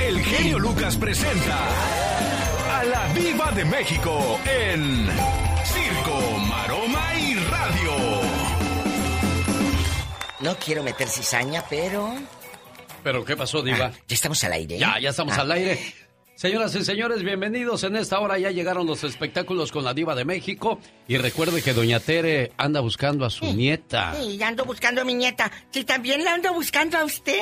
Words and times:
el 0.00 0.20
genio 0.24 0.58
Lucas 0.58 0.96
presenta 0.96 1.58
a 2.78 2.84
la 2.84 3.06
Viva 3.12 3.50
de 3.52 3.64
México 3.64 4.40
en 4.46 5.06
Circo, 5.64 6.38
Maroma 6.48 7.14
y 7.18 7.34
Radio. 7.34 7.92
No 10.40 10.56
quiero 10.56 10.82
meter 10.82 11.08
cizaña, 11.08 11.64
pero. 11.68 12.14
¿Pero 13.02 13.24
qué 13.24 13.36
pasó, 13.36 13.62
Diva? 13.62 13.92
Ah, 13.94 13.98
ya 14.06 14.14
estamos 14.14 14.42
al 14.44 14.52
aire. 14.52 14.78
Ya, 14.78 14.98
ya 15.00 15.10
estamos 15.10 15.36
Ah. 15.36 15.42
al 15.42 15.52
aire. 15.52 15.78
Señoras 16.38 16.72
y 16.76 16.84
señores, 16.84 17.24
bienvenidos. 17.24 17.82
En 17.82 17.96
esta 17.96 18.20
hora 18.20 18.38
ya 18.38 18.52
llegaron 18.52 18.86
los 18.86 19.02
espectáculos 19.02 19.72
con 19.72 19.82
la 19.82 19.92
Diva 19.92 20.14
de 20.14 20.24
México. 20.24 20.78
Y 21.08 21.16
recuerde 21.16 21.62
que 21.62 21.72
Doña 21.74 21.98
Tere 21.98 22.52
anda 22.56 22.78
buscando 22.78 23.24
a 23.26 23.30
su 23.30 23.44
nieta. 23.54 24.14
Sí, 24.14 24.40
ando 24.40 24.64
buscando 24.64 25.00
a 25.00 25.04
mi 25.04 25.14
nieta. 25.14 25.50
Sí, 25.72 25.82
también 25.82 26.22
la 26.22 26.34
ando 26.34 26.54
buscando 26.54 26.96
a 26.96 27.04
usted. 27.04 27.40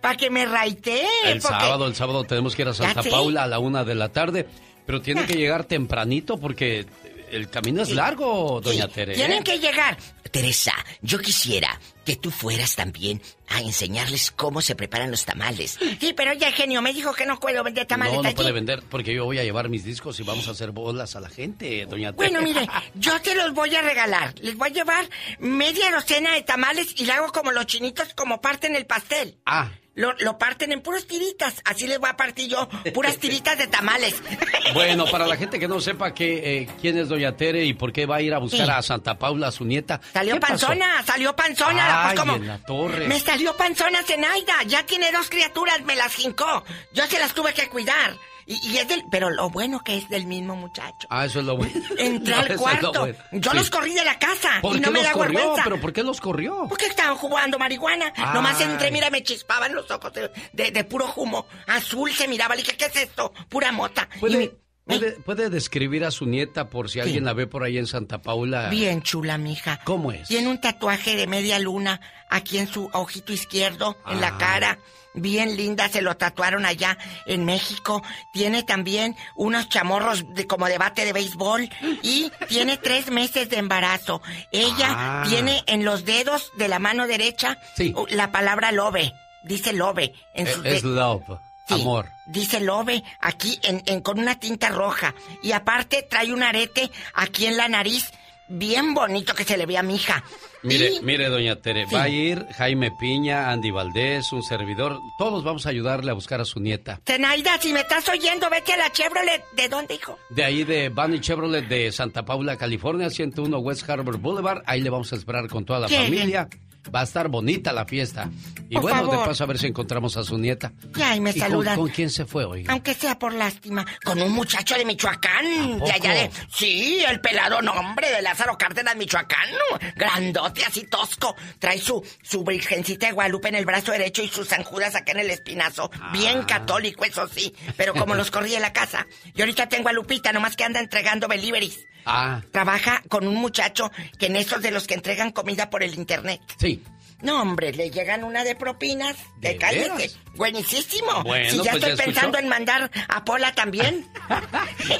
Para 0.00 0.16
que 0.16 0.30
me 0.30 0.46
raitee. 0.46 1.04
El 1.26 1.42
porque- 1.42 1.58
sábado, 1.58 1.86
el 1.86 1.94
sábado 1.94 2.24
tenemos 2.24 2.56
que 2.56 2.62
ir 2.62 2.68
a 2.68 2.72
Santa. 2.72 3.02
Paula 3.02 3.42
a 3.42 3.46
la 3.46 3.58
una 3.58 3.84
de 3.84 3.94
la 3.96 4.08
tarde. 4.08 4.46
Pero 4.86 5.02
tiene 5.02 5.20
Ah. 5.20 5.26
que 5.26 5.34
llegar 5.34 5.64
tempranito 5.64 6.38
porque 6.38 6.86
el 7.30 7.50
camino 7.50 7.82
es 7.82 7.90
largo, 7.90 8.62
Doña 8.64 8.88
Tere. 8.88 9.12
¿eh? 9.12 9.16
Tienen 9.16 9.44
que 9.44 9.58
llegar. 9.58 9.98
Teresa, 10.32 10.72
yo 11.02 11.20
quisiera 11.20 11.78
que 12.04 12.16
tú 12.16 12.30
fueras 12.32 12.74
también 12.74 13.22
a 13.48 13.60
enseñarles 13.60 14.30
cómo 14.32 14.60
se 14.62 14.74
preparan 14.74 15.10
los 15.10 15.24
tamales. 15.24 15.78
Sí, 16.00 16.14
pero 16.14 16.32
ya 16.32 16.50
genio 16.50 16.82
me 16.82 16.92
dijo 16.92 17.12
que 17.12 17.26
no 17.26 17.38
puedo 17.38 17.62
vender 17.62 17.86
tamales 17.86 18.14
No, 18.14 18.22
no 18.22 18.28
allí. 18.28 18.34
puede 18.36 18.50
vender 18.50 18.82
porque 18.90 19.14
yo 19.14 19.24
voy 19.26 19.38
a 19.38 19.44
llevar 19.44 19.68
mis 19.68 19.84
discos 19.84 20.18
y 20.18 20.22
vamos 20.24 20.48
a 20.48 20.52
hacer 20.52 20.72
bolas 20.72 21.14
a 21.14 21.20
la 21.20 21.28
gente, 21.28 21.86
Doña 21.86 22.12
Tere. 22.12 22.30
Bueno, 22.30 22.42
mire, 22.42 22.66
yo 22.94 23.20
te 23.20 23.34
los 23.36 23.52
voy 23.54 23.74
a 23.76 23.82
regalar. 23.82 24.34
Les 24.40 24.56
voy 24.56 24.70
a 24.70 24.72
llevar 24.72 25.08
media 25.38 25.90
docena 25.92 26.32
de 26.34 26.42
tamales 26.42 26.94
y 26.96 27.04
le 27.04 27.12
hago 27.12 27.30
como 27.30 27.52
los 27.52 27.66
chinitos, 27.66 28.14
como 28.14 28.40
parten 28.40 28.74
el 28.74 28.86
pastel. 28.86 29.38
Ah, 29.46 29.70
Lo, 29.94 30.14
lo 30.20 30.38
parten 30.38 30.72
en 30.72 30.80
puras 30.80 31.06
tiritas. 31.06 31.54
Así 31.64 31.86
les 31.86 31.98
voy 31.98 32.08
a 32.08 32.16
partir 32.16 32.48
yo, 32.48 32.68
puras 32.94 33.18
tiritas 33.18 33.58
de 33.58 33.66
tamales. 33.66 34.14
Bueno, 34.74 35.04
para 35.10 35.26
la 35.26 35.36
gente 35.36 35.58
que 35.58 35.68
no 35.68 35.80
sepa 35.80 36.14
que, 36.14 36.60
eh, 36.62 36.68
quién 36.80 36.96
es 36.96 37.08
Doña 37.08 37.36
Tere 37.36 37.62
y 37.66 37.74
por 37.74 37.92
qué 37.92 38.06
va 38.06 38.16
a 38.16 38.22
ir 38.22 38.32
a 38.32 38.38
buscar 38.38 38.64
Sí. 38.64 38.70
a 38.72 38.80
Santa 38.80 39.18
Paula, 39.18 39.48
a 39.48 39.52
su 39.52 39.66
nieta. 39.66 40.00
Salió 40.14 40.40
panzona, 40.40 41.02
salió 41.04 41.36
panzona. 41.36 42.08
Ay, 42.08 42.14
pues 42.14 42.20
como. 42.20 42.36
en 42.36 42.46
la 42.46 42.58
torre. 42.64 43.06
Me 43.06 43.20
salió 43.20 43.54
panzona 43.54 44.02
Zenaida. 44.02 44.62
Ya 44.66 44.86
tiene 44.86 45.12
dos 45.12 45.28
criaturas, 45.28 45.82
me 45.82 45.94
las 45.94 46.14
jincó. 46.14 46.64
Yo 46.94 47.06
se 47.06 47.18
las 47.18 47.34
tuve 47.34 47.52
que 47.52 47.68
cuidar. 47.68 48.16
Y, 48.46 48.54
y 48.70 48.78
es 48.78 48.88
del. 48.88 49.04
Pero 49.10 49.30
lo 49.30 49.50
bueno 49.50 49.80
que 49.84 49.96
es 49.98 50.08
del 50.08 50.26
mismo 50.26 50.56
muchacho. 50.56 51.06
Ah, 51.10 51.24
eso 51.24 51.40
es 51.40 51.46
lo 51.46 51.56
bueno. 51.56 51.72
Entré 51.98 52.34
No, 52.34 52.40
al 52.42 52.48
lo 52.48 52.56
cuarto. 52.56 52.92
bueno. 53.00 53.18
Yo 53.32 53.50
Sí. 53.52 53.56
los 53.56 53.70
corrí 53.70 53.94
de 53.94 54.04
la 54.04 54.18
casa. 54.18 54.58
¿Por 54.60 54.76
y 54.76 54.80
no 54.80 54.86
qué 54.88 54.90
me 54.90 54.98
los 55.00 55.06
da 55.06 55.12
corrió? 55.12 55.38
vergüenza. 55.38 55.64
¿Pero 55.64 55.80
por 55.80 55.92
qué 55.92 56.02
los 56.02 56.20
corrió? 56.20 56.66
Porque 56.68 56.86
estaban 56.86 57.16
jugando 57.16 57.58
marihuana. 57.58 58.12
Ay. 58.16 58.34
Nomás 58.34 58.60
entré, 58.60 58.90
mira, 58.90 59.10
me 59.10 59.22
chispaban 59.22 59.74
los 59.74 59.90
ojos 59.90 60.12
de, 60.12 60.30
de- 60.52 60.70
de 60.70 60.84
puro 60.84 61.12
humo. 61.16 61.46
Azul 61.66 62.10
se 62.12 62.28
miraba. 62.28 62.54
Le 62.56 62.62
dije, 62.62 62.76
¿qué 62.76 62.86
es 62.86 62.96
esto? 62.96 63.32
Pura 63.48 63.70
mota. 63.72 64.08
Y 64.16 64.18
¿Puede, 64.20 64.56
puede, 64.84 65.12
puede 65.12 65.48
describir 65.50 66.04
a 66.04 66.10
su 66.10 66.26
nieta 66.26 66.68
por 66.68 66.90
si 66.90 67.00
alguien 67.00 67.24
la 67.24 67.32
ve 67.34 67.46
por 67.46 67.62
ahí 67.62 67.78
en 67.78 67.86
Santa 67.86 68.20
Paula? 68.22 68.68
Bien 68.68 69.02
chula, 69.02 69.38
mija. 69.38 69.80
¿Cómo 69.84 70.10
es? 70.12 70.28
Tiene 70.28 70.48
un 70.48 70.60
tatuaje 70.60 71.14
de 71.16 71.26
media 71.26 71.58
luna 71.58 72.00
aquí 72.30 72.58
en 72.58 72.66
su 72.66 72.90
ojito 72.92 73.32
izquierdo, 73.32 73.96
en 74.08 74.20
la 74.20 74.28
Ah. 74.28 74.38
cara. 74.38 74.78
Bien 75.14 75.56
linda, 75.56 75.88
se 75.88 76.00
lo 76.02 76.16
tatuaron 76.16 76.64
allá 76.64 76.96
en 77.26 77.44
México. 77.44 78.02
Tiene 78.32 78.62
también 78.62 79.16
unos 79.34 79.68
chamorros 79.68 80.24
de, 80.34 80.46
como 80.46 80.66
de 80.66 80.78
bate 80.78 81.04
de 81.04 81.12
béisbol. 81.12 81.68
Y 82.02 82.30
tiene 82.48 82.78
tres 82.78 83.10
meses 83.10 83.48
de 83.50 83.58
embarazo. 83.58 84.22
Ella 84.52 84.88
Ah. 84.88 85.24
tiene 85.28 85.62
en 85.66 85.84
los 85.84 86.04
dedos 86.04 86.50
de 86.56 86.68
la 86.68 86.78
mano 86.78 87.06
derecha 87.06 87.58
Sí. 87.76 87.94
la 88.10 88.32
palabra 88.32 88.72
lobe. 88.72 89.12
Dice 89.44 89.72
lobe. 89.72 90.14
En 90.34 90.46
su 90.46 90.62
Eh, 90.64 90.76
Es 90.76 90.82
love, 90.84 91.24
Sí, 91.68 91.74
amor. 91.74 92.08
Dice 92.26 92.58
Lobe 92.60 93.02
aquí 93.20 93.58
en, 93.62 93.82
en- 93.86 94.00
con 94.00 94.18
una 94.18 94.38
tinta 94.38 94.68
roja. 94.70 95.14
Y 95.42 95.52
aparte 95.52 96.02
trae 96.02 96.32
un 96.32 96.42
arete 96.42 96.90
aquí 97.14 97.46
en 97.46 97.56
la 97.56 97.68
nariz. 97.68 98.10
Bien 98.54 98.92
bonito 98.92 99.34
que 99.34 99.44
se 99.44 99.56
le 99.56 99.64
ve 99.66 99.78
a 99.78 99.82
mi 99.82 99.94
hija. 99.96 100.22
Mire, 100.62 100.90
Y- 100.92 101.00
mire, 101.02 101.28
doña 101.28 101.56
Tere, 101.56 101.86
Sí. 101.88 101.94
va 101.94 102.02
a 102.02 102.08
ir 102.08 102.46
Jaime 102.56 102.90
Piña, 103.00 103.50
Andy 103.50 103.70
Valdés, 103.70 104.30
un 104.32 104.42
servidor. 104.42 104.98
Todos 105.18 105.42
vamos 105.42 105.64
a 105.66 105.70
ayudarle 105.70 106.10
a 106.10 106.14
buscar 106.14 106.40
a 106.40 106.44
su 106.44 106.60
nieta. 106.60 107.00
Zenaida, 107.06 107.58
si 107.60 107.72
me 107.72 107.80
estás 107.80 108.08
oyendo, 108.08 108.48
vete 108.50 108.74
a 108.74 108.76
la 108.76 108.92
Chevrolet. 108.92 109.42
¿De 109.56 109.68
dónde, 109.68 109.94
hijo? 109.94 110.18
De 110.30 110.44
ahí 110.44 110.64
de 110.64 110.90
Bunny 110.90 111.18
Chevrolet 111.20 111.66
de 111.66 111.90
Santa 111.92 112.24
Paula, 112.24 112.56
California, 112.56 113.08
101 113.10 113.58
West 113.58 113.88
Harbor 113.88 114.18
Boulevard. 114.18 114.62
Ahí 114.66 114.80
le 114.82 114.90
vamos 114.90 115.12
a 115.12 115.16
esperar 115.16 115.48
con 115.48 115.64
toda 115.64 115.80
la 115.80 115.88
Qué 115.88 115.96
familia. 115.96 116.48
Va 116.94 117.00
a 117.00 117.04
estar 117.04 117.28
bonita 117.28 117.72
la 117.72 117.84
fiesta. 117.86 118.28
Y 118.68 118.74
Por 118.74 118.82
bueno, 118.82 119.02
de 119.04 119.10
favor. 119.10 119.26
paso 119.28 119.44
a 119.44 119.46
ver 119.46 119.58
si 119.58 119.66
encontramos 119.66 120.16
a 120.16 120.24
su 120.24 120.36
nieta. 120.38 120.72
Ya, 120.96 121.14
y 121.14 121.20
me 121.20 121.30
¿Y 121.30 121.34
con- 121.34 121.40
saludan. 121.42 121.76
Con, 121.78 121.88
quién 121.90 122.10
se 122.10 122.24
fue 122.26 122.44
hoy? 122.44 122.64
Aunque 122.68 122.94
sea 122.94 123.18
por 123.18 123.32
lástima, 123.34 123.84
con 124.04 124.20
un 124.20 124.32
muchacho 124.32 124.74
de 124.76 124.84
Michoacán. 124.84 125.46
¿A 125.80 125.84
De 125.84 125.92
allá 125.92 126.12
de. 126.14 126.30
Sí, 126.52 127.04
el 127.08 127.20
pelado 127.20 127.60
nombre 127.62 128.10
de 128.10 128.22
Lázaro 128.22 128.56
Cárdenas, 128.58 128.96
Michoacán. 128.96 129.48
Grandote, 129.96 130.64
así 130.64 130.84
tosco. 130.84 131.36
Trae 131.58 131.78
su, 131.78 132.04
su 132.22 132.44
virgencita 132.44 133.06
de 133.06 133.12
Guadalupe 133.12 133.48
en 133.48 133.56
el 133.56 133.64
brazo 133.66 133.92
derecho 133.92 134.22
y 134.22 134.28
sus 134.28 134.48
San 134.48 134.64
Judas 134.64 134.94
acá 134.94 135.12
en 135.12 135.20
el 135.20 135.30
espinazo. 135.30 135.90
Bien 136.12 136.38
Ah. 136.42 136.46
católico, 136.46 137.04
eso 137.04 137.28
sí. 137.28 137.54
Pero 137.76 137.94
como 137.94 138.14
los 138.14 138.30
corrí 138.30 138.50
de 138.50 138.60
la 138.60 138.72
casa. 138.72 139.06
Y 139.34 139.40
ahorita 139.40 139.68
tengo 139.68 139.88
a 139.88 139.92
Lupita, 139.92 140.32
nomás 140.32 140.56
que 140.56 140.64
anda 140.64 140.80
entregando 140.80 141.28
deliveries. 141.28 141.86
Ah, 142.06 142.40
Trabaja 142.50 143.02
con 143.08 143.26
un 143.26 143.36
muchacho 143.36 143.90
que 144.18 144.26
en 144.26 144.36
esos 144.36 144.62
de 144.62 144.70
los 144.70 144.86
que 144.86 144.94
entregan 144.94 145.30
comida 145.32 145.70
por 145.70 145.82
el 145.82 145.94
internet. 145.94 146.40
sí. 146.58 146.82
No, 147.22 147.40
hombre, 147.40 147.72
le 147.72 147.90
llegan 147.90 148.24
una 148.24 148.42
de 148.44 148.54
propinas. 148.56 149.16
De 149.36 149.50
¿De 149.50 149.56
cállate. 149.56 149.90
veras? 149.96 150.18
Buenísimo. 150.34 151.22
Bueno, 151.24 151.50
si 151.50 151.56
ya 151.58 151.70
pues 151.72 151.82
ya 151.82 151.88
estoy 151.88 152.06
pensando 152.06 152.38
en 152.38 152.48
mandar 152.48 152.90
a 153.08 153.24
Pola 153.24 153.54
también. 153.54 154.06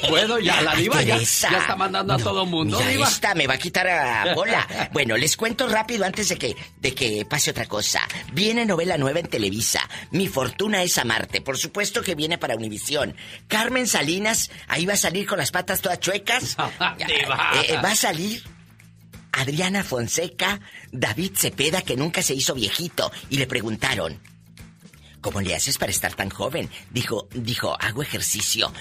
Bueno, 0.09 0.39
ya 0.39 0.61
la 0.61 0.75
diva 0.75 1.01
ya, 1.01 1.17
ya 1.17 1.23
está 1.57 1.75
mandando 1.75 2.13
a 2.13 2.17
todo 2.17 2.45
mundo, 2.45 2.77
mira, 2.77 2.89
diva. 2.91 3.07
esta 3.07 3.33
me 3.35 3.47
va 3.47 3.55
a 3.55 3.57
quitar 3.57 3.87
a 3.87 4.33
Pola. 4.33 4.89
Bueno, 4.91 5.17
les 5.17 5.35
cuento 5.35 5.67
rápido 5.67 6.05
antes 6.05 6.29
de 6.29 6.37
que, 6.37 6.55
de 6.79 6.93
que 6.93 7.25
pase 7.25 7.51
otra 7.51 7.65
cosa. 7.65 8.01
Viene 8.31 8.65
novela 8.65 8.97
nueva 8.97 9.19
en 9.19 9.27
Televisa. 9.27 9.81
Mi 10.11 10.27
fortuna 10.27 10.83
es 10.83 10.97
amarte. 10.97 11.41
Por 11.41 11.57
supuesto 11.57 12.01
que 12.01 12.15
viene 12.15 12.37
para 12.37 12.55
Univisión. 12.55 13.15
Carmen 13.47 13.87
Salinas, 13.87 14.51
ahí 14.67 14.85
va 14.85 14.93
a 14.93 14.97
salir 14.97 15.25
con 15.25 15.37
las 15.39 15.51
patas 15.51 15.81
todas 15.81 15.99
chuecas. 15.99 16.55
Diva. 17.07 17.51
Eh, 17.55 17.65
eh, 17.69 17.77
va 17.83 17.91
a 17.91 17.95
salir 17.95 18.43
Adriana 19.33 19.83
Fonseca, 19.83 20.61
David 20.91 21.31
Cepeda, 21.35 21.81
que 21.81 21.97
nunca 21.97 22.21
se 22.21 22.35
hizo 22.35 22.53
viejito, 22.53 23.11
y 23.29 23.37
le 23.37 23.47
preguntaron, 23.47 24.19
¿cómo 25.21 25.41
le 25.41 25.55
haces 25.55 25.77
para 25.77 25.91
estar 25.91 26.13
tan 26.13 26.29
joven? 26.29 26.69
Dijo, 26.91 27.27
dijo, 27.33 27.75
hago 27.79 28.03
ejercicio. 28.03 28.71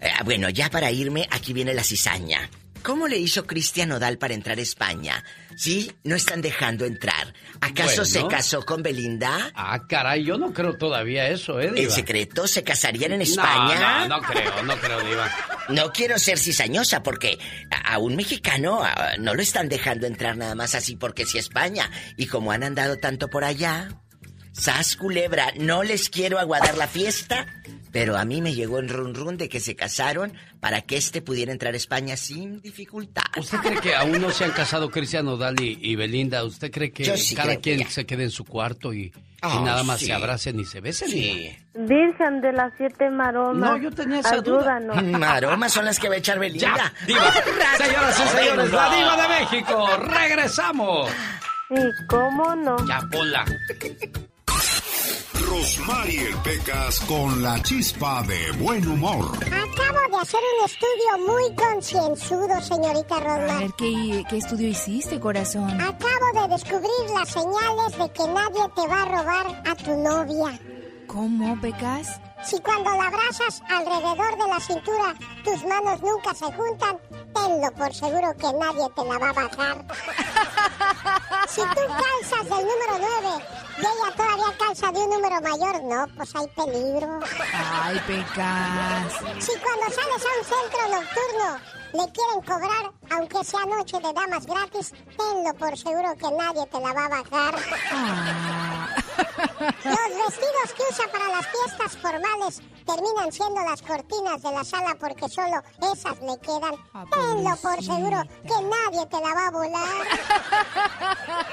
Eh, 0.00 0.10
bueno, 0.24 0.48
ya 0.48 0.70
para 0.70 0.90
irme, 0.90 1.28
aquí 1.30 1.52
viene 1.52 1.74
la 1.74 1.84
cizaña. 1.84 2.50
¿Cómo 2.82 3.08
le 3.08 3.18
hizo 3.18 3.46
Cristian 3.46 3.90
Nodal 3.90 4.18
para 4.18 4.34
entrar 4.34 4.58
a 4.58 4.62
España? 4.62 5.22
¿Sí? 5.56 5.92
No 6.04 6.16
están 6.16 6.40
dejando 6.40 6.86
entrar. 6.86 7.34
¿Acaso 7.60 8.02
Bueno. 8.02 8.04
se 8.06 8.26
casó 8.26 8.64
con 8.64 8.82
Belinda? 8.82 9.50
Ah, 9.54 9.86
caray, 9.86 10.24
yo 10.24 10.38
no 10.38 10.52
creo 10.54 10.76
todavía 10.78 11.28
eso, 11.28 11.60
¿eh, 11.60 11.70
¿En 11.76 11.90
secreto 11.90 12.46
se 12.46 12.64
casarían 12.64 13.12
en 13.12 13.22
España? 13.22 14.06
No, 14.08 14.20
no 14.20 14.22
creo, 14.26 14.62
no 14.62 14.76
creo, 14.78 15.00
diva. 15.02 15.30
No 15.68 15.92
quiero 15.92 16.18
ser 16.18 16.38
cizañosa 16.38 17.02
porque 17.02 17.38
a, 17.70 17.98
un 17.98 18.16
mexicano 18.16 18.82
a- 18.82 19.16
no 19.18 19.34
lo 19.34 19.42
están 19.42 19.68
dejando 19.68 20.06
entrar 20.06 20.36
nada 20.38 20.54
más 20.54 20.74
así 20.74 20.96
porque 20.96 21.26
si 21.26 21.36
España. 21.38 21.90
Y 22.16 22.26
como 22.26 22.52
han 22.52 22.62
andado 22.64 22.96
tanto 22.98 23.28
por 23.28 23.44
allá, 23.44 23.88
sas 24.52 24.96
culebra, 24.96 25.52
no 25.58 25.82
les 25.82 26.08
quiero 26.08 26.38
aguadar 26.38 26.76
la 26.78 26.88
fiesta, 26.88 27.46
pero 27.92 28.16
a 28.16 28.24
mí 28.24 28.40
me 28.42 28.54
llegó 28.54 28.78
el 28.78 28.88
run 28.88 29.14
run 29.14 29.36
de 29.36 29.48
que 29.48 29.60
se 29.60 29.74
casaron 29.76 30.32
para 30.60 30.82
que 30.82 30.96
este 30.96 31.22
pudiera 31.22 31.52
entrar 31.52 31.74
a 31.74 31.76
España 31.76 32.16
sin 32.16 32.60
dificultad. 32.60 33.22
¿Usted 33.38 33.58
cree 33.58 33.80
que 33.80 33.94
aún 33.94 34.20
no 34.20 34.30
se 34.30 34.44
han 34.44 34.52
casado 34.52 34.90
Cristian 34.90 35.24
Nodal 35.24 35.60
y, 35.60 35.78
y 35.80 35.96
Belinda? 35.96 36.44
¿Usted 36.44 36.70
cree 36.70 36.92
que 36.92 37.16
sí 37.16 37.34
cada 37.34 37.50
creo 37.50 37.60
quien 37.60 37.78
ya. 37.80 37.90
se 37.90 38.06
quede 38.06 38.24
en 38.24 38.30
su 38.30 38.44
cuarto 38.44 38.92
y, 38.92 39.04
y 39.06 39.12
Ah, 39.42 39.62
nada 39.64 39.82
más 39.84 40.00
sí. 40.00 40.06
se 40.06 40.12
abracen 40.12 40.60
y 40.60 40.64
se 40.66 40.80
besen? 40.80 41.08
Sí. 41.08 41.56
Virgen 41.74 42.42
de 42.42 42.52
las 42.52 42.72
siete 42.76 43.08
maromas. 43.10 43.70
No, 43.70 43.76
yo 43.78 43.90
tenía 43.90 44.20
esa 44.20 44.36
duda. 44.42 44.76
Ayúdanos. 44.76 45.02
Maromas 45.18 45.72
son 45.72 45.86
las 45.86 45.98
que 45.98 46.08
va 46.10 46.16
a 46.16 46.18
echar 46.18 46.38
Belinda. 46.38 46.74
¡Ya! 46.76 47.06
¡Diva! 47.06 47.32
Señoras 47.78 48.20
y 48.20 48.36
señores, 48.38 48.70
la 48.72 48.94
diva 48.94 49.16
de 49.22 49.28
México. 49.40 49.86
¡Regresamos! 49.96 51.10
Sí, 51.70 51.76
¿cómo 52.08 52.54
no? 52.56 52.76
Ya, 52.86 53.00
Pola. 53.10 53.44
Rosmarie 55.50 56.32
Pecas 56.44 57.00
con 57.00 57.42
la 57.42 57.60
chispa 57.60 58.22
de 58.22 58.52
buen 58.52 58.86
humor. 58.86 59.32
Acabo 59.46 60.16
de 60.16 60.16
hacer 60.22 60.38
un 60.58 60.64
estudio 60.64 61.26
muy 61.26 61.54
concienzudo, 61.56 62.60
señorita 62.62 63.16
A 63.16 63.20
Rosmar. 63.20 63.58
ver, 63.58 63.72
¿qué, 63.76 64.24
qué 64.30 64.36
estudio 64.36 64.68
hiciste, 64.68 65.18
corazón? 65.18 65.68
Acabo 65.80 66.40
de 66.40 66.54
descubrir 66.54 67.10
las 67.12 67.30
señales 67.30 67.98
de 67.98 68.12
que 68.12 68.28
nadie 68.28 68.62
te 68.76 68.86
va 68.86 69.02
a 69.02 69.04
robar 69.06 69.62
a 69.68 69.74
tu 69.74 69.96
novia. 69.96 70.56
¿Cómo, 71.08 71.60
Pecas? 71.60 72.20
Si 72.44 72.60
cuando 72.60 72.90
la 72.90 73.08
abrazas 73.08 73.60
alrededor 73.68 74.38
de 74.38 74.48
la 74.48 74.60
cintura 74.60 75.14
tus 75.42 75.64
manos 75.64 76.00
nunca 76.00 76.32
se 76.32 76.44
juntan, 76.44 76.96
tenlo 77.34 77.72
por 77.76 77.92
seguro 77.92 78.32
que 78.38 78.52
nadie 78.52 78.86
te 78.94 79.04
la 79.04 79.18
va 79.18 79.28
a 79.30 79.32
bajar. 79.32 79.84
Si 81.48 81.60
tú 81.62 81.80
calzas 81.88 82.44
del 82.44 82.64
número 82.64 83.08
9 83.32 83.44
y 83.80 83.86
ella 83.86 84.16
todavía 84.16 84.58
calza 84.58 84.92
de 84.92 84.98
un 84.98 85.10
número 85.10 85.40
mayor, 85.40 85.82
no, 85.84 86.06
pues 86.16 86.34
hay 86.34 86.46
peligro. 86.48 87.20
Ay, 87.54 88.00
Pecas. 88.06 89.12
Si 89.38 89.52
cuando 89.58 89.86
sales 89.88 90.22
a 90.24 90.38
un 90.38 90.44
centro 90.44 90.82
nocturno 90.88 91.80
le 91.92 92.12
quieren 92.12 92.40
cobrar, 92.42 92.92
aunque 93.10 93.44
sea 93.44 93.64
noche 93.66 93.98
de 93.98 94.12
damas 94.12 94.46
gratis, 94.46 94.92
tenlo 95.16 95.54
por 95.58 95.76
seguro 95.76 96.14
que 96.14 96.30
nadie 96.30 96.66
te 96.66 96.80
la 96.80 96.92
va 96.92 97.04
a 97.04 97.08
bajar. 97.08 97.54
Ah. 97.92 98.79
Los 99.20 100.26
vestidos 100.26 100.72
que 100.76 100.82
usa 100.90 101.06
para 101.12 101.28
las 101.28 101.46
fiestas 101.46 101.96
formales 102.00 102.60
terminan 102.86 103.32
siendo 103.32 103.60
las 103.62 103.82
cortinas 103.82 104.42
de 104.42 104.50
la 104.52 104.64
sala 104.64 104.96
porque 104.98 105.28
solo 105.28 105.62
esas 105.92 106.18
le 106.20 106.38
quedan. 106.40 106.74
Ah, 106.94 107.04
Tenlo 107.10 107.56
por 107.56 107.82
seguro 107.82 108.22
que 108.42 108.62
nadie 108.64 109.06
te 109.06 109.20
la 109.20 109.34
va 109.34 109.46
a 109.46 109.50
volar. 109.50 110.06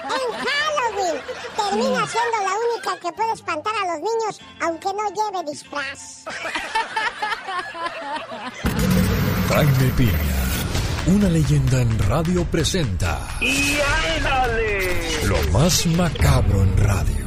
En 0.04 0.46
Halloween 0.46 1.22
termina 1.56 2.08
siendo 2.08 2.38
la 2.44 2.54
única 2.66 3.00
que 3.02 3.12
puede 3.14 3.32
espantar 3.34 3.74
a 3.76 3.88
los 3.94 3.98
niños 3.98 4.40
aunque 4.62 4.90
no 4.94 5.10
lleve 5.10 5.52
disfraz. 5.52 6.24
Jaime 9.50 9.92
Piña, 9.96 10.44
una 11.08 11.30
leyenda 11.30 11.82
en 11.82 12.00
radio 12.00 12.44
presenta. 12.46 13.20
¡Y 13.42 13.78
ándale! 14.18 15.26
Lo 15.26 15.38
más 15.52 15.86
macabro 15.88 16.64
en 16.64 16.78
radio. 16.78 17.27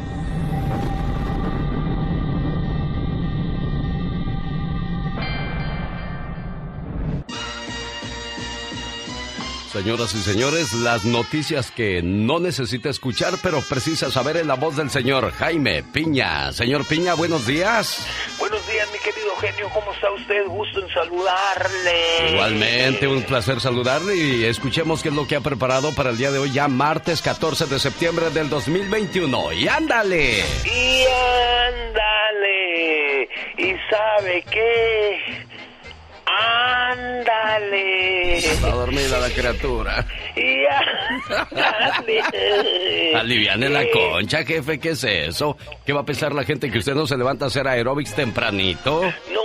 Señoras 9.71 10.13
y 10.15 10.21
señores, 10.21 10.73
las 10.73 11.05
noticias 11.05 11.71
que 11.71 12.01
no 12.03 12.41
necesita 12.41 12.89
escuchar, 12.89 13.35
pero 13.41 13.61
precisa 13.61 14.11
saber 14.11 14.35
en 14.35 14.47
la 14.47 14.55
voz 14.55 14.75
del 14.75 14.89
señor 14.89 15.31
Jaime 15.31 15.81
Piña. 15.81 16.51
Señor 16.51 16.85
Piña, 16.85 17.13
buenos 17.13 17.47
días. 17.47 18.05
Buenos 18.37 18.67
días, 18.67 18.89
mi 18.91 18.99
querido 18.99 19.33
genio. 19.37 19.69
¿Cómo 19.73 19.93
está 19.93 20.11
usted? 20.11 20.45
Gusto 20.47 20.81
en 20.81 20.89
saludarle. 20.89 22.31
Igualmente, 22.33 23.07
un 23.07 23.23
placer 23.23 23.61
saludarle 23.61 24.17
y 24.17 24.43
escuchemos 24.43 25.01
qué 25.01 25.07
es 25.07 25.15
lo 25.15 25.25
que 25.25 25.37
ha 25.37 25.41
preparado 25.41 25.95
para 25.95 26.09
el 26.09 26.17
día 26.17 26.31
de 26.31 26.39
hoy, 26.39 26.51
ya 26.51 26.67
martes 26.67 27.21
14 27.21 27.67
de 27.67 27.79
septiembre 27.79 28.29
del 28.29 28.49
2021. 28.49 29.53
¡Y 29.53 29.69
ándale! 29.69 30.43
Y 30.65 31.05
ándale. 31.69 33.29
¿Y 33.57 33.73
sabe 33.89 34.43
qué? 34.51 35.47
Ándale. 36.91 38.37
Está 38.37 38.69
dormida 38.71 39.19
la 39.19 39.29
criatura. 39.29 40.05
Aliviane 43.15 43.69
la 43.69 43.83
concha, 43.91 44.43
jefe, 44.43 44.79
¿qué 44.79 44.89
es 44.91 45.03
eso? 45.03 45.57
¿Qué 45.85 45.93
va 45.93 46.01
a 46.01 46.05
pensar 46.05 46.33
la 46.33 46.43
gente 46.43 46.71
que 46.71 46.79
usted 46.79 46.95
no 46.95 47.05
se 47.07 47.17
levanta 47.17 47.45
a 47.45 47.47
hacer 47.49 47.67
aeróbics 47.67 48.15
tempranito? 48.15 49.01
No, 49.01 49.41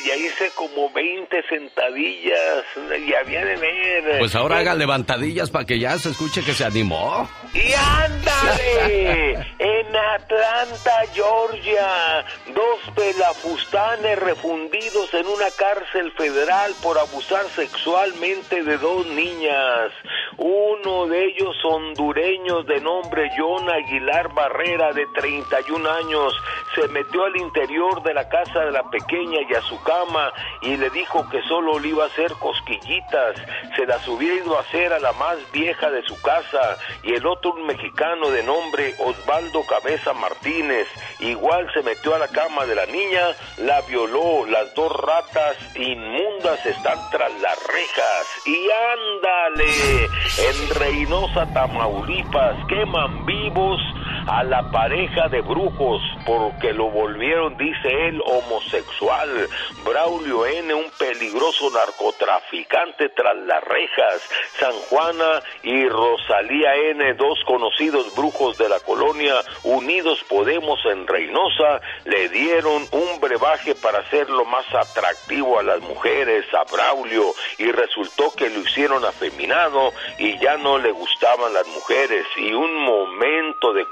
ya 0.00 0.16
hice 0.16 0.50
como 0.54 0.90
20 0.90 1.42
sentadillas. 1.48 2.64
Ya 3.08 3.22
viene 3.24 3.56
ver. 3.56 4.18
Pues 4.18 4.34
ahora 4.34 4.58
haga 4.58 4.74
levantadillas 4.74 5.50
para 5.50 5.64
que 5.64 5.78
ya 5.78 5.98
se 5.98 6.10
escuche 6.10 6.44
que 6.44 6.54
se 6.54 6.64
animó. 6.64 7.28
¡Y 7.52 7.72
ándale! 7.72 9.32
En 9.58 9.96
Atlanta, 9.96 10.92
Georgia, 11.12 12.24
dos 12.54 12.94
pelafustanes 12.94 14.18
refundidos 14.18 15.12
en 15.14 15.26
una 15.26 15.50
cárcel 15.56 16.12
federal 16.12 16.72
por 16.82 16.98
abusar 16.98 17.44
sexualmente 17.50 18.62
de 18.62 18.78
dos 18.78 19.06
niñas. 19.06 19.92
Uno 20.38 21.06
de 21.06 21.26
ellos 21.26 21.54
hondureño 21.64 22.62
de 22.62 22.80
nombre 22.80 23.30
John 23.36 23.68
Aguilar 23.68 24.32
Barrera, 24.34 24.92
de 24.92 25.06
31 25.14 25.90
años, 25.90 26.34
se 26.74 26.88
metió 26.88 27.24
al 27.24 27.36
interior 27.36 28.02
de 28.02 28.14
la 28.14 28.28
casa 28.28 28.60
de 28.60 28.72
la 28.72 28.82
pequeña 28.90 29.40
y 29.48 29.54
a 29.54 29.62
su 29.62 29.81
cama 29.82 30.32
y 30.62 30.76
le 30.76 30.90
dijo 30.90 31.28
que 31.28 31.42
solo 31.42 31.78
le 31.78 31.88
iba 31.88 32.04
a 32.04 32.06
hacer 32.08 32.32
cosquillitas. 32.34 33.36
Se 33.76 33.86
las 33.86 34.06
hubiera 34.08 34.36
ido 34.36 34.56
a 34.56 34.60
hacer 34.60 34.92
a 34.92 34.98
la 34.98 35.12
más 35.12 35.36
vieja 35.52 35.90
de 35.90 36.02
su 36.02 36.20
casa 36.22 36.78
y 37.02 37.14
el 37.14 37.26
otro 37.26 37.52
un 37.52 37.66
mexicano 37.66 38.30
de 38.30 38.42
nombre 38.42 38.94
Osvaldo 38.98 39.64
Cabeza 39.66 40.12
Martínez. 40.12 40.86
Igual 41.20 41.68
se 41.74 41.82
metió 41.82 42.14
a 42.14 42.18
la 42.18 42.28
cama 42.28 42.64
de 42.66 42.74
la 42.74 42.86
niña, 42.86 43.28
la 43.58 43.80
violó. 43.82 44.46
Las 44.46 44.74
dos 44.74 44.92
ratas 44.92 45.56
inmundas 45.74 46.64
están 46.64 46.98
tras 47.10 47.32
las 47.40 47.58
rejas. 47.66 48.26
Y 48.46 48.68
ándale, 48.70 50.04
en 50.38 50.74
Reynosa, 50.80 51.52
Tamaulipas, 51.52 52.56
queman 52.68 53.26
vivos 53.26 53.80
a 54.26 54.44
la 54.44 54.70
pareja 54.70 55.28
de 55.28 55.40
brujos 55.40 56.02
porque 56.26 56.72
lo 56.72 56.90
volvieron, 56.90 57.56
dice 57.56 58.08
él, 58.08 58.22
homosexual. 58.24 59.48
Braulio 59.84 60.46
N., 60.46 60.74
un 60.74 60.90
peligroso 60.98 61.70
narcotraficante 61.70 63.08
tras 63.10 63.36
las 63.36 63.62
rejas. 63.64 64.28
San 64.58 64.72
Juana 64.88 65.42
y 65.62 65.88
Rosalía 65.88 66.74
N., 66.90 67.14
dos 67.14 67.38
conocidos 67.46 68.14
brujos 68.14 68.58
de 68.58 68.68
la 68.68 68.80
colonia 68.80 69.34
Unidos 69.64 70.22
Podemos 70.28 70.78
en 70.86 71.06
Reynosa, 71.06 71.80
le 72.04 72.28
dieron 72.28 72.82
un 72.92 73.20
brebaje 73.20 73.74
para 73.74 73.98
hacerlo 73.98 74.44
más 74.44 74.66
atractivo 74.74 75.58
a 75.58 75.62
las 75.62 75.80
mujeres, 75.80 76.46
a 76.54 76.64
Braulio, 76.70 77.32
y 77.58 77.70
resultó 77.70 78.32
que 78.36 78.50
lo 78.50 78.60
hicieron 78.60 79.04
afeminado 79.04 79.92
y 80.18 80.38
ya 80.38 80.56
no 80.56 80.78
le 80.78 80.90
gustaban 80.90 81.52
las 81.52 81.66
mujeres. 81.68 82.26
Y 82.36 82.52
un 82.52 82.82
momento 82.82 83.72
de 83.72 83.86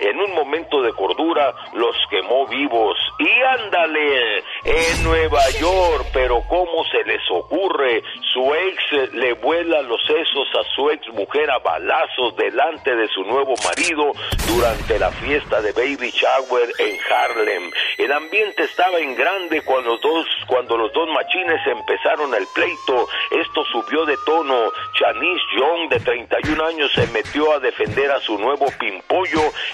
en 0.00 0.20
un 0.20 0.34
momento 0.34 0.82
de 0.82 0.92
cordura, 0.92 1.54
los 1.74 1.96
quemó 2.10 2.46
vivos. 2.46 2.96
Y 3.18 3.30
ándale, 3.60 4.38
en 4.64 5.04
Nueva 5.04 5.42
York, 5.60 6.06
pero 6.12 6.42
¿cómo 6.48 6.84
se 6.90 7.04
les 7.04 7.22
ocurre? 7.30 8.02
Su 8.32 8.54
ex 8.54 9.12
le 9.12 9.34
vuela 9.34 9.82
los 9.82 10.00
sesos 10.06 10.48
a 10.58 10.64
su 10.74 10.90
ex 10.90 11.06
mujer 11.12 11.50
a 11.50 11.58
balazos 11.58 12.34
delante 12.36 12.94
de 12.94 13.08
su 13.08 13.22
nuevo 13.24 13.54
marido 13.64 14.12
durante 14.48 14.98
la 14.98 15.10
fiesta 15.10 15.60
de 15.60 15.72
Baby 15.72 16.10
Shower 16.10 16.68
en 16.78 16.96
Harlem. 17.10 17.70
El 17.98 18.12
ambiente 18.12 18.64
estaba 18.64 18.98
en 18.98 19.14
grande 19.14 19.62
cuando 19.62 19.92
los 19.92 20.00
dos, 20.00 20.26
cuando 20.46 20.76
los 20.76 20.92
dos 20.92 21.08
machines 21.10 21.60
empezaron 21.66 22.34
el 22.34 22.46
pleito. 22.54 23.08
Esto 23.30 23.64
subió 23.66 24.06
de 24.06 24.16
tono. 24.24 24.70
Chanice 24.98 25.44
Young, 25.58 25.90
de 25.90 26.00
31 26.00 26.64
años, 26.64 26.90
se 26.94 27.06
metió 27.08 27.52
a 27.52 27.58
defender 27.58 28.10
a 28.10 28.20
su 28.20 28.38
nuevo 28.38 28.66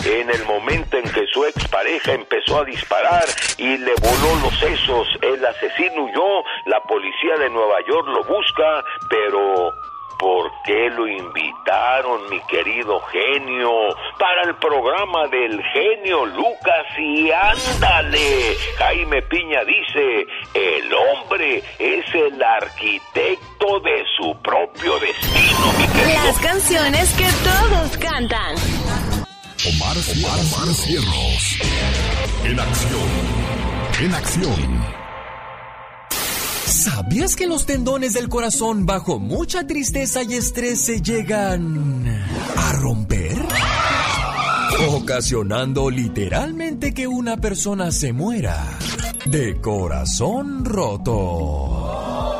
en 0.04 0.30
el 0.30 0.44
momento 0.46 0.96
en 0.96 1.04
que 1.04 1.26
su 1.32 1.44
expareja 1.44 2.12
empezó 2.12 2.60
a 2.60 2.64
disparar 2.64 3.24
y 3.56 3.78
le 3.78 3.92
voló 4.00 4.34
los 4.42 4.58
sesos. 4.58 5.06
El 5.22 5.44
asesino 5.44 6.04
huyó, 6.04 6.44
la 6.66 6.80
policía 6.82 7.36
de 7.38 7.48
Nueva 7.50 7.78
York 7.86 8.08
lo 8.08 8.24
busca, 8.24 8.84
pero 9.08 9.72
¿Por 10.18 10.50
qué 10.64 10.90
lo 10.90 11.06
invitaron, 11.06 12.28
mi 12.28 12.40
querido 12.48 12.98
genio? 13.02 13.70
Para 14.18 14.42
el 14.48 14.56
programa 14.56 15.28
del 15.28 15.62
genio 15.62 16.26
Lucas 16.26 16.86
y 16.98 17.30
ándale. 17.30 18.56
Jaime 18.78 19.22
Piña 19.22 19.60
dice, 19.62 20.26
el 20.54 20.92
hombre 20.92 21.62
es 21.78 22.14
el 22.14 22.42
arquitecto 22.42 23.78
de 23.78 24.04
su 24.16 24.36
propio 24.42 24.98
destino, 24.98 25.72
mi 25.78 25.86
querido. 25.86 26.24
Las 26.24 26.40
canciones 26.40 27.14
que 27.14 27.28
todos 27.48 27.98
cantan. 27.98 28.77
Omar, 29.68 29.96
Omar. 29.98 30.38
En 32.44 32.58
acción. 32.58 33.08
En 34.00 34.14
acción. 34.14 34.84
¿Sabías 36.64 37.36
que 37.36 37.46
los 37.46 37.66
tendones 37.66 38.14
del 38.14 38.30
corazón 38.30 38.86
bajo 38.86 39.18
mucha 39.18 39.66
tristeza 39.66 40.22
y 40.22 40.34
estrés 40.34 40.82
se 40.86 41.02
llegan 41.02 42.06
a 42.56 42.72
romper? 42.80 43.36
Ocasionando 44.88 45.90
literalmente 45.90 46.94
que 46.94 47.06
una 47.06 47.36
persona 47.36 47.90
se 47.90 48.14
muera 48.14 48.78
de 49.26 49.60
corazón 49.60 50.64
roto. 50.64 52.37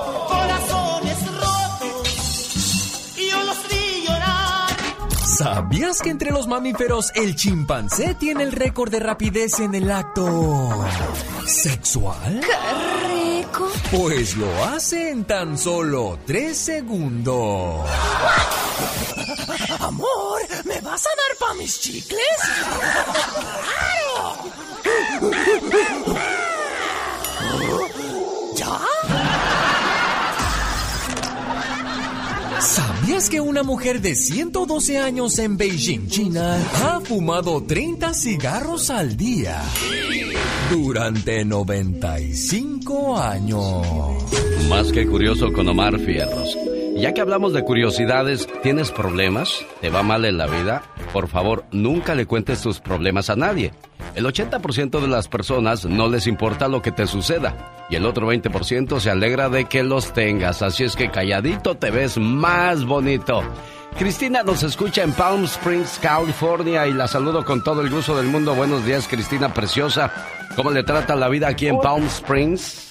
¿Sabías 5.38 6.02
que 6.02 6.10
entre 6.10 6.32
los 6.32 6.48
mamíferos 6.48 7.12
el 7.14 7.36
chimpancé 7.36 8.16
tiene 8.16 8.42
el 8.42 8.50
récord 8.50 8.90
de 8.90 8.98
rapidez 8.98 9.60
en 9.60 9.72
el 9.72 9.88
acto 9.88 10.84
sexual? 11.46 12.40
¡Qué 12.40 13.42
rico! 13.44 13.70
Pues 13.92 14.36
lo 14.36 14.64
hace 14.64 15.10
en 15.10 15.24
tan 15.26 15.56
solo 15.56 16.18
tres 16.26 16.58
segundos. 16.58 17.88
Amor, 19.78 20.40
¿me 20.64 20.80
vas 20.80 21.06
a 21.06 21.10
dar 21.10 21.36
pa' 21.38 21.54
mis 21.54 21.78
chicles? 21.78 22.20
¿Ya? 25.22 26.37
¿Sabías 33.08 33.24
¿Sabías 33.24 33.30
que 33.30 33.40
una 33.40 33.62
mujer 33.62 34.02
de 34.02 34.14
112 34.14 34.98
años 34.98 35.38
en 35.38 35.56
Beijing, 35.56 36.08
China, 36.08 36.58
ha 36.74 37.00
fumado 37.00 37.62
30 37.62 38.12
cigarros 38.12 38.90
al 38.90 39.16
día 39.16 39.62
durante 40.70 41.42
95 41.42 43.18
años? 43.18 43.86
Más 44.68 44.92
que 44.92 45.06
curioso 45.06 45.50
con 45.54 45.66
Omar 45.70 45.98
Fierros. 45.98 46.54
Ya 46.98 47.14
que 47.14 47.20
hablamos 47.20 47.52
de 47.52 47.62
curiosidades, 47.62 48.48
¿tienes 48.60 48.90
problemas? 48.90 49.64
¿Te 49.80 49.88
va 49.88 50.02
mal 50.02 50.24
en 50.24 50.36
la 50.36 50.48
vida? 50.48 50.82
Por 51.12 51.28
favor, 51.28 51.64
nunca 51.70 52.16
le 52.16 52.26
cuentes 52.26 52.60
tus 52.60 52.80
problemas 52.80 53.30
a 53.30 53.36
nadie. 53.36 53.72
El 54.16 54.24
80% 54.24 55.00
de 55.00 55.06
las 55.06 55.28
personas 55.28 55.84
no 55.84 56.08
les 56.08 56.26
importa 56.26 56.66
lo 56.66 56.82
que 56.82 56.90
te 56.90 57.06
suceda 57.06 57.86
y 57.88 57.94
el 57.94 58.04
otro 58.04 58.32
20% 58.32 58.98
se 58.98 59.10
alegra 59.10 59.48
de 59.48 59.66
que 59.66 59.84
los 59.84 60.12
tengas. 60.12 60.60
Así 60.60 60.82
es 60.82 60.96
que 60.96 61.08
calladito 61.08 61.76
te 61.76 61.92
ves 61.92 62.18
más 62.18 62.84
bonito. 62.84 63.44
Cristina 63.96 64.42
nos 64.42 64.64
escucha 64.64 65.04
en 65.04 65.12
Palm 65.12 65.44
Springs, 65.44 66.00
California 66.02 66.88
y 66.88 66.94
la 66.94 67.06
saludo 67.06 67.44
con 67.44 67.62
todo 67.62 67.80
el 67.80 67.90
gusto 67.90 68.16
del 68.16 68.26
mundo. 68.26 68.56
Buenos 68.56 68.84
días, 68.84 69.06
Cristina 69.06 69.54
Preciosa. 69.54 70.12
¿Cómo 70.56 70.72
le 70.72 70.82
trata 70.82 71.14
la 71.14 71.28
vida 71.28 71.46
aquí 71.46 71.68
en 71.68 71.78
Palm 71.78 72.06
Springs? 72.06 72.88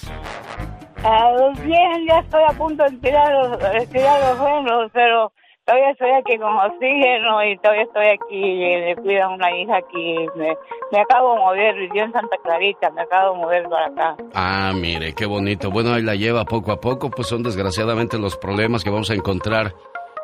Ah, 1.04 1.32
bien, 1.62 2.06
ya 2.08 2.18
estoy 2.18 2.42
a 2.48 2.52
punto 2.54 2.82
de 2.84 2.96
tirar 2.98 3.32
los, 3.32 3.58
de 3.58 3.86
tirar 3.86 4.20
los 4.20 4.38
buenos, 4.38 4.90
pero 4.92 5.32
todavía 5.64 5.90
estoy 5.90 6.10
aquí 6.10 6.38
con 6.38 6.56
oxígeno 6.58 7.44
y 7.44 7.56
todavía 7.58 7.82
estoy 7.84 8.06
aquí, 8.06 8.58
le 8.80 8.96
cuida 8.96 9.24
a 9.26 9.28
una 9.28 9.50
hija 9.56 9.76
aquí. 9.76 10.16
Me, 10.34 10.56
me 10.90 11.00
acabo 11.00 11.34
de 11.34 11.40
mover, 11.40 11.74
vivió 11.76 12.04
en 12.04 12.12
Santa 12.12 12.36
Clarita, 12.42 12.90
me 12.90 13.02
acabo 13.02 13.34
de 13.34 13.38
mover 13.40 13.68
para 13.68 13.86
acá. 13.86 14.16
Ah, 14.34 14.72
mire, 14.74 15.14
qué 15.14 15.26
bonito. 15.26 15.70
Bueno, 15.70 15.94
ahí 15.94 16.02
la 16.02 16.16
lleva 16.16 16.44
poco 16.44 16.72
a 16.72 16.80
poco, 16.80 17.10
pues 17.10 17.28
son 17.28 17.42
desgraciadamente 17.42 18.18
los 18.18 18.36
problemas 18.36 18.82
que 18.82 18.90
vamos 18.90 19.10
a 19.10 19.14
encontrar 19.14 19.74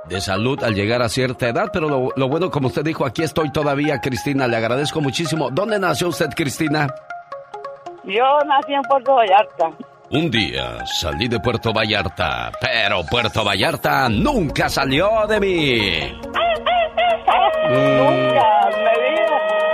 de 0.09 0.21
salud 0.21 0.63
al 0.63 0.75
llegar 0.75 1.01
a 1.03 1.09
cierta 1.09 1.49
edad, 1.49 1.71
pero 1.73 1.89
lo, 1.89 2.09
lo 2.15 2.29
bueno, 2.29 2.51
como 2.51 2.67
usted 2.67 2.85
dijo, 2.85 3.07
aquí 3.07 3.23
estoy 3.23 3.51
todavía, 3.53 4.01
Cristina, 4.01 4.47
le 4.49 4.57
agradezco 4.57 5.01
muchísimo. 5.01 5.51
¿Dónde 5.51 5.79
nació 5.79 6.09
usted, 6.09 6.29
Cristina? 6.37 6.89
Yo 8.03 8.39
nací 8.45 8.75
en 8.75 8.83
Puerto 8.83 9.15
Vallarta. 9.15 9.71
Un 10.11 10.31
día 10.31 10.85
salí 10.87 11.29
de 11.29 11.41
Puerto 11.41 11.73
Vallarta, 11.73 12.53
pero 12.61 13.03
Puerto 13.05 13.43
Vallarta 13.43 14.09
nunca 14.09 14.69
salió 14.69 15.27
de 15.27 15.41
mí. 15.41 16.13
Nunca, 17.67 18.69
me 18.77 18.93
vine, 19.01 19.27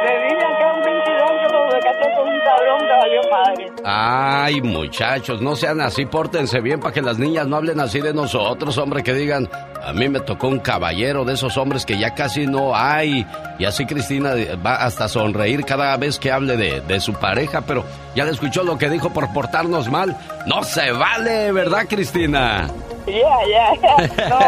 me 0.04 0.14
vine 0.28 0.44
acá 0.44 0.72
un 0.72 0.82
22 0.84 1.30
pero 1.42 1.66
me 1.66 1.78
casé 1.80 2.06
con 2.14 2.28
un 2.28 2.40
cabrón 2.40 2.78
que 2.78 2.94
valió 3.00 3.20
madre. 3.32 3.59
Ay, 3.84 4.60
muchachos, 4.60 5.40
no 5.40 5.56
sean 5.56 5.80
así, 5.80 6.04
pórtense 6.04 6.60
bien 6.60 6.80
para 6.80 6.92
que 6.92 7.00
las 7.00 7.18
niñas 7.18 7.46
no 7.46 7.56
hablen 7.56 7.80
así 7.80 8.00
de 8.00 8.12
nosotros, 8.12 8.76
hombre, 8.78 9.02
que 9.02 9.14
digan, 9.14 9.48
a 9.82 9.92
mí 9.92 10.08
me 10.08 10.20
tocó 10.20 10.48
un 10.48 10.58
caballero 10.58 11.24
de 11.24 11.34
esos 11.34 11.56
hombres 11.56 11.86
que 11.86 11.98
ya 11.98 12.14
casi 12.14 12.46
no 12.46 12.76
hay. 12.76 13.26
Y 13.58 13.64
así 13.64 13.86
Cristina 13.86 14.32
va 14.64 14.76
hasta 14.76 15.08
sonreír 15.08 15.64
cada 15.64 15.96
vez 15.96 16.18
que 16.18 16.30
hable 16.30 16.56
de, 16.56 16.80
de 16.82 17.00
su 17.00 17.14
pareja, 17.14 17.62
pero 17.62 17.84
ya 18.14 18.24
le 18.24 18.32
escuchó 18.32 18.62
lo 18.62 18.76
que 18.76 18.90
dijo 18.90 19.10
por 19.10 19.32
portarnos 19.32 19.90
mal. 19.90 20.16
No 20.46 20.62
se 20.62 20.92
vale, 20.92 21.52
¿verdad, 21.52 21.86
Cristina? 21.88 22.68
Ya, 23.06 23.14
ya, 23.50 24.06
ya. 24.06 24.28
No. 24.28 24.38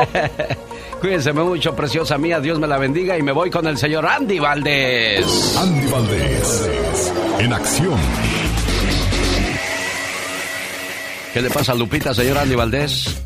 Cuídense 1.00 1.32
mucho, 1.32 1.74
preciosa 1.74 2.16
mía. 2.16 2.38
Dios 2.38 2.60
me 2.60 2.68
la 2.68 2.78
bendiga 2.78 3.18
y 3.18 3.22
me 3.22 3.32
voy 3.32 3.50
con 3.50 3.66
el 3.66 3.76
señor 3.76 4.06
Andy 4.06 4.38
Valdés. 4.38 5.56
Andy 5.58 5.90
Valdés, 5.90 7.12
en 7.40 7.52
acción. 7.52 7.98
¿Qué 11.32 11.40
le 11.40 11.48
pasa 11.48 11.72
a 11.72 11.74
Lupita, 11.74 12.12
señor 12.12 12.36
Andy 12.36 12.54
Valdés? 12.54 13.24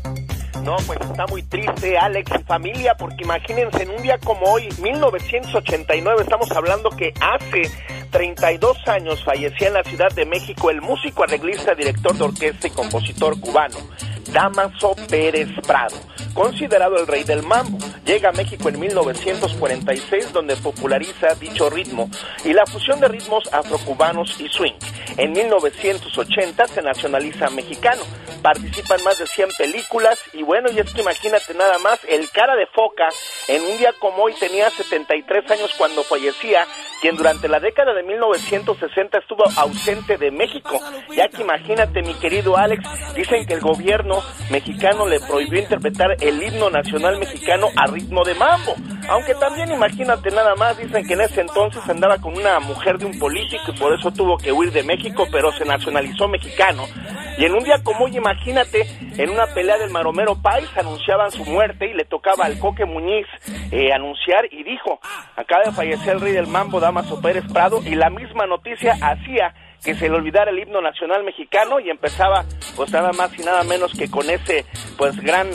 No, 0.63 0.77
pues 0.85 0.97
está 1.01 1.25
muy 1.27 1.43
triste, 1.43 1.97
Alex 1.97 2.31
y 2.39 2.43
familia, 2.43 2.95
porque 2.95 3.23
imagínense, 3.23 3.83
en 3.83 3.89
un 3.89 4.01
día 4.01 4.17
como 4.17 4.45
hoy, 4.45 4.69
1989, 4.81 6.21
estamos 6.23 6.49
hablando 6.51 6.89
que 6.89 7.13
hace 7.19 7.69
32 8.11 8.77
años 8.87 9.21
fallecía 9.25 9.67
en 9.67 9.73
la 9.73 9.83
Ciudad 9.83 10.09
de 10.15 10.25
México 10.25 10.69
el 10.69 10.81
músico, 10.81 11.23
arreglista, 11.23 11.75
director 11.75 12.15
de 12.15 12.23
orquesta 12.23 12.67
y 12.67 12.71
compositor 12.71 13.39
cubano, 13.41 13.77
Damaso 14.31 14.95
Pérez 15.09 15.49
Prado, 15.65 15.95
considerado 16.33 16.97
el 16.97 17.07
rey 17.07 17.23
del 17.23 17.43
mambo. 17.43 17.77
Llega 18.05 18.29
a 18.29 18.33
México 18.33 18.69
en 18.69 18.79
1946, 18.79 20.33
donde 20.33 20.55
populariza 20.55 21.35
dicho 21.39 21.69
ritmo 21.69 22.09
y 22.45 22.53
la 22.53 22.65
fusión 22.65 22.99
de 22.99 23.07
ritmos 23.07 23.51
afrocubanos 23.51 24.39
y 24.39 24.47
swing. 24.49 24.73
En 25.17 25.31
1980 25.31 26.67
se 26.67 26.81
nacionaliza 26.81 27.49
mexicano, 27.49 28.03
participa 28.41 28.95
en 28.95 29.03
más 29.03 29.17
de 29.17 29.25
100 29.25 29.49
películas 29.57 30.19
y 30.33 30.43
bueno, 30.43 30.69
y 30.71 30.79
es 30.79 30.93
que 30.93 31.01
imagínate 31.01 31.53
nada 31.55 31.79
más, 31.79 31.99
el 32.07 32.29
cara 32.29 32.55
de 32.55 32.67
foca, 32.67 33.09
en 33.47 33.63
un 33.63 33.77
día 33.77 33.93
como 33.99 34.23
hoy 34.23 34.33
tenía 34.39 34.69
73 34.69 35.49
años 35.51 35.73
cuando 35.77 36.03
fallecía, 36.03 36.67
quien 37.01 37.15
durante 37.15 37.47
la 37.47 37.59
década 37.59 37.93
de 37.93 38.03
1960 38.03 39.17
estuvo 39.17 39.43
ausente 39.55 40.17
de 40.17 40.31
México. 40.31 40.79
Ya 41.15 41.27
que 41.29 41.41
imagínate, 41.41 42.01
mi 42.01 42.13
querido 42.15 42.57
Alex, 42.57 42.83
dicen 43.15 43.45
que 43.45 43.53
el 43.53 43.61
gobierno 43.61 44.16
mexicano 44.49 45.07
le 45.07 45.19
prohibió 45.19 45.59
interpretar 45.59 46.15
el 46.19 46.41
himno 46.41 46.69
nacional 46.69 47.17
mexicano 47.17 47.67
a 47.75 47.87
ritmo 47.87 48.23
de 48.23 48.35
mambo. 48.35 48.75
Aunque 49.09 49.35
también 49.35 49.71
imagínate 49.71 50.31
nada 50.31 50.55
más, 50.55 50.77
dicen 50.77 51.05
que 51.05 51.13
en 51.13 51.21
ese 51.21 51.41
entonces 51.41 51.81
andaba 51.87 52.17
con 52.17 52.37
una 52.37 52.59
mujer 52.59 52.97
de 52.97 53.05
un 53.05 53.17
político 53.17 53.71
y 53.71 53.79
por 53.79 53.93
eso 53.93 54.11
tuvo 54.11 54.37
que 54.37 54.51
huir 54.51 54.71
de 54.71 54.83
México, 54.83 55.25
pero 55.31 55.51
se 55.53 55.65
nacionalizó 55.65 56.27
mexicano. 56.27 56.83
Y 57.37 57.45
en 57.45 57.53
un 57.53 57.63
día 57.63 57.81
como 57.83 58.05
hoy, 58.05 58.17
imagínate, 58.17 58.87
en 59.17 59.29
una 59.29 59.45
pelea 59.53 59.77
del 59.77 59.91
Maromero 59.91 60.41
Pais 60.41 60.69
anunciaban 60.75 61.31
su 61.31 61.45
muerte 61.45 61.87
y 61.87 61.93
le 61.93 62.05
tocaba 62.05 62.45
al 62.45 62.57
Coque 62.57 62.85
Muñiz 62.85 63.27
eh, 63.71 63.93
anunciar 63.93 64.45
y 64.51 64.63
dijo, 64.63 64.99
acaba 65.35 65.63
de 65.65 65.71
fallecer 65.71 66.15
el 66.15 66.21
rey 66.21 66.33
del 66.33 66.47
mambo, 66.47 66.79
Damaso 66.79 67.21
Pérez 67.21 67.43
Prado, 67.53 67.79
y 67.85 67.95
la 67.95 68.09
misma 68.09 68.47
noticia 68.47 68.93
hacía 69.01 69.53
que 69.83 69.95
se 69.95 70.09
le 70.09 70.15
olvidara 70.15 70.51
el 70.51 70.59
himno 70.59 70.81
nacional 70.81 71.23
mexicano 71.23 71.79
y 71.79 71.89
empezaba 71.89 72.45
pues 72.75 72.91
nada 72.91 73.11
más 73.13 73.37
y 73.37 73.43
nada 73.43 73.63
menos 73.63 73.91
que 73.93 74.09
con 74.09 74.29
ese 74.29 74.65
pues 74.97 75.15
gran 75.21 75.49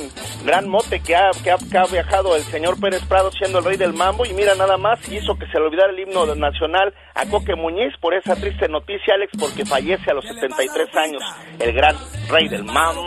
gran 0.45 0.69
mote 0.69 1.01
que 1.01 1.15
ha, 1.15 1.31
que 1.43 1.51
ha, 1.51 1.57
que 1.57 1.79
ha 1.79 1.85
viajado 1.85 2.35
el 2.37 2.43
señor 2.43 2.81
Pérez 2.81 3.05
Prado 3.07 3.31
siendo 3.33 3.59
el 3.59 3.65
rey 3.65 3.77
del 3.77 3.93
mambo 3.93 4.25
y 4.25 4.33
mira 4.33 4.55
nada 4.55 4.77
más 4.77 5.01
hizo 5.11 5.37
que 5.37 5.47
se 5.47 5.59
le 5.59 5.67
olvidara 5.67 5.93
el 5.93 6.01
himno 6.01 6.35
nacional 6.35 6.95
a 7.15 7.27
Coque 7.27 7.55
Muñiz 7.55 7.93
por 8.01 8.15
esa 8.15 8.35
triste 8.37 8.69
noticia 8.69 9.15
Alex 9.15 9.33
porque 9.39 9.65
fallece 9.65 10.11
a 10.11 10.15
los 10.15 10.25
73 10.25 10.97
años 10.97 11.23
el 11.59 11.73
gran 11.73 11.97
rey 12.29 12.49
del 12.49 12.65
mambo. 12.65 13.05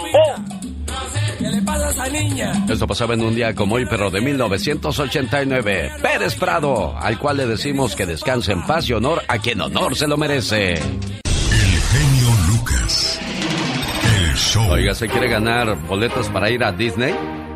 ¿Qué 1.40 1.50
le 1.50 1.62
pasa 1.62 1.88
a 1.88 1.92
esa 1.92 2.08
niña? 2.10 2.66
Esto 2.70 2.88
pasaba 2.88 3.14
en 3.14 3.24
un 3.24 3.36
día 3.36 3.54
como 3.54 3.76
hoy, 3.76 3.86
pero 3.90 4.10
de 4.10 4.22
1989. 4.22 5.92
Pérez 6.02 6.36
Prado, 6.36 6.98
al 6.98 7.18
cual 7.20 7.38
le 7.38 7.46
decimos 7.48 7.96
que 7.96 8.06
descanse 8.06 8.52
en 8.54 8.66
paz 8.66 8.90
y 8.90 8.94
honor 8.94 9.22
a 9.28 9.38
quien 9.40 9.62
honor 9.62 9.96
se 9.96 10.08
lo 10.08 10.18
merece. 10.18 10.74
El 10.74 10.82
genio 10.82 12.30
Lucas. 12.50 13.20
El 14.18 14.36
show. 14.36 14.72
Oiga, 14.72 14.96
¿se 14.96 15.08
quiere 15.08 15.28
ganar 15.28 15.76
boletos 15.88 16.30
para 16.30 16.50
ir 16.50 16.64
a 16.64 16.72
Disney? 16.72 17.14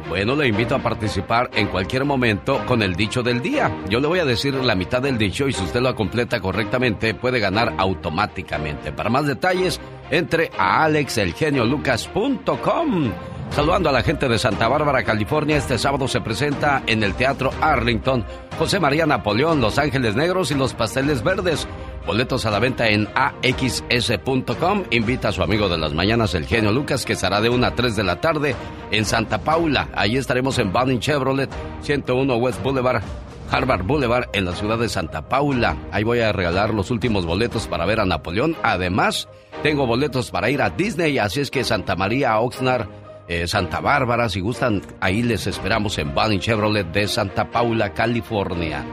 Bueno, 0.09 0.35
le 0.35 0.47
invito 0.47 0.73
a 0.73 0.79
participar 0.79 1.51
en 1.53 1.67
cualquier 1.67 2.03
momento 2.03 2.65
con 2.65 2.81
el 2.81 2.95
dicho 2.95 3.21
del 3.21 3.41
día. 3.41 3.71
Yo 3.89 3.99
le 3.99 4.07
voy 4.07 4.17
a 4.17 4.25
decir 4.25 4.55
la 4.55 4.73
mitad 4.73 5.03
del 5.03 5.19
dicho 5.19 5.47
y 5.47 5.53
si 5.53 5.63
usted 5.63 5.81
lo 5.81 5.93
completa 5.93 6.41
correctamente 6.41 7.13
puede 7.13 7.39
ganar 7.39 7.75
automáticamente. 7.77 8.91
Para 8.91 9.11
más 9.11 9.27
detalles, 9.27 9.79
entre 10.09 10.49
a 10.57 10.85
alexelgeniolucas.com. 10.85 13.11
Saludando 13.51 13.89
a 13.89 13.91
la 13.91 14.01
gente 14.01 14.27
de 14.27 14.39
Santa 14.39 14.67
Bárbara, 14.67 15.03
California, 15.03 15.57
este 15.57 15.77
sábado 15.77 16.07
se 16.07 16.21
presenta 16.21 16.81
en 16.87 17.03
el 17.03 17.13
Teatro 17.13 17.51
Arlington 17.61 18.25
José 18.59 18.79
María 18.79 19.05
Napoleón, 19.05 19.61
Los 19.61 19.77
Ángeles 19.77 20.15
Negros 20.15 20.51
y 20.51 20.55
Los 20.55 20.73
Pasteles 20.73 21.23
Verdes. 21.23 21.67
Boletos 22.09 22.47
a 22.47 22.49
la 22.49 22.57
venta 22.57 22.89
en 22.89 23.07
axs.com. 23.13 24.83
Invita 24.89 25.27
a 25.27 25.31
su 25.31 25.43
amigo 25.43 25.69
de 25.69 25.77
las 25.77 25.93
mañanas, 25.93 26.33
el 26.33 26.47
genio 26.47 26.71
Lucas, 26.71 27.05
que 27.05 27.13
estará 27.13 27.39
de 27.39 27.49
1 27.49 27.63
a 27.63 27.75
3 27.75 27.95
de 27.95 28.03
la 28.03 28.19
tarde 28.19 28.55
en 28.89 29.05
Santa 29.05 29.37
Paula. 29.37 29.89
Allí 29.93 30.17
estaremos 30.17 30.57
en 30.57 30.73
Bounding 30.73 30.97
Chevrolet, 30.97 31.51
101 31.83 32.35
West 32.37 32.63
Boulevard, 32.63 33.03
Harvard 33.51 33.83
Boulevard, 33.83 34.27
en 34.33 34.45
la 34.45 34.55
ciudad 34.55 34.79
de 34.79 34.89
Santa 34.89 35.29
Paula. 35.29 35.77
Ahí 35.91 36.03
voy 36.03 36.21
a 36.21 36.31
regalar 36.31 36.73
los 36.73 36.89
últimos 36.89 37.27
boletos 37.27 37.67
para 37.67 37.85
ver 37.85 37.99
a 37.99 38.05
Napoleón. 38.05 38.57
Además, 38.63 39.29
tengo 39.61 39.85
boletos 39.85 40.31
para 40.31 40.49
ir 40.49 40.63
a 40.63 40.71
Disney, 40.71 41.19
así 41.19 41.41
es 41.41 41.51
que 41.51 41.63
Santa 41.63 41.95
María, 41.95 42.39
Oxnard, 42.39 42.87
eh, 43.27 43.45
Santa 43.47 43.81
Bárbara, 43.81 44.29
si 44.29 44.39
gustan, 44.39 44.81
ahí 44.99 45.21
les 45.21 45.45
esperamos 45.45 45.99
en 45.99 46.15
Bounding 46.15 46.39
Chevrolet 46.39 46.91
de 46.91 47.07
Santa 47.07 47.51
Paula, 47.51 47.93
California. 47.93 48.83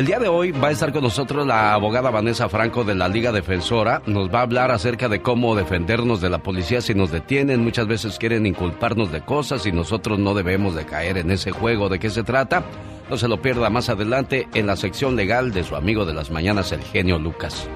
El 0.00 0.06
día 0.06 0.18
de 0.18 0.28
hoy 0.28 0.50
va 0.50 0.68
a 0.68 0.70
estar 0.70 0.94
con 0.94 1.02
nosotros 1.02 1.46
la 1.46 1.74
abogada 1.74 2.08
Vanessa 2.08 2.48
Franco 2.48 2.84
de 2.84 2.94
la 2.94 3.06
Liga 3.06 3.32
Defensora. 3.32 4.00
Nos 4.06 4.34
va 4.34 4.38
a 4.38 4.44
hablar 4.44 4.70
acerca 4.70 5.10
de 5.10 5.20
cómo 5.20 5.54
defendernos 5.54 6.22
de 6.22 6.30
la 6.30 6.38
policía 6.38 6.80
si 6.80 6.94
nos 6.94 7.10
detienen. 7.10 7.62
Muchas 7.62 7.86
veces 7.86 8.16
quieren 8.18 8.46
inculparnos 8.46 9.12
de 9.12 9.20
cosas 9.20 9.66
y 9.66 9.72
nosotros 9.72 10.18
no 10.18 10.32
debemos 10.32 10.74
de 10.74 10.86
caer 10.86 11.18
en 11.18 11.30
ese 11.30 11.50
juego. 11.50 11.90
¿De 11.90 11.98
qué 11.98 12.08
se 12.08 12.22
trata? 12.22 12.64
No 13.10 13.18
se 13.18 13.28
lo 13.28 13.42
pierda 13.42 13.68
más 13.68 13.90
adelante 13.90 14.48
en 14.54 14.66
la 14.66 14.76
sección 14.76 15.16
legal 15.16 15.52
de 15.52 15.64
su 15.64 15.76
amigo 15.76 16.06
de 16.06 16.14
las 16.14 16.30
mañanas, 16.30 16.72
el 16.72 16.80
genio 16.80 17.18
Lucas. 17.18 17.68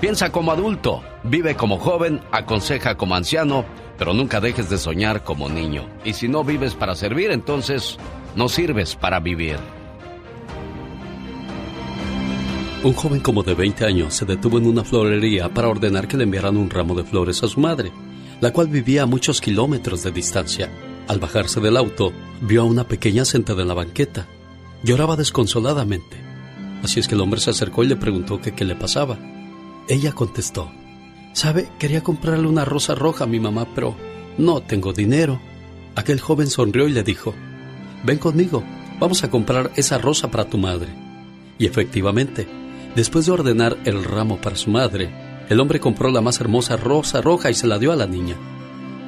Piensa 0.00 0.32
como 0.32 0.50
adulto, 0.50 1.02
vive 1.24 1.56
como 1.56 1.76
joven, 1.76 2.22
aconseja 2.32 2.96
como 2.96 3.16
anciano, 3.16 3.66
Pero 3.98 4.14
nunca 4.14 4.40
dejes 4.40 4.70
de 4.70 4.78
soñar 4.78 5.24
como 5.24 5.50
niño. 5.50 5.86
Y 6.06 6.14
si 6.14 6.26
no 6.26 6.42
vives 6.42 6.74
para 6.74 6.94
servir, 6.94 7.32
entonces 7.32 7.98
no 8.34 8.48
sirves 8.48 8.96
para 8.96 9.20
vivir. 9.20 9.58
Un 12.86 12.92
joven 12.92 13.18
como 13.18 13.42
de 13.42 13.52
20 13.52 13.84
años 13.84 14.14
se 14.14 14.24
detuvo 14.24 14.58
en 14.58 14.66
una 14.68 14.84
florería 14.84 15.52
para 15.52 15.68
ordenar 15.68 16.06
que 16.06 16.16
le 16.16 16.22
enviaran 16.22 16.56
un 16.56 16.70
ramo 16.70 16.94
de 16.94 17.02
flores 17.02 17.42
a 17.42 17.48
su 17.48 17.58
madre, 17.58 17.90
la 18.40 18.52
cual 18.52 18.68
vivía 18.68 19.02
a 19.02 19.06
muchos 19.06 19.40
kilómetros 19.40 20.04
de 20.04 20.12
distancia. 20.12 20.70
Al 21.08 21.18
bajarse 21.18 21.58
del 21.58 21.76
auto, 21.78 22.12
vio 22.42 22.62
a 22.62 22.64
una 22.64 22.86
pequeña 22.86 23.24
sentada 23.24 23.62
en 23.62 23.66
la 23.66 23.74
banqueta. 23.74 24.28
Lloraba 24.84 25.16
desconsoladamente. 25.16 26.16
Así 26.84 27.00
es 27.00 27.08
que 27.08 27.16
el 27.16 27.22
hombre 27.22 27.40
se 27.40 27.50
acercó 27.50 27.82
y 27.82 27.88
le 27.88 27.96
preguntó 27.96 28.40
qué 28.40 28.64
le 28.64 28.76
pasaba. 28.76 29.18
Ella 29.88 30.12
contestó, 30.12 30.70
¿sabe? 31.32 31.68
Quería 31.80 32.04
comprarle 32.04 32.46
una 32.46 32.64
rosa 32.64 32.94
roja 32.94 33.24
a 33.24 33.26
mi 33.26 33.40
mamá, 33.40 33.66
pero 33.74 33.96
no 34.38 34.60
tengo 34.60 34.92
dinero. 34.92 35.40
Aquel 35.96 36.20
joven 36.20 36.46
sonrió 36.46 36.86
y 36.86 36.92
le 36.92 37.02
dijo, 37.02 37.34
ven 38.04 38.18
conmigo, 38.18 38.62
vamos 39.00 39.24
a 39.24 39.30
comprar 39.30 39.72
esa 39.74 39.98
rosa 39.98 40.30
para 40.30 40.48
tu 40.48 40.56
madre. 40.56 40.94
Y 41.58 41.66
efectivamente, 41.66 42.46
después 42.96 43.26
de 43.26 43.32
ordenar 43.32 43.76
el 43.84 44.02
ramo 44.02 44.40
para 44.40 44.56
su 44.56 44.70
madre, 44.70 45.10
el 45.50 45.60
hombre 45.60 45.78
compró 45.78 46.10
la 46.10 46.22
más 46.22 46.40
hermosa 46.40 46.76
rosa 46.76 47.20
roja 47.20 47.50
y 47.50 47.54
se 47.54 47.66
la 47.66 47.78
dio 47.78 47.92
a 47.92 47.96
la 47.96 48.06
niña. 48.06 48.36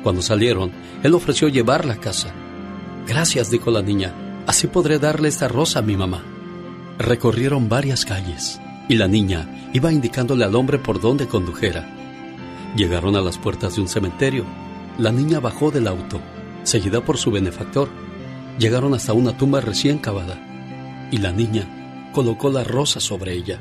Cuando 0.02 0.22
salieron, 0.22 0.70
él 1.02 1.14
ofreció 1.14 1.48
llevarla 1.48 1.94
a 1.94 2.00
casa. 2.00 2.32
Gracias, 3.06 3.50
dijo 3.50 3.70
la 3.70 3.80
niña, 3.80 4.42
así 4.46 4.66
podré 4.66 4.98
darle 4.98 5.28
esta 5.28 5.48
rosa 5.48 5.78
a 5.78 5.82
mi 5.82 5.96
mamá. 5.96 6.22
Recorrieron 6.98 7.68
varias 7.68 8.04
calles 8.04 8.60
y 8.88 8.96
la 8.96 9.08
niña 9.08 9.70
iba 9.72 9.90
indicándole 9.90 10.44
al 10.44 10.54
hombre 10.54 10.78
por 10.78 11.00
dónde 11.00 11.26
condujera. 11.26 11.88
Llegaron 12.76 13.16
a 13.16 13.22
las 13.22 13.38
puertas 13.38 13.74
de 13.74 13.80
un 13.80 13.88
cementerio. 13.88 14.44
La 14.98 15.12
niña 15.12 15.40
bajó 15.40 15.70
del 15.70 15.88
auto, 15.88 16.20
seguida 16.62 17.00
por 17.00 17.16
su 17.16 17.30
benefactor. 17.30 17.88
Llegaron 18.58 18.92
hasta 18.92 19.14
una 19.14 19.36
tumba 19.36 19.62
recién 19.62 19.98
cavada 19.98 20.38
y 21.10 21.18
la 21.18 21.32
niña 21.32 22.10
colocó 22.12 22.50
la 22.50 22.64
rosa 22.64 23.00
sobre 23.00 23.32
ella. 23.32 23.58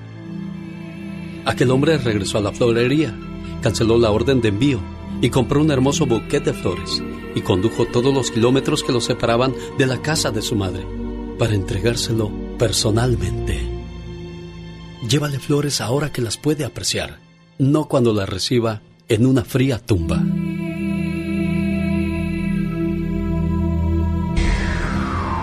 Aquel 1.47 1.71
hombre 1.71 1.97
regresó 1.97 2.39
a 2.39 2.41
la 2.41 2.51
florería, 2.51 3.17
canceló 3.61 3.97
la 3.97 4.11
orden 4.11 4.41
de 4.41 4.49
envío 4.49 4.81
y 5.21 5.29
compró 5.29 5.61
un 5.61 5.71
hermoso 5.71 6.05
buquete 6.05 6.51
de 6.51 6.53
flores 6.53 7.01
y 7.35 7.41
condujo 7.41 7.85
todos 7.85 8.13
los 8.13 8.31
kilómetros 8.31 8.83
que 8.83 8.91
lo 8.91 8.99
separaban 8.99 9.55
de 9.77 9.85
la 9.85 10.01
casa 10.01 10.29
de 10.29 10.41
su 10.41 10.57
madre 10.57 10.85
para 11.39 11.55
entregárselo 11.55 12.29
personalmente. 12.59 13.65
Llévale 15.07 15.39
flores 15.39 15.79
ahora 15.79 16.11
que 16.11 16.21
las 16.21 16.35
puede 16.35 16.65
apreciar, 16.65 17.19
no 17.57 17.85
cuando 17.85 18.13
las 18.13 18.27
reciba 18.27 18.81
en 19.07 19.25
una 19.25 19.45
fría 19.45 19.79
tumba. 19.79 20.21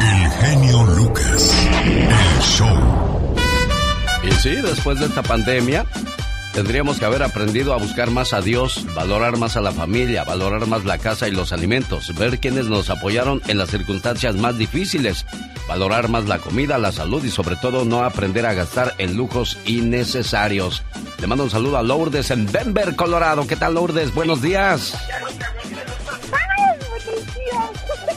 El 0.01 0.31
genio 0.33 0.85
Lucas, 0.99 1.67
el 1.83 2.43
show. 2.43 3.04
Y 4.27 4.33
sí, 4.33 4.57
después 4.57 4.99
de 5.01 5.07
esta 5.07 5.23
pandemia, 5.23 5.85
tendríamos 6.55 6.99
que 6.99 7.05
haber 7.05 7.23
aprendido 7.23 7.75
a 7.75 7.77
buscar 7.77 8.11
más 8.11 8.33
a 8.33 8.41
Dios, 8.41 8.87
valorar 8.95 9.37
más 9.37 9.57
a 9.57 9.61
la 9.61 9.73
familia, 9.73 10.25
valorar 10.25 10.67
más 10.67 10.85
la 10.85 10.99
casa 10.99 11.29
y 11.29 11.33
los 11.33 11.53
alimentos, 11.53 12.15
ver 12.17 12.39
quiénes 12.39 12.67
nos 12.67 12.89
apoyaron 12.91 13.43
en 13.49 13.59
las 13.59 13.71
circunstancias 13.71 14.35
más 14.37 14.57
difíciles, 14.57 15.27
valorar 15.69 16.09
más 16.09 16.27
la 16.27 16.39
comida, 16.39 16.79
la 16.79 16.93
salud 16.93 17.23
y 17.25 17.31
sobre 17.31 17.57
todo 17.57 17.85
no 17.85 18.03
aprender 18.05 18.47
a 18.47 18.55
gastar 18.55 18.95
en 18.99 19.17
lujos 19.17 19.59
innecesarios. 19.67 20.83
Le 21.21 21.27
mando 21.27 21.45
un 21.45 21.51
saludo 21.51 21.77
a 21.77 21.83
Lourdes 21.83 22.31
en 22.31 22.47
Denver, 22.47 22.97
Colorado. 22.97 23.47
¿Qué 23.47 23.57
tal, 23.57 23.75
Lourdes? 23.75 24.15
Buenos 24.15 24.41
días. 24.41 24.95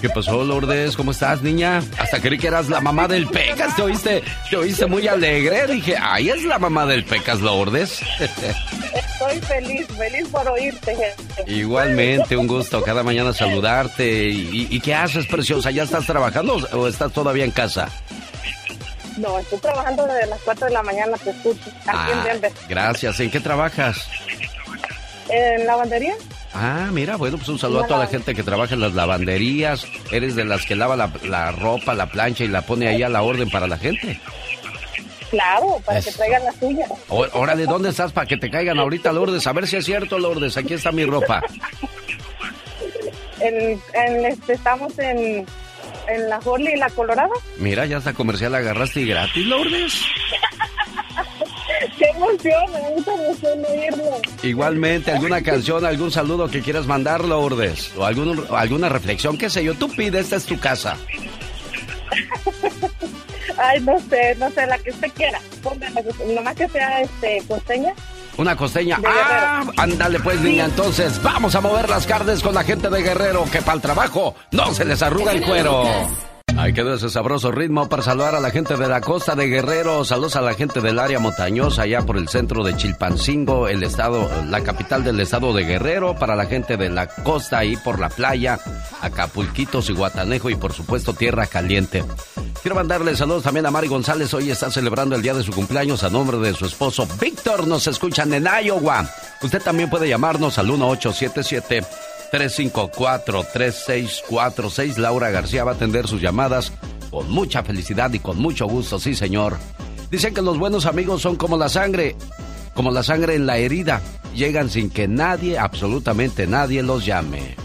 ¿Qué 0.01 0.09
pasó, 0.09 0.43
Lourdes? 0.43 0.95
¿Cómo 0.95 1.09
estás, 1.11 1.41
niña? 1.41 1.81
Hasta 1.97 2.19
creí 2.21 2.37
que 2.37 2.47
eras 2.47 2.69
la 2.69 2.79
mamá 2.81 3.07
del 3.07 3.27
Pecas. 3.27 3.75
Te 3.75 3.81
oíste, 3.81 4.23
te 4.49 4.55
oíste 4.55 4.85
muy 4.85 5.07
alegre. 5.07 5.65
Dije, 5.67 5.95
ay, 5.99 6.29
es 6.29 6.43
la 6.43 6.59
mamá 6.59 6.85
del 6.85 7.03
Pecas, 7.03 7.39
Lourdes. 7.41 8.01
Estoy 8.19 9.39
feliz, 9.41 9.87
feliz 9.97 10.27
por 10.29 10.47
oírte, 10.49 10.95
gente. 10.95 11.51
Igualmente, 11.51 12.37
un 12.37 12.45
gusto 12.47 12.83
cada 12.83 13.01
mañana 13.01 13.33
saludarte. 13.33 14.29
¿Y, 14.29 14.67
y 14.69 14.79
qué 14.79 14.93
haces, 14.93 15.25
preciosa? 15.25 15.71
¿Ya 15.71 15.83
estás 15.83 16.05
trabajando 16.05 16.57
o 16.73 16.87
estás 16.87 17.11
todavía 17.11 17.43
en 17.45 17.51
casa? 17.51 17.89
No, 19.17 19.39
estoy 19.39 19.57
trabajando 19.59 20.05
desde 20.05 20.27
las 20.27 20.39
4 20.41 20.67
de 20.67 20.73
la 20.73 20.83
mañana, 20.83 21.17
te 21.17 21.31
escucho, 21.31 21.71
aquí 21.87 22.11
en 22.11 22.19
Ah, 22.19 22.23
Denver. 22.23 22.51
gracias. 22.69 23.19
¿En 23.19 23.31
qué 23.31 23.39
trabajas? 23.39 24.07
¿En 25.29 25.65
lavandería? 25.65 26.13
Ah, 26.59 26.89
mira, 26.91 27.17
bueno, 27.17 27.37
pues 27.37 27.49
un 27.49 27.59
saludo 27.59 27.83
a 27.83 27.87
toda 27.87 27.99
la 27.99 28.07
gente 28.07 28.33
que 28.33 28.41
trabaja 28.41 28.73
en 28.73 28.79
las 28.81 28.93
lavanderías. 28.95 29.85
Eres 30.11 30.35
de 30.35 30.43
las 30.43 30.65
que 30.65 30.75
lava 30.75 30.95
la, 30.95 31.11
la 31.23 31.51
ropa, 31.51 31.93
la 31.93 32.07
plancha 32.07 32.43
y 32.43 32.47
la 32.47 32.63
pone 32.63 32.87
ahí 32.87 33.03
a 33.03 33.09
la 33.09 33.21
orden 33.21 33.49
para 33.49 33.67
la 33.67 33.77
gente. 33.77 34.19
Claro, 35.29 35.79
para 35.85 36.01
que 36.01 36.11
traigan 36.11 36.43
la 36.45 36.51
suya. 36.53 36.85
Ó- 37.09 37.27
Órale, 37.33 37.65
¿dónde 37.65 37.89
estás 37.89 38.11
para 38.11 38.25
que 38.25 38.37
te 38.37 38.49
caigan 38.49 38.79
ahorita, 38.79 39.11
Lourdes? 39.13 39.45
A 39.45 39.53
ver 39.53 39.67
si 39.67 39.75
es 39.75 39.85
cierto, 39.85 40.17
Lourdes. 40.17 40.57
Aquí 40.57 40.73
está 40.73 40.91
mi 40.91 41.05
ropa. 41.05 41.41
En, 43.39 43.79
en 43.93 44.25
este, 44.25 44.53
estamos 44.53 44.97
en, 44.97 45.45
en 46.07 46.29
la 46.29 46.39
Horley 46.43 46.73
y 46.73 46.77
la 46.77 46.89
Colorado. 46.89 47.29
Mira, 47.57 47.85
ya 47.85 47.97
hasta 47.97 48.13
comercial 48.13 48.55
agarraste 48.55 49.01
y 49.01 49.07
gratis, 49.09 49.45
Lourdes. 49.45 49.93
¡Qué 51.97 52.05
emoción! 52.05 52.73
Me 52.73 52.79
da 52.79 52.89
mucha 52.89 53.13
emoción 53.13 53.65
oírlo. 53.69 54.03
Igualmente, 54.43 55.11
alguna 55.11 55.41
canción, 55.41 55.85
algún 55.85 56.11
saludo 56.11 56.49
que 56.49 56.61
quieras 56.61 56.85
mandar, 56.85 57.23
Lourdes. 57.23 57.91
O 57.97 58.05
algún, 58.05 58.45
o 58.49 58.55
alguna 58.55 58.89
reflexión, 58.89 59.37
qué 59.37 59.49
sé 59.49 59.63
yo. 59.63 59.73
Tú 59.75 59.89
pide, 59.89 60.19
esta 60.19 60.35
es 60.35 60.45
tu 60.45 60.59
casa. 60.59 60.97
Ay, 63.57 63.79
no 63.81 63.99
sé, 63.99 64.35
no 64.35 64.49
sé, 64.51 64.67
la 64.67 64.77
que 64.77 64.91
usted 64.91 65.11
quiera. 65.13 65.39
Póngala, 65.63 66.03
nomás 66.27 66.55
que 66.55 66.67
sea 66.69 67.01
este, 67.01 67.41
costeña. 67.47 67.93
Una 68.37 68.55
costeña. 68.55 68.99
Ah, 69.03 69.65
ándale 69.77 70.19
pues, 70.19 70.39
niña. 70.41 70.65
Entonces, 70.65 71.21
vamos 71.23 71.55
a 71.55 71.61
mover 71.61 71.89
las 71.89 72.05
carnes 72.05 72.43
con 72.43 72.53
la 72.53 72.63
gente 72.63 72.89
de 72.89 73.01
Guerrero, 73.01 73.45
que 73.51 73.61
para 73.61 73.73
el 73.73 73.81
trabajo 73.81 74.35
no 74.51 74.73
se 74.73 74.85
les 74.85 75.01
arruga 75.01 75.31
el 75.31 75.43
cuero. 75.43 75.83
Ahí 76.57 76.73
quedó 76.73 76.95
ese 76.95 77.09
sabroso 77.09 77.51
ritmo 77.51 77.87
para 77.87 78.01
saludar 78.01 78.33
a 78.33 78.39
la 78.39 78.49
gente 78.49 78.75
de 78.75 78.87
la 78.87 78.99
costa 78.99 79.35
de 79.35 79.47
Guerrero. 79.47 80.03
Saludos 80.03 80.35
a 80.37 80.41
la 80.41 80.55
gente 80.55 80.81
del 80.81 80.97
área 80.97 81.19
montañosa, 81.19 81.83
allá 81.83 82.01
por 82.01 82.17
el 82.17 82.27
centro 82.29 82.63
de 82.63 82.75
Chilpancingo, 82.75 83.67
el 83.67 83.83
estado, 83.83 84.27
la 84.49 84.61
capital 84.61 85.03
del 85.03 85.19
estado 85.19 85.53
de 85.53 85.65
Guerrero. 85.65 86.15
Para 86.15 86.35
la 86.35 86.47
gente 86.47 86.75
de 86.75 86.89
la 86.89 87.07
costa, 87.07 87.59
ahí 87.59 87.77
por 87.77 87.99
la 87.99 88.09
playa, 88.09 88.59
Acapulquitos 89.01 89.87
y 89.91 89.93
Guatanejo 89.93 90.49
y 90.49 90.55
por 90.55 90.73
supuesto 90.73 91.13
Tierra 91.13 91.45
Caliente. 91.45 92.03
Quiero 92.63 92.75
mandarle 92.75 93.15
saludos 93.15 93.43
también 93.43 93.67
a 93.67 93.71
Mari 93.71 93.87
González. 93.87 94.33
Hoy 94.33 94.49
está 94.49 94.71
celebrando 94.71 95.15
el 95.15 95.21
día 95.21 95.35
de 95.35 95.43
su 95.43 95.51
cumpleaños 95.51 96.03
a 96.03 96.09
nombre 96.09 96.37
de 96.39 96.55
su 96.55 96.65
esposo 96.65 97.07
Víctor. 97.21 97.67
Nos 97.67 97.85
escuchan 97.85 98.33
en 98.33 98.47
Iowa. 98.63 99.07
Usted 99.43 99.61
también 99.61 99.91
puede 99.91 100.09
llamarnos 100.09 100.57
al 100.57 100.65
1877 100.65 101.85
354-3646. 102.31 104.97
Laura 104.97 105.31
García 105.31 105.63
va 105.63 105.71
a 105.71 105.75
atender 105.75 106.07
sus 106.07 106.21
llamadas 106.21 106.71
con 107.09 107.29
mucha 107.31 107.63
felicidad 107.63 108.13
y 108.13 108.19
con 108.19 108.37
mucho 108.37 108.67
gusto, 108.67 108.99
sí 108.99 109.15
señor. 109.15 109.57
Dicen 110.11 110.33
que 110.33 110.41
los 110.41 110.57
buenos 110.57 110.85
amigos 110.85 111.21
son 111.21 111.35
como 111.35 111.57
la 111.57 111.69
sangre, 111.69 112.15
como 112.73 112.91
la 112.91 113.03
sangre 113.03 113.35
en 113.35 113.45
la 113.45 113.57
herida. 113.57 114.01
Llegan 114.35 114.69
sin 114.69 114.89
que 114.89 115.07
nadie, 115.07 115.57
absolutamente 115.57 116.47
nadie, 116.47 116.83
los 116.83 117.05
llame. 117.05 117.55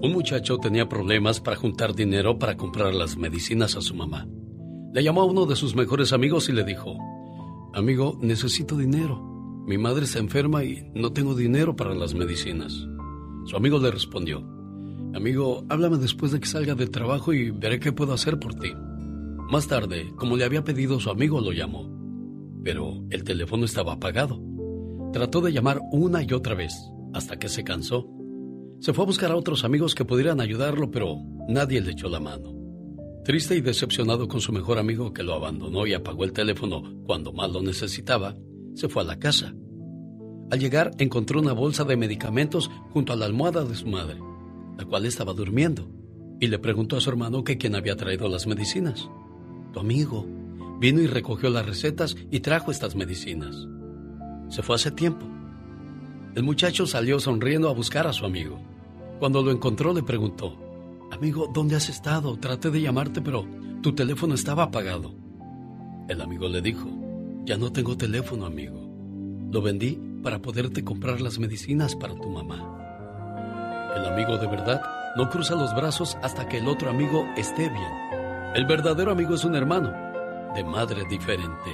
Un 0.00 0.12
muchacho 0.12 0.58
tenía 0.58 0.88
problemas 0.88 1.40
para 1.40 1.56
juntar 1.56 1.94
dinero 1.94 2.38
para 2.38 2.56
comprar 2.56 2.94
las 2.94 3.16
medicinas 3.16 3.74
a 3.74 3.80
su 3.80 3.94
mamá. 3.94 4.28
Le 4.92 5.02
llamó 5.02 5.22
a 5.22 5.24
uno 5.24 5.44
de 5.44 5.56
sus 5.56 5.74
mejores 5.74 6.12
amigos 6.12 6.48
y 6.48 6.52
le 6.52 6.62
dijo, 6.62 6.96
Amigo, 7.74 8.16
necesito 8.20 8.76
dinero. 8.76 9.27
Mi 9.68 9.76
madre 9.76 10.06
está 10.06 10.18
enferma 10.18 10.64
y 10.64 10.90
no 10.94 11.12
tengo 11.12 11.34
dinero 11.34 11.76
para 11.76 11.94
las 11.94 12.14
medicinas. 12.14 12.88
Su 13.44 13.54
amigo 13.54 13.78
le 13.78 13.90
respondió, 13.90 14.38
Amigo, 15.12 15.66
háblame 15.68 15.98
después 15.98 16.32
de 16.32 16.40
que 16.40 16.46
salga 16.46 16.74
del 16.74 16.90
trabajo 16.90 17.34
y 17.34 17.50
veré 17.50 17.78
qué 17.78 17.92
puedo 17.92 18.14
hacer 18.14 18.38
por 18.38 18.54
ti. 18.54 18.72
Más 19.50 19.68
tarde, 19.68 20.10
como 20.16 20.38
le 20.38 20.46
había 20.46 20.64
pedido 20.64 20.98
su 21.00 21.10
amigo, 21.10 21.42
lo 21.42 21.52
llamó. 21.52 21.86
Pero 22.64 23.04
el 23.10 23.24
teléfono 23.24 23.66
estaba 23.66 23.92
apagado. 23.92 24.40
Trató 25.12 25.42
de 25.42 25.52
llamar 25.52 25.82
una 25.92 26.22
y 26.22 26.32
otra 26.32 26.54
vez, 26.54 26.72
hasta 27.12 27.38
que 27.38 27.50
se 27.50 27.62
cansó. 27.62 28.08
Se 28.80 28.94
fue 28.94 29.04
a 29.04 29.06
buscar 29.08 29.32
a 29.32 29.36
otros 29.36 29.64
amigos 29.64 29.94
que 29.94 30.06
pudieran 30.06 30.40
ayudarlo, 30.40 30.90
pero 30.90 31.18
nadie 31.46 31.82
le 31.82 31.90
echó 31.90 32.08
la 32.08 32.20
mano. 32.20 32.54
Triste 33.22 33.54
y 33.54 33.60
decepcionado 33.60 34.28
con 34.28 34.40
su 34.40 34.50
mejor 34.50 34.78
amigo 34.78 35.12
que 35.12 35.22
lo 35.22 35.34
abandonó 35.34 35.86
y 35.86 35.92
apagó 35.92 36.24
el 36.24 36.32
teléfono 36.32 37.02
cuando 37.04 37.34
más 37.34 37.52
lo 37.52 37.60
necesitaba, 37.60 38.34
se 38.78 38.88
fue 38.88 39.02
a 39.02 39.06
la 39.06 39.18
casa. 39.18 39.52
Al 40.50 40.60
llegar 40.60 40.92
encontró 40.98 41.40
una 41.40 41.52
bolsa 41.52 41.84
de 41.84 41.96
medicamentos 41.96 42.70
junto 42.92 43.12
a 43.12 43.16
la 43.16 43.26
almohada 43.26 43.64
de 43.64 43.74
su 43.74 43.86
madre, 43.86 44.18
la 44.78 44.84
cual 44.84 45.04
estaba 45.04 45.34
durmiendo, 45.34 45.90
y 46.40 46.46
le 46.46 46.58
preguntó 46.58 46.96
a 46.96 47.00
su 47.00 47.10
hermano 47.10 47.42
que 47.42 47.58
quién 47.58 47.74
había 47.74 47.96
traído 47.96 48.28
las 48.28 48.46
medicinas. 48.46 49.10
Tu 49.72 49.80
amigo 49.80 50.24
vino 50.80 51.00
y 51.00 51.08
recogió 51.08 51.50
las 51.50 51.66
recetas 51.66 52.16
y 52.30 52.40
trajo 52.40 52.70
estas 52.70 52.94
medicinas. 52.94 53.66
Se 54.48 54.62
fue 54.62 54.76
hace 54.76 54.92
tiempo. 54.92 55.26
El 56.36 56.44
muchacho 56.44 56.86
salió 56.86 57.18
sonriendo 57.18 57.68
a 57.68 57.74
buscar 57.74 58.06
a 58.06 58.12
su 58.12 58.24
amigo. 58.24 58.60
Cuando 59.18 59.42
lo 59.42 59.50
encontró 59.50 59.92
le 59.92 60.04
preguntó, 60.04 60.56
Amigo, 61.10 61.50
¿dónde 61.52 61.74
has 61.74 61.88
estado? 61.88 62.36
Traté 62.36 62.70
de 62.70 62.80
llamarte, 62.80 63.20
pero 63.20 63.44
tu 63.82 63.94
teléfono 63.94 64.34
estaba 64.34 64.64
apagado. 64.64 65.14
El 66.08 66.20
amigo 66.20 66.48
le 66.48 66.62
dijo, 66.62 66.88
Ya 67.48 67.56
no 67.56 67.72
tengo 67.72 67.96
teléfono, 67.96 68.44
amigo. 68.44 68.78
Lo 69.50 69.62
vendí 69.62 69.98
para 70.22 70.38
poderte 70.38 70.84
comprar 70.84 71.22
las 71.22 71.38
medicinas 71.38 71.96
para 71.96 72.14
tu 72.14 72.28
mamá. 72.28 73.94
El 73.96 74.04
amigo 74.04 74.36
de 74.36 74.46
verdad 74.46 74.82
no 75.16 75.30
cruza 75.30 75.54
los 75.54 75.74
brazos 75.74 76.18
hasta 76.22 76.46
que 76.46 76.58
el 76.58 76.68
otro 76.68 76.90
amigo 76.90 77.26
esté 77.38 77.70
bien. 77.70 78.52
El 78.54 78.66
verdadero 78.66 79.12
amigo 79.12 79.34
es 79.34 79.46
un 79.46 79.56
hermano, 79.56 79.94
de 80.54 80.62
madre 80.62 81.06
diferente. 81.08 81.70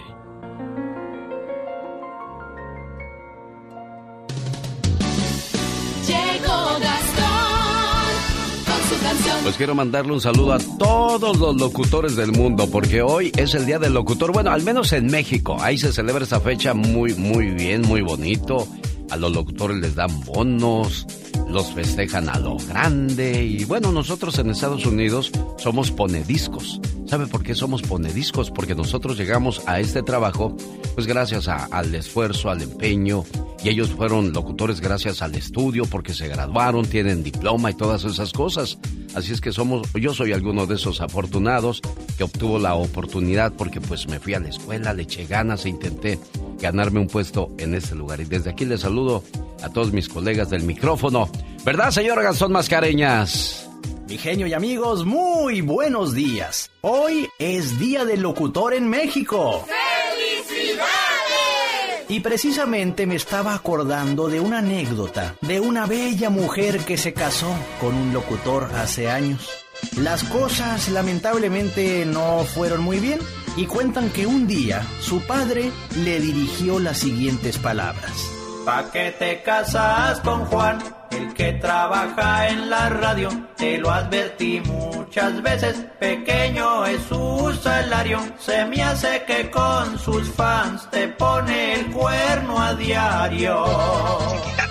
Pues 9.44 9.58
quiero 9.58 9.74
mandarle 9.74 10.14
un 10.14 10.22
saludo 10.22 10.54
a 10.54 10.58
todos 10.58 11.38
los 11.38 11.54
locutores 11.56 12.16
del 12.16 12.32
mundo, 12.32 12.66
porque 12.72 13.02
hoy 13.02 13.30
es 13.36 13.54
el 13.54 13.66
Día 13.66 13.78
del 13.78 13.92
Locutor. 13.92 14.32
Bueno, 14.32 14.50
al 14.50 14.62
menos 14.62 14.90
en 14.94 15.04
México. 15.04 15.58
Ahí 15.60 15.76
se 15.76 15.92
celebra 15.92 16.24
esa 16.24 16.40
fecha 16.40 16.72
muy, 16.72 17.12
muy 17.14 17.50
bien, 17.50 17.82
muy 17.82 18.00
bonito. 18.00 18.66
A 19.10 19.16
los 19.16 19.32
locutores 19.32 19.78
les 19.78 19.94
dan 19.94 20.20
bonos, 20.24 21.06
los 21.48 21.72
festejan 21.72 22.28
a 22.28 22.38
lo 22.38 22.56
grande. 22.56 23.44
Y 23.44 23.64
bueno, 23.64 23.92
nosotros 23.92 24.38
en 24.38 24.50
Estados 24.50 24.86
Unidos 24.86 25.30
somos 25.58 25.90
ponediscos. 25.90 26.80
¿Sabe 27.06 27.26
por 27.26 27.42
qué 27.42 27.54
somos 27.54 27.82
ponediscos? 27.82 28.50
Porque 28.50 28.74
nosotros 28.74 29.16
llegamos 29.18 29.62
a 29.66 29.78
este 29.78 30.02
trabajo, 30.02 30.56
pues 30.94 31.06
gracias 31.06 31.48
al 31.48 31.94
esfuerzo, 31.94 32.50
al 32.50 32.62
empeño. 32.62 33.24
Y 33.62 33.68
ellos 33.68 33.90
fueron 33.90 34.32
locutores 34.32 34.80
gracias 34.80 35.22
al 35.22 35.34
estudio, 35.34 35.84
porque 35.86 36.12
se 36.12 36.28
graduaron, 36.28 36.86
tienen 36.86 37.22
diploma 37.22 37.70
y 37.70 37.74
todas 37.74 38.04
esas 38.04 38.32
cosas. 38.32 38.78
Así 39.14 39.32
es 39.32 39.40
que 39.40 39.52
somos, 39.52 39.86
yo 39.94 40.12
soy 40.12 40.32
alguno 40.32 40.66
de 40.66 40.74
esos 40.74 41.00
afortunados 41.00 41.80
que 42.18 42.24
obtuvo 42.24 42.58
la 42.58 42.74
oportunidad 42.74 43.52
porque 43.52 43.80
pues 43.80 44.08
me 44.08 44.18
fui 44.18 44.34
a 44.34 44.40
la 44.40 44.48
escuela, 44.48 44.92
le 44.92 45.04
eché 45.04 45.24
ganas 45.24 45.64
e 45.66 45.68
intenté 45.68 46.18
ganarme 46.60 47.00
un 47.00 47.06
puesto 47.06 47.54
en 47.58 47.74
este 47.74 47.94
lugar. 47.94 48.20
Y 48.20 48.24
desde 48.24 48.50
aquí 48.50 48.64
les 48.64 48.80
saludo 48.80 48.93
a 49.62 49.68
todos 49.70 49.92
mis 49.92 50.08
colegas 50.08 50.50
del 50.50 50.62
micrófono. 50.62 51.28
¿Verdad, 51.64 51.90
señor 51.90 52.22
Gastón 52.22 52.52
Mascareñas? 52.52 53.68
Mi 54.08 54.18
genio 54.18 54.46
y 54.46 54.52
amigos, 54.52 55.04
muy 55.04 55.62
buenos 55.62 56.14
días. 56.14 56.70
Hoy 56.82 57.28
es 57.38 57.78
Día 57.78 58.04
del 58.04 58.20
Locutor 58.20 58.74
en 58.74 58.88
México. 58.88 59.66
¡Felicidades! 59.66 60.84
Y 62.08 62.20
precisamente 62.20 63.06
me 63.06 63.16
estaba 63.16 63.54
acordando 63.54 64.28
de 64.28 64.38
una 64.38 64.58
anécdota 64.58 65.34
de 65.40 65.58
una 65.58 65.86
bella 65.86 66.30
mujer 66.30 66.78
que 66.80 66.96
se 66.96 67.12
casó 67.12 67.52
con 67.80 67.94
un 67.94 68.12
locutor 68.12 68.70
hace 68.76 69.10
años. 69.10 69.48
Las 69.96 70.22
cosas 70.24 70.88
lamentablemente 70.90 72.04
no 72.06 72.44
fueron 72.44 72.82
muy 72.82 73.00
bien 73.00 73.18
y 73.56 73.66
cuentan 73.66 74.10
que 74.10 74.26
un 74.26 74.46
día 74.46 74.86
su 75.00 75.20
padre 75.22 75.72
le 76.04 76.20
dirigió 76.20 76.78
las 76.78 76.98
siguientes 76.98 77.58
palabras. 77.58 78.43
¿Pa' 78.64 78.90
qué 78.90 79.14
te 79.18 79.42
casas 79.42 80.20
con 80.20 80.46
Juan? 80.46 80.78
El 81.10 81.34
que 81.34 81.52
trabaja 81.52 82.48
en 82.48 82.70
la 82.70 82.88
radio, 82.88 83.28
te 83.56 83.76
lo 83.76 83.90
advertí 83.90 84.60
muchas 84.60 85.42
veces, 85.42 85.76
pequeño 86.00 86.86
es 86.86 87.02
su 87.02 87.56
salario, 87.62 88.18
se 88.38 88.64
me 88.64 88.82
hace 88.82 89.22
que 89.26 89.50
con 89.50 89.98
sus 89.98 90.30
fans 90.30 90.88
te 90.90 91.08
pone 91.08 91.74
el 91.74 91.90
cuerno 91.92 92.58
a 92.58 92.74
diario. 92.74 93.66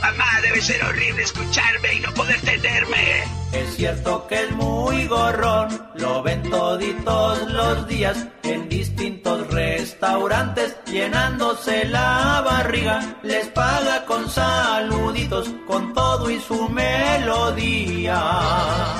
Mamá, 0.01 0.41
debe 0.41 0.59
ser 0.59 0.83
horrible 0.83 1.23
escucharme 1.23 1.93
y 1.93 1.99
no 1.99 2.13
poder 2.15 2.41
tenerme. 2.41 3.23
Es 3.53 3.75
cierto 3.75 4.25
que 4.27 4.43
es 4.43 4.51
muy 4.51 5.05
gorrón, 5.05 5.69
lo 5.95 6.23
ven 6.23 6.41
toditos 6.49 7.51
los 7.51 7.87
días 7.87 8.27
en 8.43 8.69
distintos 8.69 9.47
restaurantes, 9.47 10.75
llenándose 10.85 11.85
la 11.85 12.41
barriga, 12.45 13.15
les 13.23 13.47
paga 13.47 14.05
con 14.05 14.29
saluditos, 14.29 15.49
con 15.65 15.93
todo 15.93 16.29
y 16.29 16.39
su 16.39 16.69
melodía. 16.69 18.21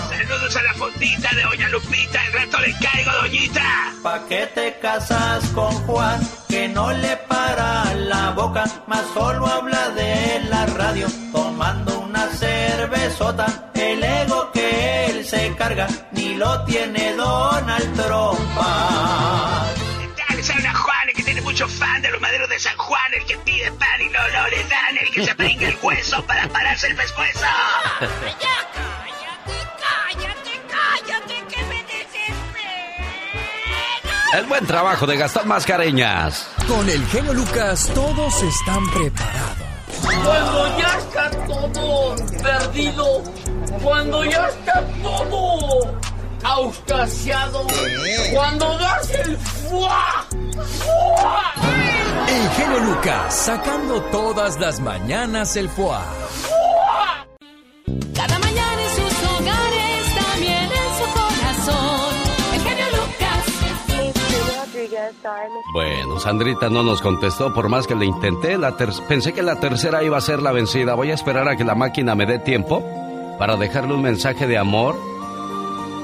Saludos 0.10 0.56
a 0.56 0.64
la 0.64 0.74
fondita 0.76 1.30
de 1.36 1.44
Doña 1.44 1.70
Lupita, 1.70 2.26
el 2.28 2.34
rato 2.34 2.60
le 2.60 2.74
caigo, 2.80 3.12
doñita. 3.22 3.94
¿Pa' 4.02 4.26
qué 4.28 4.48
te 4.54 4.80
casas 4.80 5.46
con 5.50 5.72
Juan? 5.86 6.20
Que 6.48 6.68
no 6.70 6.92
le 6.92 7.18
para 7.28 7.94
la 7.96 8.32
boca, 8.32 8.66
más 8.88 9.04
solo 9.14 9.46
habla 9.48 9.90
de 9.90 10.42
la 10.50 10.66
radio, 10.68 11.08
tomando 11.32 12.00
una 12.00 12.28
cervezota. 12.30 13.72
El 13.74 14.04
ego 14.04 14.52
que 14.52 15.06
él 15.08 15.26
se 15.26 15.54
carga, 15.56 15.88
ni 16.12 16.36
lo 16.36 16.64
tiene 16.64 17.14
Donald 17.16 17.94
Trumpa. 17.96 18.53
Fan 21.68 22.02
de 22.02 22.12
los 22.12 22.22
maderos 22.22 22.50
de 22.50 22.60
San 22.60 22.76
Juan, 22.78 23.14
el 23.14 23.26
que 23.26 23.38
pide 23.40 23.72
pan 23.72 24.02
y 24.02 24.10
no, 24.10 24.20
no 24.20 24.48
le 24.48 24.64
dan, 24.66 24.98
el 25.00 25.12
que 25.12 25.26
se 25.26 25.36
pringa 25.36 25.68
el 25.68 25.78
hueso 25.82 26.26
para 26.26 26.48
pararse 26.50 26.88
el 26.88 26.96
pescuezo. 26.96 27.40
Cállate, 29.80 30.62
cállate, 30.70 31.44
que 31.50 31.64
me 31.64 31.84
desespero. 31.84 32.74
El 34.34 34.46
buen 34.46 34.66
trabajo 34.66 35.06
de 35.06 35.18
Gastón 35.18 35.48
Mascareñas. 35.48 36.50
Con 36.68 36.90
el 36.90 37.06
genio 37.08 37.34
Lucas 37.34 37.92
todos 37.94 38.42
están 38.42 38.90
preparados. 38.92 39.74
Cuando 40.24 40.78
ya 40.78 40.98
está 40.98 41.30
todo 41.48 42.16
perdido, 42.42 43.24
cuando 43.82 44.24
ya 44.26 44.48
está 44.48 44.82
todo 45.02 46.00
auscasiado, 46.44 47.66
cuando 48.34 48.78
das 48.78 49.10
el 49.26 49.38
fuá, 49.38 50.26
fuá, 50.80 51.54
El 52.28 52.50
genio 52.52 52.80
Lucas 52.80 53.34
sacando 53.36 54.02
todas 54.04 54.60
las 54.60 54.80
mañanas 54.80 55.56
el 55.56 55.70
foie. 55.70 55.98
Cada 58.16 58.40
mañana 58.40 58.82
en 58.84 58.90
sus 58.90 59.24
hogares, 59.30 60.16
también 60.16 60.64
en 60.64 60.90
su 60.98 61.06
corazón. 61.14 62.16
El 62.54 62.62
genio 62.62 62.86
Lucas. 62.92 63.44
Bueno, 65.74 66.20
Sandrita 66.20 66.70
no 66.70 66.84
nos 66.84 67.02
contestó 67.02 67.54
por 67.54 67.70
más 67.70 67.88
que 67.88 67.96
le 67.96 68.06
intenté. 68.06 68.58
La 68.58 68.76
ter- 68.78 68.90
pensé 69.08 69.34
que 69.34 69.42
la 69.44 69.60
tercera 69.60 70.04
iba 70.04 70.18
a 70.18 70.22
ser 70.22 70.42
la 70.42 70.52
vencida. 70.52 70.94
Voy 70.94 71.12
a 71.12 71.14
esperar 71.16 71.48
a 71.48 71.56
que 71.56 71.64
la 71.64 71.76
máquina 71.76 72.16
me 72.16 72.26
dé 72.26 72.40
tiempo 72.40 72.84
para 73.40 73.56
dejarle 73.58 73.94
un 73.94 74.02
mensaje 74.02 74.46
de 74.48 74.58
amor 74.58 74.96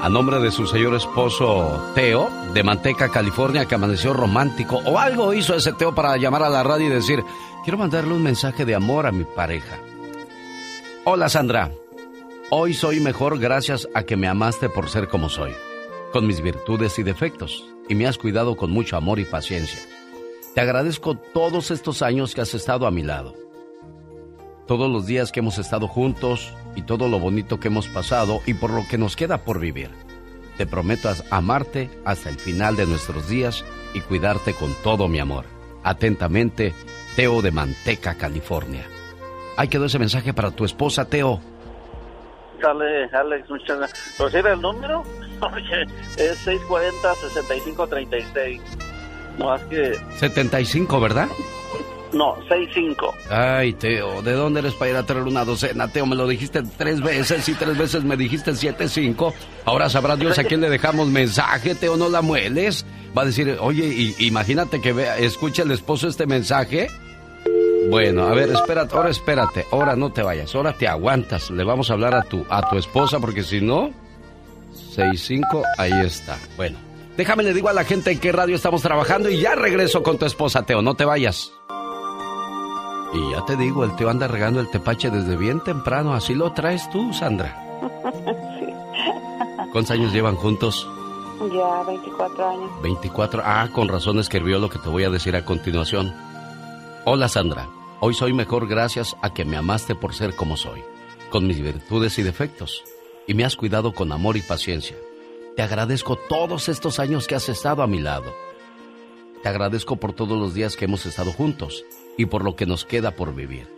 a 0.02 0.08
nombre 0.08 0.38
de 0.38 0.50
su 0.50 0.66
señor 0.66 0.94
esposo 0.94 1.92
Teo 1.94 2.30
de 2.54 2.62
Manteca, 2.62 3.10
California, 3.10 3.66
que 3.66 3.74
amaneció 3.74 4.14
romántico. 4.14 4.80
O 4.86 4.98
algo 4.98 5.34
hizo 5.34 5.54
ese 5.54 5.74
Teo 5.74 5.94
para 5.94 6.16
llamar 6.16 6.42
a 6.42 6.48
la 6.48 6.62
radio 6.62 6.86
y 6.86 6.90
decir, 6.90 7.22
quiero 7.64 7.78
mandarle 7.78 8.14
un 8.14 8.22
mensaje 8.22 8.64
de 8.64 8.74
amor 8.74 9.06
a 9.06 9.12
mi 9.12 9.24
pareja. 9.24 9.78
Hola 11.04 11.28
Sandra, 11.28 11.70
hoy 12.50 12.72
soy 12.72 13.00
mejor 13.00 13.38
gracias 13.38 13.88
a 13.94 14.04
que 14.04 14.16
me 14.16 14.28
amaste 14.28 14.70
por 14.70 14.88
ser 14.88 15.08
como 15.08 15.28
soy, 15.28 15.52
con 16.12 16.26
mis 16.26 16.40
virtudes 16.40 16.98
y 16.98 17.02
defectos, 17.02 17.66
y 17.88 17.94
me 17.94 18.06
has 18.06 18.16
cuidado 18.16 18.56
con 18.56 18.70
mucho 18.70 18.96
amor 18.96 19.18
y 19.18 19.24
paciencia. 19.26 19.80
Te 20.54 20.62
agradezco 20.62 21.14
todos 21.14 21.70
estos 21.70 22.00
años 22.00 22.34
que 22.34 22.40
has 22.40 22.54
estado 22.54 22.86
a 22.86 22.90
mi 22.90 23.02
lado, 23.02 23.34
todos 24.70 24.88
los 24.88 25.04
días 25.04 25.32
que 25.32 25.40
hemos 25.40 25.58
estado 25.58 25.88
juntos 25.88 26.54
y 26.76 26.82
todo 26.82 27.08
lo 27.08 27.18
bonito 27.18 27.58
que 27.58 27.66
hemos 27.66 27.88
pasado 27.88 28.40
y 28.46 28.54
por 28.54 28.70
lo 28.70 28.86
que 28.86 28.98
nos 28.98 29.16
queda 29.16 29.38
por 29.38 29.58
vivir. 29.58 29.90
Te 30.58 30.64
prometo 30.64 31.10
amarte 31.32 31.90
hasta 32.04 32.28
el 32.28 32.36
final 32.36 32.76
de 32.76 32.86
nuestros 32.86 33.28
días 33.28 33.64
y 33.94 34.00
cuidarte 34.00 34.54
con 34.54 34.72
todo 34.84 35.08
mi 35.08 35.18
amor. 35.18 35.46
Atentamente, 35.82 36.72
Teo 37.16 37.42
de 37.42 37.50
Manteca, 37.50 38.14
California. 38.14 38.86
Ahí 39.56 39.66
quedó 39.66 39.86
ese 39.86 39.98
mensaje 39.98 40.32
para 40.32 40.52
tu 40.52 40.64
esposa, 40.64 41.04
Teo. 41.04 41.40
Sale, 42.62 43.06
Alex, 43.06 43.50
muchas 43.50 43.76
gracias. 43.76 44.18
¿Recibe 44.20 44.52
el 44.52 44.60
número? 44.60 45.02
Oye, 45.52 45.82
es 46.16 46.46
640-6536. 46.46 48.60
No, 49.36 49.46
más 49.46 49.64
que... 49.64 49.98
75, 50.14 51.00
¿verdad? 51.00 51.26
No, 52.12 52.34
65. 52.48 53.14
Ay, 53.30 53.72
Teo, 53.74 54.20
¿de 54.22 54.32
dónde 54.32 54.60
eres 54.60 54.74
para 54.74 54.90
ir 54.90 54.96
a 54.96 55.04
traer 55.06 55.22
una 55.24 55.44
docena? 55.44 55.88
Teo, 55.88 56.06
me 56.06 56.16
lo 56.16 56.26
dijiste 56.26 56.62
tres 56.76 57.00
veces 57.00 57.48
y 57.48 57.54
tres 57.54 57.78
veces 57.78 58.02
me 58.04 58.16
dijiste 58.16 58.54
siete, 58.56 58.88
cinco. 58.88 59.32
Ahora 59.64 59.88
sabrá 59.88 60.16
Dios 60.16 60.38
a 60.38 60.44
quién 60.44 60.60
le 60.60 60.68
dejamos 60.70 61.08
mensaje, 61.08 61.74
Teo, 61.74 61.96
no 61.96 62.08
la 62.08 62.20
mueles. 62.22 62.84
Va 63.16 63.22
a 63.22 63.24
decir, 63.26 63.56
oye, 63.60 63.86
y- 63.86 64.14
imagínate 64.26 64.80
que 64.80 64.92
vea, 64.92 65.18
escuche 65.18 65.62
el 65.62 65.70
esposo 65.70 66.08
este 66.08 66.26
mensaje. 66.26 66.88
Bueno, 67.88 68.24
a 68.26 68.34
ver, 68.34 68.50
espérate, 68.50 68.94
ahora 68.94 69.10
espérate, 69.10 69.64
ahora 69.72 69.96
no 69.96 70.12
te 70.12 70.22
vayas, 70.22 70.54
ahora 70.54 70.72
te 70.74 70.86
aguantas. 70.86 71.50
Le 71.50 71.64
vamos 71.64 71.90
a 71.90 71.94
hablar 71.94 72.14
a 72.14 72.22
tu, 72.22 72.44
a 72.50 72.68
tu 72.68 72.76
esposa 72.76 73.18
porque 73.20 73.42
si 73.42 73.60
no, 73.60 73.90
65, 74.94 75.62
ahí 75.78 75.92
está. 76.04 76.38
Bueno, 76.56 76.78
déjame 77.16 77.42
le 77.42 77.54
digo 77.54 77.68
a 77.68 77.72
la 77.72 77.84
gente 77.84 78.10
en 78.12 78.18
qué 78.20 78.32
radio 78.32 78.54
estamos 78.56 78.82
trabajando 78.82 79.28
y 79.30 79.40
ya 79.40 79.54
regreso 79.54 80.02
con 80.02 80.18
tu 80.18 80.26
esposa, 80.26 80.62
Teo, 80.64 80.82
no 80.82 80.94
te 80.94 81.04
vayas. 81.04 81.52
Y 83.12 83.32
ya 83.32 83.44
te 83.44 83.56
digo, 83.56 83.84
el 83.84 83.96
tío 83.96 84.08
anda 84.08 84.28
regando 84.28 84.60
el 84.60 84.70
tepache 84.70 85.10
desde 85.10 85.36
bien 85.36 85.60
temprano. 85.60 86.14
Así 86.14 86.34
lo 86.34 86.52
traes 86.52 86.88
tú, 86.90 87.12
Sandra. 87.12 87.56
sí. 88.60 88.66
¿Cuántos 89.72 89.90
años 89.90 90.12
llevan 90.12 90.36
juntos? 90.36 90.88
Ya 91.52 91.82
24 91.84 92.48
años. 92.48 92.70
24. 92.82 93.42
Ah, 93.44 93.68
con 93.72 93.88
razón 93.88 94.18
escribió 94.18 94.58
lo 94.58 94.68
que 94.68 94.78
te 94.78 94.88
voy 94.88 95.04
a 95.04 95.10
decir 95.10 95.34
a 95.34 95.44
continuación. 95.44 96.14
Hola, 97.04 97.28
Sandra. 97.28 97.68
Hoy 98.00 98.14
soy 98.14 98.32
mejor 98.32 98.68
gracias 98.68 99.16
a 99.22 99.32
que 99.32 99.44
me 99.44 99.56
amaste 99.56 99.94
por 99.94 100.14
ser 100.14 100.34
como 100.34 100.56
soy, 100.56 100.82
con 101.30 101.46
mis 101.46 101.60
virtudes 101.60 102.18
y 102.18 102.22
defectos, 102.22 102.82
y 103.26 103.34
me 103.34 103.44
has 103.44 103.56
cuidado 103.56 103.92
con 103.92 104.12
amor 104.12 104.36
y 104.36 104.42
paciencia. 104.42 104.96
Te 105.56 105.62
agradezco 105.62 106.16
todos 106.16 106.68
estos 106.68 106.98
años 106.98 107.26
que 107.26 107.34
has 107.34 107.48
estado 107.48 107.82
a 107.82 107.86
mi 107.86 108.00
lado. 108.00 108.32
Te 109.42 109.48
agradezco 109.48 109.96
por 109.96 110.12
todos 110.12 110.38
los 110.38 110.54
días 110.54 110.76
que 110.76 110.84
hemos 110.84 111.06
estado 111.06 111.32
juntos 111.32 111.84
y 112.16 112.26
por 112.26 112.44
lo 112.44 112.56
que 112.56 112.66
nos 112.66 112.84
queda 112.84 113.12
por 113.12 113.34
vivir. 113.34 113.68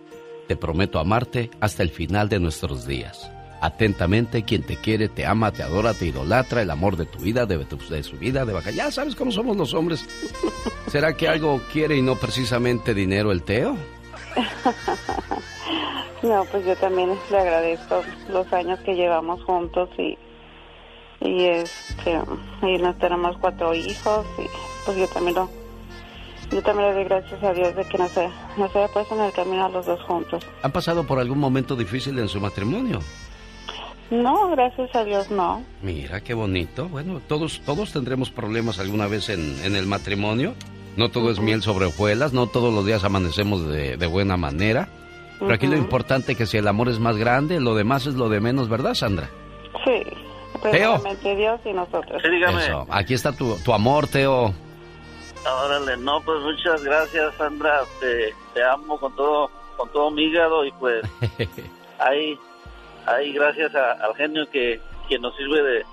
Te 0.49 0.57
prometo 0.57 0.99
amarte 0.99 1.51
hasta 1.61 1.83
el 1.83 1.91
final 1.91 2.29
de 2.29 2.41
nuestros 2.41 2.87
días. 2.87 3.31
Atentamente, 3.61 4.43
quien 4.43 4.65
te 4.65 4.77
quiere, 4.77 5.09
te 5.09 5.25
ama, 5.25 5.53
te 5.53 5.63
adora, 5.63 5.95
te 5.95 6.07
idolatra, 6.07 6.63
el 6.63 6.71
amor 6.73 6.97
de 6.97 7.05
tu 7.07 7.21
vida, 7.21 7.47
de, 7.47 7.65
tu- 7.65 7.79
de 7.79 8.03
su 8.03 8.17
vida, 8.19 8.45
de 8.45 8.53
vaca. 8.53 8.73
Ya 8.73 8.91
sabes 8.91 9.15
cómo 9.15 9.31
somos 9.31 9.57
los 9.57 9.73
hombres. 9.73 10.05
¿Será 10.89 11.17
que 11.17 11.29
algo 11.29 11.61
quiere 11.73 11.97
y 11.97 12.03
no 12.03 12.17
precisamente 12.17 12.93
dinero 12.93 13.31
el 13.31 13.43
Teo? 13.43 13.77
No, 16.23 16.45
pues 16.53 16.65
yo 16.65 16.77
también 16.77 17.11
le 17.33 17.37
agradezco 17.37 18.01
los 18.29 18.53
años 18.53 18.79
que 18.85 18.95
llevamos 18.95 19.43
juntos 19.43 19.89
y 19.99 20.17
y 21.21 21.47
este 21.47 22.17
y 22.63 22.79
nos 22.79 22.97
tenemos 23.01 23.37
cuatro 23.39 23.75
hijos 23.75 24.25
y 24.39 24.43
pues 24.85 24.97
yo 24.99 25.07
también 25.09 25.35
lo 25.37 25.49
yo 26.51 26.63
también 26.63 26.89
le 26.91 26.95
doy 26.97 27.05
gracias 27.05 27.43
a 27.43 27.53
Dios 27.55 27.75
de 27.75 27.85
que 27.87 27.97
nos, 27.97 28.15
haya- 28.19 28.31
nos 28.59 28.75
haya 28.77 28.89
puesto 28.89 29.15
en 29.15 29.23
el 29.23 29.33
camino 29.33 29.65
a 29.65 29.69
los 29.71 29.87
dos 29.87 30.01
juntos. 30.03 30.45
¿Han 30.63 30.71
pasado 30.73 31.05
por 31.05 31.19
algún 31.19 31.39
momento 31.39 31.75
difícil 31.77 32.19
en 32.19 32.29
su 32.29 32.41
matrimonio? 32.41 33.01
No, 34.11 34.51
gracias 34.51 34.95
a 34.95 35.05
Dios 35.05 35.31
no. 35.31 35.63
Mira 35.81 36.21
qué 36.21 36.35
bonito. 36.35 36.89
Bueno, 36.89 37.21
todos, 37.27 37.63
todos 37.65 37.93
tendremos 37.93 38.31
problemas 38.31 38.79
alguna 38.79 39.07
vez 39.07 39.31
en, 39.31 39.57
en 39.65 39.75
el 39.77 39.87
matrimonio. 39.87 40.55
No 40.99 41.11
todo 41.11 41.31
es 41.31 41.41
miel 41.41 41.63
sobre 41.63 41.87
hojuelas, 41.87 42.35
no 42.35 42.47
todos 42.49 42.75
los 42.75 42.85
días 42.85 43.03
amanecemos 43.05 43.67
de, 43.69 43.97
de 43.97 44.07
buena 44.07 44.37
manera. 44.37 44.89
Pero 45.41 45.55
aquí 45.55 45.67
lo 45.67 45.77
importante 45.77 46.33
es 46.33 46.39
que 46.39 46.45
si 46.45 46.59
el 46.59 46.69
amor 46.69 46.91
es 46.91 46.99
más 46.99 47.17
grande, 47.17 47.59
lo 47.61 47.75
demás 47.75 48.07
es 48.07 48.15
lo 48.15 48.29
de 48.29 48.41
menos, 48.41 48.69
¿verdad, 48.69 48.93
Sandra? 48.93 49.31
Sí, 49.85 50.03
primeramente 50.61 51.35
Dios 51.35 51.59
y 51.65 51.73
nosotros. 51.73 52.23
Eso. 52.61 52.87
Aquí 52.91 53.15
está 53.15 53.33
tu, 53.33 53.57
tu 53.65 53.73
amor, 53.73 54.07
Teo. 54.07 54.53
Órale, 55.45 55.97
no, 55.97 56.21
pues 56.23 56.41
muchas 56.43 56.83
gracias, 56.85 57.35
Sandra. 57.37 57.83
Te, 58.01 58.35
te 58.55 58.63
amo 58.63 58.99
con 58.99 59.15
todo, 59.17 59.51
con 59.77 59.91
todo 59.93 60.11
mi 60.11 60.25
hígado 60.25 60.65
y 60.65 60.71
pues 60.73 61.05
ahí, 61.99 62.39
ahí 63.07 63.33
gracias 63.33 63.75
a- 63.75 63.93
al 63.93 64.15
genio 64.15 64.49
que, 64.51 64.81
que 65.09 65.19
nos 65.19 65.37
sirve 65.37 65.63
de, 65.63 65.85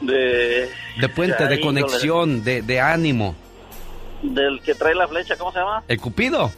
de, 0.00 0.70
De 1.00 1.08
puente, 1.10 1.46
de 1.46 1.60
conexión, 1.60 2.42
de, 2.44 2.62
de 2.62 2.80
ánimo. 2.80 3.34
del 4.22 4.60
que 4.62 4.74
trae 4.74 4.94
la 4.94 5.06
flecha, 5.06 5.36
¿cómo 5.36 5.52
se 5.52 5.58
llama? 5.58 5.82
El 5.88 6.00
Cupido. 6.00 6.50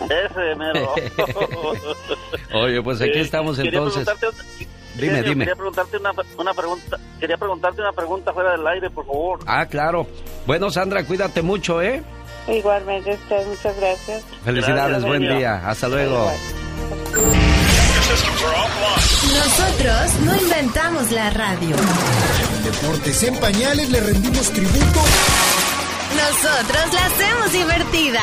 Ese 0.00 0.54
mero. 0.56 0.94
Oye, 2.54 2.82
pues 2.82 3.00
aquí 3.00 3.18
Eh, 3.18 3.20
estamos 3.20 3.58
entonces. 3.58 4.04
preguntarte- 4.08 4.66
Dime, 4.96 5.22
dime. 5.22 5.44
Quería 5.44 5.56
preguntarte 5.56 5.96
una, 5.96 6.12
una 6.38 6.54
pregunta, 6.54 6.98
quería 7.18 7.36
preguntarte 7.36 7.80
una 7.80 7.92
pregunta 7.92 8.32
fuera 8.32 8.52
del 8.52 8.66
aire, 8.66 8.90
por 8.90 9.06
favor. 9.06 9.40
Ah, 9.46 9.66
claro. 9.66 10.06
Bueno, 10.46 10.70
Sandra, 10.70 11.04
cuídate 11.04 11.42
mucho, 11.42 11.80
¿eh? 11.80 12.02
Igualmente 12.48 13.14
usted, 13.14 13.46
muchas 13.46 13.76
gracias. 13.78 14.22
Felicidades, 14.44 15.02
Gracias, 15.02 15.04
buen 15.04 15.22
día. 15.22 15.68
Hasta 15.68 15.88
luego. 15.88 16.30
Nosotros 19.34 20.14
no 20.24 20.36
inventamos 20.36 21.10
la 21.12 21.30
radio. 21.30 21.76
Deportes 22.64 23.22
en 23.22 23.36
pañales 23.38 23.90
le 23.90 24.00
rendimos 24.00 24.50
tributo. 24.50 25.00
Nosotros 26.22 26.92
la 26.92 27.06
hacemos 27.06 27.52
divertida. 27.52 28.20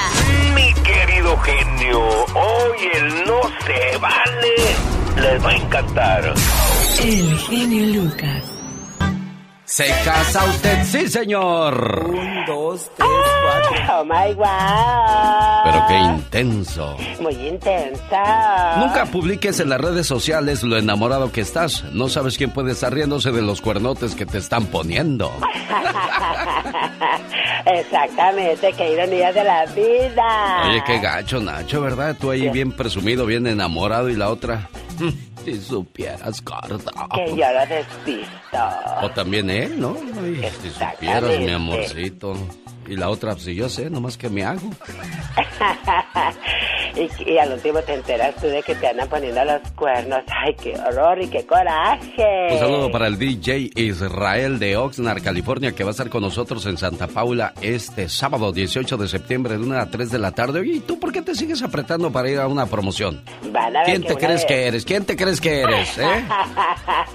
Mi 0.55 0.73
querido 0.83 1.37
genio, 1.39 1.99
hoy 2.33 2.77
el 2.93 3.25
no 3.25 3.41
se 3.65 3.97
vale 3.97 4.55
les 5.17 5.45
va 5.45 5.49
a 5.49 5.55
encantar. 5.55 6.33
El 7.03 7.37
genio 7.39 8.01
Lucas. 8.01 8.58
¿Se 9.69 9.85
casa 10.03 10.45
usted? 10.45 10.83
Sí, 10.83 11.07
señor. 11.07 12.07
Un, 12.09 12.43
dos, 12.47 12.89
tres, 12.97 13.07
cuatro. 13.43 13.99
Oh 13.99 14.03
my 14.03 14.33
wow. 14.33 15.63
Pero 15.63 15.85
qué 15.87 15.97
intenso. 15.99 16.97
Muy 17.21 17.35
intensa. 17.35 18.77
Nunca 18.77 19.05
publiques 19.05 19.59
en 19.59 19.69
las 19.69 19.79
redes 19.79 20.07
sociales 20.07 20.63
lo 20.63 20.75
enamorado 20.75 21.31
que 21.31 21.41
estás. 21.41 21.83
No 21.93 22.09
sabes 22.09 22.35
quién 22.35 22.49
puede 22.49 22.71
estar 22.71 22.91
riéndose 22.91 23.31
de 23.31 23.43
los 23.43 23.61
cuernotes 23.61 24.15
que 24.15 24.25
te 24.25 24.39
están 24.39 24.65
poniendo. 24.65 25.31
Exactamente, 27.67 28.73
qué 28.73 28.93
ironía 28.93 29.31
de 29.31 29.43
la 29.43 29.65
vida. 29.67 30.63
Oye, 30.67 30.83
qué 30.83 30.99
gacho, 30.99 31.39
Nacho, 31.41 31.79
¿verdad? 31.79 32.17
Tú 32.19 32.31
ahí 32.31 32.49
bien 32.49 32.71
presumido, 32.71 33.27
bien 33.27 33.45
enamorado 33.45 34.09
y 34.09 34.15
la 34.15 34.29
otra... 34.29 34.67
Si 35.45 35.59
supieras, 35.61 36.43
gordo. 36.43 36.79
Que 37.15 37.35
yo 37.35 37.45
lo 37.51 37.65
despisto. 37.67 38.57
O 39.01 39.09
también 39.11 39.49
él, 39.49 39.79
¿no? 39.79 39.95
Ay, 40.21 40.51
si 40.61 40.69
supieras, 40.69 41.39
mi 41.39 41.51
amorcito. 41.51 42.35
Y 42.89 42.95
la 42.95 43.09
otra, 43.09 43.33
pues 43.33 43.45
yo 43.45 43.69
sé, 43.69 43.89
nomás 43.89 44.17
que 44.17 44.29
me 44.29 44.43
hago. 44.43 44.61
y, 46.95 47.31
y 47.31 47.37
al 47.37 47.53
último 47.53 47.81
te 47.81 47.93
enteras 47.93 48.35
tú 48.35 48.47
de 48.47 48.61
que 48.63 48.75
te 48.75 48.87
andan 48.87 49.07
poniendo 49.07 49.43
los 49.45 49.61
cuernos. 49.75 50.19
Ay, 50.27 50.55
qué 50.61 50.73
horror 50.79 51.21
y 51.21 51.27
qué 51.27 51.45
coraje. 51.45 52.47
Un 52.53 52.59
saludo 52.59 52.91
para 52.91 53.07
el 53.07 53.17
DJ 53.17 53.71
Israel 53.75 54.59
de 54.59 54.77
Oxnard, 54.77 55.21
California, 55.21 55.71
que 55.73 55.83
va 55.83 55.89
a 55.89 55.91
estar 55.91 56.09
con 56.09 56.21
nosotros 56.21 56.65
en 56.65 56.77
Santa 56.77 57.07
Paula 57.07 57.53
este 57.61 58.09
sábado 58.09 58.51
18 58.51 58.97
de 58.97 59.07
septiembre 59.07 59.57
de 59.57 59.63
1 59.63 59.79
a 59.79 59.85
3 59.89 60.11
de 60.11 60.19
la 60.19 60.31
tarde. 60.31 60.59
Oye, 60.61 60.73
¿y 60.73 60.79
tú 60.79 60.99
por 60.99 61.11
qué 61.11 61.21
te 61.21 61.35
sigues 61.35 61.61
apretando 61.61 62.11
para 62.11 62.29
ir 62.29 62.39
a 62.39 62.47
una 62.47 62.65
promoción? 62.65 63.23
Van 63.51 63.75
a 63.75 63.79
ver 63.81 63.85
¿Quién 63.85 64.03
te 64.03 64.15
crees 64.15 64.41
vez- 64.41 64.45
que 64.45 64.67
eres? 64.67 64.85
¿Quién 64.85 65.05
te 65.05 65.15
crees 65.15 65.39
que 65.39 65.61
eres? 65.61 65.97
eh? 65.97 66.03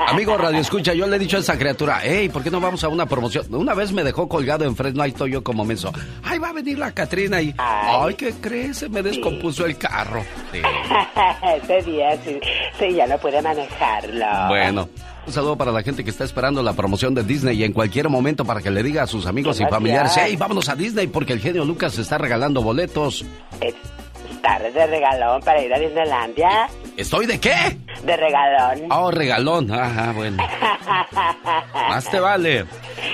Amigo 0.06 0.36
Radio 0.36 0.60
Escucha, 0.60 0.94
yo 0.94 1.06
le 1.06 1.16
he 1.16 1.18
dicho 1.18 1.36
a 1.36 1.40
esa 1.40 1.58
criatura, 1.58 2.00
hey, 2.02 2.28
¿por 2.28 2.42
qué 2.42 2.50
no 2.50 2.60
vamos 2.60 2.84
a 2.84 2.88
una 2.88 3.06
promoción? 3.06 3.46
Una 3.54 3.74
vez 3.74 3.92
me 3.92 4.04
dejó 4.04 4.28
colgado 4.28 4.64
en 4.64 4.76
Fresno, 4.76 5.02
ahí 5.02 5.10
estoy 5.10 5.32
yo 5.32 5.42
como 5.42 5.63
menso. 5.64 5.92
Ay, 6.22 6.38
va 6.38 6.48
a 6.48 6.52
venir 6.52 6.78
la 6.78 6.92
Catrina 6.92 7.40
y... 7.40 7.54
Ay, 7.58 8.14
¿qué 8.14 8.32
crees? 8.40 8.78
Se 8.78 8.88
me 8.88 9.02
descompuso 9.02 9.66
el 9.66 9.76
carro. 9.76 10.24
Sí. 10.52 10.60
Ese 11.62 11.90
día 11.90 12.16
sí, 12.22 12.40
sí, 12.78 12.94
ya 12.94 13.06
no 13.06 13.18
pude 13.18 13.40
manejarlo. 13.42 14.26
Bueno, 14.48 14.88
un 15.26 15.32
saludo 15.32 15.56
para 15.56 15.72
la 15.72 15.82
gente 15.82 16.04
que 16.04 16.10
está 16.10 16.24
esperando 16.24 16.62
la 16.62 16.74
promoción 16.74 17.14
de 17.14 17.22
Disney 17.22 17.58
y 17.58 17.64
en 17.64 17.72
cualquier 17.72 18.08
momento 18.08 18.44
para 18.44 18.60
que 18.60 18.70
le 18.70 18.82
diga 18.82 19.04
a 19.04 19.06
sus 19.06 19.26
amigos 19.26 19.60
y 19.60 19.64
familiares, 19.64 20.12
hey, 20.16 20.36
vámonos 20.36 20.68
a 20.68 20.76
Disney 20.76 21.06
porque 21.06 21.32
el 21.32 21.40
genio 21.40 21.64
Lucas 21.64 21.98
está 21.98 22.18
regalando 22.18 22.62
boletos. 22.62 23.24
Tarde 24.44 24.70
de 24.72 24.86
regalón 24.86 25.40
para 25.40 25.62
ir 25.62 25.72
a 25.72 25.78
Disneylandia. 25.78 26.68
¿Estoy 26.98 27.24
de 27.24 27.40
qué? 27.40 27.78
De 28.04 28.14
regalón. 28.14 28.92
Oh, 28.92 29.10
regalón. 29.10 29.72
Ajá, 29.72 30.12
bueno. 30.12 30.36
Más 31.88 32.10
te 32.10 32.20
vale. 32.20 32.66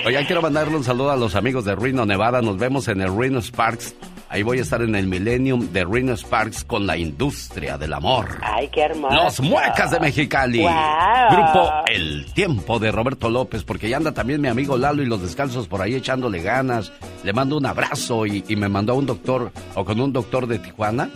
Oye, 0.05 0.25
quiero 0.25 0.41
mandarle 0.41 0.75
un 0.75 0.83
saludo 0.83 1.09
a 1.11 1.15
los 1.15 1.35
amigos 1.35 1.63
de 1.63 1.73
Reno, 1.73 2.05
Nevada. 2.05 2.41
Nos 2.41 2.57
vemos 2.57 2.89
en 2.89 2.99
el 2.99 3.17
Reno 3.17 3.41
Sparks. 3.41 3.95
Ahí 4.31 4.43
voy 4.43 4.59
a 4.59 4.61
estar 4.61 4.81
en 4.81 4.95
el 4.95 5.07
Millennium 5.07 5.73
de 5.73 5.83
Reno 5.83 6.15
Sparks 6.15 6.63
con 6.63 6.87
la 6.87 6.95
industria 6.95 7.77
del 7.77 7.91
amor. 7.91 8.39
Ay, 8.41 8.69
qué 8.69 8.83
hermoso. 8.83 9.13
Los 9.13 9.41
Muecas 9.41 9.91
de 9.91 9.99
Mexicali. 9.99 10.61
Guau. 10.61 11.31
Grupo 11.31 11.69
El 11.87 12.31
Tiempo 12.33 12.79
de 12.79 12.93
Roberto 12.93 13.29
López, 13.29 13.65
porque 13.65 13.89
ya 13.89 13.97
anda 13.97 14.13
también 14.13 14.39
mi 14.39 14.47
amigo 14.47 14.77
Lalo 14.77 15.03
y 15.03 15.05
los 15.05 15.21
descalzos 15.21 15.67
por 15.67 15.81
ahí 15.81 15.95
echándole 15.95 16.41
ganas. 16.41 16.93
Le 17.25 17.33
mando 17.33 17.57
un 17.57 17.65
abrazo 17.65 18.25
y, 18.25 18.45
y 18.47 18.55
me 18.55 18.69
mandó 18.69 18.93
a 18.93 18.95
un 18.95 19.05
doctor, 19.05 19.51
o 19.75 19.83
con 19.83 19.99
un 19.99 20.13
doctor 20.13 20.47
de 20.47 20.59
Tijuana, 20.59 21.09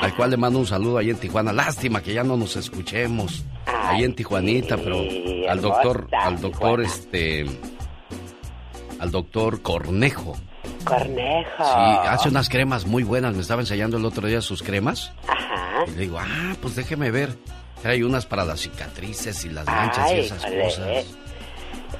al 0.00 0.16
cual 0.16 0.30
le 0.30 0.38
mando 0.38 0.58
un 0.58 0.66
saludo 0.66 0.96
ahí 0.96 1.10
en 1.10 1.16
Tijuana. 1.16 1.52
Lástima 1.52 2.02
que 2.02 2.14
ya 2.14 2.24
no 2.24 2.38
nos 2.38 2.56
escuchemos 2.56 3.44
ahí 3.66 4.02
en 4.02 4.14
Tijuanita, 4.14 4.78
pero 4.78 4.96
al 5.46 5.60
doctor, 5.60 6.08
al 6.18 6.40
doctor, 6.40 6.80
este, 6.80 7.44
al 8.98 9.10
doctor 9.10 9.60
Cornejo. 9.60 10.38
Cornejo. 10.84 11.64
Sí, 11.64 12.08
hace 12.08 12.28
unas 12.28 12.48
cremas 12.48 12.86
muy 12.86 13.02
buenas. 13.02 13.34
Me 13.34 13.42
estaba 13.42 13.60
enseñando 13.62 13.96
el 13.96 14.04
otro 14.04 14.26
día 14.28 14.40
sus 14.40 14.62
cremas. 14.62 15.12
Ajá. 15.28 15.84
Y 15.86 15.90
le 15.92 15.96
digo, 16.02 16.18
ah, 16.20 16.54
pues 16.60 16.76
déjeme 16.76 17.10
ver. 17.10 17.36
Trae 17.82 18.04
unas 18.04 18.26
para 18.26 18.44
las 18.44 18.60
cicatrices 18.60 19.44
y 19.44 19.48
las 19.50 19.66
manchas 19.66 20.12
y 20.12 20.18
esas 20.20 20.44
cosas. 20.44 21.06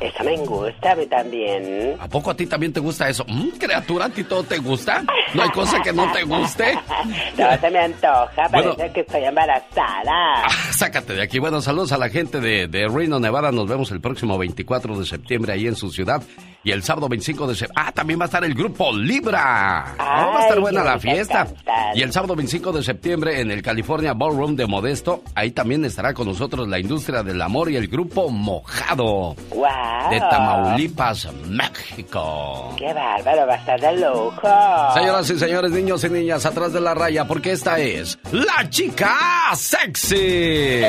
Eso 0.01 0.25
me 0.25 0.37
gusta 0.38 0.92
a 0.92 0.96
mí 0.96 1.07
también. 1.07 1.96
¿A 2.01 2.09
poco 2.09 2.31
a 2.31 2.37
ti 2.37 2.46
también 2.46 2.72
te 2.72 2.81
gusta 2.81 3.09
eso? 3.09 3.25
Mm, 3.29 3.51
criatura, 3.59 4.07
¿a 4.07 4.09
ti 4.09 4.25
todo 4.25 4.42
te 4.42 4.59
gusta? 4.59 5.05
¿No 5.35 5.42
hay 5.42 5.51
cosa 5.51 5.81
que 5.81 5.92
no 5.92 6.11
te 6.12 6.22
guste? 6.25 6.77
No 7.38 7.59
se 7.61 7.70
me 7.70 7.79
antoja, 7.79 8.48
Bueno. 8.51 8.75
parece 8.77 8.92
que 8.94 9.01
estoy 9.01 9.25
embarazada. 9.25 10.48
Sácate 10.72 11.14
de 11.14 11.22
aquí. 11.22 11.38
Bueno, 11.38 11.61
saludos 11.61 11.92
a 11.92 11.98
la 11.98 12.09
gente 12.09 12.40
de, 12.40 12.66
de 12.68 12.88
Reno, 12.88 13.18
Nevada. 13.20 13.51
Nos 13.53 13.68
vemos 13.68 13.90
el 13.92 14.01
próximo 14.01 14.38
24 14.38 14.98
de 14.98 15.07
septiembre 15.07 15.53
ahí 15.53 15.66
en 15.66 15.77
su 15.77 15.90
ciudad. 15.90 16.22
Y 16.64 16.70
el 16.70 16.83
sábado 16.83 17.09
25 17.09 17.46
de 17.48 17.55
septiembre. 17.55 17.85
Ah, 17.88 17.92
también 17.92 18.20
va 18.20 18.25
a 18.25 18.27
estar 18.27 18.44
el 18.44 18.55
grupo 18.55 18.92
Libra. 18.92 19.94
Oh, 19.98 20.03
va 20.03 20.38
a 20.38 20.42
estar 20.42 20.61
buena 20.61 20.85
la 20.85 20.98
fiesta. 20.98 21.48
Y 21.94 22.03
el 22.03 22.12
sábado 22.12 22.37
25 22.37 22.72
de 22.72 22.83
septiembre 22.83 23.40
en 23.40 23.51
el 23.51 23.62
California 23.62 24.14
Ballroom 24.14 24.55
de 24.55 24.66
Modesto. 24.66 25.22
Ahí 25.35 25.51
también 25.51 25.85
estará 25.85 26.14
con 26.14 26.29
nosotros 26.29 26.68
la 26.68 26.79
industria 26.79 27.22
del 27.22 27.42
amor 27.42 27.70
y 27.70 27.77
el 27.77 27.88
grupo 27.88 28.31
Mojado. 28.31 29.35
¡Wow! 29.51 30.11
De 30.11 30.20
Tamaulipas, 30.20 31.29
México. 31.48 32.75
¡Qué 32.79 32.92
bárbaro! 32.92 33.46
Va 33.46 33.55
a 33.55 33.57
estar 33.57 33.81
de 33.81 33.96
lujo. 34.01 34.94
Señoras 34.94 35.31
y 35.31 35.38
señores, 35.38 35.72
niños 35.72 36.05
y 36.05 36.11
niñas, 36.11 36.46
atrás 36.46 36.72
de 36.72 36.81
la 36.81 36.94
raya, 36.94 37.27
porque 37.27 37.53
esta 37.53 37.79
es 37.79 38.18
la 38.31 38.68
chica 38.70 39.16
sexy. 39.55 40.83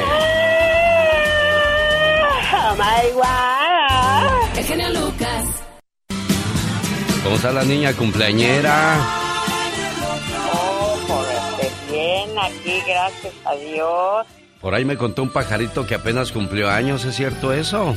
¡Oh, 2.55 2.75
my 2.75 3.11
God! 3.13 4.57
El 4.57 4.63
genio 4.65 4.89
Lucas. 4.89 5.42
¿Cómo 7.23 7.35
está 7.37 7.51
la 7.53 7.63
niña 7.63 7.93
cumpleañera? 7.93 8.97
Oh, 10.51 10.97
por 11.07 11.25
bien 11.91 12.29
aquí, 12.37 12.81
gracias 12.85 13.33
a 13.45 13.55
Dios. 13.55 14.27
Por 14.59 14.73
ahí 14.73 14.83
me 14.83 14.97
contó 14.97 15.23
un 15.23 15.29
pajarito 15.29 15.85
que 15.87 15.95
apenas 15.95 16.31
cumplió 16.31 16.69
años, 16.69 17.05
¿es 17.05 17.15
cierto 17.15 17.53
eso? 17.53 17.95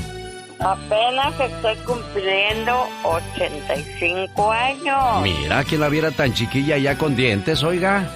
Apenas 0.61 1.39
estoy 1.39 1.77
cumpliendo 1.85 2.89
85 3.03 4.51
años. 4.51 5.23
Mira, 5.23 5.65
que 5.65 5.77
la 5.77 5.89
viera 5.89 6.11
tan 6.13 6.33
chiquilla 6.33 6.79
ya 6.79 6.97
con 6.97 7.15
dientes, 7.15 7.63
oiga. 7.63 8.11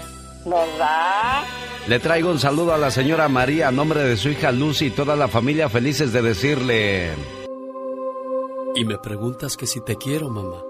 ¿Verdad? 0.45 1.43
Le 1.87 1.99
traigo 1.99 2.31
un 2.31 2.39
saludo 2.39 2.73
a 2.73 2.79
la 2.79 2.91
señora 2.91 3.29
María 3.29 3.69
a 3.69 3.73
nombre 3.73 4.03
de 4.03 4.17
su 4.17 4.31
hija 4.31 4.53
Lucy 4.53 4.87
y 4.87 4.91
toda 4.91 5.17
la 5.17 5.29
familia 5.29 5.69
felices 5.69 6.13
de 6.13 6.23
decirle... 6.23 7.11
Y 8.75 8.85
me 8.85 8.99
preguntas 8.99 9.57
que 9.57 9.67
si 9.67 9.81
te 9.85 9.97
quiero, 9.97 10.31
mamá. 10.31 10.70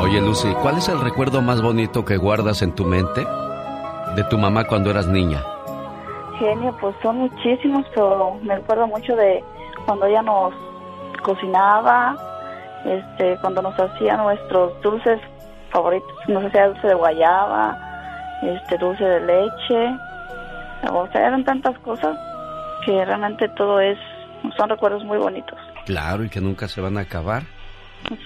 Oye 0.00 0.20
Lucy, 0.20 0.48
¿cuál 0.62 0.78
es 0.78 0.88
el 0.88 1.00
recuerdo 1.00 1.42
más 1.42 1.60
bonito 1.60 2.04
que 2.04 2.16
guardas 2.16 2.62
en 2.62 2.72
tu 2.74 2.84
mente 2.84 3.26
de 4.14 4.24
tu 4.30 4.38
mamá 4.38 4.64
cuando 4.64 4.90
eras 4.90 5.08
niña? 5.08 5.42
Genio, 6.38 6.76
pues 6.80 6.94
son 7.02 7.18
muchísimos, 7.18 7.84
pero 7.94 8.38
me 8.42 8.54
acuerdo 8.54 8.86
mucho 8.86 9.16
de 9.16 9.42
cuando 9.86 10.06
ella 10.06 10.22
nos 10.22 10.54
cocinaba, 11.22 12.16
este, 12.84 13.36
cuando 13.40 13.60
nos 13.60 13.74
hacía 13.78 14.16
nuestros 14.16 14.80
dulces 14.82 15.20
favoritos, 15.70 16.08
nos 16.28 16.44
hacía 16.44 16.68
dulce 16.68 16.86
de 16.86 16.94
guayaba, 16.94 17.76
este, 18.42 18.78
dulce 18.78 19.04
de 19.04 19.20
leche, 19.20 19.98
o 20.92 21.08
sea, 21.12 21.26
eran 21.26 21.44
tantas 21.44 21.76
cosas 21.80 22.16
que 22.86 23.04
realmente 23.04 23.48
todo 23.50 23.80
es, 23.80 23.98
son 24.56 24.68
recuerdos 24.68 25.04
muy 25.04 25.18
bonitos. 25.18 25.58
Claro, 25.86 26.22
y 26.22 26.28
que 26.28 26.40
nunca 26.40 26.68
se 26.68 26.80
van 26.80 26.96
a 26.98 27.00
acabar. 27.00 27.42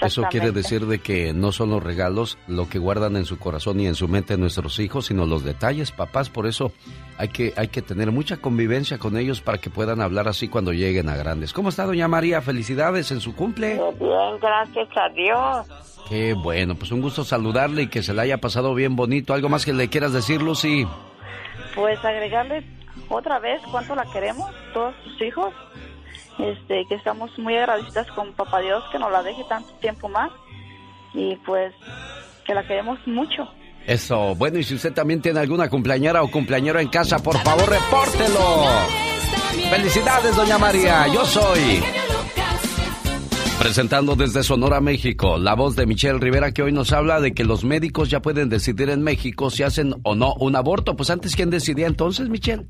Eso 0.01 0.23
quiere 0.31 0.53
decir 0.53 0.87
de 0.87 0.99
que 0.99 1.33
no 1.33 1.53
son 1.53 1.71
los 1.71 1.83
regalos 1.83 2.39
lo 2.47 2.69
que 2.69 2.79
guardan 2.79 3.17
en 3.17 3.25
su 3.25 3.39
corazón 3.39 3.81
y 3.81 3.87
en 3.87 3.95
su 3.95 4.09
mente 4.09 4.37
nuestros 4.37 4.79
hijos, 4.79 5.07
sino 5.07 5.27
los 5.27 5.45
detalles, 5.45 5.93
papás. 5.93 6.31
Por 6.31 6.47
eso 6.47 6.73
hay 7.19 7.29
que, 7.29 7.53
hay 7.57 7.69
que 7.69 7.83
tener 7.83 8.11
mucha 8.11 8.39
convivencia 8.39 8.99
con 8.99 9.17
ellos 9.17 9.41
para 9.41 9.59
que 9.59 9.71
puedan 9.71 10.01
hablar 10.01 10.29
así 10.29 10.49
cuando 10.49 10.73
lleguen 10.73 11.09
a 11.09 11.17
grandes. 11.17 11.53
¿Cómo 11.53 11.69
está 11.69 11.85
doña 11.85 12.09
María? 12.09 12.43
Felicidades 12.43 13.11
en 13.13 13.21
su 13.21 13.35
cumple. 13.35 13.81
Bien, 13.99 14.39
gracias 14.41 14.89
a 14.97 15.09
Dios. 15.11 15.67
Qué 16.09 16.35
bueno, 16.35 16.75
pues 16.75 16.91
un 16.93 17.01
gusto 17.01 17.25
saludarle 17.25 17.83
y 17.83 17.87
que 17.87 18.03
se 18.03 18.13
le 18.13 18.23
haya 18.23 18.39
pasado 18.39 18.75
bien 18.75 18.97
bonito. 18.97 19.35
¿Algo 19.35 19.49
más 19.49 19.65
que 19.65 19.73
le 19.73 19.89
quieras 19.89 20.13
decir, 20.13 20.43
Lucy? 20.43 20.87
Pues 21.75 22.05
agregarle 22.05 22.65
otra 23.09 23.39
vez 23.39 23.61
cuánto 23.71 23.95
la 23.95 24.05
queremos, 24.13 24.51
todos 24.75 24.95
sus 25.05 25.23
hijos, 25.23 25.55
este, 26.39 26.85
que 26.89 26.95
estamos 26.95 27.37
muy 27.39 27.57
agradecidas 27.57 28.07
con 28.13 28.33
Papá 28.33 28.61
Dios 28.61 28.83
que 28.91 28.99
nos 28.99 29.11
la 29.13 29.23
deje 29.23 29.45
tanto 29.49 29.73
tiempo 29.75 30.09
más 30.09 30.31
y 31.15 31.37
pues 31.37 31.75
que 32.45 32.55
la 32.55 32.67
queremos 32.67 32.99
mucho. 33.07 33.49
Eso, 33.87 34.35
bueno, 34.37 34.59
y 34.59 34.63
si 34.63 34.75
usted 34.75 34.93
también 34.93 35.21
tiene 35.21 35.41
alguna 35.41 35.69
cumpleañera 35.69 36.23
o 36.23 36.31
cumpleañero 36.31 36.79
en 36.79 36.89
casa, 36.89 37.19
por 37.19 37.37
favor, 37.39 37.69
repórtelo. 37.69 38.67
Felicidades, 39.71 40.37
doña 40.37 40.59
María, 40.59 41.07
yo 41.09 41.25
soy. 41.25 41.83
Presentando 43.63 44.17
desde 44.17 44.43
Sonora, 44.43 44.81
México, 44.81 45.39
la 45.39 45.55
voz 45.55 45.77
de 45.77 45.87
Michelle 45.87 46.19
Rivera 46.19 46.51
que 46.51 46.65
hoy 46.65 46.73
nos 46.73 46.91
habla 46.93 47.21
de 47.21 47.33
que 47.33 47.45
los 47.45 47.63
médicos 47.63 48.11
ya 48.11 48.21
pueden 48.21 48.49
decidir 48.49 48.91
en 48.91 49.03
México 49.03 49.51
si 49.51 49.63
hacen 49.63 49.95
o 50.03 50.17
no 50.17 50.35
un 50.35 50.57
aborto. 50.57 50.97
Pues 50.97 51.11
antes, 51.11 51.37
¿quién 51.37 51.49
decidía 51.49 51.87
entonces, 51.87 52.29
Michelle? 52.29 52.67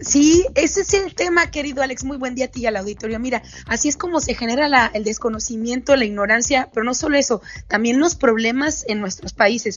Sí, 0.00 0.46
ese 0.54 0.80
es 0.80 0.94
el 0.94 1.14
tema, 1.14 1.50
querido 1.50 1.82
Alex. 1.82 2.04
Muy 2.04 2.16
buen 2.16 2.34
día 2.34 2.46
a 2.46 2.48
ti 2.48 2.62
y 2.62 2.66
al 2.66 2.76
auditorio. 2.76 3.20
Mira, 3.20 3.42
así 3.66 3.88
es 3.90 3.98
como 3.98 4.18
se 4.20 4.34
genera 4.34 4.66
la- 4.66 4.90
el 4.94 5.04
desconocimiento, 5.04 5.94
la 5.94 6.06
ignorancia, 6.06 6.70
pero 6.72 6.84
no 6.84 6.94
solo 6.94 7.18
eso, 7.18 7.42
también 7.68 7.98
los 8.00 8.14
problemas 8.14 8.86
en 8.88 9.00
nuestros 9.02 9.34
países. 9.34 9.76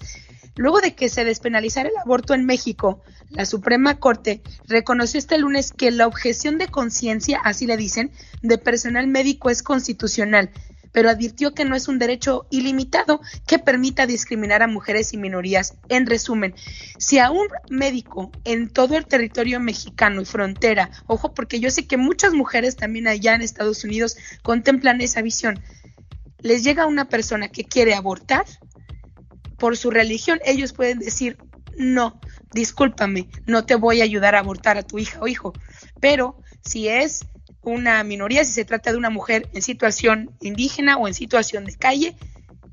Luego 0.55 0.81
de 0.81 0.93
que 0.93 1.09
se 1.09 1.25
despenalizara 1.25 1.89
el 1.89 1.97
aborto 1.97 2.33
en 2.33 2.45
México, 2.45 3.01
la 3.29 3.45
Suprema 3.45 3.99
Corte 3.99 4.41
reconoció 4.67 5.17
este 5.17 5.37
lunes 5.39 5.71
que 5.71 5.89
la 5.89 6.05
objeción 6.05 6.57
de 6.57 6.67
conciencia, 6.67 7.39
así 7.43 7.65
le 7.65 7.77
dicen, 7.77 8.11
de 8.41 8.59
personal 8.59 9.07
médico 9.07 9.49
es 9.49 9.63
constitucional, 9.63 10.51
pero 10.93 11.09
advirtió 11.09 11.55
que 11.55 11.65
no 11.65 11.75
es 11.75 11.87
un 11.87 11.97
derecho 11.97 12.45
ilimitado 12.51 13.19
que 13.47 13.57
permita 13.57 14.05
discriminar 14.05 14.61
a 14.61 14.67
mujeres 14.67 15.11
y 15.13 15.17
minorías. 15.17 15.73
En 15.89 16.05
resumen, 16.05 16.53
si 16.99 17.17
a 17.17 17.31
un 17.31 17.47
médico 17.69 18.31
en 18.45 18.69
todo 18.69 18.95
el 18.95 19.07
territorio 19.07 19.59
mexicano 19.59 20.21
y 20.21 20.25
frontera, 20.25 20.91
ojo, 21.07 21.33
porque 21.33 21.59
yo 21.59 21.71
sé 21.71 21.87
que 21.87 21.97
muchas 21.97 22.33
mujeres 22.33 22.75
también 22.75 23.07
allá 23.07 23.33
en 23.33 23.41
Estados 23.41 23.83
Unidos 23.83 24.15
contemplan 24.43 25.01
esa 25.01 25.23
visión, 25.23 25.59
les 26.39 26.63
llega 26.63 26.85
una 26.85 27.09
persona 27.09 27.47
que 27.47 27.63
quiere 27.63 27.95
abortar, 27.95 28.45
por 29.63 29.77
su 29.77 29.91
religión, 29.91 30.41
ellos 30.43 30.73
pueden 30.73 30.99
decir, 30.99 31.37
no, 31.77 32.19
discúlpame, 32.51 33.29
no 33.45 33.65
te 33.65 33.75
voy 33.75 34.01
a 34.01 34.03
ayudar 34.03 34.35
a 34.35 34.39
abortar 34.39 34.77
a 34.77 34.83
tu 34.83 34.99
hija 34.99 35.21
o 35.21 35.27
hijo. 35.29 35.53
Pero 36.01 36.35
si 36.65 36.89
es 36.89 37.21
una 37.61 38.03
minoría, 38.03 38.43
si 38.43 38.51
se 38.51 38.65
trata 38.65 38.91
de 38.91 38.97
una 38.97 39.09
mujer 39.09 39.49
en 39.53 39.61
situación 39.61 40.35
indígena 40.41 40.97
o 40.97 41.07
en 41.07 41.13
situación 41.13 41.63
de 41.63 41.75
calle, 41.75 42.17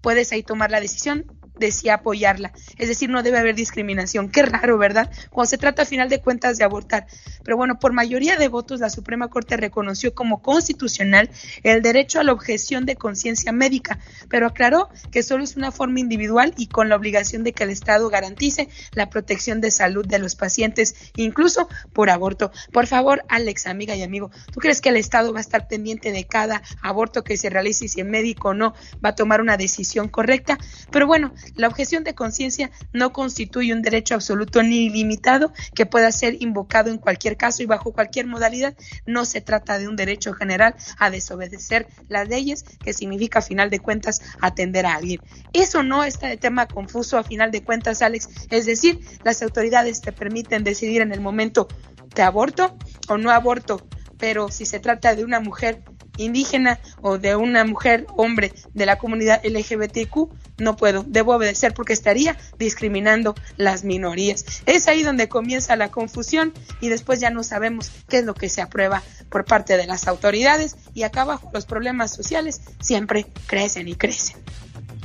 puedes 0.00 0.33
ahí 0.33 0.42
tomar 0.42 0.72
la 0.72 0.81
decisión 0.81 1.26
de 1.61 1.70
si 1.70 1.88
apoyarla. 1.88 2.53
Es 2.77 2.88
decir, 2.88 3.11
no 3.11 3.23
debe 3.23 3.38
haber 3.38 3.55
discriminación. 3.55 4.31
Qué 4.31 4.42
raro, 4.42 4.79
¿verdad? 4.79 5.11
Cuando 5.31 5.51
se 5.51 5.59
trata 5.59 5.83
a 5.83 5.87
final 5.87 6.09
de 6.09 6.20
cuentas 6.20 6.59
de 6.59 6.64
abortar. 6.64 7.07
Pero 7.44 7.57
bueno, 7.57 7.79
por 7.79 7.92
mayoría 7.92 8.37
de 8.37 8.49
votos, 8.49 8.81
la 8.81 8.90
Suprema 8.90 9.29
Corte 9.29 9.57
reconoció 9.57 10.14
como 10.14 10.42
constitucional 10.42 11.31
el 11.62 11.83
derecho 11.83 12.18
a 12.18 12.25
la 12.25 12.33
objeción 12.33 12.87
de 12.87 12.96
conciencia 12.96 13.53
médica, 13.53 13.99
pero 14.29 14.46
aclaró 14.46 14.88
que 15.12 15.23
solo 15.23 15.44
es 15.44 15.57
una 15.57 15.70
forma 15.70 16.01
individual 16.01 16.55
y 16.57 16.66
con 16.66 16.88
la 16.88 16.96
obligación 16.96 17.44
de 17.44 17.53
que 17.53 17.64
el 17.64 17.70
Estado 17.70 18.09
garantice 18.09 18.68
la 18.92 19.11
protección 19.11 19.61
de 19.61 19.70
salud 19.70 20.07
de 20.07 20.18
los 20.18 20.35
pacientes, 20.35 20.94
incluso 21.16 21.68
por 21.92 22.11
aborto. 22.11 22.51
Por 22.73 22.87
favor, 22.87 23.25
Alex, 23.29 23.66
amiga 23.66 23.94
y 23.94 24.03
amigo, 24.03 24.31
¿tú 24.53 24.61
crees 24.61 24.81
que 24.81 24.88
el 24.88 24.96
Estado 24.96 25.33
va 25.33 25.38
a 25.38 25.42
estar 25.42 25.68
pendiente 25.68 26.12
de 26.12 26.25
cada 26.25 26.62
aborto 26.83 27.23
que 27.23 27.37
se 27.37 27.51
realice 27.51 27.85
y 27.85 27.88
si 27.88 28.01
el 28.01 28.09
médico 28.09 28.51
o 28.51 28.55
no 28.55 28.75
va 29.05 29.11
a 29.11 29.14
tomar 29.14 29.40
una 29.40 29.57
decisión 29.57 30.09
correcta? 30.09 30.59
Pero 30.90 31.07
bueno, 31.07 31.35
la 31.56 31.68
objeción 31.68 32.04
de 32.04 32.14
conciencia 32.14 32.70
no 32.92 33.12
constituye 33.12 33.72
un 33.72 33.82
derecho 33.82 34.14
absoluto 34.14 34.62
ni 34.62 34.86
ilimitado 34.86 35.52
que 35.74 35.86
pueda 35.86 36.10
ser 36.12 36.42
invocado 36.42 36.90
en 36.90 36.98
cualquier 36.98 37.36
caso 37.36 37.62
y 37.62 37.66
bajo 37.66 37.92
cualquier 37.92 38.26
modalidad. 38.26 38.74
No 39.07 39.24
se 39.24 39.40
trata 39.40 39.78
de 39.78 39.88
un 39.88 39.96
derecho 39.96 40.32
general 40.32 40.74
a 40.98 41.11
desobedecer 41.11 41.86
las 42.09 42.28
leyes, 42.28 42.64
que 42.84 42.92
significa 42.92 43.40
a 43.40 43.42
final 43.42 43.70
de 43.70 43.80
cuentas 43.80 44.20
atender 44.40 44.86
a 44.86 44.94
alguien. 44.94 45.20
Eso 45.53 45.82
no 45.82 46.05
está 46.05 46.28
de 46.28 46.36
tema 46.36 46.66
confuso 46.66 47.18
a 47.18 47.24
final 47.24 47.51
de 47.51 47.62
cuentas, 47.62 48.03
Alex. 48.03 48.28
Es 48.51 48.66
decir, 48.66 49.01
las 49.24 49.42
autoridades 49.42 50.01
te 50.01 50.12
permiten 50.12 50.64
decidir 50.64 51.03
en 51.03 51.12
el 51.12 51.20
momento, 51.20 51.68
¿te 52.14 52.22
aborto 52.22 52.76
o 53.09 53.18
no 53.18 53.30
aborto? 53.30 53.86
Pero 54.18 54.51
si 54.51 54.66
se 54.66 54.80
trata 54.80 55.14
de 55.14 55.24
una 55.24 55.40
mujer 55.40 55.82
indígena 56.25 56.79
o 57.01 57.18
de 57.18 57.37
una 57.37 57.64
mujer, 57.64 58.07
hombre 58.16 58.53
de 58.75 58.87
la 58.87 58.99
comunidad 58.99 59.41
LGBTQ, 59.45 60.31
no 60.59 60.77
puedo, 60.77 61.05
debo 61.07 61.35
obedecer 61.35 61.75
porque 61.75 61.93
estaría 61.93 62.37
discriminando 62.59 63.35
las 63.57 63.85
minorías. 63.85 64.45
Es 64.66 64.89
ahí 64.89 65.03
donde 65.03 65.29
comienza 65.29 65.77
la 65.77 65.91
confusión 65.91 66.53
y 66.81 66.89
después 66.89 67.21
ya 67.21 67.31
no 67.31 67.43
sabemos 67.43 67.91
qué 68.09 68.18
es 68.18 68.25
lo 68.25 68.35
que 68.35 68.49
se 68.49 68.61
aprueba 68.61 69.03
por 69.29 69.45
parte 69.45 69.77
de 69.77 69.87
las 69.87 70.09
autoridades 70.09 70.77
y 70.95 71.03
acá 71.03 71.23
abajo 71.23 71.51
los 71.53 71.66
problemas 71.66 72.12
sociales 72.12 72.61
siempre 72.81 73.27
crecen 73.47 73.89
y 73.89 73.95
crecen. 73.95 74.37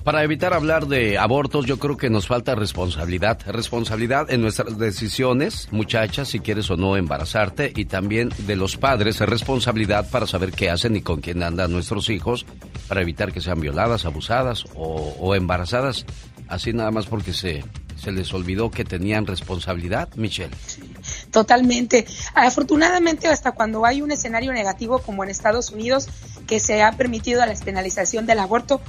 Para 0.05 0.23
evitar 0.23 0.53
hablar 0.53 0.85
de 0.85 1.17
abortos, 1.17 1.65
yo 1.65 1.79
creo 1.79 1.97
que 1.97 2.11
nos 2.11 2.27
falta 2.27 2.53
responsabilidad. 2.53 3.39
Responsabilidad 3.47 4.29
en 4.29 4.39
nuestras 4.39 4.77
decisiones, 4.77 5.67
muchachas, 5.71 6.27
si 6.27 6.39
quieres 6.39 6.69
o 6.69 6.77
no 6.77 6.95
embarazarte, 6.95 7.73
y 7.75 7.85
también 7.85 8.29
de 8.37 8.55
los 8.55 8.77
padres, 8.77 9.19
responsabilidad 9.21 10.07
para 10.11 10.27
saber 10.27 10.51
qué 10.51 10.69
hacen 10.69 10.95
y 10.95 11.01
con 11.01 11.21
quién 11.21 11.41
andan 11.41 11.71
nuestros 11.71 12.11
hijos, 12.11 12.45
para 12.87 13.01
evitar 13.01 13.33
que 13.33 13.41
sean 13.41 13.59
violadas, 13.59 14.05
abusadas 14.05 14.65
o, 14.75 15.33
embarazadas, 15.33 16.05
así 16.49 16.71
nada 16.71 16.91
más 16.91 17.07
porque 17.07 17.33
se, 17.33 17.63
se 17.99 18.11
les 18.11 18.31
olvidó 18.31 18.69
que 18.69 18.85
tenían 18.85 19.25
responsabilidad, 19.25 20.09
Michelle. 20.17 20.53
Totalmente. 21.31 22.05
Afortunadamente, 22.35 23.27
hasta 23.27 23.53
cuando 23.53 23.87
hay 23.87 24.03
un 24.03 24.11
escenario 24.11 24.53
negativo 24.53 24.99
como 24.99 25.23
en 25.23 25.31
Estados 25.31 25.71
Unidos, 25.71 26.09
que 26.45 26.59
se 26.59 26.83
ha 26.83 26.91
permitido 26.91 27.39
la 27.39 27.47
despenalización 27.47 28.27
del 28.27 28.37
aborto, 28.37 28.81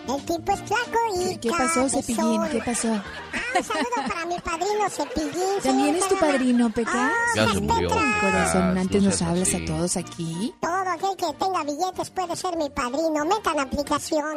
El 0.08 0.24
tipo 0.26 0.52
es 0.52 0.60
flaco 0.62 0.98
y 1.16 1.36
¿Qué 1.38 1.50
pasó, 1.50 1.88
Cepillín? 1.88 2.42
¿Qué 2.50 2.58
pasó? 2.64 2.88
Ah, 2.92 3.58
un 3.58 3.64
saludo 3.64 4.08
para 4.08 4.26
mi 4.26 4.38
padrino 4.40 4.90
Cepillín. 4.90 5.60
¿También 5.62 5.96
es 5.96 6.08
tu 6.08 6.16
padrino, 6.16 6.70
Peca? 6.70 7.12
Ya 7.36 7.48
se 7.52 7.60
murió. 7.60 7.88
Corazón, 7.88 8.78
antes 8.78 9.02
no 9.02 9.10
nos 9.10 9.22
hablas 9.22 9.48
así. 9.48 9.62
a 9.62 9.66
todos 9.66 9.96
aquí. 9.96 10.54
Todo 10.60 10.72
aquel 10.90 11.16
que 11.16 11.32
tenga 11.38 11.62
billetes 11.64 12.10
puede 12.10 12.34
ser 12.36 12.56
mi 12.56 12.68
padrino. 12.70 13.24
Metan 13.24 13.60
aplicación. 13.60 14.36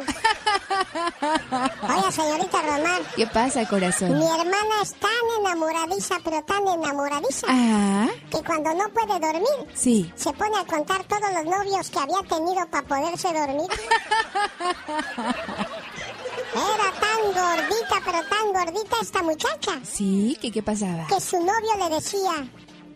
Oye, 1.82 2.12
señorita 2.12 2.62
Román. 2.62 3.02
¿Qué 3.16 3.26
pasa, 3.26 3.66
corazón? 3.68 4.18
Mi 4.18 4.24
hermana 4.26 4.82
es 4.82 4.92
tan 4.94 5.10
enamoradiza, 5.40 6.16
pero 6.24 6.42
tan 6.44 6.66
enamoradiza, 6.68 7.46
Ah, 7.50 8.06
que 8.30 8.42
cuando 8.42 8.72
no 8.74 8.88
puede 8.90 9.18
dormir, 9.18 9.74
sí. 9.74 10.12
se 10.14 10.32
pone 10.32 10.56
a 10.58 10.64
contar 10.64 11.02
todos 11.04 11.32
los 11.34 11.44
novios 11.44 11.90
que 11.90 11.98
había 11.98 12.22
tenido 12.28 12.66
para 12.70 12.86
poderse 12.86 13.28
dormir. 13.32 13.68
Era 15.58 16.90
tan 17.00 17.22
gordita, 17.34 17.96
pero 18.04 18.18
tan 18.28 18.52
gordita 18.52 18.96
esta 19.02 19.22
muchacha, 19.22 19.72
Sí, 19.84 20.36
¿qué, 20.40 20.50
qué 20.50 20.62
pasaba? 20.62 21.06
que 21.08 21.20
su 21.20 21.36
novio 21.38 21.72
le 21.88 21.94
decía, 21.96 22.32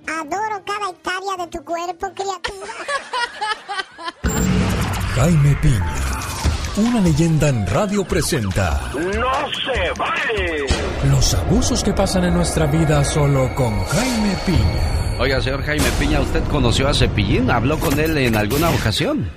adoro 0.09 0.63
cada 0.65 0.91
hectárea 0.91 1.37
de 1.45 1.47
tu 1.49 1.65
cuerpo, 1.65 2.11
criatura. 2.15 2.73
Jaime 5.15 5.57
Piña, 5.61 5.95
una 6.77 7.01
leyenda 7.01 7.49
en 7.49 7.67
radio 7.67 8.05
presenta 8.05 8.91
¡No 8.95 9.51
se 9.53 9.91
vale! 9.99 10.67
los 11.11 11.35
abusos 11.35 11.83
que 11.85 11.93
pasan 11.93 12.25
en 12.25 12.35
nuestra 12.35 12.67
vida 12.67 13.05
solo 13.05 13.55
con 13.55 13.85
Jaime 13.85 14.37
Piña. 14.47 15.17
Oiga, 15.19 15.41
señor 15.43 15.63
Jaime 15.65 15.91
Piña, 15.99 16.21
¿usted 16.21 16.43
conoció 16.45 16.89
a 16.89 16.95
Cepillín? 16.95 17.51
¿Habló 17.51 17.79
con 17.79 17.99
él 18.01 18.17
en 18.17 18.37
alguna 18.37 18.71
ocasión? 18.71 19.31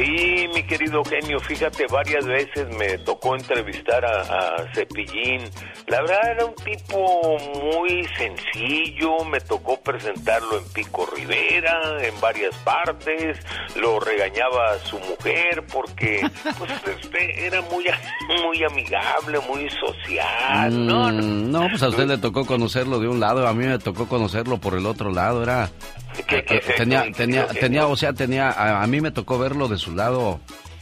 Sí, 0.00 0.48
mi 0.54 0.62
querido 0.62 1.04
genio, 1.04 1.38
fíjate, 1.40 1.84
varias 1.92 2.24
veces 2.24 2.66
me 2.78 2.96
tocó 2.98 3.36
entrevistar 3.36 4.02
a, 4.02 4.22
a 4.22 4.74
Cepillín. 4.74 5.42
La 5.88 6.00
verdad 6.00 6.30
era 6.30 6.44
un 6.46 6.54
tipo 6.54 7.36
muy 7.62 8.06
sencillo, 8.16 9.24
me 9.26 9.40
tocó 9.40 9.78
presentarlo 9.82 10.56
en 10.56 10.64
Pico 10.72 11.06
Rivera, 11.14 11.98
en 12.00 12.18
varias 12.18 12.56
partes, 12.64 13.38
lo 13.76 14.00
regañaba 14.00 14.72
a 14.72 14.78
su 14.78 14.98
mujer 15.00 15.64
porque 15.70 16.22
pues, 16.58 16.70
este, 16.98 17.46
era 17.46 17.60
muy, 17.62 17.84
muy 18.42 18.64
amigable, 18.64 19.38
muy 19.48 19.68
social. 19.68 20.86
No, 20.86 21.12
no, 21.12 21.20
Mm, 21.20 21.50
no, 21.50 21.68
pues 21.68 21.82
a 21.82 21.88
usted 21.88 22.06
le 22.06 22.18
tocó 22.18 22.46
conocerlo 22.46 22.98
de 23.00 23.08
un 23.08 23.20
lado, 23.20 23.46
a 23.46 23.52
mí 23.52 23.66
me 23.66 23.78
tocó 23.78 24.06
conocerlo 24.08 24.58
por 24.58 24.74
el 24.74 24.86
otro 24.86 25.10
lado, 25.10 25.42
era... 25.42 25.68
¿Qué- 26.14 26.44
qué 26.44 26.54
eh, 26.54 26.58
es 26.58 26.64
eso, 26.68 26.74
tenía, 26.76 27.10
tenía, 27.12 27.46
tenía, 27.48 27.86
o 27.86 27.96
sea, 27.96 28.12
tenía, 28.12 28.50
a, 28.50 28.82
a 28.82 28.86
mí 28.86 29.00
me 29.00 29.10
tocó 29.10 29.38
verlo 29.38 29.68
de 29.68 29.78
su 29.78 29.94
lado. 29.94 30.40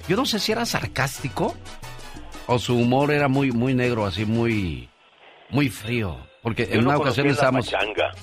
Yo 0.08 0.16
no 0.16 0.24
sé 0.26 0.38
si 0.38 0.52
era 0.52 0.64
sarcástico 0.66 1.54
o 2.46 2.58
su 2.58 2.76
humor 2.76 3.10
era 3.12 3.28
muy, 3.28 3.52
muy 3.52 3.74
negro, 3.74 4.06
así 4.06 4.24
muy, 4.24 4.88
muy 5.50 5.68
frío. 5.68 6.16
Porque 6.42 6.66
Yo 6.66 6.74
en 6.76 6.84
no 6.84 6.90
una 6.90 6.98
ocasión 6.98 7.26
estábamos, 7.26 7.66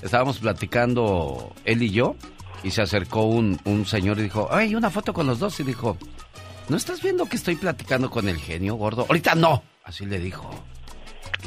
estábamos 0.02 0.38
platicando 0.38 1.52
él 1.64 1.82
y 1.82 1.90
yo 1.90 2.16
y 2.64 2.70
se 2.70 2.82
acercó 2.82 3.22
un, 3.22 3.60
un 3.64 3.86
señor 3.86 4.18
y 4.18 4.22
dijo, 4.22 4.48
ay, 4.50 4.74
una 4.74 4.90
foto 4.90 5.12
con 5.12 5.26
los 5.26 5.38
dos 5.38 5.60
y 5.60 5.62
dijo, 5.62 5.96
¿no 6.68 6.76
estás 6.76 7.02
viendo 7.02 7.26
que 7.26 7.36
estoy 7.36 7.54
platicando 7.56 8.10
con 8.10 8.28
el 8.28 8.38
genio 8.38 8.74
gordo? 8.74 9.02
Ahorita 9.08 9.34
no, 9.36 9.62
así 9.84 10.06
le 10.06 10.18
dijo. 10.18 10.50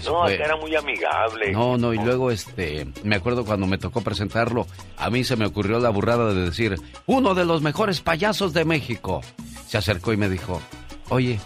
No, 0.05 0.21
fue. 0.23 0.35
acá 0.35 0.45
era 0.45 0.55
muy 0.55 0.75
amigable. 0.75 1.51
No, 1.51 1.77
no, 1.77 1.93
y 1.93 1.97
luego 1.97 2.31
este, 2.31 2.87
me 3.03 3.15
acuerdo 3.15 3.45
cuando 3.45 3.67
me 3.67 3.77
tocó 3.77 4.01
presentarlo, 4.01 4.65
a 4.97 5.09
mí 5.09 5.23
se 5.23 5.35
me 5.35 5.45
ocurrió 5.45 5.79
la 5.79 5.89
burrada 5.89 6.33
de 6.33 6.45
decir, 6.45 6.75
uno 7.05 7.35
de 7.35 7.45
los 7.45 7.61
mejores 7.61 8.01
payasos 8.01 8.53
de 8.53 8.65
México. 8.65 9.21
Se 9.67 9.77
acercó 9.77 10.13
y 10.13 10.17
me 10.17 10.29
dijo, 10.29 10.61
oye, 11.09 11.39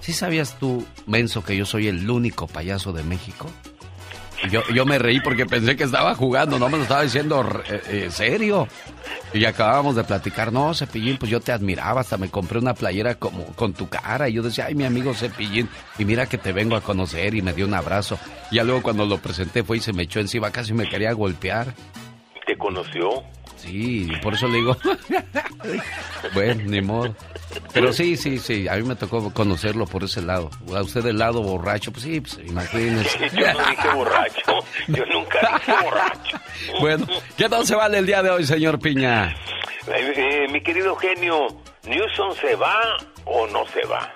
¿sí 0.00 0.12
sabías 0.12 0.58
tú, 0.58 0.84
menso, 1.06 1.42
que 1.44 1.56
yo 1.56 1.64
soy 1.64 1.88
el 1.88 2.08
único 2.10 2.46
payaso 2.46 2.92
de 2.92 3.02
México? 3.02 3.48
Yo, 4.50 4.62
yo 4.72 4.86
me 4.86 4.98
reí 4.98 5.20
porque 5.20 5.46
pensé 5.46 5.76
que 5.76 5.84
estaba 5.84 6.14
jugando, 6.14 6.58
no 6.58 6.68
me 6.68 6.76
lo 6.76 6.84
estaba 6.84 7.02
diciendo 7.02 7.44
eh, 7.68 7.82
eh, 7.88 8.10
serio. 8.10 8.68
Y 9.34 9.44
acabábamos 9.44 9.96
de 9.96 10.04
platicar, 10.04 10.52
no, 10.52 10.72
Cepillín, 10.74 11.18
pues 11.18 11.30
yo 11.30 11.40
te 11.40 11.52
admiraba, 11.52 12.00
hasta 12.00 12.16
me 12.16 12.30
compré 12.30 12.58
una 12.58 12.72
playera 12.72 13.16
como 13.16 13.44
con 13.56 13.74
tu 13.74 13.88
cara. 13.88 14.28
Y 14.28 14.34
yo 14.34 14.42
decía, 14.42 14.66
ay, 14.66 14.74
mi 14.74 14.84
amigo 14.84 15.12
Cepillín, 15.12 15.68
y 15.98 16.04
mira 16.04 16.26
que 16.26 16.38
te 16.38 16.52
vengo 16.52 16.76
a 16.76 16.80
conocer 16.80 17.34
y 17.34 17.42
me 17.42 17.52
dio 17.52 17.66
un 17.66 17.74
abrazo. 17.74 18.18
Y 18.50 18.56
ya 18.56 18.64
luego 18.64 18.82
cuando 18.82 19.04
lo 19.04 19.18
presenté 19.18 19.64
fue 19.64 19.78
y 19.78 19.80
se 19.80 19.92
me 19.92 20.04
echó 20.04 20.20
encima, 20.20 20.50
casi 20.50 20.72
me 20.72 20.88
quería 20.88 21.12
golpear. 21.12 21.74
¿Te 22.46 22.56
conoció? 22.56 23.22
Sí, 23.68 24.08
por 24.22 24.34
eso 24.34 24.48
le 24.48 24.58
digo, 24.58 24.76
bueno, 26.34 26.62
ni 26.64 26.80
modo. 26.80 27.14
Pero 27.72 27.92
sí, 27.92 28.16
sí, 28.16 28.38
sí, 28.38 28.66
a 28.66 28.76
mí 28.76 28.82
me 28.82 28.96
tocó 28.96 29.32
conocerlo 29.32 29.86
por 29.86 30.04
ese 30.04 30.22
lado. 30.22 30.50
A 30.74 30.82
usted 30.82 31.02
del 31.02 31.18
lado 31.18 31.42
borracho, 31.42 31.92
pues 31.92 32.04
sí, 32.04 32.20
pues 32.20 32.38
imagínese. 32.46 33.28
Yo 33.36 33.52
no 33.52 33.70
dije 33.70 33.88
borracho, 33.94 34.52
yo 34.88 35.04
nunca 35.06 35.38
dije 35.58 35.72
borracho. 35.84 36.38
Bueno, 36.80 37.06
¿qué 37.36 37.48
tal 37.48 37.64
se 37.66 37.74
vale 37.76 37.98
el 37.98 38.06
día 38.06 38.22
de 38.22 38.30
hoy, 38.30 38.44
señor 38.44 38.78
Piña? 38.78 39.36
Eh, 39.86 40.12
eh, 40.16 40.52
mi 40.52 40.60
querido 40.60 40.96
genio, 40.96 41.46
¿Newsom 41.84 42.34
se 42.34 42.56
va 42.56 42.74
o 43.24 43.46
no 43.46 43.64
se 43.68 43.86
va? 43.86 44.12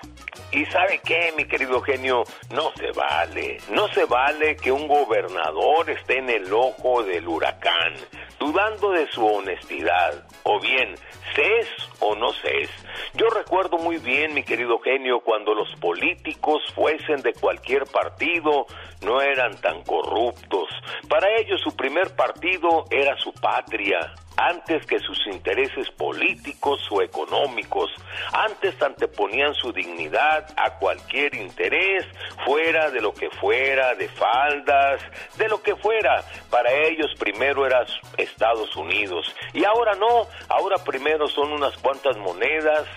Y 0.53 0.65
sabe 0.67 1.01
qué, 1.03 1.33
mi 1.35 1.45
querido 1.45 1.81
genio, 1.81 2.23
no 2.51 2.71
se 2.77 2.91
vale, 2.91 3.57
no 3.71 3.87
se 3.87 4.05
vale 4.05 4.55
que 4.55 4.71
un 4.71 4.87
gobernador 4.87 5.89
esté 5.89 6.19
en 6.19 6.29
el 6.29 6.53
ojo 6.53 7.01
del 7.01 7.27
huracán, 7.27 7.95
dudando 8.39 8.91
de 8.91 9.07
su 9.07 9.25
honestidad, 9.25 10.27
o 10.43 10.59
bien, 10.59 10.93
¿ses 11.33 11.67
o 11.99 12.15
no 12.15 12.31
ses? 12.33 12.69
Yo 13.15 13.29
recuerdo 13.29 13.79
muy 13.79 13.97
bien, 13.97 14.35
mi 14.35 14.43
querido 14.43 14.77
genio, 14.77 15.21
cuando 15.21 15.55
los 15.55 15.73
políticos 15.79 16.61
fuesen 16.75 17.23
de 17.23 17.33
cualquier 17.33 17.85
partido, 17.85 18.67
no 19.01 19.21
eran 19.21 19.59
tan 19.59 19.81
corruptos. 19.83 20.69
Para 21.09 21.35
ellos 21.35 21.61
su 21.61 21.75
primer 21.75 22.15
partido 22.15 22.85
era 22.91 23.17
su 23.17 23.33
patria, 23.33 24.13
antes 24.37 24.85
que 24.85 24.99
sus 24.99 25.19
intereses 25.27 25.89
políticos 25.91 26.87
o 26.91 27.01
económicos. 27.01 27.91
Antes 28.31 28.81
anteponían 28.81 29.53
su 29.53 29.71
dignidad 29.71 30.47
a 30.57 30.77
cualquier 30.79 31.35
interés, 31.35 32.05
fuera 32.45 32.89
de 32.89 33.01
lo 33.01 33.13
que 33.13 33.29
fuera, 33.29 33.95
de 33.95 34.09
faldas, 34.09 35.01
de 35.37 35.47
lo 35.47 35.61
que 35.61 35.75
fuera. 35.75 36.23
Para 36.49 36.71
ellos 36.71 37.13
primero 37.19 37.65
era 37.65 37.85
Estados 38.17 38.75
Unidos. 38.75 39.33
Y 39.53 39.63
ahora 39.65 39.93
no, 39.95 40.27
ahora 40.49 40.77
primero 40.83 41.27
son 41.27 41.51
unas 41.51 41.77
cuantas 41.77 42.17
monedas, 42.17 42.87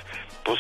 pues 0.47 0.59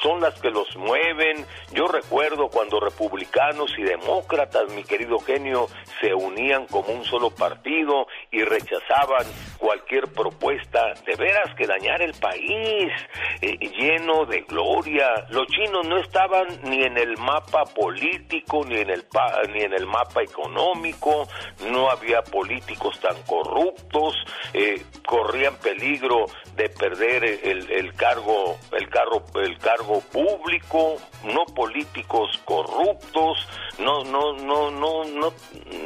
son 0.00 0.20
las 0.20 0.40
que 0.40 0.50
los 0.50 0.76
mueven. 0.76 1.44
Yo 1.72 1.86
recuerdo 1.88 2.48
cuando 2.48 2.78
republicanos 2.78 3.70
y 3.76 3.82
demócratas, 3.82 4.70
mi 4.72 4.84
querido 4.84 5.18
genio, 5.18 5.66
se 6.00 6.14
unían 6.14 6.66
como 6.66 6.88
un 6.92 7.04
solo 7.04 7.30
partido 7.30 8.06
y 8.30 8.42
rechazaban 8.44 9.26
cualquier 9.58 10.08
propuesta 10.12 10.94
de 11.06 11.16
veras 11.16 11.54
que 11.56 11.66
dañar 11.66 12.00
el 12.02 12.12
país, 12.14 12.92
eh, 13.40 13.58
lleno 13.76 14.24
de 14.26 14.42
gloria. 14.42 15.26
Los 15.30 15.46
chinos 15.48 15.86
no 15.88 15.98
estaban 15.98 16.46
ni 16.64 16.82
en 16.84 16.96
el 16.96 17.16
mapa 17.18 17.64
político, 17.64 18.64
ni 18.66 18.76
en 18.78 18.90
el, 18.90 19.04
pa- 19.04 19.42
ni 19.52 19.62
en 19.62 19.72
el 19.72 19.86
mapa 19.86 20.22
económico, 20.22 21.26
no 21.72 21.90
había 21.90 22.22
políticos 22.22 23.00
tan 23.00 23.20
corruptos, 23.22 24.14
eh, 24.52 24.82
corrían 25.06 25.56
peligro 25.56 26.26
de 26.54 26.68
perder 26.68 27.24
el, 27.24 27.92
cargo, 27.94 28.56
el 28.72 28.88
cargo, 28.88 29.23
el 29.34 29.58
cargo 29.58 30.00
público, 30.00 30.96
no 31.24 31.44
políticos 31.46 32.40
corruptos, 32.44 33.48
no, 33.78 34.04
no, 34.04 34.34
no, 34.34 34.70
no, 34.70 35.04
no, 35.04 35.32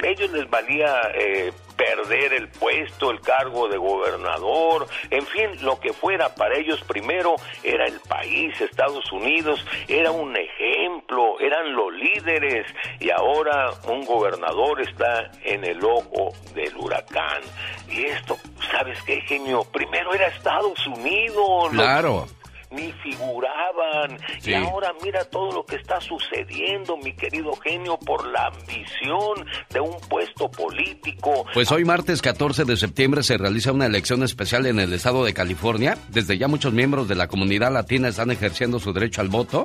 ellos 0.02 0.30
les 0.32 0.48
valía 0.50 1.00
eh, 1.14 1.52
perder 1.76 2.32
el 2.32 2.48
puesto, 2.48 3.10
el 3.10 3.20
cargo 3.20 3.68
de 3.68 3.78
gobernador, 3.78 4.86
en 5.10 5.24
fin, 5.26 5.50
lo 5.62 5.78
que 5.78 5.92
fuera 5.92 6.34
para 6.34 6.56
ellos 6.56 6.82
primero 6.86 7.36
era 7.62 7.86
el 7.86 8.00
país, 8.00 8.60
Estados 8.60 9.10
Unidos, 9.12 9.64
era 9.86 10.10
un 10.10 10.36
ejemplo, 10.36 11.38
eran 11.40 11.74
los 11.74 11.92
líderes 11.94 12.66
y 12.98 13.10
ahora 13.10 13.70
un 13.86 14.04
gobernador 14.04 14.80
está 14.80 15.30
en 15.44 15.64
el 15.64 15.82
ojo 15.84 16.32
del 16.54 16.76
huracán. 16.76 17.42
Y 17.88 18.04
esto, 18.04 18.36
¿sabes 18.70 19.00
qué, 19.02 19.20
genio? 19.22 19.64
Primero 19.64 20.12
era 20.12 20.26
Estados 20.26 20.84
Unidos. 20.86 21.70
Claro. 21.70 22.26
Ni 22.70 22.92
figuraban. 22.92 24.18
Sí. 24.40 24.50
Y 24.50 24.54
ahora 24.54 24.92
mira 25.02 25.24
todo 25.24 25.52
lo 25.52 25.64
que 25.64 25.76
está 25.76 26.00
sucediendo, 26.00 26.96
mi 26.96 27.14
querido 27.14 27.52
genio, 27.56 27.98
por 27.98 28.26
la 28.28 28.46
ambición 28.46 29.46
de 29.70 29.80
un 29.80 29.96
puesto 30.08 30.50
político. 30.50 31.46
Pues 31.54 31.70
hoy 31.72 31.84
martes 31.84 32.22
14 32.22 32.64
de 32.64 32.76
septiembre 32.76 33.22
se 33.22 33.38
realiza 33.38 33.72
una 33.72 33.86
elección 33.86 34.22
especial 34.22 34.66
en 34.66 34.80
el 34.80 34.92
estado 34.92 35.24
de 35.24 35.34
California. 35.34 35.98
Desde 36.08 36.38
ya 36.38 36.48
muchos 36.48 36.72
miembros 36.72 37.08
de 37.08 37.14
la 37.14 37.28
comunidad 37.28 37.72
latina 37.72 38.08
están 38.08 38.30
ejerciendo 38.30 38.78
su 38.78 38.92
derecho 38.92 39.20
al 39.20 39.28
voto 39.28 39.64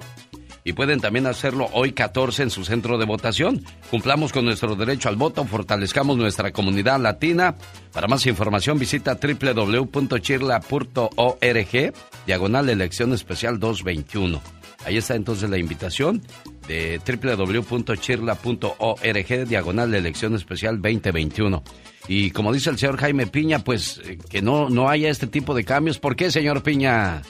y 0.64 0.74
pueden 0.74 0.99
también 0.99 1.28
hacerlo 1.28 1.70
hoy 1.74 1.93
14 1.93 2.43
en 2.43 2.49
su 2.49 2.66
centro 2.66 2.97
de 2.97 3.05
votación. 3.05 3.64
Cumplamos 3.89 4.32
con 4.32 4.45
nuestro 4.45 4.76
derecho 4.76 5.09
al 5.09 5.16
voto, 5.16 5.45
fortalezcamos 5.45 6.18
nuestra 6.18 6.51
comunidad 6.51 6.99
latina. 6.99 7.55
Para 7.91 8.07
más 8.07 8.26
información 8.26 8.80
visita 8.80 9.20
www.chirla.org, 9.22 11.93
diagonal 12.26 12.70
elección 12.70 13.14
especial 13.14 13.59
221. 13.59 14.41
Ahí 14.86 14.97
está 14.97 15.16
entonces 15.16 15.49
la 15.49 15.57
invitación 15.57 16.22
de 16.68 16.99
www.chirla.org, 17.05 19.47
diagonal 19.47 19.93
elección 19.93 20.36
especial 20.36 20.82
2021. 20.82 21.64
Y 22.07 22.32
como 22.32 22.51
dice 22.51 22.70
el 22.70 22.78
señor 22.78 22.97
Jaime 22.97 23.28
Piña, 23.28 23.59
pues 23.59 24.01
eh, 24.03 24.18
que 24.30 24.41
no, 24.41 24.70
no 24.70 24.89
haya 24.89 25.09
este 25.09 25.28
tipo 25.28 25.55
de 25.55 25.64
cambios. 25.64 25.99
¿Por 25.99 26.18
qué, 26.18 26.32
señor 26.32 26.64
Piña? 26.64 27.22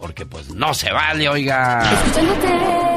Porque 0.00 0.24
pues 0.26 0.48
no 0.50 0.72
se 0.74 0.90
vale, 0.92 1.28
oiga. 1.28 1.82
Pero 2.14 2.89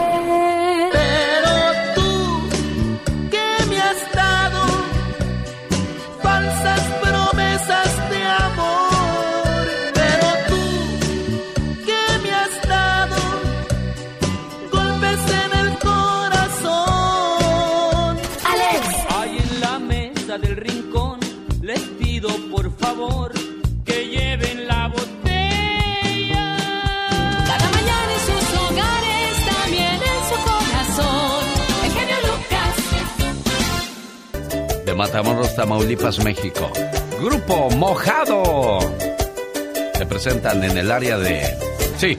Matamoros, 35.04 35.54
Tamaulipas, 35.54 36.24
México. 36.24 36.72
Grupo 37.20 37.70
Mojado. 37.72 38.80
Se 39.98 40.06
presentan 40.06 40.64
en 40.64 40.78
el 40.78 40.90
área 40.90 41.18
de... 41.18 41.44
Sí. 41.98 42.18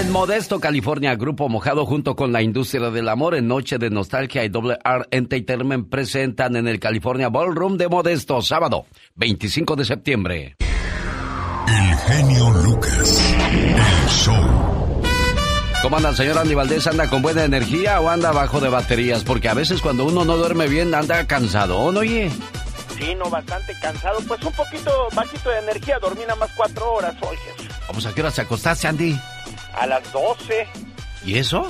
En 0.00 0.10
Modesto, 0.10 0.58
California, 0.58 1.14
Grupo 1.14 1.48
Mojado 1.48 1.86
junto 1.86 2.16
con 2.16 2.32
la 2.32 2.42
industria 2.42 2.90
del 2.90 3.08
amor 3.08 3.36
en 3.36 3.46
Noche 3.46 3.78
de 3.78 3.90
Nostalgia 3.90 4.44
y 4.44 4.48
Doble 4.48 4.76
R 4.84 5.06
Entertainment 5.12 5.88
presentan 5.88 6.56
en 6.56 6.66
el 6.66 6.80
California 6.80 7.28
Ballroom 7.28 7.76
de 7.76 7.86
Modesto, 7.86 8.42
sábado 8.42 8.86
25 9.14 9.76
de 9.76 9.84
septiembre. 9.84 10.56
El 11.68 11.96
genio 11.96 12.50
Lucas. 12.64 13.36
El 13.38 14.08
show. 14.10 14.81
¿Cómo 15.82 15.96
anda 15.96 16.10
el 16.10 16.16
señor 16.16 16.38
Andy 16.38 16.54
Valdés? 16.54 16.86
¿Anda 16.86 17.10
con 17.10 17.22
buena 17.22 17.42
energía 17.42 18.00
o 18.00 18.08
anda 18.08 18.30
bajo 18.30 18.60
de 18.60 18.68
baterías? 18.68 19.24
Porque 19.24 19.48
a 19.48 19.54
veces 19.54 19.82
cuando 19.82 20.04
uno 20.04 20.24
no 20.24 20.36
duerme 20.36 20.68
bien 20.68 20.94
anda 20.94 21.26
cansado, 21.26 21.90
¿no, 21.90 22.00
oye? 22.00 22.30
Sí, 22.96 23.16
no, 23.16 23.28
bastante 23.28 23.74
cansado. 23.80 24.20
Pues 24.28 24.40
un 24.44 24.52
poquito 24.52 25.08
bajito 25.12 25.50
de 25.50 25.58
energía. 25.58 25.98
Dormí 25.98 26.20
nada 26.20 26.36
más 26.36 26.50
cuatro 26.56 26.92
horas 26.92 27.16
hoy. 27.22 27.36
Vamos, 27.88 28.06
¿a 28.06 28.14
qué 28.14 28.20
hora 28.20 28.30
se 28.30 28.42
acostaste, 28.42 28.86
Andy? 28.86 29.20
A 29.74 29.88
las 29.88 30.12
12. 30.12 30.68
¿Y 31.24 31.38
eso? 31.38 31.66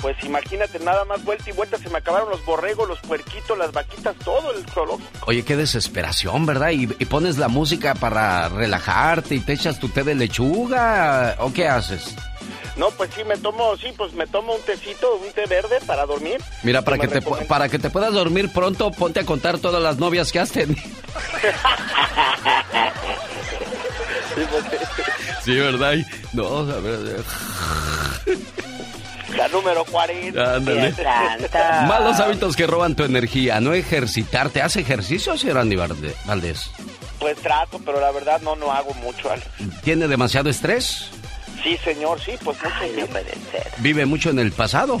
Pues 0.00 0.16
imagínate, 0.22 0.78
nada 0.78 1.04
más 1.04 1.24
vuelta 1.24 1.50
y 1.50 1.52
vuelta. 1.52 1.78
Se 1.78 1.90
me 1.90 1.98
acabaron 1.98 2.30
los 2.30 2.44
borregos, 2.44 2.88
los 2.88 3.00
puerquitos, 3.00 3.58
las 3.58 3.72
vaquitas, 3.72 4.14
todo 4.24 4.52
el 4.52 4.64
zoológico. 4.66 5.10
Oye, 5.26 5.44
qué 5.44 5.56
desesperación, 5.56 6.46
¿verdad? 6.46 6.70
Y, 6.70 6.82
y 6.96 7.04
pones 7.06 7.38
la 7.38 7.48
música 7.48 7.96
para 7.96 8.48
relajarte 8.50 9.34
y 9.34 9.40
te 9.40 9.54
echas 9.54 9.80
tu 9.80 9.88
té 9.88 10.04
de 10.04 10.14
lechuga, 10.14 11.34
¿o 11.40 11.52
qué 11.52 11.66
haces? 11.66 12.14
No, 12.76 12.90
pues 12.90 13.10
sí, 13.14 13.22
me 13.24 13.36
tomo, 13.36 13.76
sí, 13.76 13.92
pues 13.96 14.12
me 14.14 14.26
tomo 14.26 14.54
un 14.54 14.62
tecito, 14.62 15.16
un 15.16 15.30
té 15.32 15.46
verde 15.46 15.78
para 15.86 16.06
dormir. 16.06 16.40
Mira, 16.62 16.82
para 16.82 16.98
que, 16.98 17.08
te, 17.08 17.20
para 17.20 17.68
que 17.68 17.78
te 17.78 17.90
puedas 17.90 18.12
dormir 18.14 18.50
pronto, 18.52 18.90
ponte 18.90 19.20
a 19.20 19.26
contar 19.26 19.58
todas 19.58 19.82
las 19.82 19.98
novias 19.98 20.32
que 20.32 20.40
has 20.40 20.50
tenido. 20.50 20.80
Sí, 25.44 25.56
¿verdad? 25.56 25.94
No, 26.32 26.58
a 26.58 26.62
ver, 26.62 26.94
a 26.94 26.98
ver. 26.98 27.24
La 29.36 29.48
número 29.48 29.84
40. 29.84 30.54
Ándale. 30.54 30.94
Malos 31.88 32.20
hábitos 32.20 32.54
que 32.54 32.66
roban 32.66 32.94
tu 32.94 33.02
energía. 33.02 33.60
No 33.60 33.72
ejercitarte. 33.72 34.62
¿Hace 34.62 34.80
ejercicio, 34.80 35.36
señor 35.36 35.58
Andy 35.58 35.76
Valdés? 35.76 36.70
Pues 37.18 37.36
trato, 37.38 37.80
pero 37.84 38.00
la 38.00 38.10
verdad 38.12 38.40
no, 38.42 38.56
no 38.56 38.72
hago 38.72 38.94
mucho. 38.94 39.30
Alex. 39.30 39.46
¿Tiene 39.82 40.06
demasiado 40.06 40.48
estrés? 40.50 41.10
Sí, 41.62 41.76
señor, 41.78 42.20
sí, 42.20 42.32
pues 42.42 42.58
mucho. 42.62 43.00
no 43.00 43.06
puede 43.06 43.30
ser. 43.50 43.72
¿Vive 43.78 44.06
mucho 44.06 44.30
en 44.30 44.38
el 44.38 44.52
pasado? 44.52 45.00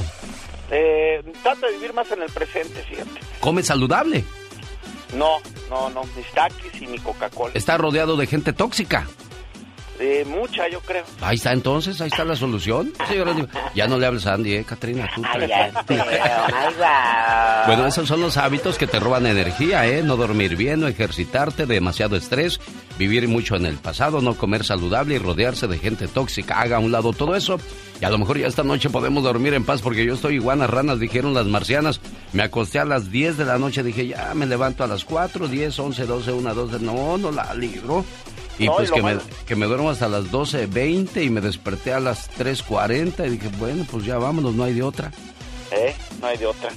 Eh, 0.70 1.22
trato 1.42 1.66
de 1.66 1.72
vivir 1.72 1.92
más 1.92 2.10
en 2.12 2.22
el 2.22 2.30
presente, 2.30 2.82
fíjate. 2.84 3.20
¿Come 3.40 3.62
saludable? 3.62 4.24
No, 5.14 5.38
no, 5.68 5.90
no, 5.90 6.02
mis 6.16 6.26
taquis 6.32 6.80
y 6.80 6.86
mi 6.86 6.98
Coca-Cola. 6.98 7.52
¿Está 7.54 7.76
rodeado 7.76 8.16
de 8.16 8.26
gente 8.26 8.52
tóxica? 8.52 9.06
Eh, 9.98 10.24
mucha, 10.26 10.68
yo 10.68 10.80
creo. 10.80 11.04
Ahí 11.20 11.36
está 11.36 11.52
entonces, 11.52 12.00
ahí 12.00 12.08
está 12.08 12.24
la 12.24 12.34
solución. 12.36 12.92
Ya 13.74 13.86
no 13.86 13.98
le 13.98 14.06
hables 14.06 14.26
a 14.26 14.34
Andy, 14.34 14.54
¿eh, 14.54 14.64
Katrina? 14.64 15.08
Tú, 15.14 15.22
tranquila. 15.22 15.84
Bueno, 17.66 17.86
esos 17.86 18.08
son 18.08 18.20
los 18.20 18.36
hábitos 18.36 18.78
que 18.78 18.86
te 18.86 18.98
roban 18.98 19.26
energía, 19.26 19.86
¿eh? 19.86 20.02
No 20.02 20.16
dormir 20.16 20.56
bien, 20.56 20.80
no 20.80 20.88
ejercitarte, 20.88 21.66
demasiado 21.66 22.16
estrés, 22.16 22.60
vivir 22.98 23.28
mucho 23.28 23.56
en 23.56 23.66
el 23.66 23.76
pasado, 23.76 24.20
no 24.20 24.34
comer 24.34 24.64
saludable 24.64 25.14
y 25.14 25.18
rodearse 25.18 25.66
de 25.66 25.78
gente 25.78 26.08
tóxica. 26.08 26.60
Haga 26.60 26.76
a 26.76 26.80
un 26.80 26.90
lado 26.92 27.12
todo 27.12 27.36
eso 27.36 27.58
y 28.00 28.04
a 28.04 28.10
lo 28.10 28.18
mejor 28.18 28.36
ya 28.36 28.48
esta 28.48 28.64
noche 28.64 28.90
podemos 28.90 29.22
dormir 29.22 29.54
en 29.54 29.64
paz 29.64 29.80
porque 29.80 30.04
yo 30.04 30.14
estoy 30.14 30.34
iguanas 30.34 30.68
ranas, 30.68 30.98
dijeron 30.98 31.34
las 31.34 31.46
marcianas. 31.46 32.00
Me 32.32 32.42
acosté 32.42 32.80
a 32.80 32.84
las 32.84 33.12
10 33.12 33.36
de 33.36 33.44
la 33.44 33.58
noche, 33.58 33.84
dije, 33.84 34.08
ya 34.08 34.32
me 34.34 34.46
levanto 34.46 34.82
a 34.82 34.88
las 34.88 35.04
4, 35.04 35.46
10, 35.46 35.78
11, 35.78 36.06
12, 36.06 36.32
1, 36.32 36.54
12. 36.54 36.80
No, 36.80 37.16
no 37.16 37.30
la 37.30 37.54
libro. 37.54 38.04
Y 38.58 38.66
No, 38.66 38.76
pues 38.76 38.90
que 38.90 39.02
me, 39.02 39.16
que 39.46 39.56
me 39.56 39.66
duermo 39.66 39.90
hasta 39.90 40.08
las 40.08 40.24
12.20 40.30 41.24
y 41.24 41.30
me 41.30 41.40
desperté 41.40 41.92
a 41.92 42.00
las 42.00 42.30
3.40 42.38 43.26
y 43.26 43.30
dije, 43.30 43.48
bueno, 43.58 43.86
pues 43.90 44.04
ya 44.04 44.18
vámonos, 44.18 44.54
no 44.54 44.64
hay 44.64 44.74
de 44.74 44.82
otra. 44.82 45.10
¿Eh? 45.70 45.94
No 46.20 46.26
hay 46.26 46.36
de 46.36 46.46
otra. 46.46 46.70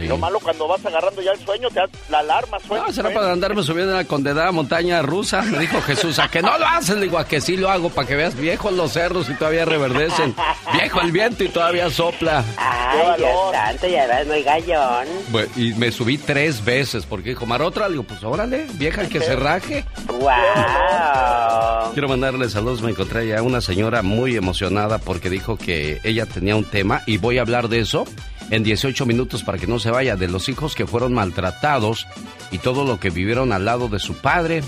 Sí. 0.00 0.08
Lo 0.08 0.16
malo 0.16 0.40
cuando 0.40 0.66
vas 0.66 0.84
agarrando 0.86 1.20
ya 1.20 1.32
el 1.32 1.38
sueño, 1.40 1.68
te 1.68 1.80
la 2.08 2.20
alarma 2.20 2.58
suena. 2.60 2.86
No, 2.86 2.92
será 2.92 3.12
para 3.12 3.32
andarme 3.32 3.62
subiendo 3.62 3.92
en 3.92 3.98
la 3.98 4.04
condenada 4.06 4.50
montaña 4.50 5.02
rusa. 5.02 5.42
Me 5.42 5.58
dijo 5.58 5.78
Jesús, 5.82 6.18
a 6.18 6.28
que 6.28 6.40
no 6.40 6.56
lo 6.56 6.66
haces. 6.66 6.96
Le 6.96 7.02
digo, 7.02 7.18
a 7.18 7.26
que 7.26 7.42
sí 7.42 7.58
lo 7.58 7.68
hago, 7.68 7.90
para 7.90 8.08
que 8.08 8.16
veas 8.16 8.34
viejos 8.34 8.72
los 8.72 8.92
cerros 8.92 9.28
y 9.28 9.34
todavía 9.34 9.66
reverdecen. 9.66 10.34
Viejo 10.72 11.02
el 11.02 11.12
viento 11.12 11.44
y 11.44 11.50
todavía 11.50 11.90
sopla. 11.90 12.42
Ay, 12.56 13.18
Dios 13.18 13.30
santo, 13.52 13.88
ya 13.88 14.06
ves, 14.06 14.26
muy 14.26 14.42
gallón. 14.42 15.06
Bueno, 15.28 15.50
y 15.54 15.74
me 15.74 15.92
subí 15.92 16.16
tres 16.16 16.64
veces 16.64 17.04
porque 17.04 17.30
dijo, 17.30 17.44
Mar, 17.44 17.60
otra. 17.60 17.86
Le 17.86 17.92
digo, 17.92 18.04
pues 18.04 18.24
órale, 18.24 18.66
vieja, 18.74 19.02
el 19.02 19.10
que 19.10 19.20
se 19.20 19.36
raje. 19.36 19.84
Wow. 20.06 21.92
Quiero 21.92 22.08
mandarle 22.08 22.48
saludos. 22.48 22.80
Me 22.80 22.92
encontré 22.92 23.28
ya 23.28 23.42
una 23.42 23.60
señora 23.60 24.00
muy 24.00 24.34
emocionada 24.34 24.96
porque 24.96 25.28
dijo 25.28 25.58
que 25.58 26.00
ella 26.04 26.24
tenía 26.24 26.56
un 26.56 26.64
tema 26.64 27.02
y 27.04 27.18
voy 27.18 27.36
a 27.36 27.42
hablar 27.42 27.68
de 27.68 27.80
eso 27.80 28.06
en 28.50 28.62
18 28.62 29.06
minutos 29.06 29.42
para 29.42 29.58
que 29.58 29.66
no 29.66 29.78
se 29.78 29.90
vaya, 29.90 30.16
de 30.16 30.28
los 30.28 30.48
hijos 30.48 30.74
que 30.74 30.86
fueron 30.86 31.14
maltratados 31.14 32.06
y 32.50 32.58
todo 32.58 32.84
lo 32.84 32.98
que 32.98 33.10
vivieron 33.10 33.52
al 33.52 33.64
lado 33.64 33.88
de 33.88 33.98
su 33.98 34.14
padre. 34.14 34.62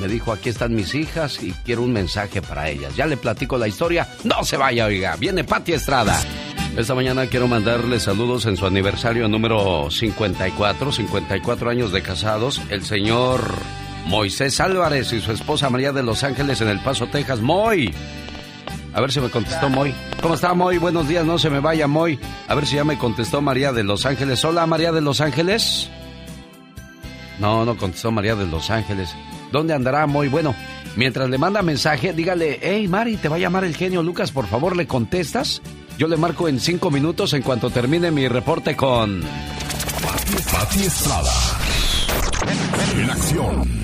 Me 0.00 0.08
dijo, 0.08 0.32
aquí 0.32 0.48
están 0.48 0.74
mis 0.74 0.94
hijas 0.94 1.42
y 1.42 1.52
quiero 1.64 1.82
un 1.82 1.92
mensaje 1.92 2.42
para 2.42 2.68
ellas. 2.68 2.94
Ya 2.96 3.06
le 3.06 3.16
platico 3.16 3.58
la 3.58 3.68
historia. 3.68 4.08
No 4.24 4.44
se 4.44 4.56
vaya, 4.56 4.86
oiga. 4.86 5.16
Viene 5.16 5.44
Pati 5.44 5.72
Estrada. 5.72 6.20
Esta 6.76 6.94
mañana 6.94 7.26
quiero 7.26 7.48
mandarle 7.48 7.98
saludos 7.98 8.46
en 8.46 8.56
su 8.56 8.66
aniversario 8.66 9.26
número 9.28 9.90
54, 9.90 10.92
54 10.92 11.70
años 11.70 11.92
de 11.92 12.02
casados. 12.02 12.60
El 12.70 12.84
señor 12.84 13.54
Moisés 14.06 14.60
Álvarez 14.60 15.12
y 15.12 15.20
su 15.20 15.32
esposa 15.32 15.70
María 15.70 15.92
de 15.92 16.02
Los 16.02 16.22
Ángeles 16.22 16.60
en 16.60 16.68
El 16.68 16.80
Paso, 16.80 17.08
Texas. 17.08 17.40
Moy. 17.40 17.92
A 18.98 19.00
ver 19.00 19.12
si 19.12 19.20
me 19.20 19.30
contestó 19.30 19.68
Moy. 19.70 19.94
¿Cómo 20.20 20.34
está 20.34 20.54
Moy? 20.54 20.76
Buenos 20.78 21.06
días, 21.06 21.24
no 21.24 21.38
se 21.38 21.50
me 21.50 21.60
vaya 21.60 21.86
Moy. 21.86 22.18
A 22.48 22.54
ver 22.56 22.66
si 22.66 22.74
ya 22.74 22.82
me 22.82 22.98
contestó 22.98 23.40
María 23.40 23.72
de 23.72 23.84
Los 23.84 24.04
Ángeles. 24.04 24.44
Hola 24.44 24.66
María 24.66 24.90
de 24.90 25.00
Los 25.00 25.20
Ángeles. 25.20 25.88
No, 27.38 27.64
no 27.64 27.76
contestó 27.76 28.10
María 28.10 28.34
de 28.34 28.48
Los 28.48 28.70
Ángeles. 28.70 29.14
¿Dónde 29.52 29.72
andará 29.72 30.04
Moy? 30.08 30.26
Bueno, 30.26 30.52
mientras 30.96 31.30
le 31.30 31.38
manda 31.38 31.62
mensaje, 31.62 32.12
dígale, 32.12 32.58
hey 32.60 32.88
Mari, 32.88 33.18
te 33.18 33.28
va 33.28 33.36
a 33.36 33.38
llamar 33.38 33.62
el 33.62 33.76
genio 33.76 34.02
Lucas, 34.02 34.32
por 34.32 34.48
favor, 34.48 34.76
¿le 34.76 34.88
contestas? 34.88 35.62
Yo 35.96 36.08
le 36.08 36.16
marco 36.16 36.48
en 36.48 36.58
cinco 36.58 36.90
minutos 36.90 37.34
en 37.34 37.42
cuanto 37.42 37.70
termine 37.70 38.10
mi 38.10 38.26
reporte 38.26 38.74
con... 38.74 39.22
Pati 40.50 40.82
Estrada. 40.82 41.32
En 42.96 43.10
acción. 43.10 43.78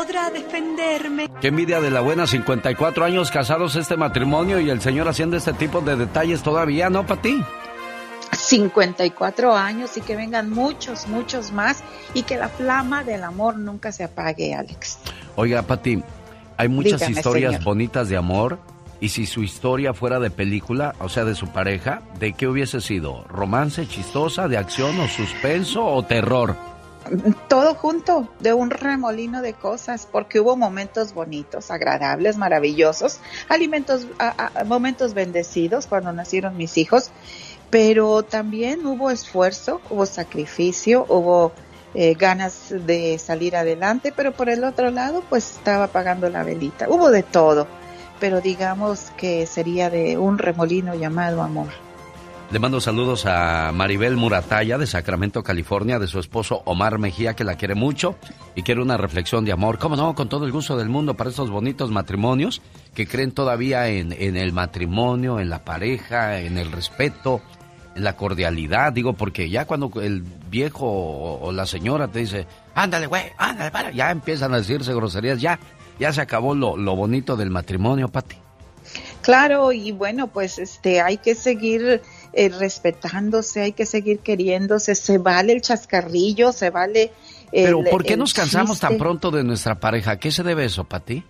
Podrá 0.00 0.30
defenderme? 0.30 1.28
Qué 1.40 1.48
envidia 1.48 1.80
de 1.80 1.90
la 1.90 2.00
buena, 2.00 2.26
54 2.26 3.04
años 3.04 3.30
casados 3.30 3.76
este 3.76 3.96
matrimonio 3.96 4.58
y 4.58 4.70
el 4.70 4.80
señor 4.80 5.08
haciendo 5.08 5.36
este 5.36 5.52
tipo 5.52 5.82
de 5.82 5.96
detalles 5.96 6.42
todavía, 6.42 6.88
¿no, 6.88 7.04
Pati? 7.04 7.42
54 8.32 9.54
años 9.54 9.96
y 9.98 10.00
que 10.00 10.16
vengan 10.16 10.48
muchos, 10.48 11.06
muchos 11.06 11.52
más 11.52 11.82
y 12.14 12.22
que 12.22 12.38
la 12.38 12.48
flama 12.48 13.04
del 13.04 13.24
amor 13.24 13.58
nunca 13.58 13.92
se 13.92 14.04
apague, 14.04 14.54
Alex. 14.54 14.98
Oiga, 15.36 15.62
Pati, 15.62 16.02
hay 16.56 16.68
muchas 16.68 17.00
Dígame, 17.00 17.12
historias 17.18 17.52
señor. 17.52 17.64
bonitas 17.64 18.08
de 18.08 18.16
amor 18.16 18.58
y 19.00 19.10
si 19.10 19.26
su 19.26 19.42
historia 19.42 19.92
fuera 19.92 20.18
de 20.18 20.30
película, 20.30 20.94
o 21.00 21.10
sea, 21.10 21.26
de 21.26 21.34
su 21.34 21.48
pareja, 21.48 22.00
¿de 22.18 22.32
qué 22.32 22.46
hubiese 22.46 22.80
sido? 22.80 23.24
¿Romance, 23.24 23.86
chistosa, 23.86 24.48
de 24.48 24.56
acción 24.56 24.98
o 24.98 25.08
suspenso 25.08 25.84
o 25.84 26.02
terror? 26.04 26.56
Todo 27.48 27.74
junto, 27.74 28.28
de 28.38 28.52
un 28.52 28.70
remolino 28.70 29.42
de 29.42 29.54
cosas, 29.54 30.06
porque 30.06 30.38
hubo 30.38 30.56
momentos 30.56 31.12
bonitos, 31.12 31.70
agradables, 31.70 32.36
maravillosos, 32.36 33.20
alimentos, 33.48 34.06
a- 34.18 34.64
momentos 34.64 35.12
bendecidos 35.14 35.86
cuando 35.86 36.12
nacieron 36.12 36.56
mis 36.56 36.76
hijos, 36.76 37.10
pero 37.70 38.22
también 38.22 38.86
hubo 38.86 39.10
esfuerzo, 39.10 39.80
hubo 39.90 40.06
sacrificio, 40.06 41.04
hubo 41.08 41.52
eh, 41.94 42.14
ganas 42.14 42.66
de 42.70 43.18
salir 43.18 43.56
adelante, 43.56 44.12
pero 44.16 44.32
por 44.32 44.48
el 44.48 44.62
otro 44.62 44.90
lado, 44.90 45.24
pues 45.28 45.50
estaba 45.56 45.84
apagando 45.86 46.28
la 46.30 46.44
velita. 46.44 46.86
Hubo 46.88 47.10
de 47.10 47.24
todo, 47.24 47.66
pero 48.20 48.40
digamos 48.40 49.10
que 49.16 49.46
sería 49.46 49.90
de 49.90 50.16
un 50.16 50.38
remolino 50.38 50.94
llamado 50.94 51.42
amor. 51.42 51.72
Le 52.50 52.58
mando 52.58 52.80
saludos 52.80 53.26
a 53.26 53.70
Maribel 53.72 54.16
Murataya 54.16 54.76
de 54.76 54.88
Sacramento, 54.88 55.44
California, 55.44 56.00
de 56.00 56.08
su 56.08 56.18
esposo 56.18 56.62
Omar 56.64 56.98
Mejía, 56.98 57.34
que 57.34 57.44
la 57.44 57.54
quiere 57.54 57.76
mucho 57.76 58.16
y 58.56 58.62
quiere 58.62 58.82
una 58.82 58.96
reflexión 58.96 59.44
de 59.44 59.52
amor. 59.52 59.78
¿Cómo 59.78 59.94
no? 59.94 60.16
Con 60.16 60.28
todo 60.28 60.46
el 60.46 60.50
gusto 60.50 60.76
del 60.76 60.88
mundo 60.88 61.14
para 61.14 61.30
estos 61.30 61.48
bonitos 61.48 61.92
matrimonios 61.92 62.60
que 62.92 63.06
creen 63.06 63.30
todavía 63.30 63.86
en, 63.86 64.12
en 64.12 64.36
el 64.36 64.52
matrimonio, 64.52 65.38
en 65.38 65.48
la 65.48 65.64
pareja, 65.64 66.40
en 66.40 66.58
el 66.58 66.72
respeto, 66.72 67.40
en 67.94 68.02
la 68.02 68.16
cordialidad. 68.16 68.92
Digo, 68.92 69.12
porque 69.12 69.48
ya 69.48 69.64
cuando 69.64 69.92
el 70.02 70.22
viejo 70.50 70.86
o, 70.86 71.46
o 71.46 71.52
la 71.52 71.66
señora 71.66 72.08
te 72.08 72.18
dice, 72.18 72.48
ándale, 72.74 73.06
güey, 73.06 73.26
ándale, 73.38 73.70
para, 73.70 73.92
ya 73.92 74.10
empiezan 74.10 74.52
a 74.54 74.58
decirse 74.58 74.92
groserías, 74.92 75.40
ya, 75.40 75.60
ya 76.00 76.12
se 76.12 76.20
acabó 76.20 76.56
lo, 76.56 76.76
lo 76.76 76.96
bonito 76.96 77.36
del 77.36 77.50
matrimonio, 77.50 78.08
Pati. 78.08 78.34
Claro, 79.22 79.70
y 79.70 79.92
bueno, 79.92 80.28
pues 80.28 80.58
este 80.58 81.00
hay 81.00 81.18
que 81.18 81.34
seguir 81.34 82.00
eh, 82.32 82.48
respetándose, 82.48 83.62
hay 83.62 83.72
que 83.72 83.86
seguir 83.86 84.20
queriéndose, 84.20 84.94
se 84.94 85.18
vale 85.18 85.52
el 85.52 85.62
chascarrillo, 85.62 86.52
se 86.52 86.70
vale 86.70 87.12
el, 87.52 87.64
Pero 87.64 87.84
¿por 87.90 88.04
qué 88.04 88.16
nos 88.16 88.32
cansamos 88.32 88.80
tan 88.80 88.98
pronto 88.98 89.30
de 89.30 89.44
nuestra 89.44 89.80
pareja? 89.80 90.12
¿A 90.12 90.18
qué 90.18 90.30
se 90.30 90.42
debe 90.42 90.64
eso, 90.64 90.84
Pati? 90.84 91.24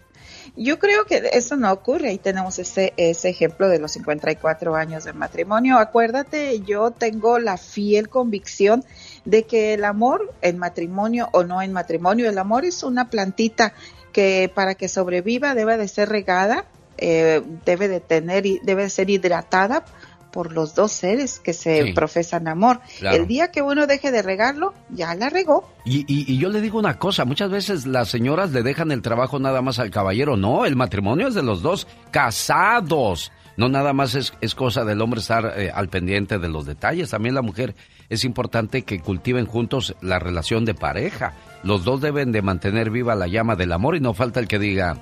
Yo 0.57 0.79
creo 0.79 1.05
que 1.05 1.31
eso 1.33 1.57
no 1.57 1.73
ocurre. 1.73 2.09
Ahí 2.09 2.19
tenemos 2.19 2.59
ese, 2.59 2.93
ese 2.97 3.29
ejemplo 3.29 3.69
de 3.69 3.79
los 3.79 3.93
54 3.93 4.75
años 4.75 5.05
de 5.05 5.13
matrimonio. 5.13 5.79
Acuérdate, 5.79 6.61
yo 6.61 6.91
tengo 6.91 7.39
la 7.39 7.57
fiel 7.57 8.09
convicción 8.09 8.85
de 9.25 9.45
que 9.45 9.75
el 9.75 9.85
amor, 9.85 10.35
en 10.43 10.59
matrimonio 10.59 11.29
o 11.33 11.45
no 11.45 11.63
en 11.63 11.73
matrimonio, 11.73 12.29
el 12.29 12.39
amor 12.39 12.65
es 12.65 12.83
una 12.83 13.11
plantita 13.11 13.73
que 14.13 14.51
para 14.53 14.75
que 14.75 14.89
sobreviva 14.89 15.55
debe 15.55 15.77
de 15.77 15.89
ser 15.89 16.09
regada, 16.09 16.65
eh, 16.99 17.43
debe 17.65 17.89
de 17.89 18.01
tener, 18.01 18.45
y 18.45 18.61
debe 18.63 18.83
de 18.83 18.91
ser 18.91 19.09
hidratada 19.09 19.85
por 20.33 20.53
los 20.53 20.75
dos 20.75 20.93
seres 20.93 21.41
que 21.41 21.53
se 21.53 21.87
Sí. 21.87 21.93
profesan 21.93 22.49
amor. 22.49 22.81
Claro. 22.99 23.17
El 23.17 23.27
día 23.27 23.51
que 23.51 23.63
uno 23.63 23.87
deje 23.87 24.11
de 24.11 24.23
regarlo, 24.23 24.75
ya 24.91 25.15
la 25.15 25.29
regó. 25.31 25.69
Y, 25.85 26.01
y- 26.07 26.33
y 26.33 26.39
yo 26.39 26.49
le 26.49 26.61
digo 26.61 26.79
una 26.79 26.99
cosa, 26.99 27.25
muchas 27.25 27.51
veces 27.51 27.87
las 27.87 28.09
señoras 28.09 28.51
le 28.53 28.63
dejan 28.63 28.91
el 28.93 29.03
trabajo 29.03 29.39
nada 29.39 29.63
más 29.63 29.79
al 29.79 29.91
caballero. 29.91 30.37
No, 30.37 30.65
el 30.67 30.77
matrimonio 30.77 31.29
es 31.29 31.35
de 31.35 31.43
los 31.43 31.63
dos 31.63 31.87
casados. 32.11 33.33
No 33.57 33.69
nada 33.69 33.93
más 33.93 34.15
es, 34.15 34.33
es 34.41 34.55
cosa 34.55 34.85
del 34.85 35.03
hombre 35.03 35.21
estar 35.21 35.53
eh, 35.57 35.71
al 35.75 35.89
pendiente 35.89 36.39
de 36.39 36.49
los 36.49 36.65
detalles. 36.65 37.11
También 37.11 37.35
la 37.35 37.43
mujer 37.43 37.75
es 38.09 38.25
importante 38.25 38.83
que 38.83 39.01
cultiven 39.01 39.45
juntos 39.45 39.95
la 40.01 40.19
relación 40.19 40.65
de 40.65 40.75
pareja. 40.75 41.35
Los 41.63 41.85
dos 41.85 42.01
deben 42.01 42.33
de 42.33 42.41
mantener 42.43 42.91
viva 42.91 43.15
la 43.15 43.27
llama 43.27 43.57
del 43.57 43.73
amor 43.73 43.97
y 43.97 44.01
no 44.01 44.15
falta 44.15 44.41
el 44.41 44.49
que 44.49 44.59
diga, 44.59 44.97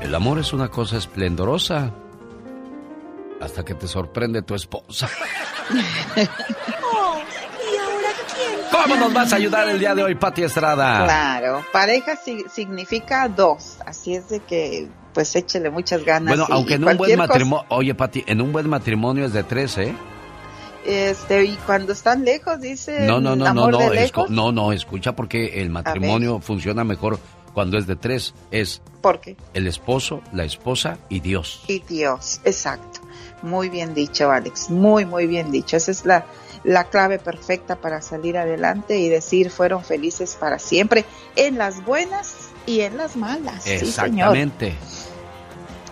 el 0.00 0.14
amor 0.14 0.38
es 0.38 0.52
una 0.54 0.68
cosa 0.68 0.96
esplendorosa. 0.96 1.92
Hasta 3.40 3.64
que 3.64 3.74
te 3.74 3.88
sorprende 3.88 4.42
tu 4.42 4.54
esposa. 4.54 5.08
Oh, 5.70 5.74
¿y 7.72 7.76
ahora 7.78 8.08
quién? 8.34 8.60
¿Cómo 8.70 8.96
nos 8.96 9.12
vas 9.12 9.32
a 9.32 9.36
ayudar 9.36 9.68
el 9.68 9.78
día 9.78 9.94
de 9.94 10.02
hoy, 10.02 10.14
Pati 10.14 10.42
Estrada? 10.42 11.04
Claro, 11.04 11.64
pareja 11.72 12.16
si- 12.16 12.44
significa 12.52 13.28
dos, 13.28 13.78
así 13.86 14.14
es 14.14 14.28
de 14.28 14.40
que 14.40 14.88
pues 15.14 15.34
échele 15.34 15.70
muchas 15.70 16.04
ganas. 16.04 16.28
Bueno, 16.36 16.46
y- 16.48 16.52
aunque 16.52 16.74
en 16.74 16.84
un 16.86 16.96
buen 16.96 17.16
matrimonio, 17.16 17.64
oye 17.70 17.94
Pati, 17.94 18.24
en 18.26 18.40
un 18.42 18.52
buen 18.52 18.68
matrimonio 18.68 19.24
es 19.24 19.32
de 19.32 19.42
tres, 19.42 19.78
¿eh? 19.78 19.94
Este, 20.84 21.44
y 21.44 21.56
cuando 21.66 21.92
están 21.92 22.24
lejos, 22.24 22.60
dice. 22.60 23.06
No, 23.06 23.20
no, 23.20 23.36
no, 23.36 23.44
no, 23.44 23.50
amor 23.50 23.72
no, 23.72 23.90
lejos. 23.90 24.30
no, 24.30 24.50
no, 24.52 24.72
escucha 24.72 25.14
porque 25.14 25.60
el 25.62 25.68
matrimonio 25.70 26.40
funciona 26.40 26.84
mejor 26.84 27.18
cuando 27.52 27.76
es 27.76 27.86
de 27.86 27.96
tres. 27.96 28.34
Es 28.50 28.80
¿Por 29.02 29.20
qué? 29.20 29.36
el 29.52 29.66
esposo, 29.66 30.22
la 30.32 30.44
esposa 30.44 30.96
y 31.10 31.20
Dios. 31.20 31.62
Y 31.68 31.80
Dios, 31.80 32.40
exacto. 32.44 32.99
Muy 33.42 33.68
bien 33.68 33.94
dicho, 33.94 34.30
Alex. 34.30 34.70
Muy, 34.70 35.04
muy 35.04 35.26
bien 35.26 35.50
dicho. 35.50 35.76
Esa 35.76 35.90
es 35.90 36.04
la, 36.04 36.26
la 36.64 36.84
clave 36.84 37.18
perfecta 37.18 37.76
para 37.76 38.02
salir 38.02 38.36
adelante 38.36 38.98
y 38.98 39.08
decir 39.08 39.50
fueron 39.50 39.84
felices 39.84 40.36
para 40.38 40.58
siempre, 40.58 41.04
en 41.36 41.58
las 41.58 41.84
buenas 41.84 42.34
y 42.66 42.80
en 42.80 42.96
las 42.96 43.16
malas. 43.16 43.64
Sí, 43.64 43.78
señor. 43.78 43.88
Exactamente. 43.88 44.74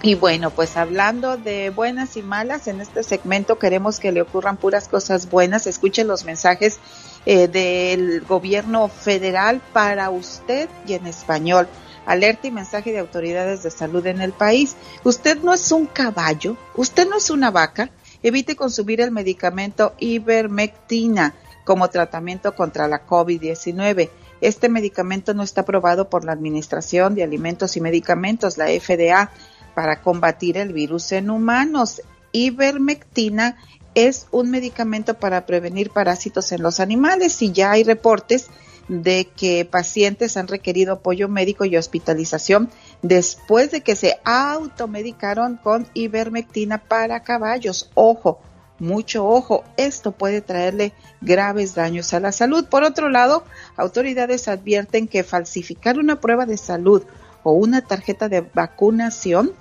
Y 0.01 0.15
bueno, 0.15 0.51
pues 0.51 0.77
hablando 0.77 1.37
de 1.37 1.71
buenas 1.71 2.17
y 2.17 2.23
malas, 2.23 2.69
en 2.69 2.81
este 2.81 3.03
segmento 3.03 3.59
queremos 3.59 3.99
que 3.99 4.13
le 4.13 4.23
ocurran 4.23 4.57
puras 4.57 4.87
cosas 4.87 5.29
buenas. 5.29 5.67
Escuchen 5.67 6.07
los 6.07 6.25
mensajes 6.25 6.79
eh, 7.27 7.49
del 7.49 8.21
gobierno 8.21 8.89
federal 8.89 9.61
para 9.73 10.11
usted 10.11 10.69
y 10.87 10.93
en 10.93 11.07
español. 11.07 11.67
Alerta 12.09 12.47
y 12.47 12.51
mensaje 12.51 12.91
de 12.91 13.01
autoridades 13.01 13.63
de 13.63 13.71
salud 13.71 14.07
en 14.07 14.23
el 14.23 14.33
país. 14.33 14.77
Usted 15.05 15.43
no 15.43 15.53
es 15.53 15.71
un 15.71 15.85
caballo, 15.85 16.57
usted 16.75 17.07
no 17.07 17.19
es 17.19 17.29
una 17.29 17.51
vaca. 17.51 17.91
Evite 18.23 18.57
consumir 18.57 19.03
el 19.03 19.11
medicamento 19.11 19.93
ivermectina 19.99 21.35
como 21.67 21.91
tratamiento 21.91 22.55
contra 22.57 22.89
la 22.89 23.07
COVID-19. 23.07 24.09
Este 24.41 24.71
medicamento 24.71 25.35
no 25.35 25.43
está 25.43 25.61
aprobado 25.61 26.09
por 26.09 26.25
la 26.25 26.33
Administración 26.33 27.15
de 27.15 27.25
Alimentos 27.25 27.77
y 27.77 27.83
Medicamentos, 27.83 28.57
la 28.57 28.69
FDA, 28.69 29.31
para 29.75 30.01
combatir 30.01 30.57
el 30.57 30.73
virus 30.73 31.13
en 31.13 31.29
humanos. 31.29 32.01
Ivermectina 32.33 33.59
es 33.95 34.29
un 34.31 34.51
medicamento 34.51 35.13
para 35.19 35.45
prevenir 35.45 35.91
parásitos 35.91 36.53
en 36.53 36.63
los 36.63 36.81
animales 36.81 37.43
y 37.43 37.53
ya 37.53 37.73
hay 37.73 37.85
reportes 37.85 38.49
de 38.89 39.28
que 39.36 39.64
pacientes 39.64 40.36
han 40.36 40.49
requerido 40.49 40.95
apoyo 40.95 41.28
médico 41.28 41.64
y 41.64 41.76
hospitalización 41.76 42.70
después 43.03 43.70
de 43.70 43.82
que 43.82 43.97
se 43.97 44.18
automedicaron 44.24 45.57
con 45.57 45.86
ivermectina 45.95 46.78
para 46.78 47.22
caballos. 47.22 47.91
Ojo, 47.95 48.41
mucho 48.78 49.26
ojo, 49.26 49.64
esto 49.76 50.12
puede 50.12 50.41
traerle 50.41 50.93
graves 51.20 51.74
daños 51.74 52.14
a 52.14 52.20
la 52.20 52.32
salud. 52.32 52.66
Por 52.66 52.84
otro 52.84 53.11
lado, 53.11 53.45
autoridades 53.76 54.49
advierten 54.49 55.09
que 55.09 55.24
falsificar 55.24 55.99
una 55.99 56.20
prueba 56.20 56.47
de 56.47 56.57
salud 56.57 57.03
o 57.43 57.53
una 57.53 57.82
tarjeta 57.82 58.28
de 58.28 58.41
vacunación 58.41 59.53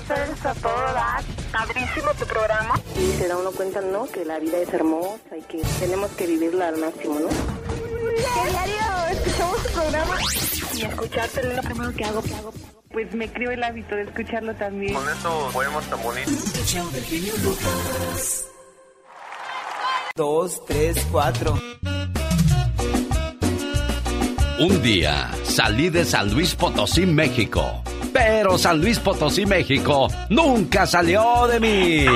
Ustedes 0.00 0.44
a 0.44 0.54
todo 0.54 0.72
dar, 0.72 1.22
padrísimo 1.52 2.12
tu 2.18 2.26
programa. 2.26 2.74
Y 2.96 3.12
se 3.12 3.28
da 3.28 3.36
uno 3.36 3.52
cuenta, 3.52 3.80
¿no? 3.80 4.06
Que 4.06 4.24
la 4.24 4.40
vida 4.40 4.58
es 4.58 4.74
hermosa 4.74 5.36
y 5.38 5.42
que 5.42 5.62
tenemos 5.78 6.10
que 6.12 6.26
vivirla 6.26 6.66
al 6.68 6.78
máximo, 6.78 7.20
¿no? 7.20 7.28
¿Qué 7.28 8.50
diario 8.50 9.06
escuchamos 9.12 9.62
tu 9.62 9.72
programa? 9.72 10.16
Y 10.74 10.82
escucharte 10.82 11.40
es 11.40 11.56
lo 11.56 11.62
primero 11.62 11.94
que 11.94 12.04
hago, 12.04 12.22
que 12.22 12.34
hago. 12.34 12.52
Pues 12.90 13.14
me 13.14 13.32
creo 13.32 13.52
el 13.52 13.62
hábito 13.62 13.94
de 13.94 14.02
escucharlo 14.02 14.52
también. 14.56 14.94
Con 14.94 15.08
esos 15.08 15.52
poemas 15.52 15.88
tan 15.88 16.02
bonitos. 16.02 16.34
Dos, 20.16 20.64
tres, 20.66 21.06
cuatro. 21.10 21.58
Un 24.58 24.82
día 24.82 25.30
salí 25.44 25.88
de 25.88 26.04
San 26.04 26.32
Luis 26.34 26.54
Potosí, 26.54 27.06
México. 27.06 27.82
Pero 28.12 28.58
San 28.58 28.80
Luis 28.80 28.98
Potosí, 28.98 29.46
México 29.46 30.08
nunca 30.28 30.86
salió 30.86 31.46
de 31.46 31.60
mí. 31.60 32.06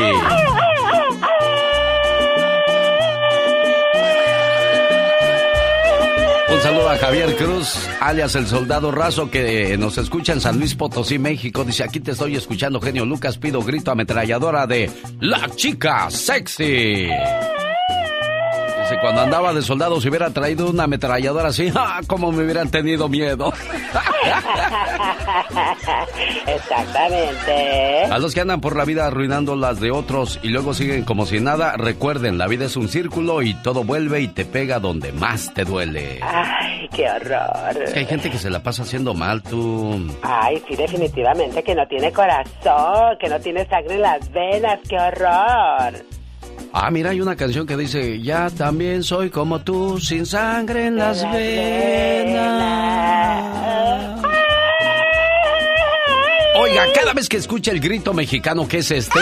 Un 6.52 6.60
saludo 6.60 6.90
a 6.90 6.96
Javier 6.98 7.36
Cruz, 7.36 7.88
alias 8.00 8.34
el 8.34 8.46
soldado 8.46 8.90
raso 8.90 9.30
que 9.30 9.76
nos 9.78 9.98
escucha 9.98 10.32
en 10.32 10.40
San 10.40 10.58
Luis 10.58 10.74
Potosí, 10.74 11.18
México. 11.18 11.64
Dice, 11.64 11.84
aquí 11.84 12.00
te 12.00 12.10
estoy 12.12 12.36
escuchando, 12.36 12.80
genio 12.80 13.04
Lucas, 13.04 13.38
pido 13.38 13.62
grito 13.62 13.90
ametralladora 13.90 14.66
de 14.66 14.90
La 15.20 15.48
Chica 15.56 16.10
Sexy. 16.10 17.08
Cuando 19.00 19.22
andaba 19.22 19.52
de 19.52 19.62
soldado 19.62 20.00
si 20.00 20.08
hubiera 20.08 20.30
traído 20.30 20.70
una 20.70 20.84
ametralladora 20.84 21.48
así, 21.48 21.72
¡ah! 21.76 22.00
Como 22.06 22.32
me 22.32 22.44
hubieran 22.44 22.70
tenido 22.70 23.08
miedo. 23.08 23.52
Exactamente. 26.46 28.04
A 28.10 28.18
los 28.18 28.34
que 28.34 28.40
andan 28.40 28.60
por 28.60 28.76
la 28.76 28.84
vida 28.84 29.06
arruinando 29.06 29.56
las 29.56 29.80
de 29.80 29.90
otros 29.90 30.38
y 30.42 30.48
luego 30.48 30.74
siguen 30.74 31.04
como 31.04 31.26
si 31.26 31.40
nada, 31.40 31.76
recuerden, 31.76 32.38
la 32.38 32.46
vida 32.46 32.66
es 32.66 32.76
un 32.76 32.88
círculo 32.88 33.42
y 33.42 33.54
todo 33.54 33.84
vuelve 33.84 34.20
y 34.20 34.28
te 34.28 34.44
pega 34.44 34.78
donde 34.78 35.12
más 35.12 35.52
te 35.54 35.64
duele. 35.64 36.20
Ay, 36.22 36.88
qué 36.94 37.10
horror. 37.10 37.82
Es 37.82 37.92
que 37.92 38.00
hay 38.00 38.06
gente 38.06 38.30
que 38.30 38.38
se 38.38 38.50
la 38.50 38.62
pasa 38.62 38.82
haciendo 38.82 39.14
mal, 39.14 39.42
tú. 39.42 40.14
Ay, 40.22 40.62
sí, 40.68 40.76
definitivamente, 40.76 41.62
que 41.62 41.74
no 41.74 41.86
tiene 41.86 42.12
corazón, 42.12 43.16
que 43.18 43.28
no 43.28 43.40
tiene 43.40 43.66
sangre 43.66 43.94
en 43.94 44.02
las 44.02 44.30
venas, 44.32 44.78
qué 44.88 44.96
horror. 44.96 45.94
Ah, 46.76 46.90
mira, 46.90 47.10
hay 47.10 47.20
una 47.20 47.36
canción 47.36 47.68
que 47.68 47.76
dice, 47.76 48.20
ya 48.20 48.50
también 48.50 49.04
soy 49.04 49.30
como 49.30 49.60
tú, 49.60 50.00
sin 50.00 50.26
sangre 50.26 50.88
en 50.88 50.96
las 50.96 51.22
venas. 51.22 52.34
Oiga, 56.56 56.86
cada 56.92 57.12
vez 57.14 57.28
que 57.28 57.36
escucha 57.36 57.70
el 57.70 57.78
grito 57.78 58.12
mexicano 58.12 58.66
que 58.66 58.78
es 58.78 58.90
este, 58.90 59.20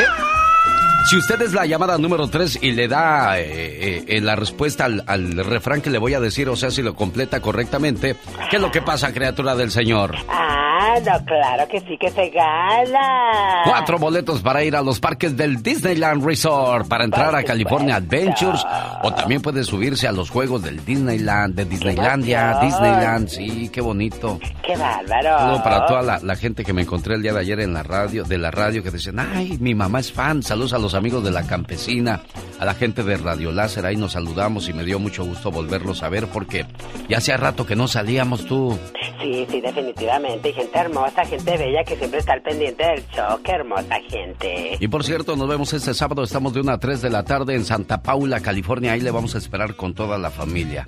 si 1.10 1.18
usted 1.18 1.42
es 1.42 1.52
la 1.52 1.66
llamada 1.66 1.98
número 1.98 2.26
3 2.26 2.60
y 2.62 2.72
le 2.72 2.88
da 2.88 3.38
eh, 3.38 4.02
eh, 4.06 4.20
la 4.22 4.34
respuesta 4.34 4.86
al, 4.86 5.04
al 5.06 5.44
refrán 5.44 5.82
que 5.82 5.90
le 5.90 5.98
voy 5.98 6.14
a 6.14 6.20
decir, 6.20 6.48
o 6.48 6.56
sea, 6.56 6.70
si 6.70 6.80
lo 6.80 6.94
completa 6.94 7.40
correctamente, 7.40 8.16
¿qué 8.48 8.56
es 8.56 8.62
lo 8.62 8.70
que 8.70 8.80
pasa, 8.80 9.12
criatura 9.12 9.54
del 9.54 9.70
Señor? 9.70 10.16
Ah, 10.26 10.71
no, 11.04 11.24
claro 11.24 11.68
que 11.68 11.80
sí 11.80 11.96
que 11.98 12.10
se 12.10 12.30
gana. 12.30 13.62
Cuatro 13.64 13.98
boletos 13.98 14.40
para 14.42 14.64
ir 14.64 14.76
a 14.76 14.82
los 14.82 15.00
parques 15.00 15.36
del 15.36 15.62
Disneyland 15.62 16.24
Resort 16.24 16.88
para 16.88 17.04
entrar 17.04 17.34
a 17.34 17.42
California 17.42 17.96
Adventures 17.96 18.64
o 19.02 19.12
también 19.12 19.42
puede 19.42 19.64
subirse 19.64 20.08
a 20.08 20.12
los 20.12 20.30
juegos 20.30 20.62
del 20.62 20.84
Disneyland, 20.84 21.54
de 21.54 21.64
Disneylandia! 21.64 22.58
Disneyland, 22.62 23.28
sí, 23.28 23.70
qué 23.72 23.80
bonito. 23.80 24.38
Qué 24.64 24.76
bárbaro. 24.76 25.38
Saludo 25.38 25.62
para 25.62 25.86
toda 25.86 26.02
la, 26.02 26.18
la 26.22 26.36
gente 26.36 26.64
que 26.64 26.72
me 26.72 26.82
encontré 26.82 27.14
el 27.14 27.22
día 27.22 27.32
de 27.32 27.40
ayer 27.40 27.60
en 27.60 27.74
la 27.74 27.82
radio, 27.82 28.24
de 28.24 28.38
la 28.38 28.50
radio, 28.50 28.82
que 28.82 28.90
decían, 28.90 29.18
ay, 29.20 29.58
mi 29.60 29.74
mamá 29.74 30.00
es 30.00 30.12
fan. 30.12 30.42
Saludos 30.42 30.72
a 30.72 30.78
los 30.78 30.94
amigos 30.94 31.24
de 31.24 31.30
la 31.30 31.46
campesina, 31.46 32.22
a 32.58 32.64
la 32.64 32.74
gente 32.74 33.02
de 33.02 33.16
Radio 33.16 33.52
Láser, 33.52 33.86
ahí 33.86 33.96
nos 33.96 34.12
saludamos 34.12 34.68
y 34.68 34.72
me 34.72 34.84
dio 34.84 34.98
mucho 34.98 35.24
gusto 35.24 35.50
volverlos 35.50 36.02
a 36.02 36.08
ver 36.08 36.26
porque 36.28 36.66
ya 37.08 37.18
hacía 37.18 37.36
rato 37.36 37.66
que 37.66 37.76
no 37.76 37.88
salíamos 37.88 38.46
tú. 38.46 38.78
Sí, 39.20 39.46
sí, 39.50 39.60
definitivamente. 39.60 40.48
Y 40.48 40.52
gente 40.52 40.71
hermosa, 40.80 41.24
gente 41.24 41.56
bella 41.56 41.84
que 41.84 41.96
siempre 41.96 42.20
está 42.20 42.32
al 42.34 42.42
pendiente 42.42 42.84
del 42.84 43.06
show. 43.08 43.40
Qué 43.42 43.52
hermosa 43.52 43.96
gente. 44.08 44.76
Y 44.80 44.88
por 44.88 45.04
cierto, 45.04 45.36
nos 45.36 45.48
vemos 45.48 45.72
este 45.72 45.94
sábado. 45.94 46.22
Estamos 46.22 46.52
de 46.54 46.60
1 46.60 46.72
a 46.72 46.78
3 46.78 47.02
de 47.02 47.10
la 47.10 47.24
tarde 47.24 47.54
en 47.54 47.64
Santa 47.64 48.02
Paula, 48.02 48.40
California. 48.40 48.92
Ahí 48.92 49.00
le 49.00 49.10
vamos 49.10 49.34
a 49.34 49.38
esperar 49.38 49.76
con 49.76 49.94
toda 49.94 50.18
la 50.18 50.30
familia. 50.30 50.86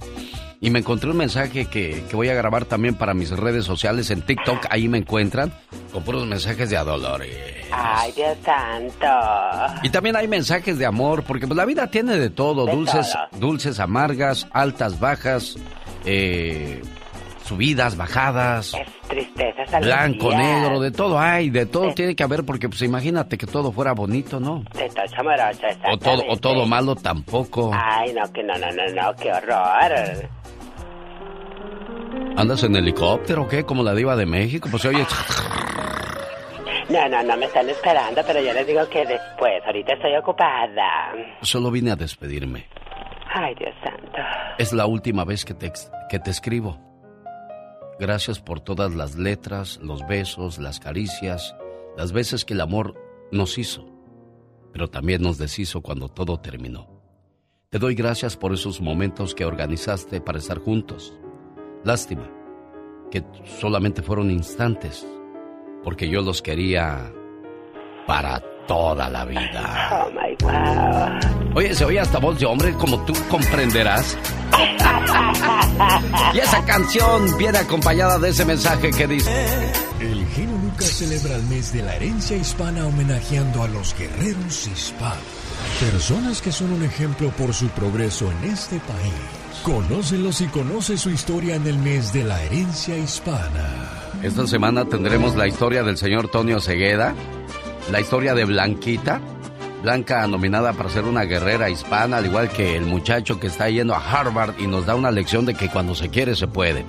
Y 0.61 0.71
me 0.71 0.79
encontré 0.79 1.11
un 1.11 1.19
mensaje 1.19 1.67
que, 1.67 2.05
que 2.09 2.17
voy 2.17 2.31
a 2.31 2.35
grabar 2.35 2.65
también 2.65 2.95
para 2.95 3.13
mis 3.13 3.31
redes 3.31 3.65
sociales 3.67 4.11
en 4.11 4.23
TikTok. 4.23 4.67
Ahí 4.71 4.89
me 4.89 4.97
encuentran 4.99 5.53
con 5.93 6.03
puros 6.05 6.27
mensajes 6.27 6.71
de 6.71 6.77
Adolores. 6.79 7.37
Ay, 7.71 8.13
Dios 8.13 8.37
santo. 8.43 9.07
Y 9.83 9.91
también 9.91 10.17
hay 10.17 10.27
mensajes 10.27 10.79
de 10.79 10.87
amor, 10.87 11.25
porque 11.25 11.47
pues, 11.47 11.57
la 11.57 11.67
vida 11.67 11.89
tiene 11.89 12.17
de 12.17 12.31
todo, 12.31 12.65
De 12.65 12.73
dulces, 12.73 13.13
todo. 13.13 13.39
dulces 13.41 13.79
amargas, 13.79 14.47
altas, 14.53 14.99
bajas, 15.01 15.57
eh, 16.07 16.81
subidas, 17.45 17.97
bajadas, 17.97 18.73
Tristezas, 19.09 19.81
blanco, 19.81 20.29
alegrías. 20.31 20.61
negro, 20.63 20.81
de 20.81 20.91
todo 20.91 21.19
hay, 21.19 21.51
de 21.51 21.67
todo 21.67 21.93
tiene 21.95 22.17
que 22.17 22.23
haber, 22.23 22.45
porque 22.45 22.69
pues 22.69 22.83
imagínate 22.83 23.37
que 23.39 23.47
todo 23.47 23.71
fuera 23.71 23.93
bonito, 23.93 24.41
¿no? 24.41 24.65
De 24.75 24.89
tocho 24.89 25.23
morocho, 25.23 25.67
O 25.93 25.99
todo, 25.99 26.23
o 26.29 26.37
todo 26.37 26.67
malo 26.67 26.97
tampoco. 26.97 27.71
Ay, 27.75 28.13
no, 28.15 28.33
que 28.33 28.43
no, 28.43 28.55
no, 28.59 28.67
no, 28.73 28.87
no, 28.95 29.15
qué 29.17 29.31
horror. 29.33 30.29
¿Andas 32.37 32.65
en 32.65 32.75
helicóptero 32.77 33.43
o 33.43 33.49
qué? 33.49 33.65
Como 33.65 33.83
la 33.83 33.95
diva 33.95 34.17
de 34.17 34.27
México, 34.27 34.69
pues 34.71 34.83
se 34.83 34.89
oye... 34.89 35.07
No, 36.89 37.09
no, 37.09 37.23
no 37.23 37.37
me 37.37 37.47
están 37.47 37.69
esperando, 37.71 38.21
pero 38.27 38.41
yo 38.43 38.53
les 38.53 38.67
digo 38.67 38.87
que 38.89 39.07
después, 39.07 39.63
ahorita 39.65 39.95
estoy 39.95 40.17
ocupada. 40.17 41.13
Solo 41.41 41.71
vine 41.71 41.93
a 41.93 41.97
despedirme. 41.97 42.67
Ay, 43.33 43.55
Dios 43.59 43.75
santo. 43.83 44.19
Es 44.59 44.73
la 44.73 44.87
última 44.87 45.25
vez 45.25 45.45
que 45.45 45.55
te, 45.55 45.73
que 46.11 46.19
te 46.19 46.31
escribo. 46.31 46.79
Gracias 47.99 48.41
por 48.41 48.61
todas 48.61 48.95
las 48.95 49.17
letras, 49.17 49.79
los 49.83 50.07
besos, 50.07 50.59
las 50.59 50.81
caricias, 50.81 51.55
las 51.97 52.13
veces 52.13 52.45
que 52.45 52.55
el 52.55 52.61
amor 52.61 52.95
nos 53.31 53.57
hizo, 53.59 53.87
pero 54.73 54.89
también 54.89 55.23
nos 55.23 55.39
deshizo 55.39 55.81
cuando 55.81 56.09
todo 56.09 56.41
terminó. 56.41 56.89
Te 57.71 57.79
doy 57.79 57.95
gracias 57.95 58.37
por 58.37 58.53
esos 58.53 58.81
momentos 58.81 59.35
que 59.35 59.45
organizaste 59.45 60.21
para 60.21 60.39
estar 60.39 60.59
juntos. 60.59 61.17
Lástima 61.85 62.31
que 63.11 63.25
solamente 63.61 64.03
fueron 64.03 64.31
instantes, 64.31 65.07
porque 65.83 66.09
yo 66.09 66.23
los 66.23 66.43
quería 66.43 67.13
para 68.07 68.43
toda 68.67 69.09
la 69.09 69.25
vida. 69.25 69.91
Oh 69.93 70.11
my 70.11 70.37
wow. 70.41 71.55
Oye, 71.57 71.75
se 71.75 71.85
oye 71.85 72.01
hasta 72.01 72.19
voz 72.19 72.39
de 72.39 72.47
hombre, 72.47 72.73
como 72.75 73.05
tú 73.05 73.13
comprenderás. 73.31 74.17
Y 76.33 76.39
esa 76.39 76.65
canción 76.65 77.37
viene 77.39 77.59
acompañada 77.59 78.19
de 78.19 78.31
ese 78.31 78.45
mensaje 78.45 78.91
que 78.91 79.07
dice... 79.07 79.73
El 80.01 80.27
genio 80.29 80.59
Lucas 80.59 80.87
celebra 80.87 81.37
el 81.37 81.45
mes 81.45 81.73
de 81.73 81.83
la 81.83 81.95
herencia 81.95 82.37
hispana 82.37 82.87
homenajeando 82.87 83.63
a 83.63 83.69
los 83.69 83.97
guerreros 83.97 84.67
hispanos. 84.67 85.23
Personas 85.81 86.43
que 86.43 86.53
son 86.53 86.73
un 86.73 86.83
ejemplo 86.83 87.31
por 87.31 87.55
su 87.55 87.69
progreso 87.69 88.31
en 88.31 88.51
este 88.51 88.81
país. 88.81 89.13
Conócelos 89.63 90.41
y 90.41 90.47
conoce 90.47 90.99
su 90.99 91.11
historia 91.11 91.55
en 91.55 91.67
el 91.67 91.79
mes 91.79 92.13
de 92.13 92.25
la 92.25 92.43
herencia 92.43 92.97
hispana. 92.99 93.91
Esta 94.23 94.47
semana 94.47 94.85
tendremos 94.85 95.37
la 95.37 95.47
historia 95.47 95.83
del 95.83 95.97
señor 95.97 96.29
Tonio 96.29 96.61
Cegueda, 96.61 97.15
la 97.91 98.01
historia 98.01 98.35
de 98.35 98.45
Blanquita, 98.45 99.21
Blanca 99.83 100.27
nominada 100.27 100.73
para 100.73 100.89
ser 100.89 101.05
una 101.05 101.25
guerrera 101.25 101.69
hispana, 101.69 102.17
al 102.17 102.25
igual 102.27 102.49
que 102.49 102.75
el 102.75 102.87
muchacho 102.87 103.39
que 103.39 103.49
está 103.49 103.69
yendo 103.69 103.95
a 103.95 103.99
Harvard 103.99 104.55
y 104.59 104.67
nos 104.67 104.87
da 104.87 104.95
una 104.95 105.11
lección 105.11 105.45
de 105.45 105.53
que 105.55 105.69
cuando 105.69 105.95
se 105.95 106.09
quiere 106.09 106.35
se 106.35 106.47
puede. 106.47 106.87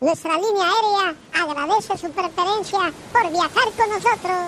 nuestra 0.00 0.34
línea 0.36 0.64
aérea 0.64 1.14
agradece 1.34 1.98
su 1.98 2.10
preferencia 2.10 2.92
por 3.12 3.30
viajar 3.30 3.70
con 3.76 3.90
nosotros. 3.90 4.38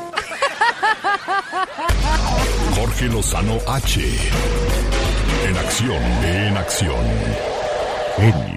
Jorge 2.76 3.04
Lozano 3.06 3.58
H. 3.68 4.00
En 5.44 5.56
acción, 5.58 6.02
en 6.24 6.56
acción. 6.56 7.04
Genio 8.16 8.51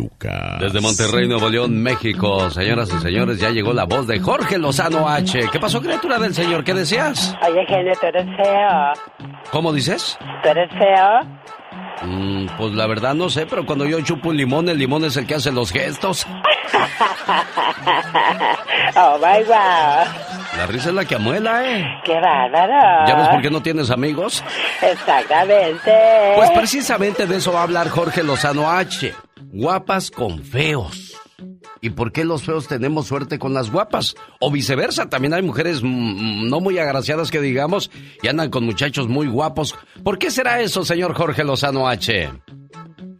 Lucas. 0.00 0.60
Desde 0.60 0.80
Monterrey, 0.80 1.28
Nuevo 1.28 1.48
León, 1.48 1.82
México, 1.82 2.50
señoras 2.50 2.90
y 2.94 2.98
señores, 3.00 3.38
ya 3.38 3.50
llegó 3.50 3.72
la 3.72 3.84
voz 3.84 4.06
de 4.06 4.18
Jorge 4.18 4.58
Lozano 4.58 5.08
H. 5.08 5.48
¿Qué 5.52 5.60
pasó, 5.60 5.80
criatura 5.82 6.18
del 6.18 6.34
Señor? 6.34 6.64
¿Qué 6.64 6.72
decías? 6.74 7.36
Oye, 7.46 7.64
genio, 7.66 7.92
tú 8.00 8.06
eres 8.06 8.26
feo. 8.36 9.28
¿Cómo 9.50 9.72
dices? 9.72 10.18
¿Tú 10.42 10.48
eres 10.48 10.70
feo? 10.70 11.20
Mm, 12.02 12.46
pues 12.56 12.72
la 12.72 12.86
verdad 12.86 13.14
no 13.14 13.28
sé, 13.28 13.44
pero 13.46 13.66
cuando 13.66 13.84
yo 13.84 14.00
chupo 14.00 14.30
un 14.30 14.36
limón, 14.36 14.68
el 14.70 14.78
limón 14.78 15.04
es 15.04 15.16
el 15.18 15.26
que 15.26 15.34
hace 15.34 15.52
los 15.52 15.70
gestos. 15.70 16.26
Oh 18.96 19.18
my 19.18 19.44
wow. 19.44 20.04
La 20.56 20.66
risa 20.66 20.88
es 20.88 20.94
la 20.94 21.04
que 21.04 21.14
amuela, 21.14 21.64
¿eh? 21.64 21.84
¡Qué 22.04 22.14
bárbaro! 22.14 23.06
¿Ya 23.06 23.14
ves 23.14 23.28
por 23.28 23.40
qué 23.40 23.50
no 23.50 23.62
tienes 23.62 23.90
amigos? 23.90 24.42
Exactamente. 24.82 25.92
Pues 26.36 26.50
precisamente 26.50 27.26
de 27.26 27.36
eso 27.36 27.52
va 27.52 27.60
a 27.60 27.62
hablar 27.62 27.88
Jorge 27.88 28.22
Lozano 28.22 28.68
H. 28.70 29.14
Guapas 29.52 30.10
con 30.10 30.42
feos. 30.42 31.14
¿Y 31.80 31.90
por 31.90 32.12
qué 32.12 32.24
los 32.24 32.42
feos 32.42 32.68
tenemos 32.68 33.06
suerte 33.06 33.38
con 33.38 33.54
las 33.54 33.70
guapas? 33.70 34.14
O 34.38 34.50
viceversa, 34.50 35.08
también 35.08 35.32
hay 35.32 35.42
mujeres 35.42 35.82
mm, 35.82 36.48
no 36.48 36.60
muy 36.60 36.78
agraciadas 36.78 37.30
que 37.30 37.40
digamos 37.40 37.90
y 38.22 38.28
andan 38.28 38.50
con 38.50 38.64
muchachos 38.64 39.08
muy 39.08 39.26
guapos. 39.26 39.74
¿Por 40.04 40.18
qué 40.18 40.30
será 40.30 40.60
eso, 40.60 40.84
señor 40.84 41.14
Jorge 41.14 41.44
Lozano 41.44 41.88
H? 41.88 42.28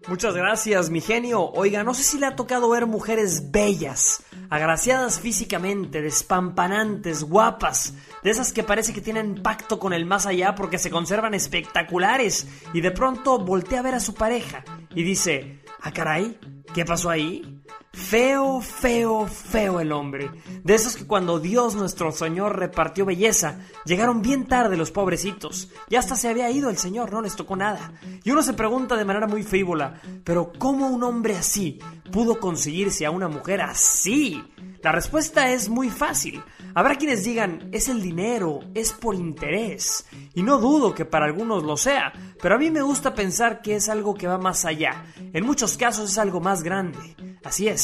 Muchas 0.09 0.35
gracias, 0.35 0.91
mi 0.91 1.01
genio. 1.01 1.51
Oiga, 1.53 1.85
no 1.85 1.95
sé 1.95 2.03
si 2.03 2.19
le 2.19 2.27
ha 2.27 2.35
tocado 2.35 2.69
ver 2.71 2.87
mujeres 2.87 3.51
bellas, 3.53 4.25
agraciadas 4.49 5.21
físicamente, 5.21 6.03
despampanantes, 6.03 7.23
guapas, 7.23 7.95
de 8.25 8.31
esas 8.31 8.53
que 8.53 8.65
parece 8.65 8.93
que 8.93 9.01
tienen 9.01 9.43
pacto 9.43 9.79
con 9.79 9.93
el 9.93 10.07
más 10.07 10.27
allá 10.27 10.55
porque 10.55 10.79
se 10.79 10.91
conservan 10.91 11.35
espectaculares 11.35 12.49
y 12.73 12.81
de 12.81 12.91
pronto 12.91 13.39
voltea 13.39 13.81
a 13.81 13.83
ver 13.83 13.95
a 13.95 14.01
su 14.01 14.15
pareja 14.15 14.65
y 14.95 15.05
dice, 15.05 15.60
ah 15.83 15.93
caray, 15.93 16.39
¿qué 16.75 16.85
pasó 16.85 17.11
ahí? 17.11 17.60
Feo, 17.93 18.61
feo, 18.61 19.27
feo 19.27 19.81
el 19.81 19.91
hombre. 19.91 20.31
De 20.63 20.75
esos 20.75 20.97
que 20.97 21.07
cuando 21.07 21.41
Dios 21.41 21.75
nuestro 21.75 22.13
Señor 22.13 22.57
repartió 22.57 23.05
belleza, 23.05 23.59
llegaron 23.85 24.23
bien 24.23 24.47
tarde 24.47 24.77
los 24.77 24.93
pobrecitos. 24.93 25.71
Y 25.89 25.97
hasta 25.97 26.15
se 26.15 26.29
había 26.29 26.51
ido 26.51 26.71
el 26.71 26.79
Señor, 26.79 27.13
no 27.13 27.21
les 27.21 27.35
tocó 27.35 27.57
nada. 27.57 27.93
Y 28.23 28.31
uno 28.31 28.43
se 28.43 28.53
pregunta 28.53 28.97
de 28.97 29.05
manera 29.05 29.27
muy 29.27 29.43
frívola, 29.43 30.01
pero 30.23 30.53
¿cómo 30.57 30.89
un 30.89 31.03
hombre 31.03 31.37
así 31.37 31.81
pudo 32.13 32.39
conseguirse 32.39 33.07
a 33.07 33.11
una 33.11 33.29
mujer 33.29 33.61
así? 33.61 34.41
La 34.83 34.93
respuesta 34.93 35.51
es 35.51 35.69
muy 35.69 35.91
fácil. 35.91 36.43
Habrá 36.75 36.95
quienes 36.95 37.25
digan, 37.25 37.69
es 37.73 37.89
el 37.89 38.01
dinero, 38.01 38.61
es 38.75 38.93
por 38.93 39.17
interés. 39.17 40.07
Y 40.35 40.43
no 40.43 40.59
dudo 40.59 40.95
que 40.95 41.05
para 41.05 41.27
algunos 41.27 41.65
lo 41.65 41.77
sea, 41.77 42.13
pero 42.41 42.55
a 42.55 42.59
mí 42.59 42.71
me 42.71 42.83
gusta 42.83 43.15
pensar 43.15 43.61
que 43.61 43.77
es 43.77 43.89
algo 43.89 44.15
que 44.15 44.29
va 44.29 44.39
más 44.39 44.65
allá. 44.65 45.05
En 45.33 45.45
muchos 45.45 45.77
casos 45.77 46.11
es 46.11 46.19
algo 46.19 46.41
más 46.41 46.63
grande. 46.63 47.17
Así 47.43 47.69
es, 47.69 47.80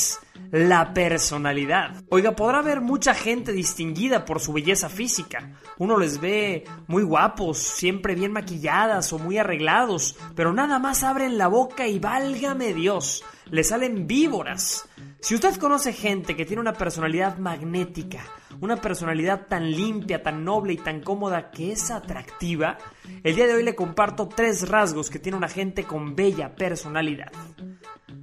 la 0.51 0.95
personalidad. 0.95 2.05
Oiga, 2.09 2.37
podrá 2.37 2.59
haber 2.59 2.81
mucha 2.81 3.15
gente 3.15 3.53
distinguida 3.53 4.25
por 4.25 4.41
su 4.41 4.53
belleza 4.53 4.89
física. 4.89 5.53
Uno 5.79 5.99
les 5.99 6.21
ve 6.21 6.65
muy 6.87 7.03
guapos, 7.03 7.59
siempre 7.59 8.15
bien 8.15 8.33
maquilladas 8.33 9.13
o 9.13 9.19
muy 9.19 9.39
arreglados, 9.39 10.17
pero 10.35 10.53
nada 10.53 10.79
más 10.79 11.03
abren 11.03 11.39
la 11.39 11.49
boca 11.49 11.87
y 11.87 11.99
válgame 11.99 12.75
Dios, 12.75 13.25
le 13.51 13.65
salen 13.65 14.07
víboras. 14.07 14.89
Si 15.21 15.35
usted 15.35 15.57
conoce 15.57 15.93
gente 15.93 16.37
que 16.37 16.45
tiene 16.45 16.61
una 16.61 16.73
personalidad 16.73 17.39
magnética, 17.39 18.23
una 18.61 18.77
personalidad 18.77 19.47
tan 19.49 19.71
limpia, 19.71 20.23
tan 20.23 20.45
noble 20.45 20.75
y 20.75 20.77
tan 20.77 21.01
cómoda 21.01 21.51
que 21.51 21.73
es 21.73 21.91
atractiva, 21.91 22.79
el 23.23 23.35
día 23.35 23.47
de 23.47 23.55
hoy 23.55 23.63
le 23.63 23.75
comparto 23.75 24.29
tres 24.29 24.69
rasgos 24.69 25.11
que 25.11 25.19
tiene 25.19 25.37
una 25.37 25.49
gente 25.49 25.85
con 25.85 26.15
bella 26.15 26.55
personalidad. 26.55 27.33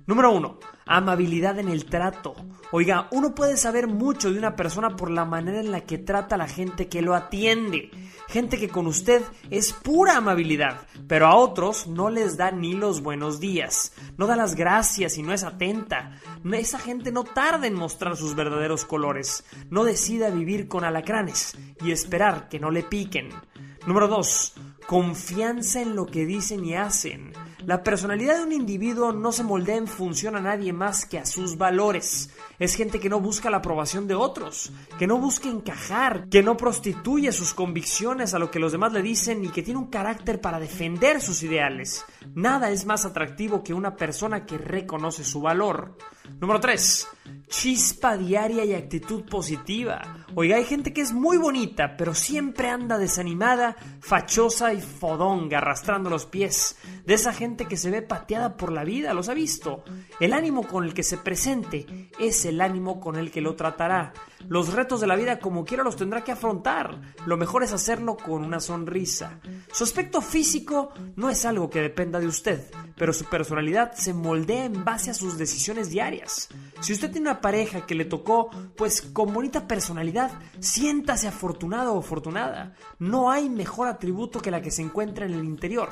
Número 0.06 0.34
uno, 0.34 0.60
amabilidad 0.86 1.60
en 1.60 1.70
el 1.70 1.86
trato. 1.86 2.36
Oiga, 2.72 3.08
uno 3.12 3.34
puede 3.34 3.56
saber 3.56 3.88
mucho 3.88 4.32
de 4.32 4.38
una 4.38 4.56
persona 4.56 4.98
por 4.98 5.10
la 5.10 5.24
manera 5.24 5.62
en 5.62 5.72
la 5.72 5.82
que 5.82 5.98
trata 5.98 6.36
a 6.36 6.38
la 6.38 6.48
gente 6.48 6.90
que 6.90 7.02
lo 7.02 7.16
atiende. 7.16 7.90
Gente 8.28 8.58
que 8.58 8.68
con 8.68 8.88
usted 8.88 9.22
es 9.50 9.72
pura 9.72 10.18
amabilidad, 10.18 10.82
pero 11.08 11.28
a 11.28 11.36
otros 11.36 11.88
no 11.88 12.10
les 12.10 12.36
da 12.36 12.52
ni 12.52 12.74
los 12.74 13.02
buenos 13.02 13.40
días. 13.40 13.94
No 14.18 14.28
da 14.28 14.36
las 14.36 14.56
gracias 14.56 15.18
y 15.18 15.24
no 15.24 15.34
es 15.34 15.44
atenta. 15.44 16.20
Esa 16.52 16.80
gente 16.80 17.14
no 17.14 17.24
tarda 17.24 17.68
en 17.68 17.76
mostrar 17.76 18.18
sus 18.18 18.36
verdaderos 18.36 18.84
colores. 18.84 19.46
No 19.70 19.86
decida 19.86 20.30
vivir 20.32 20.68
con 20.68 20.84
alacranes 20.84 21.58
y 21.82 21.92
esperar 21.92 22.50
que 22.50 22.60
no 22.60 22.72
le 22.72 22.84
piquen. 22.84 23.30
Número 23.86 24.08
2. 24.08 24.54
Confianza 24.88 25.82
en 25.82 25.96
lo 25.96 26.06
que 26.06 26.26
dicen 26.26 26.64
y 26.64 26.76
hacen. 26.76 27.34
La 27.66 27.84
personalidad 27.84 28.38
de 28.38 28.44
un 28.44 28.54
individuo 28.54 29.12
no 29.12 29.34
se 29.34 29.44
moldea 29.44 29.76
en 29.76 29.88
función 29.88 30.38
a 30.38 30.40
nadie 30.40 30.72
más 30.72 31.06
que 31.06 31.20
a 31.20 31.26
sus 31.26 31.58
valores. 31.58 32.30
Es 32.64 32.76
gente 32.76 33.02
que 33.02 33.10
no 33.10 33.20
busca 33.20 33.50
la 33.50 33.58
aprobación 33.58 34.08
de 34.08 34.16
otros, 34.16 34.72
que 34.98 35.06
no 35.06 35.18
busca 35.18 35.50
encajar, 35.50 36.30
que 36.30 36.42
no 36.42 36.56
prostituye 36.56 37.34
sus 37.34 37.54
convicciones 37.54 38.34
a 38.34 38.40
lo 38.40 38.52
que 38.52 38.60
los 38.60 38.72
demás 38.72 38.94
le 38.94 39.02
dicen 39.02 39.44
y 39.44 39.50
que 39.50 39.64
tiene 39.64 39.82
un 39.82 39.88
carácter 39.88 40.40
para 40.40 40.62
defender 40.62 41.20
sus 41.20 41.44
ideales. 41.44 42.06
Nada 42.34 42.70
es 42.70 42.86
más 42.86 43.04
atractivo 43.04 43.66
que 43.66 43.74
una 43.74 43.98
persona 43.98 44.46
que 44.46 44.58
reconoce 44.58 45.26
su 45.26 45.42
valor. 45.42 45.98
Número 46.40 46.62
3. 46.62 47.08
Chispa 47.50 48.16
diaria 48.16 48.64
y 48.64 48.74
actitud 48.74 49.26
positiva. 49.26 50.26
Oiga, 50.36 50.56
hay 50.56 50.64
gente 50.64 50.94
que 50.94 51.02
es 51.02 51.12
muy 51.12 51.38
bonita, 51.38 51.96
pero 51.98 52.16
siempre 52.16 52.70
anda 52.70 52.98
desanimada, 52.98 53.76
fachosa 54.00 54.74
y 54.74 54.82
fodonga, 54.82 55.60
arrastrando 55.60 56.10
los 56.10 56.26
pies. 56.26 56.78
De 57.06 57.14
esa 57.14 57.34
gente 57.34 57.66
que 57.66 57.78
se 57.78 57.92
ve 57.92 58.02
pateada 58.02 58.56
por 58.56 58.72
la 58.72 58.84
vida, 58.84 59.14
¿los 59.14 59.30
ha 59.30 59.34
visto? 59.34 59.84
El 60.20 60.34
ánimo 60.34 60.66
con 60.68 60.86
el 60.86 60.94
que 60.94 61.04
se 61.04 61.18
presente 61.18 62.10
es 62.20 62.46
el 62.46 62.53
ánimo 62.62 63.00
con 63.00 63.16
el 63.16 63.32
que 63.32 63.42
lo 63.42 63.56
tratará. 63.56 64.14
Los 64.48 64.74
retos 64.74 65.00
de 65.02 65.08
la 65.08 65.16
vida 65.16 65.40
como 65.40 65.66
quiera 65.66 65.84
los 65.84 65.96
tendrá 65.96 66.24
que 66.24 66.32
afrontar. 66.32 67.00
Lo 67.26 67.38
mejor 67.38 67.64
es 67.64 67.74
hacerlo 67.74 68.18
con 68.18 68.44
una 68.44 68.60
sonrisa. 68.60 69.40
Su 69.72 69.84
aspecto 69.84 70.22
físico 70.22 70.92
no 71.16 71.30
es 71.30 71.46
algo 71.46 71.70
que 71.70 71.82
dependa 71.82 72.20
de 72.20 72.28
usted, 72.28 72.64
pero 72.98 73.14
su 73.14 73.26
personalidad 73.26 73.94
se 73.94 74.14
moldea 74.14 74.66
en 74.66 74.84
base 74.84 75.12
a 75.12 75.14
sus 75.14 75.38
decisiones 75.38 75.90
diarias. 75.90 76.50
Si 76.82 76.94
usted 76.94 77.12
tiene 77.12 77.30
una 77.30 77.42
pareja 77.42 77.86
que 77.86 77.96
le 77.96 78.06
tocó, 78.06 78.50
pues 78.76 79.02
con 79.02 79.34
bonita 79.34 79.68
personalidad, 79.68 80.32
siéntase 80.60 81.28
afortunado 81.28 81.94
o 81.94 82.00
afortunada. 82.00 82.76
No 83.00 83.32
hay 83.32 83.50
mejor 83.50 83.88
atributo 83.88 84.40
que 84.40 84.52
la 84.52 84.62
que 84.62 84.72
se 84.72 84.82
encuentra 84.82 85.26
en 85.26 85.34
el 85.34 85.44
interior. 85.44 85.90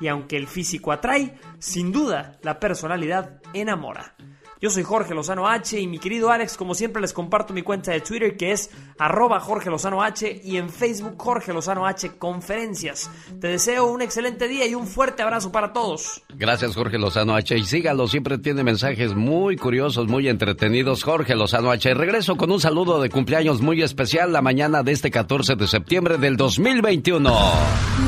Y 0.00 0.08
aunque 0.08 0.36
el 0.36 0.46
físico 0.46 0.92
atrae, 0.92 1.38
sin 1.58 1.92
duda 1.92 2.38
la 2.42 2.58
personalidad 2.58 3.40
enamora. 3.52 4.14
Yo 4.60 4.68
soy 4.68 4.82
Jorge 4.82 5.14
Lozano 5.14 5.48
H 5.48 5.80
y 5.80 5.86
mi 5.86 5.98
querido 5.98 6.30
Alex, 6.30 6.58
como 6.58 6.74
siempre 6.74 7.00
les 7.00 7.14
comparto 7.14 7.54
mi 7.54 7.62
cuenta 7.62 7.92
de 7.92 8.02
Twitter 8.02 8.36
que 8.36 8.52
es 8.52 8.70
arroba 8.98 9.40
Jorge 9.40 9.70
Lozano 9.70 10.02
H 10.02 10.42
y 10.44 10.58
en 10.58 10.68
Facebook 10.68 11.14
Jorge 11.16 11.54
Lozano 11.54 11.86
H 11.86 12.18
Conferencias. 12.18 13.10
Te 13.40 13.48
deseo 13.48 13.86
un 13.86 14.02
excelente 14.02 14.48
día 14.48 14.66
y 14.66 14.74
un 14.74 14.86
fuerte 14.86 15.22
abrazo 15.22 15.50
para 15.50 15.72
todos. 15.72 16.22
Gracias 16.34 16.74
Jorge 16.74 16.98
Lozano 16.98 17.34
H 17.34 17.56
y 17.56 17.64
sígalo, 17.64 18.06
siempre 18.06 18.36
tiene 18.36 18.62
mensajes 18.62 19.14
muy 19.14 19.56
curiosos, 19.56 20.08
muy 20.08 20.28
entretenidos. 20.28 21.04
Jorge 21.04 21.34
Lozano 21.36 21.70
H. 21.70 21.94
Regreso 21.94 22.36
con 22.36 22.52
un 22.52 22.60
saludo 22.60 23.00
de 23.00 23.08
cumpleaños 23.08 23.62
muy 23.62 23.82
especial 23.82 24.30
la 24.30 24.42
mañana 24.42 24.82
de 24.82 24.92
este 24.92 25.10
14 25.10 25.56
de 25.56 25.66
septiembre 25.68 26.18
del 26.18 26.36
2021. 26.36 27.30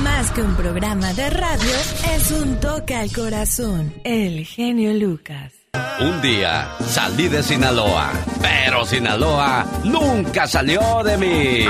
Más 0.03 0.30
que 0.32 0.42
un 0.42 0.55
programa 0.55 1.14
de 1.14 1.30
radio, 1.30 1.70
es 2.14 2.30
un 2.30 2.61
toque 2.61 2.94
al 2.94 3.11
corazón. 3.11 3.94
El 4.05 4.44
genio 4.44 4.92
Lucas. 4.92 5.62
Un 6.01 6.20
día 6.20 6.68
salí 6.87 7.29
de 7.29 7.43
Sinaloa, 7.43 8.12
pero 8.43 8.85
Sinaloa 8.85 9.64
nunca 9.85 10.47
salió 10.47 11.03
de 11.03 11.16
mí. 11.16 11.66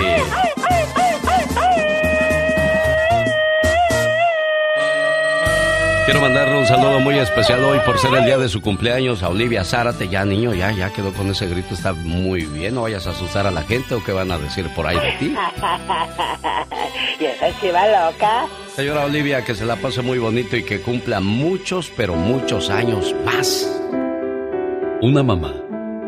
Quiero 6.04 6.20
mandarle 6.20 6.58
un 6.58 6.66
saludo 6.66 6.98
muy 6.98 7.16
especial 7.16 7.62
hoy 7.62 7.78
por 7.86 7.96
ser 7.96 8.12
el 8.14 8.24
día 8.24 8.36
de 8.36 8.48
su 8.48 8.60
cumpleaños 8.60 9.22
a 9.22 9.28
Olivia 9.28 9.62
Zárate. 9.62 10.08
Ya, 10.08 10.24
niño, 10.24 10.52
ya, 10.52 10.72
ya 10.72 10.92
quedó 10.92 11.12
con 11.12 11.30
ese 11.30 11.46
grito. 11.46 11.74
Está 11.74 11.92
muy 11.92 12.44
bien. 12.44 12.74
No 12.74 12.82
vayas 12.82 13.06
a 13.06 13.10
asustar 13.10 13.46
a 13.46 13.52
la 13.52 13.62
gente 13.62 13.94
o 13.94 14.02
qué 14.02 14.10
van 14.10 14.32
a 14.32 14.38
decir 14.38 14.68
por 14.74 14.84
ahí 14.86 14.96
de 14.96 15.12
ti. 15.18 15.34
¿Y 17.20 17.24
esa 17.24 17.60
chiva 17.60 17.86
loca? 17.86 18.46
Señora 18.74 19.04
Olivia, 19.04 19.44
que 19.44 19.54
se 19.54 19.64
la 19.64 19.76
pase 19.76 20.02
muy 20.02 20.18
bonito 20.18 20.56
y 20.56 20.64
que 20.64 20.80
cumpla 20.80 21.20
muchos, 21.20 21.92
pero 21.96 22.16
muchos 22.16 22.68
años 22.68 23.14
más. 23.24 23.68
Una 25.02 25.22
mamá 25.22 25.54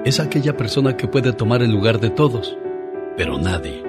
es 0.05 0.19
aquella 0.19 0.57
persona 0.57 0.97
que 0.97 1.07
puede 1.07 1.33
tomar 1.33 1.63
el 1.63 1.71
lugar 1.71 2.01
de 2.01 2.11
todos, 2.11 2.57
pero 3.17 3.39
nadie, 3.39 3.83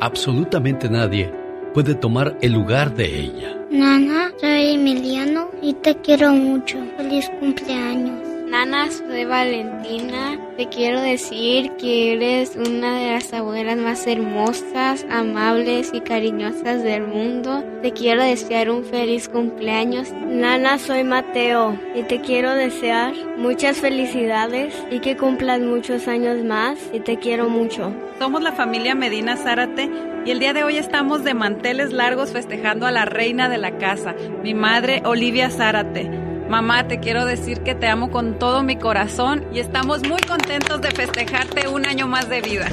absolutamente 0.00 0.90
nadie, 0.90 1.32
puede 1.72 1.94
tomar 1.94 2.36
el 2.40 2.52
lugar 2.52 2.94
de 2.94 3.20
ella. 3.20 3.56
Nana, 3.70 4.32
soy 4.40 4.74
Emiliano 4.74 5.48
y 5.62 5.74
te 5.74 5.96
quiero 5.96 6.32
mucho. 6.32 6.78
Feliz 6.96 7.30
cumpleaños. 7.40 8.21
Nana, 8.52 8.90
soy 8.90 9.24
Valentina. 9.24 10.38
Te 10.58 10.68
quiero 10.68 11.00
decir 11.00 11.72
que 11.78 12.12
eres 12.12 12.54
una 12.54 12.98
de 12.98 13.12
las 13.12 13.32
abuelas 13.32 13.78
más 13.78 14.06
hermosas, 14.06 15.06
amables 15.10 15.90
y 15.94 16.02
cariñosas 16.02 16.82
del 16.82 17.06
mundo. 17.06 17.64
Te 17.80 17.92
quiero 17.92 18.22
desear 18.22 18.68
un 18.68 18.84
feliz 18.84 19.30
cumpleaños. 19.30 20.12
Nana, 20.12 20.78
soy 20.78 21.02
Mateo 21.02 21.78
y 21.94 22.02
te 22.02 22.20
quiero 22.20 22.54
desear 22.54 23.14
muchas 23.38 23.78
felicidades 23.78 24.74
y 24.90 25.00
que 25.00 25.16
cumplas 25.16 25.62
muchos 25.62 26.06
años 26.06 26.44
más 26.44 26.78
y 26.92 27.00
te 27.00 27.18
quiero 27.18 27.48
mucho. 27.48 27.90
Somos 28.18 28.42
la 28.42 28.52
familia 28.52 28.94
Medina 28.94 29.38
Zárate 29.38 29.88
y 30.26 30.30
el 30.30 30.40
día 30.40 30.52
de 30.52 30.62
hoy 30.62 30.76
estamos 30.76 31.24
de 31.24 31.32
manteles 31.32 31.90
largos 31.94 32.32
festejando 32.32 32.86
a 32.86 32.90
la 32.90 33.06
reina 33.06 33.48
de 33.48 33.56
la 33.56 33.78
casa, 33.78 34.14
mi 34.42 34.52
madre 34.52 35.00
Olivia 35.06 35.48
Zárate. 35.48 36.31
Mamá, 36.48 36.86
te 36.86 37.00
quiero 37.00 37.24
decir 37.24 37.62
que 37.62 37.74
te 37.74 37.86
amo 37.86 38.10
con 38.10 38.38
todo 38.38 38.62
mi 38.62 38.76
corazón 38.76 39.46
y 39.52 39.60
estamos 39.60 40.02
muy 40.02 40.20
contentos 40.20 40.80
de 40.80 40.90
festejarte 40.90 41.68
un 41.68 41.86
año 41.86 42.06
más 42.06 42.28
de 42.28 42.40
vida. 42.40 42.68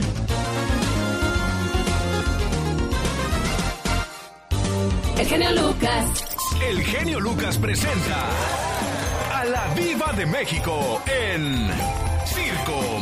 El 5.17 5.27
genio 5.27 5.51
Lucas. 5.51 6.37
El 6.69 6.81
genio 6.83 7.19
Lucas 7.19 7.57
presenta 7.57 8.29
a 9.33 9.45
la 9.45 9.73
Viva 9.75 10.11
de 10.13 10.25
México 10.25 11.01
en 11.05 11.69
Circo, 12.25 12.98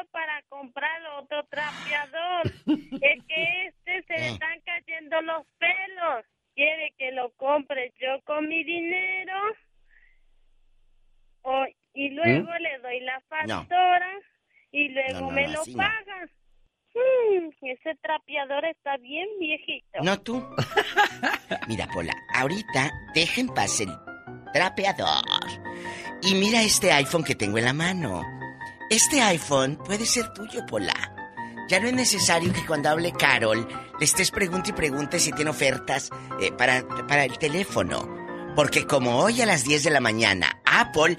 dinero 0.00 0.08
para 0.12 0.42
comprar 0.48 1.00
otro 1.18 1.44
trapeador. 1.44 2.46
es 3.02 3.24
que 3.26 3.66
este 3.66 4.02
se 4.06 4.14
le 4.20 4.28
están 4.32 4.60
cayendo 4.64 5.20
los 5.22 5.46
pelos. 5.58 6.24
Quiere 6.54 6.92
que 6.98 7.12
lo 7.12 7.30
compre 7.36 7.92
yo 8.00 8.20
con 8.24 8.48
mi 8.48 8.64
dinero. 8.64 9.34
O- 11.42 11.66
y 11.94 12.10
luego 12.10 12.48
le 12.60 12.78
doy 12.78 13.00
la 13.00 13.20
factura 13.28 14.10
y 14.70 14.88
luego 14.90 15.12
No, 15.14 15.20
no, 15.22 15.30
me 15.30 15.46
no, 15.46 15.52
lo 15.54 15.60
así 15.62 15.72
no. 15.74 15.78
paga. 15.78 16.28
Mm, 16.94 17.66
ese 17.66 17.94
trapeador 18.02 18.64
está 18.66 18.96
bien 18.98 19.28
viejito. 19.38 20.00
No 20.02 20.20
tú. 20.20 20.44
Mira, 21.68 21.86
Pola, 21.92 22.12
ahorita 22.34 22.90
deja 23.14 23.40
en 23.40 23.48
paz 23.48 23.80
el 23.80 23.88
trapeador. 24.52 25.22
Y 26.22 26.34
mira 26.34 26.60
este 26.62 26.92
iPhone 26.92 27.24
que 27.24 27.34
tengo 27.34 27.56
en 27.58 27.64
la 27.64 27.72
mano. 27.72 28.22
Este 28.90 29.22
iPhone 29.22 29.76
puede 29.84 30.04
ser 30.04 30.32
tuyo, 30.32 30.66
Pola. 30.66 30.94
Ya 31.68 31.78
no 31.80 31.86
es 31.86 31.94
necesario 31.94 32.52
que 32.52 32.66
cuando 32.66 32.88
hable 32.90 33.12
Carol 33.12 33.66
le 33.98 34.04
estés 34.04 34.30
pregunte 34.32 34.70
y 34.70 34.72
pregunte 34.72 35.20
si 35.20 35.32
tiene 35.32 35.50
ofertas 35.52 36.10
eh, 36.40 36.50
para, 36.52 36.86
para 37.06 37.24
el 37.24 37.38
teléfono. 37.38 38.08
Porque 38.56 38.86
como 38.86 39.18
hoy 39.20 39.40
a 39.40 39.46
las 39.46 39.62
10 39.62 39.84
de 39.84 39.90
la 39.90 40.00
mañana 40.00 40.60
Apple 40.64 41.16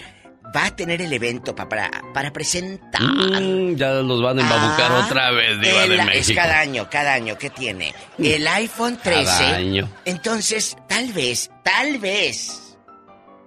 va 0.53 0.65
a 0.65 0.75
tener 0.75 1.01
el 1.01 1.13
evento 1.13 1.55
pa- 1.55 1.69
para, 1.69 1.89
para 2.13 2.33
presentar. 2.33 3.01
Mm, 3.01 3.75
ya 3.77 3.91
los 3.93 4.21
van 4.21 4.39
a 4.39 4.41
embabucar 4.41 4.91
Ah, 4.91 5.05
otra 5.05 5.31
vez, 5.31 5.61
Diva 5.61 5.83
el- 5.85 5.89
de 5.91 5.95
Es 5.99 6.05
México. 6.05 6.41
cada 6.41 6.59
año, 6.59 6.89
cada 6.91 7.13
año 7.13 7.37
que 7.37 7.49
tiene. 7.49 7.95
El 8.19 8.45
iPhone 8.45 8.97
13. 9.01 9.23
Cada 9.25 9.55
año. 9.55 9.89
Entonces, 10.03 10.75
tal 10.89 11.13
vez, 11.13 11.49
tal 11.63 11.99
vez, 11.99 12.75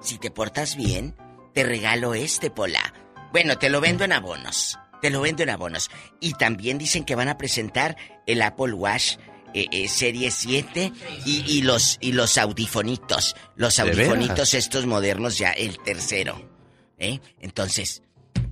si 0.01 0.17
te 0.17 0.31
portas 0.31 0.77
bien, 0.77 1.15
te 1.53 1.63
regalo 1.65 2.15
este, 2.15 2.51
Pola. 2.51 2.81
Bueno, 3.35 3.59
te 3.59 3.69
lo 3.69 3.81
vendo 3.81 4.05
en 4.05 4.13
abonos. 4.13 4.79
Te 5.03 5.11
lo 5.11 5.21
vendo 5.21 5.43
en 5.43 5.51
abonos. 5.51 5.91
Y 6.21 6.35
también 6.35 6.79
dicen 6.79 7.03
que 7.03 7.17
van 7.17 7.27
a 7.27 7.37
presentar 7.37 7.97
el 8.29 8.41
Apple 8.41 8.75
Watch 8.75 9.17
eh, 9.53 9.67
eh, 9.73 9.89
Serie 9.89 10.31
7 10.31 10.93
y, 11.27 11.45
y 11.49 11.63
los, 11.63 11.99
y 12.01 12.13
los 12.13 12.39
audifonitos. 12.39 13.35
Los 13.57 13.75
¿De 13.75 13.83
audifonitos 13.83 14.55
estos 14.55 14.87
modernos 14.87 15.37
ya, 15.37 15.51
el 15.51 15.81
tercero. 15.81 16.49
¿eh? 16.97 17.19
Entonces, 17.41 18.05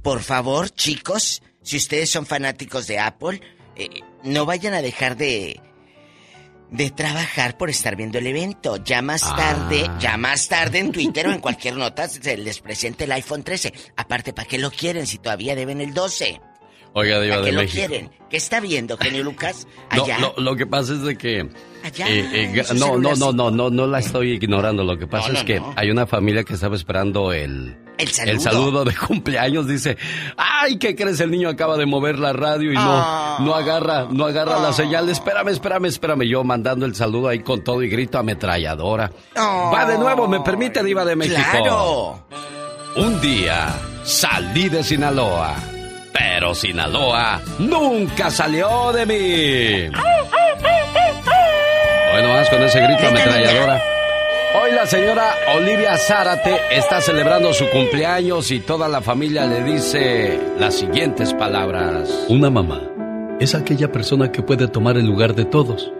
por 0.02 0.20
favor, 0.20 0.68
chicos, 0.70 1.44
si 1.62 1.76
ustedes 1.76 2.10
son 2.10 2.26
fanáticos 2.26 2.88
de 2.88 2.98
Apple, 2.98 3.40
eh, 3.76 4.00
no 4.24 4.46
vayan 4.46 4.74
a 4.74 4.82
dejar 4.82 5.16
de 5.16 5.60
de 6.72 6.90
trabajar 6.90 7.56
por 7.56 7.70
estar 7.70 7.94
viendo 7.96 8.18
el 8.18 8.26
evento. 8.26 8.76
Ya 8.82 9.02
más 9.02 9.22
Ah. 9.24 9.36
tarde, 9.36 9.88
ya 10.00 10.16
más 10.16 10.48
tarde 10.48 10.78
en 10.80 10.90
Twitter 10.90 11.26
o 11.28 11.32
en 11.32 11.40
cualquier 11.40 11.76
nota 11.76 12.08
se 12.08 12.36
les 12.36 12.58
presenta 12.60 13.04
el 13.04 13.12
iPhone 13.12 13.42
13. 13.44 13.72
Aparte, 13.96 14.32
¿para 14.32 14.48
qué 14.48 14.58
lo 14.58 14.70
quieren 14.70 15.06
si 15.06 15.18
todavía 15.18 15.54
deben 15.54 15.80
el 15.80 15.94
12? 15.94 16.40
Oiga, 16.94 17.20
Diva 17.20 17.36
¿Para 17.36 17.44
de 17.44 17.50
qué 17.50 17.56
lo 17.56 17.62
México. 17.62 17.86
quieren? 17.88 18.10
¿Qué 18.28 18.36
está 18.36 18.60
viendo, 18.60 18.96
genio 18.98 19.24
Lucas? 19.24 19.66
No, 19.94 20.04
Allá. 20.04 20.18
lo, 20.18 20.34
lo 20.36 20.56
que 20.56 20.66
pasa 20.66 20.92
es 20.94 21.02
de 21.02 21.16
que... 21.16 21.48
Allá, 21.84 22.08
eh, 22.08 22.52
eh, 22.54 22.64
no, 22.74 22.96
no, 22.98 23.14
no, 23.16 23.32
no, 23.32 23.50
no, 23.50 23.70
no 23.70 23.86
la 23.86 23.98
estoy 23.98 24.32
ignorando. 24.32 24.84
Lo 24.84 24.96
que 24.98 25.06
pasa 25.06 25.28
No, 25.28 25.34
es 25.34 25.40
no, 25.40 25.46
que 25.46 25.60
no. 25.60 25.72
hay 25.76 25.90
una 25.90 26.06
familia 26.06 26.44
que 26.44 26.54
estaba 26.54 26.76
esperando 26.76 27.32
el... 27.32 27.76
El 27.98 28.40
saludo. 28.40 28.84
de 28.84 28.94
cumpleaños. 29.06 29.66
Dice, 29.66 29.96
ay, 30.36 30.76
¿qué 30.78 30.94
crees? 30.96 31.20
El 31.20 31.30
niño 31.30 31.48
acaba 31.48 31.76
de 31.76 31.86
mover 31.86 32.18
la 32.18 32.32
radio 32.32 32.72
y 32.72 32.74
no, 32.74 32.80
Ah. 32.84 33.38
no 33.40 33.54
agarra, 33.54 34.08
no 34.10 34.24
agarra 34.26 34.58
la 34.60 34.72
señal. 34.72 35.08
Espérame, 35.08 35.48
espérame, 35.50 35.86
espérame. 35.86 36.22
Yo 36.26 36.42
mandando 36.44 36.84
el 36.86 36.94
saludo 36.94 37.28
ahí 37.28 37.40
con 37.40 37.62
todo 37.62 37.82
y 37.82 37.88
grito 37.88 38.18
ametralladora. 38.18 39.10
Va 39.36 39.84
de 39.86 39.98
nuevo, 39.98 40.26
¿me 40.28 40.40
permite, 40.40 40.82
Diva 40.82 41.04
de 41.04 41.16
México? 41.16 41.40
¡Claro! 41.52 42.26
Un 42.96 43.20
día 43.20 43.74
salí 44.04 44.68
de 44.68 44.82
Sinaloa, 44.82 45.54
pero 46.12 46.54
Sinaloa 46.54 47.40
nunca 47.58 48.30
salió 48.30 48.92
de 48.92 49.06
mí. 49.06 49.96
Bueno, 52.12 52.28
más 52.28 52.48
con 52.50 52.62
ese 52.62 52.80
grito 52.80 53.08
ametralladora. 53.08 53.82
Hoy 54.62 54.72
la 54.72 54.84
señora 54.86 55.34
Olivia 55.56 55.96
Zárate 55.96 56.54
está 56.70 57.00
celebrando 57.00 57.54
su 57.54 57.66
cumpleaños 57.70 58.50
y 58.50 58.60
toda 58.60 58.86
la 58.86 59.00
familia 59.00 59.46
le 59.46 59.64
dice 59.64 60.38
las 60.58 60.74
siguientes 60.74 61.32
palabras. 61.32 62.26
Una 62.28 62.50
mamá 62.50 62.82
es 63.40 63.54
aquella 63.54 63.90
persona 63.90 64.30
que 64.30 64.42
puede 64.42 64.68
tomar 64.68 64.98
el 64.98 65.06
lugar 65.06 65.34
de 65.34 65.46
todos, 65.46 65.90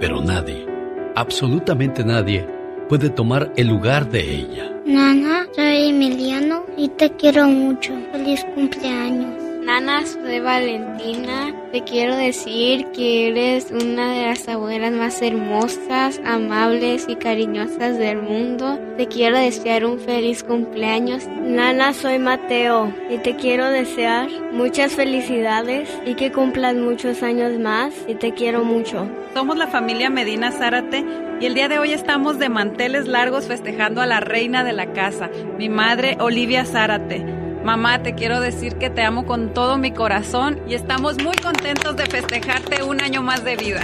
pero 0.00 0.22
nadie, 0.22 0.66
absolutamente 1.14 2.02
nadie, 2.02 2.46
puede 2.88 3.10
tomar 3.10 3.52
el 3.56 3.68
lugar 3.68 4.08
de 4.08 4.34
ella. 4.34 4.72
Nana, 4.86 5.46
soy 5.54 5.90
Emiliano 5.90 6.64
y 6.78 6.88
te 6.88 7.10
quiero 7.16 7.46
mucho. 7.46 7.92
Feliz 8.12 8.44
cumpleaños. 8.54 9.39
Nana, 9.70 10.04
soy 10.04 10.40
Valentina. 10.40 11.54
Te 11.70 11.84
quiero 11.84 12.16
decir 12.16 12.86
que 12.86 13.28
eres 13.28 13.70
una 13.70 14.14
de 14.14 14.26
las 14.26 14.48
abuelas 14.48 14.92
más 14.92 15.22
hermosas, 15.22 16.20
amables 16.24 17.06
y 17.08 17.14
cariñosas 17.14 17.96
del 17.96 18.20
mundo. 18.20 18.80
Te 18.96 19.06
quiero 19.06 19.38
desear 19.38 19.84
un 19.84 20.00
feliz 20.00 20.42
cumpleaños. 20.42 21.28
Nana, 21.28 21.92
soy 21.92 22.18
Mateo 22.18 22.92
y 23.08 23.18
te 23.18 23.36
quiero 23.36 23.70
desear 23.70 24.28
muchas 24.50 24.94
felicidades 24.94 25.88
y 26.04 26.14
que 26.14 26.32
cumplas 26.32 26.74
muchos 26.74 27.22
años 27.22 27.56
más 27.60 27.94
y 28.08 28.16
te 28.16 28.34
quiero 28.34 28.64
mucho. 28.64 29.08
Somos 29.34 29.56
la 29.56 29.68
familia 29.68 30.10
Medina 30.10 30.50
Zárate 30.50 31.04
y 31.40 31.46
el 31.46 31.54
día 31.54 31.68
de 31.68 31.78
hoy 31.78 31.92
estamos 31.92 32.40
de 32.40 32.48
manteles 32.48 33.06
largos 33.06 33.46
festejando 33.46 34.00
a 34.00 34.06
la 34.06 34.18
reina 34.18 34.64
de 34.64 34.72
la 34.72 34.92
casa, 34.92 35.30
mi 35.58 35.68
madre 35.68 36.16
Olivia 36.18 36.64
Zárate. 36.64 37.39
Mamá, 37.64 38.02
te 38.02 38.14
quiero 38.14 38.40
decir 38.40 38.76
que 38.76 38.88
te 38.88 39.02
amo 39.02 39.26
con 39.26 39.52
todo 39.52 39.76
mi 39.76 39.92
corazón 39.92 40.58
y 40.66 40.74
estamos 40.74 41.18
muy 41.22 41.36
contentos 41.36 41.94
de 41.94 42.06
festejarte 42.06 42.82
un 42.82 43.02
año 43.02 43.22
más 43.22 43.44
de 43.44 43.56
vida. 43.56 43.82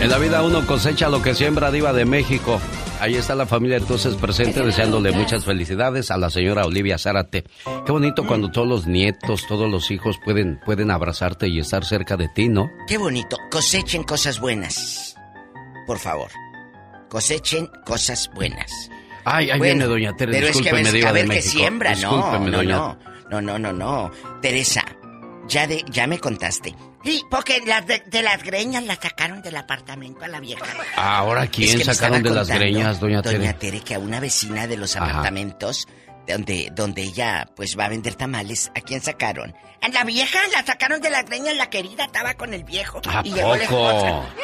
En 0.00 0.10
la 0.10 0.18
vida 0.18 0.42
uno 0.42 0.66
cosecha 0.66 1.08
lo 1.08 1.22
que 1.22 1.34
siembra 1.34 1.70
Diva 1.70 1.92
de 1.92 2.04
México. 2.04 2.60
Ahí 3.00 3.16
está 3.16 3.34
la 3.34 3.46
familia 3.46 3.78
entonces 3.78 4.14
presente 4.16 4.62
deseándole 4.62 5.12
muchas 5.12 5.46
felicidades 5.46 6.10
a 6.10 6.18
la 6.18 6.28
señora 6.28 6.66
Olivia 6.66 6.98
Zárate. 6.98 7.44
Qué 7.86 7.92
bonito 7.92 8.26
cuando 8.26 8.50
todos 8.50 8.68
los 8.68 8.86
nietos, 8.86 9.46
todos 9.48 9.70
los 9.70 9.90
hijos 9.90 10.18
pueden, 10.22 10.60
pueden 10.66 10.90
abrazarte 10.90 11.48
y 11.48 11.58
estar 11.58 11.84
cerca 11.86 12.18
de 12.18 12.28
ti, 12.28 12.50
¿no? 12.50 12.70
Qué 12.86 12.98
bonito. 12.98 13.38
Cosechen 13.50 14.02
cosas 14.02 14.38
buenas. 14.38 15.16
Por 15.86 15.98
favor. 15.98 16.30
Cosechen 17.08 17.70
cosas 17.86 18.30
buenas. 18.34 18.90
Ay, 19.24 19.50
ahí 19.50 19.58
Bueno, 19.58 19.74
viene 19.74 19.84
Doña 19.86 20.16
Tere, 20.16 20.32
Pero 20.32 20.46
es 20.48 20.60
que 20.60 20.70
a 20.70 20.72
ver, 20.72 20.92
Diva 20.92 21.08
a 21.10 21.12
ver 21.12 21.28
de 21.28 21.34
que 21.36 21.42
siembra, 21.42 21.94
no, 21.96 22.38
no, 22.38 22.50
doña- 22.50 22.76
no, 22.76 22.98
no, 23.30 23.40
no, 23.40 23.58
no, 23.58 23.72
no. 23.72 24.10
Teresa, 24.40 24.84
ya 25.48 25.66
de, 25.66 25.84
ya 25.90 26.06
me 26.06 26.18
contaste. 26.18 26.74
Sí, 27.02 27.22
porque 27.30 27.62
las 27.66 27.86
de, 27.86 28.02
de 28.06 28.22
las 28.22 28.42
greñas 28.42 28.84
la 28.84 28.94
sacaron 28.96 29.40
del 29.42 29.56
apartamento 29.56 30.24
a 30.24 30.28
la 30.28 30.38
vieja. 30.40 30.64
Ahora, 30.96 31.44
Es 31.44 31.50
¿quién 31.50 31.78
que 31.78 31.84
sacaron 31.84 32.22
de 32.22 32.30
las 32.30 32.48
greñas, 32.48 33.00
Doña 33.00 33.22
Tere? 33.22 33.38
Doña 33.38 33.52
Tere, 33.58 33.80
que 33.80 33.94
a 33.94 33.98
una 33.98 34.20
vecina 34.20 34.66
de 34.66 34.76
los 34.76 34.96
Ajá. 34.96 35.06
apartamentos 35.06 35.88
donde, 36.26 36.70
donde 36.72 37.02
ella 37.02 37.48
pues 37.56 37.78
va 37.78 37.86
a 37.86 37.88
vender 37.88 38.14
tamales, 38.16 38.70
¿a 38.76 38.80
quién 38.82 39.00
sacaron? 39.00 39.54
A 39.82 39.88
la 39.88 40.04
vieja 40.04 40.38
la 40.54 40.62
sacaron 40.64 41.00
de 41.00 41.08
las 41.10 41.24
greñas, 41.24 41.56
la 41.56 41.70
querida 41.70 42.04
estaba 42.04 42.34
con 42.34 42.52
el 42.52 42.64
viejo. 42.64 43.00
¿A 43.08 43.22
y 43.24 43.32
llegó 43.32 43.56
la 43.56 43.64
poco? 43.66 43.90
esposa. 43.90 44.34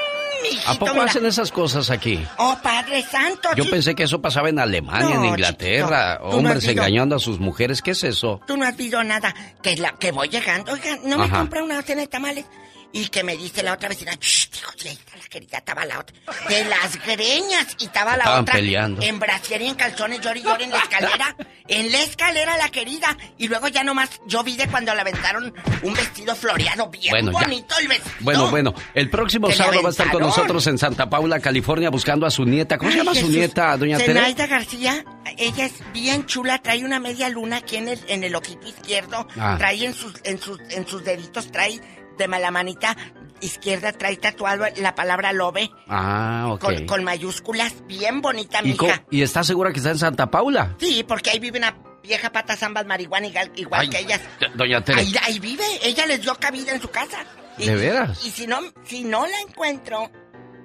Mijito, 0.50 0.70
¿A 0.70 0.74
poco 0.74 0.92
mira. 0.94 1.04
hacen 1.06 1.26
esas 1.26 1.50
cosas 1.52 1.90
aquí? 1.90 2.24
Oh, 2.38 2.56
Padre 2.62 3.02
Santo. 3.02 3.48
Yo 3.56 3.68
pensé 3.68 3.94
que 3.94 4.04
eso 4.04 4.20
pasaba 4.20 4.48
en 4.48 4.58
Alemania, 4.58 5.16
No, 5.16 5.24
en 5.24 5.30
Inglaterra. 5.30 6.14
chiquito, 6.18 6.30
tú 6.30 6.42
no 6.42 6.48
Hombres 6.50 6.68
engañando 6.68 7.16
a 7.16 7.18
sus 7.18 7.38
mujeres. 7.40 7.82
¿Qué 7.82 7.92
es 7.92 8.04
eso? 8.04 8.40
Tú 8.46 8.56
no 8.56 8.64
has 8.64 8.76
visto 8.76 9.02
nada. 9.04 9.34
Que, 9.62 9.76
la, 9.76 9.92
que 9.92 10.12
voy 10.12 10.28
llegando, 10.28 10.72
oiga, 10.72 10.96
no 11.04 11.18
me 11.18 11.28
compra 11.28 11.62
una 11.62 11.76
docena 11.76 12.02
de 12.02 12.06
tamales. 12.06 12.44
Y 12.92 13.08
que 13.08 13.22
me 13.22 13.36
dice 13.36 13.62
la 13.62 13.74
otra 13.74 13.88
vecina, 13.90 14.12
"Shh, 14.18 14.48
está 14.84 15.16
la 15.18 15.28
querida, 15.28 15.58
estaba 15.58 15.84
la 15.84 15.98
otra. 15.98 16.16
De 16.48 16.64
las 16.64 16.96
greñas. 17.04 17.66
Y 17.78 17.84
estaba 17.86 18.12
la 18.16 18.22
Estaban 18.24 18.40
otra. 18.42 18.54
peleando. 18.54 19.02
En 19.02 19.18
brasier 19.18 19.60
y 19.62 19.66
en 19.66 19.74
calzones, 19.74 20.20
llori, 20.20 20.42
llori 20.42 20.64
en 20.64 20.70
la 20.70 20.78
escalera. 20.78 21.36
en 21.68 21.90
la 21.90 22.00
escalera 22.02 22.56
la 22.56 22.68
querida. 22.70 23.16
Y 23.38 23.48
luego 23.48 23.66
ya 23.68 23.82
nomás, 23.82 24.08
yo 24.26 24.42
vi 24.44 24.56
de 24.56 24.68
cuando 24.68 24.94
le 24.94 25.00
aventaron 25.00 25.52
un 25.82 25.94
vestido 25.94 26.34
floreado 26.36 26.88
bien 26.88 27.10
Bueno, 27.10 27.32
ya. 27.32 27.40
bonito 27.40 27.74
el 27.80 27.88
vestido. 27.88 28.14
Bueno, 28.20 28.50
bueno, 28.50 28.74
el 28.94 29.10
próximo 29.10 29.48
¿Que 29.48 29.54
le 29.54 29.58
sábado 29.58 29.82
va 29.82 29.88
a 29.88 29.90
estar 29.90 30.10
con 30.10 30.22
nosotros 30.22 30.64
en 30.68 30.78
Santa 30.78 31.10
Paula, 31.10 31.40
California, 31.40 31.90
buscando 31.90 32.24
a 32.24 32.30
su 32.30 32.44
nieta. 32.44 32.78
¿Cómo 32.78 32.90
se 32.92 32.98
llama 32.98 33.14
su 33.16 33.28
nieta, 33.28 33.76
doña 33.76 33.98
Tere? 33.98 34.14
Zenaida 34.14 34.46
García, 34.46 35.04
ella 35.36 35.66
es 35.66 35.72
bien 35.92 36.24
chula, 36.26 36.62
trae 36.62 36.84
una 36.84 37.00
media 37.00 37.28
luna 37.28 37.56
aquí 37.56 37.76
en 37.76 37.88
el, 37.88 38.00
en 38.06 38.22
el 38.24 38.34
ojito 38.36 38.66
izquierdo, 38.68 39.26
Ah. 39.36 39.56
trae 39.58 39.84
en 39.84 39.92
sus, 39.94 40.14
en 40.22 40.40
sus, 40.40 40.60
en 40.70 40.86
sus 40.86 41.02
deditos, 41.04 41.50
trae 41.50 41.80
de 42.16 42.26
la 42.28 42.50
manita 42.50 42.96
izquierda, 43.40 43.92
trae 43.92 44.16
tatuado 44.16 44.64
la 44.76 44.94
palabra 44.94 45.32
lobe 45.32 45.70
Ah, 45.88 46.48
ok. 46.52 46.60
con, 46.60 46.86
con 46.86 47.04
mayúsculas, 47.04 47.74
bien 47.86 48.20
bonita, 48.22 48.60
¿Y, 48.62 48.68
mija. 48.68 49.04
¿Y 49.10 49.22
está 49.22 49.44
segura 49.44 49.70
que 49.72 49.78
está 49.78 49.90
en 49.90 49.98
Santa 49.98 50.30
Paula? 50.30 50.74
Sí, 50.80 51.04
porque 51.06 51.30
ahí 51.30 51.38
vive 51.38 51.58
una 51.58 51.76
vieja 52.02 52.30
pata 52.32 52.56
zambas 52.56 52.86
marihuana 52.86 53.26
igual, 53.26 53.52
igual 53.56 53.80
Ay, 53.82 53.88
que 53.90 53.98
ellas. 53.98 54.20
Doña 54.54 54.82
Tere. 54.82 55.00
Ahí, 55.00 55.14
ahí 55.22 55.38
vive, 55.38 55.64
ella 55.82 56.06
les 56.06 56.22
dio 56.22 56.34
cabida 56.36 56.72
en 56.72 56.80
su 56.80 56.88
casa. 56.88 57.18
Y- 57.58 57.66
¿De 57.66 57.74
veras? 57.74 58.24
Y 58.24 58.30
si 58.30 58.46
no, 58.46 58.60
si 58.84 59.04
no 59.04 59.26
la 59.26 59.40
encuentro, 59.40 60.10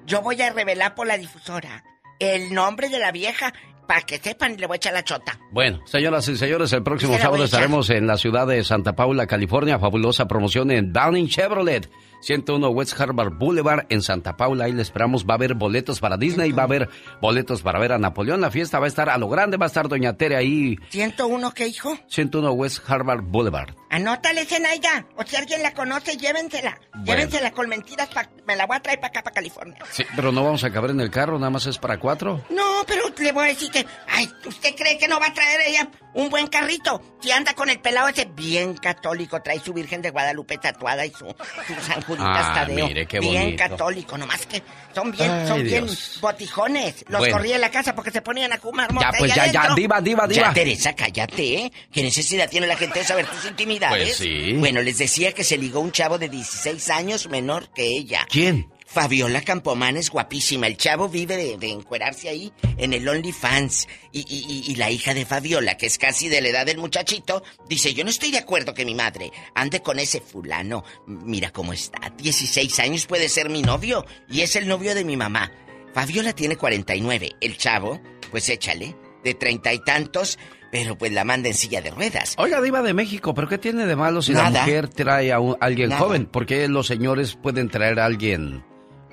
yo 0.06 0.22
voy 0.22 0.42
a 0.42 0.52
revelar 0.52 0.96
por 0.96 1.08
la 1.08 1.18
difusora 1.18 1.84
el 2.20 2.54
nombre 2.54 2.90
de 2.90 3.00
la 3.00 3.12
vieja 3.12 3.54
para 3.92 4.04
que 4.04 4.20
sepan 4.20 4.56
le 4.56 4.68
voy 4.68 4.76
a 4.76 4.78
echar 4.78 4.94
la 4.94 5.04
chota. 5.04 5.38
Bueno, 5.52 5.82
señoras 5.86 6.26
y 6.30 6.38
señores, 6.38 6.72
el 6.72 6.82
próximo 6.82 7.18
sábado 7.18 7.44
estaremos 7.44 7.90
en 7.90 8.08
la 8.08 8.16
ciudad 8.16 8.48
de 8.48 8.64
Santa 8.64 8.96
Paula, 8.96 9.28
California. 9.28 9.80
Fabulosa 9.80 10.30
promoción 10.30 10.72
en 10.72 10.94
Downing 10.94 11.28
Chevrolet. 11.28 11.90
101 12.22 12.70
West 12.70 13.00
Harvard 13.00 13.34
Boulevard 13.34 13.86
en 13.90 14.02
Santa 14.02 14.38
Paula. 14.38 14.66
Ahí 14.66 14.74
le 14.74 14.82
esperamos. 14.82 15.26
Va 15.26 15.34
a 15.34 15.36
haber 15.36 15.54
boletos 15.56 16.00
para 16.00 16.18
Disney, 16.18 16.52
va 16.52 16.64
a 16.64 16.66
haber 16.66 16.90
boletos 17.22 17.62
para 17.62 17.80
ver 17.80 17.92
a 17.92 17.98
Napoleón. 17.98 18.42
La 18.42 18.52
fiesta 18.52 18.80
va 18.80 18.86
a 18.86 18.88
estar 18.88 19.10
a 19.10 19.18
lo 19.18 19.28
grande. 19.30 19.58
Va 19.58 19.66
a 19.66 19.68
estar 19.68 19.88
Doña 19.88 20.14
Tere 20.18 20.36
ahí. 20.36 20.78
101, 20.90 21.52
¿qué 21.54 21.68
hijo? 21.68 21.98
101 22.08 22.52
West 22.54 22.80
Harvard 22.90 23.22
Boulevard. 23.24 23.76
Anótale, 23.90 24.46
Zenaida. 24.46 25.06
O 25.18 25.24
si 25.24 25.36
alguien 25.36 25.62
la 25.64 25.74
conoce, 25.74 26.16
llévensela. 26.18 26.80
Llévensela 27.04 27.52
con 27.52 27.68
mentiras. 27.68 28.08
pa- 28.10 28.30
me 28.48 28.56
la 28.56 28.66
voy 28.66 28.78
a 28.78 28.80
traer 28.82 29.00
para 29.00 29.10
acá, 29.10 29.24
para 29.24 29.34
California. 29.34 29.78
Sí, 29.92 30.04
pero 30.16 30.32
no 30.32 30.44
vamos 30.44 30.64
a 30.64 30.72
caber 30.72 30.92
en 30.92 31.02
el 31.02 31.12
carro, 31.12 31.38
nada 31.38 31.50
más 31.50 31.66
es 31.66 31.78
para 31.78 32.00
cuatro. 32.00 32.42
No, 32.50 32.84
pero 32.88 33.04
le 33.18 33.32
voy 33.32 33.46
a 33.46 33.48
decir 33.48 33.70
que... 33.72 33.86
Ay, 34.10 34.30
¿usted 34.46 34.76
cree 34.76 34.98
que 34.98 35.08
no 35.08 35.20
va 35.20 35.28
a 35.28 35.34
traer 35.34 35.62
ella 35.68 35.90
un 36.14 36.30
buen 36.30 36.48
carrito. 36.48 37.02
Si 37.22 37.32
anda 37.32 37.54
con 37.54 37.70
el 37.70 37.80
pelado 37.80 38.08
ese 38.10 38.26
bien 38.26 38.76
católico, 38.76 39.42
trae 39.42 39.60
su 39.60 39.74
Virgen 39.74 40.02
de 40.02 40.10
Guadalupe 40.10 40.58
tatuada 40.58 41.06
y 41.06 41.12
su, 41.12 41.26
su 41.68 41.82
San 41.86 42.02
Juditas 42.18 42.46
Ah, 42.50 42.54
Tadeo. 42.66 42.88
mire, 42.88 43.06
qué 43.06 43.20
bien 43.20 43.44
bonito. 43.44 43.64
católico, 43.70 44.18
nomás 44.18 44.46
que 44.46 44.62
son 44.94 45.12
bien, 45.12 45.30
Ay, 45.32 45.48
son 45.48 45.64
bien 45.64 45.86
Dios. 45.86 46.18
botijones. 46.22 47.06
Los 47.08 47.20
Bueno. 47.20 47.38
corría 47.38 47.56
en 47.56 47.62
la 47.62 47.72
casa 47.72 47.94
porque 47.96 48.12
se 48.12 48.22
ponían 48.22 48.52
a 48.54 48.58
fumar 48.58 48.90
Ya, 49.00 49.12
pues, 49.18 49.34
ya, 49.34 49.48
ya, 49.48 49.60
adentro. 49.62 49.76
diva, 49.76 50.02
diva, 50.02 50.28
diva. 50.28 50.48
Ya, 50.48 50.54
Teresa, 50.54 50.94
cállate, 50.96 51.54
¿eh? 51.56 51.72
¿Qué 51.92 52.04
necesidad 52.04 52.50
tiene 52.50 52.68
la 52.68 52.76
gente 52.78 53.00
de 53.00 53.06
saber 53.06 53.26
tus 53.28 53.46
intimidades? 53.46 54.04
Pues 54.04 54.18
sí. 54.18 54.54
Bueno, 54.54 54.82
les 54.82 54.98
decía 54.98 55.32
que 55.34 55.44
se 55.44 55.58
ligó 55.58 55.80
un 55.80 55.92
chavo 55.92 56.18
de 56.18 56.30
16 56.30 56.90
años 56.90 57.28
menor 57.30 57.70
que 57.74 57.84
ella. 57.86 58.26
¿Quién? 58.30 58.71
Fabiola 58.94 59.42
Campoman 59.42 59.96
es 59.96 60.10
guapísima. 60.10 60.68
El 60.68 60.76
chavo 60.76 61.08
vive 61.08 61.38
de, 61.38 61.58
de 61.58 61.70
encuerarse 61.70 62.28
ahí 62.28 62.52
en 62.78 62.92
el 62.94 63.08
OnlyFans. 63.08 63.88
Y, 64.12 64.20
y, 64.20 64.46
y- 64.68 64.72
y 64.72 64.76
la 64.76 64.92
hija 64.92 65.14
de 65.14 65.26
Fabiola, 65.26 65.78
que 65.78 65.86
es 65.86 65.98
casi 65.98 66.28
de 66.28 66.42
la 66.42 66.50
edad 66.50 66.66
del 66.66 66.78
muchachito, 66.78 67.42
dice: 67.70 67.94
Yo 67.94 68.04
no 68.04 68.10
estoy 68.10 68.32
de 68.32 68.40
acuerdo 68.40 68.74
que 68.74 68.84
mi 68.86 68.94
madre 68.94 69.32
ande 69.56 69.82
con 69.82 69.98
ese 70.00 70.20
fulano. 70.20 70.84
Mira 71.08 71.52
cómo 71.52 71.72
está. 71.72 72.00
16 72.18 72.80
años 72.80 73.06
puede 73.06 73.30
ser 73.30 73.50
mi 73.50 73.62
novio. 73.62 74.06
Y 74.30 74.42
es 74.42 74.56
el 74.58 74.68
novio 74.68 74.94
de 74.94 75.06
mi 75.06 75.16
mamá. 75.16 75.52
Fabiola 75.94 76.34
tiene 76.34 76.58
49. 76.58 77.32
El 77.40 77.58
chavo, 77.58 78.02
pues 78.30 78.50
échale, 78.50 78.96
de 79.24 79.34
treinta 79.36 79.72
y 79.74 79.80
tantos, 79.80 80.38
pero 80.72 80.98
pues 80.98 81.12
la 81.14 81.24
manda 81.24 81.48
en 81.50 81.54
silla 81.56 81.82
de 81.82 81.92
ruedas. 81.92 82.36
Oiga, 82.38 82.62
Diva 82.62 82.82
de 82.82 82.94
México, 82.94 83.34
¿pero 83.34 83.48
qué 83.48 83.58
tiene 83.58 83.86
de 83.86 83.96
malo 83.96 84.22
si 84.22 84.34
la 84.34 84.50
mujer 84.50 84.88
trae 84.90 85.32
a, 85.32 85.40
un- 85.40 85.56
alguien 85.62 85.90
Nada. 85.90 86.02
joven? 86.02 86.26
¿Por 86.26 86.46
qué 86.46 86.68
los 86.68 86.88
señores 86.88 87.36
pueden 87.42 87.70
traer 87.70 88.00
a 88.00 88.06
alguien, 88.06 88.64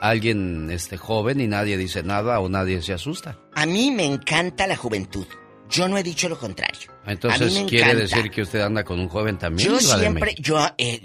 alguien 0.00 0.70
este, 0.70 0.96
joven 0.96 1.40
y 1.40 1.46
nadie 1.46 1.76
dice 1.76 2.02
nada 2.02 2.40
o 2.40 2.48
nadie 2.48 2.82
se 2.82 2.92
asusta? 2.92 3.38
A 3.54 3.66
mí 3.66 3.90
me 3.90 4.04
encanta 4.04 4.66
la 4.66 4.76
juventud. 4.76 5.26
Yo 5.70 5.86
no 5.88 5.98
he 5.98 6.02
dicho 6.02 6.28
lo 6.28 6.38
contrario. 6.38 6.90
Entonces, 7.06 7.52
¿quiere 7.68 7.92
encanta. 7.92 8.16
decir 8.16 8.30
que 8.30 8.42
usted 8.42 8.60
anda 8.60 8.84
con 8.84 8.98
un 8.98 9.08
joven 9.08 9.38
también? 9.38 9.68
Yo 9.68 9.78
siempre, 9.78 10.34
yo, 10.38 10.58
eh, 10.78 11.02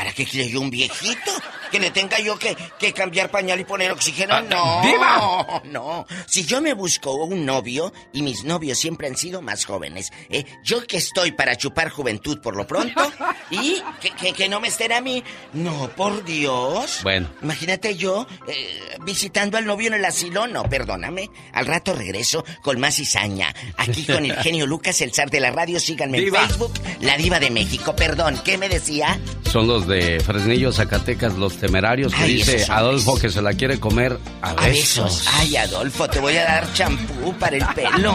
¿para 0.00 0.12
qué 0.14 0.24
quiere 0.24 0.48
yo 0.48 0.62
un 0.62 0.70
viejito? 0.70 1.30
Que 1.70 1.78
le 1.78 1.90
tenga 1.90 2.18
yo 2.18 2.38
que, 2.38 2.56
que 2.80 2.92
cambiar 2.94 3.30
pañal 3.30 3.60
y 3.60 3.64
poner 3.64 3.92
oxígeno. 3.92 4.34
Ah, 4.34 4.40
no, 4.40 4.80
¡Diva! 4.82 5.62
no. 5.66 6.06
Si 6.26 6.44
yo 6.46 6.60
me 6.62 6.72
busco 6.72 7.12
un 7.14 7.44
novio, 7.44 7.92
y 8.14 8.22
mis 8.22 8.42
novios 8.44 8.78
siempre 8.78 9.06
han 9.06 9.16
sido 9.16 9.40
más 9.42 9.66
jóvenes, 9.66 10.10
eh, 10.30 10.44
yo 10.64 10.84
que 10.86 10.96
estoy 10.96 11.32
para 11.32 11.54
chupar 11.56 11.90
juventud 11.90 12.40
por 12.40 12.56
lo 12.56 12.66
pronto, 12.66 13.00
y 13.50 13.80
que, 14.00 14.10
que- 14.10 14.32
que 14.32 14.48
no 14.48 14.58
me 14.58 14.68
estén 14.68 14.90
a 14.92 15.00
mí, 15.02 15.22
no, 15.52 15.90
por 15.90 16.24
Dios. 16.24 17.00
Bueno. 17.02 17.28
Imagínate 17.42 17.94
yo 17.96 18.26
eh, 18.48 18.96
visitando 19.02 19.58
al 19.58 19.66
novio 19.66 19.88
en 19.88 19.94
el 19.94 20.04
asilo. 20.06 20.46
No, 20.46 20.62
perdóname. 20.64 21.28
Al 21.52 21.66
rato 21.66 21.92
regreso 21.92 22.42
con 22.62 22.80
más 22.80 22.96
cizaña. 22.96 23.54
Aquí 23.76 24.04
con 24.06 24.24
el 24.24 24.34
genio 24.42 24.66
Lucas, 24.66 25.00
el 25.02 25.12
zar 25.12 25.30
de 25.30 25.40
la 25.40 25.50
radio. 25.50 25.78
Síganme 25.78 26.18
en 26.18 26.32
Facebook, 26.34 26.72
La 27.00 27.16
Diva 27.18 27.38
de 27.38 27.50
México. 27.50 27.94
Perdón, 27.94 28.40
¿qué 28.44 28.56
me 28.58 28.68
decía? 28.68 29.20
Son 29.52 29.66
los 29.68 29.86
de 29.90 30.20
Fresnillo, 30.20 30.72
Zacatecas, 30.72 31.34
los 31.34 31.58
temerarios, 31.58 32.14
que 32.14 32.22
Ay, 32.22 32.34
dice 32.36 32.64
Adolfo 32.70 33.18
que 33.18 33.28
se 33.28 33.42
la 33.42 33.52
quiere 33.52 33.78
comer 33.78 34.18
a 34.40 34.50
A 34.52 34.54
besos. 34.54 35.04
besos. 35.04 35.28
Ay, 35.34 35.56
Adolfo, 35.56 36.08
te 36.08 36.18
voy 36.20 36.36
a 36.38 36.44
dar 36.44 36.72
champú 36.72 37.34
para 37.38 37.56
el 37.58 37.66
pelo. 37.74 38.14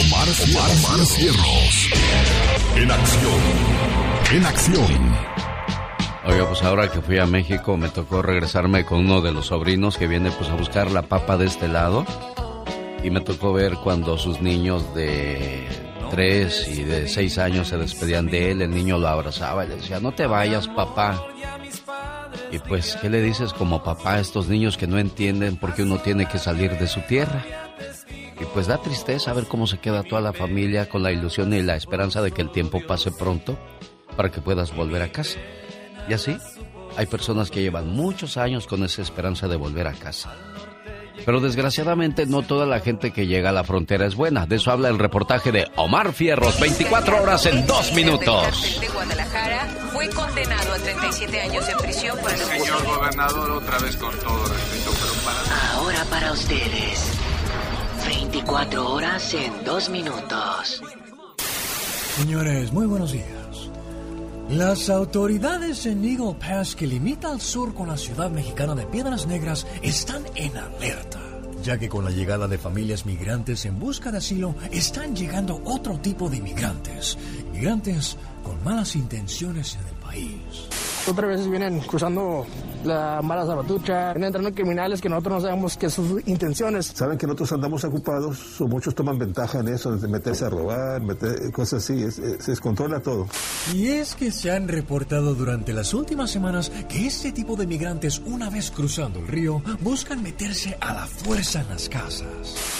Omar, 0.00 0.28
Omar, 0.48 0.70
Omar 0.70 1.06
Cierros. 1.06 1.90
En 2.76 2.90
acción. 2.90 3.40
En 4.32 4.46
acción. 4.46 5.14
Oiga, 6.24 6.46
pues 6.48 6.62
ahora 6.62 6.90
que 6.90 7.00
fui 7.00 7.18
a 7.18 7.26
México 7.26 7.76
me 7.76 7.88
tocó 7.88 8.22
regresarme 8.22 8.84
con 8.84 9.00
uno 9.00 9.20
de 9.20 9.32
los 9.32 9.46
sobrinos 9.46 9.96
que 9.96 10.06
viene 10.06 10.30
pues 10.30 10.50
a 10.50 10.54
buscar 10.54 10.90
la 10.90 11.02
papa 11.02 11.36
de 11.36 11.46
este 11.46 11.68
lado. 11.68 12.04
Y 13.02 13.10
me 13.10 13.20
tocó 13.20 13.52
ver 13.52 13.74
cuando 13.76 14.18
sus 14.18 14.40
niños 14.40 14.94
de 14.94 15.66
tres 16.10 16.68
y 16.68 16.84
de 16.84 17.08
seis 17.08 17.38
años 17.38 17.68
se 17.68 17.76
despedían 17.76 18.26
de 18.26 18.50
él, 18.50 18.62
el 18.62 18.70
niño 18.70 18.98
lo 18.98 19.08
abrazaba 19.08 19.64
y 19.64 19.68
le 19.68 19.76
decía, 19.76 20.00
no 20.00 20.12
te 20.12 20.26
vayas 20.26 20.68
papá. 20.68 21.22
Y 22.50 22.58
pues, 22.58 22.96
¿qué 23.00 23.10
le 23.10 23.22
dices 23.22 23.52
como 23.52 23.82
papá 23.82 24.14
a 24.14 24.20
estos 24.20 24.48
niños 24.48 24.76
que 24.76 24.86
no 24.86 24.98
entienden 24.98 25.56
por 25.56 25.74
qué 25.74 25.82
uno 25.82 25.98
tiene 25.98 26.26
que 26.26 26.38
salir 26.38 26.78
de 26.78 26.86
su 26.86 27.00
tierra? 27.02 27.44
Y 28.40 28.44
pues 28.46 28.66
da 28.66 28.78
tristeza 28.78 29.32
ver 29.32 29.46
cómo 29.46 29.66
se 29.66 29.78
queda 29.78 30.02
toda 30.02 30.20
la 30.20 30.32
familia 30.32 30.88
con 30.88 31.02
la 31.02 31.12
ilusión 31.12 31.52
y 31.52 31.62
la 31.62 31.76
esperanza 31.76 32.22
de 32.22 32.30
que 32.30 32.42
el 32.42 32.50
tiempo 32.50 32.80
pase 32.86 33.10
pronto 33.10 33.58
para 34.16 34.30
que 34.30 34.40
puedas 34.40 34.74
volver 34.74 35.02
a 35.02 35.12
casa. 35.12 35.38
Y 36.08 36.12
así, 36.12 36.36
hay 36.96 37.06
personas 37.06 37.50
que 37.50 37.62
llevan 37.62 37.88
muchos 37.88 38.36
años 38.36 38.66
con 38.66 38.82
esa 38.84 39.02
esperanza 39.02 39.48
de 39.48 39.56
volver 39.56 39.86
a 39.86 39.92
casa. 39.92 40.32
Pero 41.24 41.40
desgraciadamente 41.40 42.26
no 42.26 42.42
toda 42.42 42.66
la 42.66 42.80
gente 42.80 43.12
que 43.12 43.26
llega 43.26 43.50
a 43.50 43.52
la 43.52 43.64
frontera 43.64 44.06
es 44.06 44.14
buena. 44.14 44.46
De 44.46 44.56
eso 44.56 44.70
habla 44.70 44.88
el 44.88 44.98
reportaje 44.98 45.52
de 45.52 45.66
Omar 45.76 46.12
Fierros, 46.12 46.58
24 46.60 47.22
horas 47.22 47.46
en 47.46 47.66
2 47.66 47.94
minutos. 47.94 48.78
de 48.80 48.88
Guadalajara 48.88 49.66
fue 49.92 50.08
condenado 50.10 50.72
a 50.72 50.78
37 50.78 51.40
años 51.40 51.66
de 51.66 51.74
prisión 51.76 52.18
por 52.18 52.30
el 52.30 52.38
Señor 52.38 52.84
gobernador, 52.84 53.50
otra 53.50 53.78
vez 53.78 53.96
con 53.96 54.14
todo 54.18 54.44
respeto, 54.46 54.90
pero 55.00 55.12
para... 55.24 55.72
Ahora 55.74 56.04
para 56.10 56.32
ustedes. 56.32 57.12
24 58.06 58.92
horas 58.92 59.34
en 59.34 59.64
2 59.64 59.88
minutos. 59.90 60.82
Señores, 62.16 62.72
muy 62.72 62.86
buenos 62.86 63.12
días. 63.12 63.26
Las 64.48 64.88
autoridades 64.88 65.84
en 65.84 66.02
Eagle 66.02 66.34
Pass, 66.40 66.74
que 66.74 66.86
limita 66.86 67.30
al 67.30 67.38
sur 67.38 67.74
con 67.74 67.88
la 67.88 67.98
ciudad 67.98 68.30
mexicana 68.30 68.74
de 68.74 68.86
Piedras 68.86 69.26
Negras, 69.26 69.66
están 69.82 70.24
en 70.36 70.56
alerta, 70.56 71.20
ya 71.62 71.76
que 71.76 71.90
con 71.90 72.02
la 72.02 72.10
llegada 72.10 72.48
de 72.48 72.56
familias 72.56 73.04
migrantes 73.04 73.66
en 73.66 73.78
busca 73.78 74.10
de 74.10 74.18
asilo, 74.18 74.54
están 74.72 75.14
llegando 75.14 75.60
otro 75.66 75.98
tipo 75.98 76.30
de 76.30 76.38
inmigrantes, 76.38 77.18
migrantes 77.52 78.16
con 78.42 78.64
malas 78.64 78.96
intenciones 78.96 79.74
en 79.74 79.86
el 79.86 79.94
país. 79.96 80.68
Otras 81.06 81.28
veces 81.28 81.50
vienen 81.50 81.80
cruzando 81.80 82.46
la 82.84 83.20
mala 83.22 83.44
zapatucha, 83.46 84.12
entrando 84.12 84.52
criminales 84.52 85.00
que 85.00 85.08
nosotros 85.08 85.34
no 85.36 85.40
sabemos 85.48 85.76
qué 85.76 85.90
son 85.90 86.08
sus 86.08 86.28
intenciones. 86.28 86.86
Saben 86.94 87.18
que 87.18 87.26
nosotros 87.26 87.52
andamos 87.52 87.84
ocupados, 87.84 88.60
o 88.60 88.66
muchos 88.68 88.94
toman 88.94 89.18
ventaja 89.18 89.58
en 89.60 89.68
eso, 89.68 89.96
de 89.96 90.08
meterse 90.08 90.44
a 90.44 90.50
robar, 90.50 91.00
meter, 91.02 91.50
cosas 91.52 91.82
así, 91.84 92.02
es- 92.02 92.18
es- 92.18 92.44
se 92.44 92.52
descontrola 92.52 93.00
todo. 93.00 93.26
Y 93.74 93.88
es 93.88 94.14
que 94.14 94.30
se 94.30 94.50
han 94.50 94.68
reportado 94.68 95.34
durante 95.34 95.72
las 95.72 95.92
últimas 95.94 96.30
semanas 96.30 96.70
que 96.88 97.06
este 97.06 97.32
tipo 97.32 97.56
de 97.56 97.66
migrantes, 97.66 98.20
una 98.24 98.50
vez 98.50 98.70
cruzando 98.70 99.18
el 99.20 99.28
río, 99.28 99.62
buscan 99.80 100.22
meterse 100.22 100.76
a 100.80 100.94
la 100.94 101.06
fuerza 101.06 101.60
en 101.60 101.68
las 101.68 101.88
casas. 101.88 102.26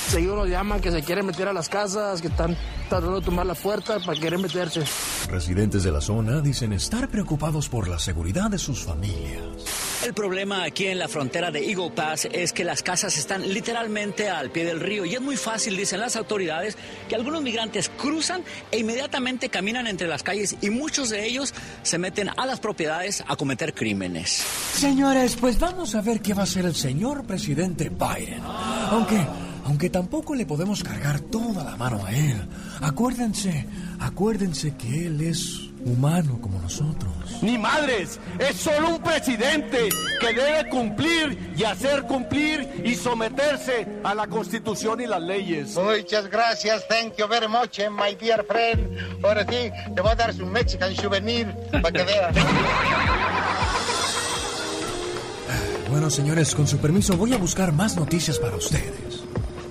Seguido 0.08 0.36
nos 0.36 0.48
llaman 0.48 0.80
que 0.80 0.90
se 0.90 1.02
quieren 1.02 1.26
meter 1.26 1.48
a 1.48 1.52
las 1.52 1.68
casas, 1.68 2.20
que 2.22 2.28
están 2.28 2.56
tratando 2.88 3.20
de 3.20 3.24
tomar 3.24 3.44
la 3.46 3.54
puerta 3.54 3.98
para 4.04 4.18
querer 4.18 4.38
meterse. 4.38 4.82
Residentes 5.30 5.82
de 5.82 5.92
la 5.92 6.00
zona 6.00 6.40
dicen 6.40 6.72
estar 6.72 7.08
preocupados 7.08 7.68
por 7.68 7.88
la 7.88 7.98
seguridad 7.98 8.50
de 8.50 8.58
sus 8.58 8.82
familias. 8.84 9.44
El 10.04 10.14
problema 10.14 10.62
aquí 10.62 10.86
en 10.86 10.98
la 10.98 11.08
frontera 11.08 11.50
de 11.50 11.68
Eagle 11.68 11.90
Pass 11.90 12.28
es 12.30 12.52
que 12.52 12.62
las 12.62 12.84
casas 12.84 13.18
están 13.18 13.52
literalmente 13.52 14.30
al 14.30 14.50
pie 14.50 14.64
del 14.64 14.78
río 14.78 15.04
y 15.04 15.14
es 15.14 15.20
muy 15.20 15.36
fácil, 15.36 15.76
dicen 15.76 15.98
las 15.98 16.14
autoridades, 16.14 16.76
que 17.08 17.16
algunos 17.16 17.42
migrantes 17.42 17.88
cruzan 17.88 18.42
e 18.70 18.78
inmediatamente 18.78 19.48
caminan 19.48 19.88
entre 19.88 20.06
las 20.06 20.22
calles 20.22 20.56
y 20.60 20.70
muchos 20.70 21.10
de 21.10 21.26
ellos 21.26 21.52
se 21.82 21.98
meten 21.98 22.30
a 22.36 22.46
las 22.46 22.60
propiedades 22.60 23.24
a 23.26 23.34
cometer 23.34 23.74
crímenes. 23.74 24.44
Señores, 24.72 25.34
pues 25.34 25.58
vamos 25.58 25.96
a 25.96 26.00
ver 26.00 26.20
qué 26.20 26.32
va 26.32 26.42
a 26.42 26.44
hacer 26.44 26.64
el 26.64 26.76
señor 26.76 27.24
presidente 27.24 27.90
Biden. 27.90 28.42
Aunque, 28.44 29.18
aunque 29.64 29.90
tampoco 29.90 30.36
le 30.36 30.46
podemos 30.46 30.84
cargar 30.84 31.20
toda 31.22 31.64
la 31.64 31.76
mano 31.76 32.06
a 32.06 32.12
él. 32.14 32.36
Acuérdense, 32.80 33.66
acuérdense 33.98 34.76
que 34.76 35.06
él 35.06 35.20
es 35.22 35.67
humano 35.84 36.38
como 36.40 36.60
nosotros. 36.60 37.12
Ni 37.42 37.56
madres, 37.56 38.18
es 38.38 38.56
solo 38.56 38.96
un 38.96 39.02
presidente 39.02 39.88
que 40.20 40.32
debe 40.32 40.68
cumplir 40.68 41.52
y 41.56 41.64
hacer 41.64 42.02
cumplir 42.02 42.82
y 42.84 42.94
someterse 42.94 43.86
a 44.02 44.14
la 44.14 44.26
constitución 44.26 45.00
y 45.00 45.06
las 45.06 45.22
leyes. 45.22 45.76
Muchas 45.76 46.28
gracias, 46.28 46.86
thank 46.88 47.16
you 47.16 47.28
very 47.28 47.48
much, 47.48 47.78
eh, 47.78 47.88
my 47.90 48.14
dear 48.14 48.44
friend. 48.44 49.24
Ahora 49.24 49.46
sí, 49.48 49.70
te 49.94 50.00
voy 50.00 50.10
a 50.10 50.14
dar 50.14 50.34
su 50.34 50.46
Mexican 50.46 50.94
souvenir 50.96 51.54
para 51.70 51.92
que 51.92 52.02
veas. 52.02 52.36
Bueno, 55.90 56.10
señores, 56.10 56.54
con 56.54 56.66
su 56.66 56.78
permiso 56.78 57.16
voy 57.16 57.32
a 57.32 57.38
buscar 57.38 57.72
más 57.72 57.96
noticias 57.96 58.38
para 58.38 58.56
ustedes. 58.56 59.22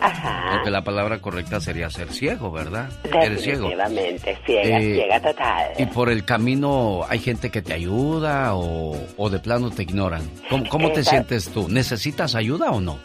Ajá. 0.00 0.52
Aunque 0.52 0.70
la 0.70 0.82
palabra 0.82 1.18
correcta 1.18 1.60
sería 1.60 1.90
ser 1.90 2.08
ciego, 2.12 2.50
¿verdad? 2.50 2.88
Eres 3.04 3.42
ciego. 3.42 3.68
ciega, 3.68 4.78
eh, 4.78 4.94
ciega 4.94 5.20
total. 5.20 5.72
Y 5.78 5.86
por 5.86 6.10
el 6.10 6.24
camino 6.24 7.00
hay 7.08 7.18
gente 7.18 7.50
que 7.50 7.62
te 7.62 7.74
ayuda 7.74 8.54
o, 8.54 8.96
o 9.16 9.30
de 9.30 9.38
plano 9.38 9.70
te 9.70 9.82
ignoran. 9.82 10.22
¿Cómo, 10.48 10.68
cómo 10.68 10.92
te 10.92 11.04
sientes 11.04 11.50
tú? 11.50 11.68
¿Necesitas 11.68 12.34
ayuda 12.34 12.70
o 12.70 12.80
no? 12.80 12.98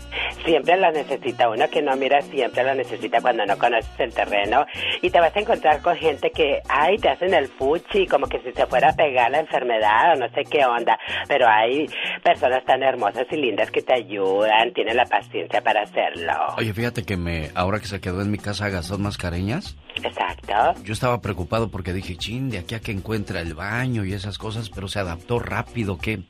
Siempre 0.46 0.76
la 0.78 0.92
necesita 0.92 1.50
uno 1.50 1.70
que 1.70 1.82
no 1.82 1.96
mira, 1.96 2.22
siempre 2.22 2.64
la 2.64 2.74
necesita 2.74 3.22
cuando 3.22 3.46
no 3.46 3.58
conoces 3.58 3.92
el 4.00 4.14
terreno 4.14 4.66
y 5.02 5.10
te 5.10 5.20
vas 5.20 5.36
a 5.36 5.40
encontrar 5.40 5.82
con 5.82 5.96
gente 5.98 6.32
que, 6.32 6.62
ay, 6.68 6.98
te 6.98 7.10
hacen 7.10 7.34
el 7.34 7.48
fuchi, 7.48 8.08
como 8.08 8.26
que 8.28 8.40
si 8.40 8.52
se 8.52 8.66
fuera 8.66 8.90
a 8.90 8.94
pegar 8.94 9.30
la 9.30 9.40
enfermedad 9.40 10.14
o 10.14 10.20
no 10.20 10.30
sé 10.30 10.44
qué 10.50 10.66
onda, 10.66 10.98
pero 11.28 11.48
hay 11.48 11.86
personas 12.24 12.64
tan 12.66 12.82
hermosas 12.82 13.28
y 13.32 13.36
lindas 13.36 13.70
que 13.70 13.82
te 13.82 13.94
ayudan, 13.94 14.74
tienen 14.74 14.98
la 14.98 15.06
paciencia 15.06 15.62
para 15.62 15.84
hacerlo. 15.84 16.34
Oye, 16.58 16.71
fíjate 16.74 17.04
que 17.04 17.18
me, 17.18 17.52
ahora 17.56 17.80
que 17.80 17.88
se 17.88 18.00
quedó 18.00 18.22
en 18.22 18.32
mi 18.32 18.38
casa 18.38 18.70
Gastón 18.70 19.02
Mascareñas. 19.02 19.76
Exacto. 19.96 20.82
Yo 20.84 20.94
estaba 20.94 21.22
preocupado 21.22 21.70
porque 21.70 21.94
dije, 21.94 22.16
chin, 22.16 22.50
de 22.50 22.60
aquí 22.60 22.76
a 22.76 22.80
que 22.80 22.92
encuentra 22.92 23.42
el 23.42 23.54
baño 23.54 24.06
y 24.06 24.14
esas 24.14 24.38
cosas, 24.38 24.70
pero 24.70 24.88
se 24.88 25.00
adaptó 25.00 25.40
rápido, 25.40 25.98
que 25.98 26.24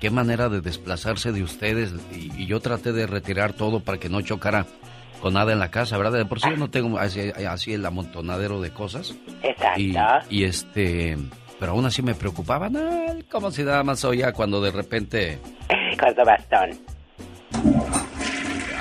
qué 0.00 0.10
manera 0.10 0.48
de 0.48 0.60
desplazarse 0.60 1.32
de 1.32 1.42
ustedes 1.42 1.94
y, 2.12 2.46
yo 2.46 2.60
traté 2.60 2.92
de 2.92 3.06
retirar 3.06 3.54
todo 3.54 3.80
para 3.80 3.98
que 3.98 4.08
no 4.08 4.20
chocara 4.20 4.66
con 5.20 5.34
nada 5.34 5.52
en 5.52 5.58
la 5.58 5.70
casa, 5.70 5.96
¿verdad? 5.96 6.18
De 6.18 6.26
por 6.26 6.40
sí 6.40 6.50
yo 6.50 6.56
no 6.56 6.68
tengo 6.68 6.98
así, 6.98 7.30
así 7.48 7.72
el 7.72 7.86
amontonadero 7.86 8.60
de 8.60 8.70
cosas. 8.70 9.14
Exacto. 9.42 9.80
Y, 10.28 10.44
este, 10.44 11.16
pero 11.58 11.72
aún 11.72 11.86
así 11.86 12.02
me 12.02 12.14
preocupaba, 12.14 12.68
¿no? 12.68 12.80
como 13.30 13.50
si 13.50 13.62
nada 13.62 13.82
más 13.82 14.04
oía 14.04 14.32
cuando 14.32 14.60
de 14.60 14.70
repente... 14.70 15.38
Con 15.98 16.26
bastón. 16.26 16.78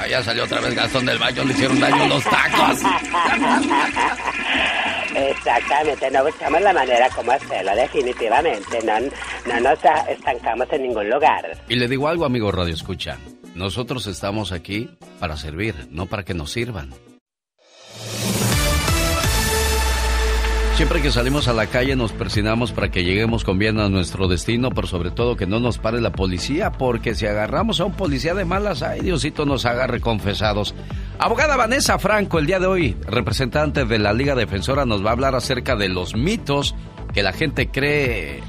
Ah, 0.04 0.08
ya 0.08 0.22
salió 0.22 0.44
otra 0.44 0.60
vez 0.60 0.76
Gastón 0.76 1.06
del 1.06 1.18
baño, 1.18 1.46
le 1.46 1.54
hicieron 1.54 1.80
daño 1.80 2.08
los 2.10 2.24
tacos. 2.26 2.80
Exactamente, 5.16 6.12
no 6.12 6.26
buscamos 6.26 6.62
la 6.62 6.74
manera 6.74 7.10
como 7.12 7.32
hacerlo, 7.32 7.74
definitivamente. 7.74 8.80
No, 8.84 9.00
no 9.00 9.60
nos 9.62 9.80
estancamos 10.10 10.68
en 10.74 10.84
ningún 10.84 11.10
lugar. 11.10 11.58
Y 11.70 11.76
le 11.76 11.88
digo 11.88 12.10
algo, 12.10 12.26
amigo 12.26 12.52
Radio 12.52 12.74
Escucha. 12.74 13.18
Nosotros 13.56 14.08
estamos 14.08 14.52
aquí 14.52 14.90
para 15.20 15.38
servir, 15.38 15.88
no 15.90 16.08
para 16.08 16.24
que 16.24 16.34
nos 16.34 16.52
sirvan. 16.52 16.90
Siempre 20.76 21.04
que 21.04 21.12
salimos 21.12 21.48
a 21.48 21.54
la 21.54 21.68
calle 21.68 21.96
nos 21.96 22.12
persinamos 22.14 22.72
para 22.72 22.90
que 22.90 23.04
lleguemos 23.04 23.44
con 23.44 23.60
bien 23.60 23.80
a 23.80 23.90
nuestro 23.90 24.28
destino, 24.28 24.72
pero 24.72 24.88
sobre 24.88 25.12
todo 25.12 25.36
que 25.36 25.46
no 25.46 25.60
nos 25.60 25.78
pare 25.78 26.02
la 26.02 26.12
policía, 26.12 26.72
porque 26.72 27.14
si 27.14 27.28
agarramos 27.28 27.80
a 27.80 27.86
un 27.86 27.94
policía 27.94 28.34
de 28.34 28.44
malas, 28.44 28.82
ay 28.82 29.02
Diosito 29.02 29.46
nos 29.46 29.66
agarre 29.66 30.02
confesados. 30.02 30.74
Abogada 31.20 31.58
Vanessa 31.58 32.00
Franco, 32.00 32.40
el 32.40 32.48
día 32.48 32.60
de 32.60 32.66
hoy, 32.66 32.98
representante 33.06 33.86
de 33.86 34.00
la 34.00 34.14
Liga 34.14 34.34
Defensora, 34.34 34.84
nos 34.84 35.06
va 35.06 35.10
a 35.10 35.14
hablar 35.14 35.36
acerca 35.36 35.76
de 35.76 35.90
los 35.90 36.16
mitos 36.16 36.74
que 37.14 37.22
la 37.22 37.34
gente 37.34 37.70
cree 37.70 38.42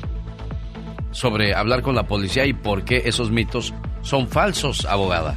sobre 1.11 1.55
hablar 1.55 1.83
con 1.83 1.95
la 1.95 2.07
policía 2.07 2.47
y 2.47 2.55
por 2.55 2.85
qué 2.85 3.03
esos 3.05 3.31
mitos 3.31 3.75
son 4.01 4.29
falsos, 4.29 4.87
abogada. 4.87 5.37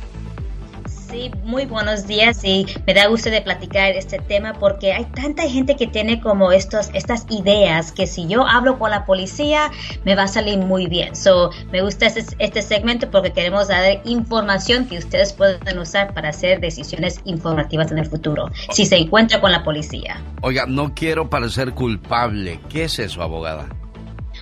Sí, 1.09 1.31
muy 1.43 1.65
buenos 1.65 2.05
días 2.05 2.43
y 2.43 2.65
me 2.85 2.93
da 2.93 3.07
gusto 3.07 3.29
de 3.29 3.41
platicar 3.41 3.91
este 3.91 4.19
tema 4.19 4.53
porque 4.53 4.91
hay 4.91 5.05
tanta 5.05 5.43
gente 5.43 5.77
que 5.77 5.87
tiene 5.87 6.19
como 6.19 6.51
estos, 6.51 6.89
estas 6.93 7.25
ideas 7.29 7.93
que 7.93 8.07
si 8.07 8.27
yo 8.27 8.45
hablo 8.45 8.77
con 8.77 8.91
la 8.91 9.05
policía 9.05 9.71
me 10.03 10.15
va 10.15 10.23
a 10.23 10.27
salir 10.27 10.57
muy 10.57 10.87
bien. 10.87 11.15
So, 11.15 11.51
me 11.71 11.81
gusta 11.81 12.07
este, 12.07 12.25
este 12.39 12.61
segmento 12.61 13.09
porque 13.09 13.31
queremos 13.31 13.69
dar 13.69 14.01
información 14.03 14.85
que 14.87 14.97
ustedes 14.97 15.31
pueden 15.31 15.79
usar 15.79 16.13
para 16.13 16.29
hacer 16.29 16.59
decisiones 16.59 17.21
informativas 17.23 17.89
en 17.91 17.99
el 17.99 18.05
futuro 18.05 18.49
si 18.71 18.85
se 18.85 18.97
encuentra 18.97 19.39
con 19.39 19.53
la 19.53 19.63
policía. 19.63 20.21
Oiga, 20.41 20.65
no 20.67 20.93
quiero 20.93 21.29
parecer 21.29 21.71
culpable. 21.73 22.59
¿Qué 22.69 22.83
es 22.83 22.99
eso, 22.99 23.21
abogada? 23.21 23.69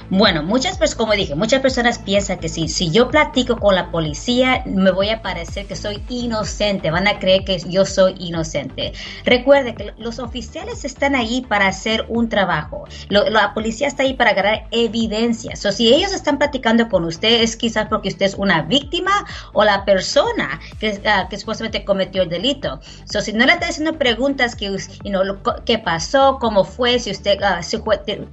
Bueno, 0.09 0.43
muchas 0.43 0.77
personas, 0.77 0.95
como 0.95 1.13
dije, 1.13 1.33
muchas 1.33 1.61
personas 1.61 1.97
piensan 1.97 2.37
que 2.37 2.47
si, 2.47 2.67
si 2.67 2.91
yo 2.91 3.09
platico 3.09 3.57
con 3.57 3.73
la 3.73 3.89
policía, 3.89 4.61
me 4.65 4.91
voy 4.91 5.09
a 5.09 5.23
parecer 5.23 5.65
que 5.65 5.75
soy 5.75 6.03
inocente, 6.09 6.91
van 6.91 7.07
a 7.07 7.17
creer 7.17 7.43
que 7.43 7.57
yo 7.67 7.85
soy 7.85 8.13
inocente. 8.19 8.93
Recuerde 9.25 9.73
que 9.73 9.93
los 9.97 10.19
oficiales 10.19 10.85
están 10.85 11.15
ahí 11.15 11.41
para 11.41 11.67
hacer 11.67 12.05
un 12.07 12.29
trabajo. 12.29 12.85
la 13.09 13.53
policía 13.55 13.87
está 13.87 14.03
ahí 14.03 14.13
para 14.13 14.31
agarrar 14.31 14.67
evidencia. 14.69 15.53
O 15.53 15.71
si 15.71 15.91
ellos 15.91 16.13
están 16.13 16.37
platicando 16.37 16.87
con 16.87 17.03
usted, 17.05 17.41
es 17.41 17.55
quizás 17.55 17.87
porque 17.87 18.09
usted 18.09 18.27
es 18.27 18.35
una 18.35 18.61
víctima 18.61 19.25
o 19.53 19.63
la 19.63 19.85
persona 19.85 20.59
que, 20.79 20.91
uh, 20.91 21.27
que 21.29 21.37
supuestamente 21.39 21.83
cometió 21.83 22.21
el 22.21 22.29
delito. 22.29 22.79
So, 23.05 23.21
si 23.21 23.33
no 23.33 23.45
le 23.45 23.53
está 23.53 23.67
haciendo 23.67 23.97
preguntas 23.97 24.55
que, 24.55 24.65
you 24.65 24.77
qué 25.65 25.79
pasó, 25.79 26.37
cómo 26.39 26.63
fue, 26.63 26.99
si 26.99 27.09
usted, 27.09 27.39
si 27.61 27.81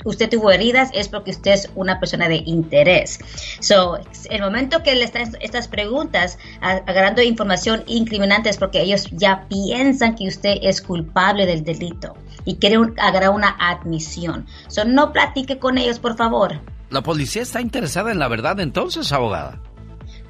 usted 0.05 0.29
tuvo 0.29 0.51
heridas, 0.51 0.91
es 0.93 1.09
porque 1.09 1.31
usted 1.31 1.62
una 1.75 1.99
persona 2.01 2.29
de 2.29 2.43
interés. 2.47 3.19
So, 3.61 3.99
el 4.31 4.41
momento 4.41 4.83
que 4.83 4.95
le 4.95 5.05
están 5.05 5.37
estas 5.41 5.69
preguntas, 5.69 6.39
agarrando 6.61 7.23
información 7.23 7.85
incriminante 7.87 8.49
es 8.51 8.59
porque 8.59 8.81
ellos 8.81 9.09
ya 9.13 9.47
piensan 9.49 10.15
que 10.15 10.29
usted 10.29 10.59
es 10.63 10.81
culpable 10.81 11.47
del 11.47 11.65
delito 11.65 12.15
y 12.45 12.57
quieren 12.57 12.95
agarrar 12.99 13.31
una 13.31 13.57
admisión. 13.59 14.47
So, 14.69 14.85
no 14.85 15.13
platique 15.13 15.59
con 15.59 15.79
ellos, 15.79 15.99
por 15.99 16.17
favor. 16.17 16.61
La 16.91 17.03
policía 17.03 17.43
está 17.43 17.61
interesada 17.61 18.13
en 18.13 18.19
la 18.19 18.29
verdad 18.29 18.61
entonces, 18.61 19.13
abogada. 19.13 19.61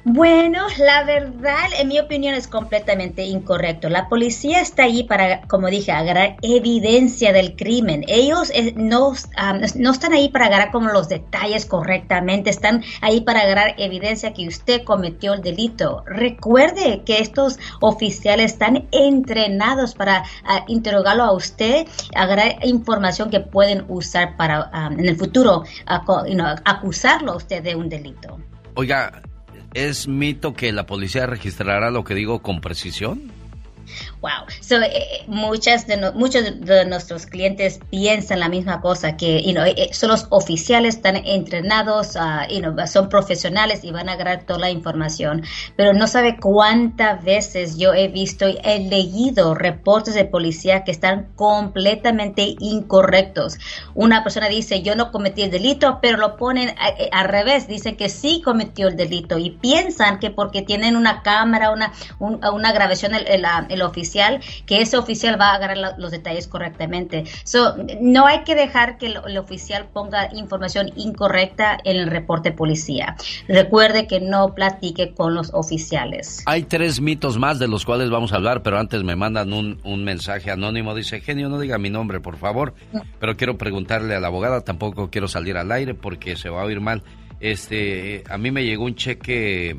Bueno, 0.05 0.67
la 0.79 1.05
verdad, 1.05 1.69
en 1.79 1.87
mi 1.87 1.97
opinión, 1.97 2.33
es 2.33 2.49
completamente 2.49 3.23
incorrecto. 3.23 3.87
La 3.87 4.09
policía 4.09 4.59
está 4.59 4.83
ahí 4.83 5.03
para, 5.03 5.43
como 5.43 5.67
dije, 5.67 5.93
agarrar 5.93 6.35
evidencia 6.41 7.31
del 7.31 7.55
crimen. 7.55 8.03
Ellos 8.09 8.51
eh, 8.53 8.73
no, 8.75 9.13
no 9.75 9.91
están 9.91 10.11
ahí 10.11 10.27
para 10.27 10.47
agarrar 10.47 10.71
como 10.71 10.89
los 10.89 11.07
detalles 11.07 11.65
correctamente, 11.65 12.49
están 12.49 12.83
ahí 12.99 13.21
para 13.21 13.41
agarrar 13.41 13.75
evidencia 13.77 14.33
que 14.33 14.45
usted 14.45 14.83
cometió 14.83 15.35
el 15.35 15.41
delito. 15.41 16.03
Recuerde 16.05 17.03
que 17.05 17.19
estos 17.19 17.57
oficiales 17.79 18.51
están 18.51 18.89
entrenados 18.91 19.95
para 19.95 20.23
interrogarlo 20.67 21.23
a 21.23 21.31
usted, 21.31 21.87
agarrar 22.13 22.57
información 22.65 23.29
que 23.29 23.39
pueden 23.39 23.85
usar 23.87 24.35
para 24.35 24.69
en 24.91 25.07
el 25.07 25.15
futuro 25.15 25.63
acusarlo 25.85 27.31
a 27.31 27.35
usted 27.37 27.63
de 27.63 27.75
un 27.75 27.87
delito. 27.87 28.37
Oiga, 28.75 29.21
¿Es 29.73 30.07
mito 30.07 30.53
que 30.53 30.71
la 30.71 30.85
policía 30.85 31.25
registrará 31.25 31.89
lo 31.89 32.03
que 32.03 32.13
digo 32.13 32.43
con 32.43 32.61
precisión? 32.61 33.31
Wow. 34.21 34.47
So, 34.61 34.81
eh, 34.81 35.23
muchas 35.27 35.85
de 35.87 36.11
muchos 36.11 36.43
de 36.61 36.85
nuestros 36.85 37.25
clientes 37.25 37.79
piensan 37.89 38.39
la 38.39 38.49
misma 38.49 38.81
cosa, 38.81 39.17
que 39.17 39.43
you 39.43 39.51
know, 39.51 39.65
eh, 39.65 39.89
son 39.91 40.09
los 40.09 40.27
oficiales, 40.29 40.95
están 40.95 41.17
entrenados, 41.17 42.15
uh, 42.15 42.49
you 42.49 42.61
know, 42.61 42.73
son 42.87 43.09
profesionales 43.09 43.83
y 43.83 43.91
van 43.91 44.09
a 44.09 44.13
agarrar 44.13 44.45
toda 44.45 44.59
la 44.59 44.69
información, 44.69 45.43
pero 45.75 45.93
no 45.93 46.07
sabe 46.07 46.37
cuántas 46.39 47.23
veces 47.23 47.77
yo 47.77 47.93
he 47.93 48.07
visto 48.07 48.47
y 48.47 48.57
he 48.63 48.79
leído 48.79 49.53
reportes 49.53 50.13
de 50.13 50.25
policía 50.25 50.83
que 50.83 50.91
están 50.91 51.27
completamente 51.35 52.55
incorrectos. 52.59 53.57
Una 53.93 54.23
persona 54.23 54.47
dice, 54.47 54.81
yo 54.81 54.95
no 54.95 55.11
cometí 55.11 55.43
el 55.43 55.51
delito, 55.51 55.99
pero 56.01 56.17
lo 56.17 56.37
ponen 56.37 56.69
eh, 56.69 57.09
al 57.11 57.27
revés, 57.27 57.67
dicen 57.67 57.95
que 57.95 58.09
sí 58.09 58.41
cometió 58.43 58.87
el 58.87 58.95
delito 58.95 59.37
y 59.37 59.51
piensan 59.51 60.19
que 60.19 60.31
porque 60.31 60.61
tienen 60.61 60.95
una 60.95 61.21
cámara, 61.21 61.71
una, 61.71 61.91
una 62.19 62.71
grabación, 62.71 63.13
el, 63.13 63.27
el, 63.27 63.45
el 63.69 63.81
oficial, 63.83 64.39
que 64.65 64.81
ese 64.81 64.97
oficial 64.97 65.39
va 65.39 65.51
a 65.51 65.55
agarrar 65.55 65.95
los 65.97 66.11
detalles 66.11 66.47
correctamente. 66.47 67.25
So, 67.43 67.75
no 68.01 68.25
hay 68.25 68.43
que 68.43 68.55
dejar 68.55 68.97
que 68.97 69.07
el, 69.07 69.37
oficial 69.37 69.87
ponga 69.91 70.29
información 70.33 70.91
incorrecta 70.95 71.77
en 71.83 71.97
el 71.97 72.07
reporte 72.07 72.51
policía. 72.51 73.15
Recuerde 73.47 74.07
que 74.07 74.19
no 74.19 74.53
platique 74.53 75.13
con 75.13 75.33
los 75.33 75.53
oficiales. 75.53 76.43
Hay 76.45 76.63
tres 76.63 77.01
mitos 77.01 77.37
más 77.37 77.59
de 77.59 77.67
los 77.67 77.85
cuales 77.85 78.09
vamos 78.09 78.33
a 78.33 78.37
hablar, 78.37 78.63
pero 78.63 78.79
antes 78.79 79.03
me 79.03 79.15
mandan 79.15 79.53
un, 79.53 80.03
mensaje 80.03 80.51
anónimo. 80.51 80.95
Dice, 80.95 81.21
genio, 81.21 81.49
no 81.49 81.59
diga 81.59 81.77
mi 81.77 81.89
nombre, 81.89 82.19
por 82.19 82.37
favor, 82.37 82.73
pero 83.19 83.37
quiero 83.37 83.57
preguntarle 83.57 84.15
a 84.15 84.19
la 84.19 84.27
abogada, 84.27 84.61
tampoco 84.61 85.09
quiero 85.09 85.27
salir 85.27 85.57
al 85.57 85.71
aire 85.71 85.93
porque 85.93 86.35
se 86.35 86.49
va 86.49 86.61
a 86.61 86.65
oír 86.65 86.81
mal. 86.81 87.03
Este, 87.39 88.23
a 88.29 88.37
mí 88.37 88.51
me 88.51 88.63
llegó 88.63 88.85
un 88.85 88.95
cheque 88.95 89.77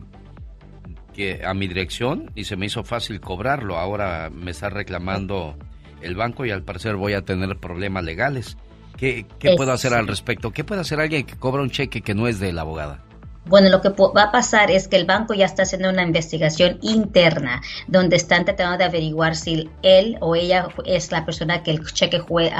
que 1.14 1.44
a 1.44 1.54
mi 1.54 1.66
dirección 1.68 2.30
y 2.34 2.44
se 2.44 2.56
me 2.56 2.66
hizo 2.66 2.84
fácil 2.84 3.20
cobrarlo. 3.20 3.78
Ahora 3.78 4.30
me 4.30 4.50
está 4.50 4.68
reclamando 4.68 5.56
el 6.02 6.14
banco 6.14 6.44
y 6.44 6.50
al 6.50 6.62
parecer 6.62 6.96
voy 6.96 7.14
a 7.14 7.22
tener 7.22 7.56
problemas 7.56 8.04
legales. 8.04 8.56
¿Qué, 8.96 9.26
qué 9.38 9.54
puedo 9.56 9.72
hacer 9.72 9.94
al 9.94 10.06
respecto? 10.06 10.50
¿Qué 10.50 10.64
puede 10.64 10.82
hacer 10.82 11.00
alguien 11.00 11.24
que 11.24 11.36
cobra 11.36 11.62
un 11.62 11.70
cheque 11.70 12.02
que 12.02 12.14
no 12.14 12.28
es 12.28 12.38
de 12.38 12.52
la 12.52 12.60
abogada? 12.60 13.02
Bueno, 13.46 13.68
lo 13.68 13.82
que 13.82 13.90
va 13.90 14.22
a 14.22 14.32
pasar 14.32 14.70
es 14.70 14.88
que 14.88 14.96
el 14.96 15.04
banco 15.04 15.34
ya 15.34 15.44
está 15.44 15.64
haciendo 15.64 15.90
una 15.90 16.02
investigación 16.02 16.78
interna 16.80 17.60
donde 17.86 18.16
están 18.16 18.46
tratando 18.46 18.78
de 18.78 18.84
averiguar 18.84 19.36
si 19.36 19.68
él 19.82 20.16
o 20.20 20.34
ella 20.34 20.68
es 20.86 21.12
la 21.12 21.26
persona 21.26 21.62
que 21.62 21.72
el 21.72 21.84
cheque 21.92 22.20
fue, 22.20 22.50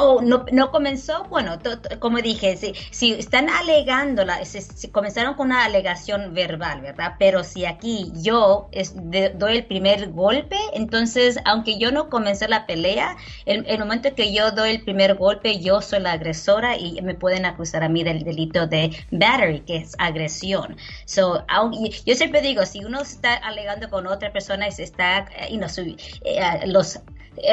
Oh, 0.00 0.20
no, 0.22 0.44
no 0.52 0.70
comenzó, 0.70 1.24
bueno, 1.24 1.58
como 1.98 2.18
dije, 2.18 2.56
si, 2.56 2.72
si 2.90 3.12
están 3.12 3.48
alegando, 3.50 4.24
la, 4.24 4.44
si, 4.44 4.88
comenzaron 4.88 5.34
con 5.34 5.48
una 5.48 5.64
alegación 5.64 6.34
verbal, 6.34 6.80
¿verdad? 6.80 7.14
Pero 7.18 7.42
si 7.42 7.64
aquí 7.64 8.12
yo 8.14 8.70
doy 9.34 9.56
el 9.56 9.64
primer 9.66 10.10
golpe, 10.10 10.56
entonces, 10.72 11.38
aunque 11.44 11.78
yo 11.78 11.90
no 11.90 12.08
comencé 12.10 12.48
la 12.48 12.66
pelea, 12.66 13.16
el, 13.46 13.64
el, 13.66 13.78
momento 13.78 14.14
que 14.14 14.32
yo 14.32 14.52
doy 14.52 14.70
el 14.70 14.84
primer 14.84 15.16
golpe, 15.16 15.58
yo 15.58 15.80
soy 15.80 16.00
la 16.00 16.12
agresora 16.12 16.76
y 16.76 17.00
me 17.02 17.14
pueden 17.14 17.44
acusar 17.44 17.82
a 17.82 17.88
mí 17.88 18.04
del 18.04 18.22
delito 18.24 18.66
de 18.66 18.90
battery, 19.10 19.60
que 19.60 19.78
es 19.78 19.94
agresión. 19.98 20.76
So, 21.06 21.44
yo 22.06 22.14
siempre 22.14 22.40
digo, 22.40 22.64
si 22.66 22.84
uno 22.84 23.00
está 23.00 23.34
alegando 23.34 23.88
con 23.88 24.06
otra 24.06 24.32
persona 24.32 24.68
y 24.68 24.72
se 24.72 24.84
está, 24.84 25.26
y 25.48 25.56
no, 25.56 25.66
eh, 26.24 26.66
los 26.66 26.96
eh, 26.96 27.00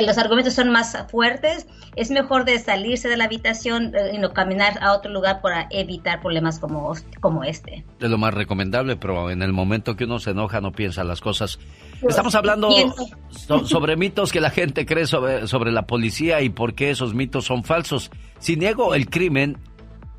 los 0.02 0.18
argumentos 0.18 0.54
son 0.54 0.72
más 0.72 0.98
fuertes, 1.10 1.68
es 1.96 2.12
mejor 2.12 2.46
de 2.46 2.60
salirse 2.60 3.08
de 3.08 3.18
la 3.18 3.26
habitación 3.26 3.94
y 4.12 4.16
eh, 4.16 4.20
no 4.20 4.34
caminar 4.34 4.82
a 4.82 4.94
otro 4.94 5.12
lugar 5.12 5.42
para 5.42 5.68
evitar 5.72 6.22
problemas 6.22 6.60
como, 6.60 6.94
como 7.20 7.44
este. 7.44 7.86
Es 8.00 8.10
lo 8.10 8.18
más 8.18 8.34
recomendable, 8.34 8.96
pero 8.96 9.30
en 9.30 9.42
el 9.42 9.54
momento 9.54 9.96
que 9.96 10.06
uno 10.06 10.20
se 10.20 10.32
enoja 10.32 10.62
no 10.62 10.72
piensa 10.72 11.04
las 11.04 11.22
cosas. 11.22 11.60
Pues, 12.02 12.12
Estamos 12.12 12.36
hablando 12.36 12.70
sobre 13.66 13.96
mitos 13.96 14.32
que 14.32 14.42
la 14.42 14.50
gente 14.50 14.86
cree 14.86 15.08
sobre, 15.08 15.48
sobre 15.48 15.72
la 15.72 15.88
policía 15.88 16.42
y 16.42 16.50
por 16.50 16.74
qué 16.76 16.90
esos 16.90 17.14
mitos 17.14 17.46
son 17.46 17.64
falsos. 17.64 18.12
Si 18.40 18.56
niego 18.56 18.96
el 18.96 19.10
crimen, 19.10 19.58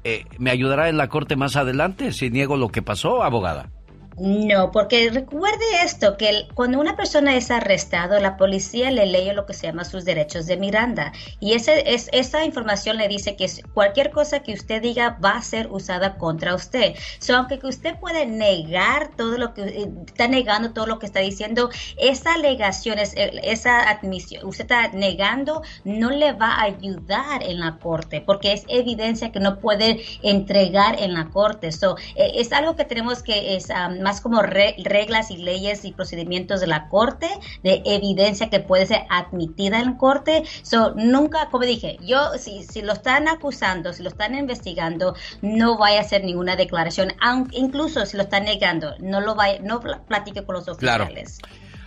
eh, 0.04 0.24
¿me 0.38 0.50
ayudará 0.50 0.88
en 0.88 0.96
la 0.96 1.08
corte 1.08 1.36
más 1.36 1.56
adelante? 1.56 2.12
Si 2.12 2.30
niego 2.30 2.56
lo 2.56 2.68
que 2.68 2.82
pasó, 2.82 3.22
abogada. 3.22 3.70
No, 4.18 4.70
porque 4.72 5.10
recuerde 5.10 5.62
esto, 5.84 6.16
que 6.16 6.48
cuando 6.54 6.80
una 6.80 6.96
persona 6.96 7.36
es 7.36 7.50
arrestado, 7.50 8.18
la 8.18 8.38
policía 8.38 8.90
le 8.90 9.04
lee 9.04 9.32
lo 9.34 9.44
que 9.44 9.52
se 9.52 9.66
llama 9.66 9.84
sus 9.84 10.06
derechos 10.06 10.46
de 10.46 10.56
Miranda 10.56 11.12
y 11.38 11.52
ese, 11.52 11.92
es, 11.92 12.08
esa 12.12 12.42
información 12.46 12.96
le 12.96 13.08
dice 13.08 13.36
que 13.36 13.46
cualquier 13.74 14.10
cosa 14.10 14.40
que 14.40 14.54
usted 14.54 14.80
diga 14.80 15.18
va 15.22 15.32
a 15.32 15.42
ser 15.42 15.68
usada 15.70 16.16
contra 16.16 16.54
usted. 16.54 16.94
So, 17.18 17.36
aunque 17.36 17.58
que 17.58 17.66
usted 17.66 17.98
puede 18.00 18.24
negar 18.24 19.10
todo 19.16 19.36
lo 19.36 19.52
que 19.52 19.62
eh, 19.64 19.90
está 20.06 20.28
negando, 20.28 20.72
todo 20.72 20.86
lo 20.86 20.98
que 20.98 21.04
está 21.04 21.20
diciendo, 21.20 21.68
esa 21.98 22.34
alegación, 22.34 22.98
esa 22.98 23.90
admisión, 23.90 24.46
usted 24.46 24.64
está 24.64 24.88
negando, 24.88 25.60
no 25.84 26.08
le 26.08 26.32
va 26.32 26.52
a 26.52 26.62
ayudar 26.62 27.42
en 27.42 27.60
la 27.60 27.76
corte 27.76 28.22
porque 28.22 28.54
es 28.54 28.64
evidencia 28.68 29.30
que 29.30 29.40
no 29.40 29.58
puede 29.60 30.00
entregar 30.22 31.02
en 31.02 31.12
la 31.12 31.28
corte. 31.28 31.70
So, 31.70 31.98
eh, 32.14 32.32
es 32.36 32.50
algo 32.54 32.76
que 32.76 32.86
tenemos 32.86 33.22
que 33.22 33.56
es, 33.56 33.68
más 34.06 34.20
como 34.20 34.40
reglas 34.40 35.32
y 35.32 35.36
leyes 35.38 35.84
y 35.84 35.90
procedimientos 35.90 36.60
de 36.60 36.68
la 36.68 36.88
corte, 36.88 37.26
de 37.64 37.82
evidencia 37.84 38.48
que 38.48 38.60
puede 38.60 38.86
ser 38.86 39.00
admitida 39.10 39.80
en 39.80 39.94
corte. 39.94 40.44
So, 40.62 40.94
nunca, 40.94 41.48
como 41.50 41.64
dije, 41.64 41.96
yo, 42.02 42.34
si, 42.38 42.62
si 42.62 42.82
lo 42.82 42.92
están 42.92 43.26
acusando, 43.26 43.92
si 43.92 44.04
lo 44.04 44.08
están 44.08 44.36
investigando, 44.36 45.16
no 45.42 45.76
vaya 45.76 45.98
a 45.98 46.02
hacer 46.02 46.22
ninguna 46.22 46.54
declaración, 46.54 47.14
aunque, 47.20 47.58
incluso 47.58 48.06
si 48.06 48.16
lo 48.16 48.22
están 48.22 48.44
negando, 48.44 48.94
no 49.00 49.20
lo 49.20 49.34
vaya, 49.34 49.58
no 49.60 49.80
platique 49.80 50.44
con 50.44 50.54
los 50.54 50.68
oficiales. 50.68 51.40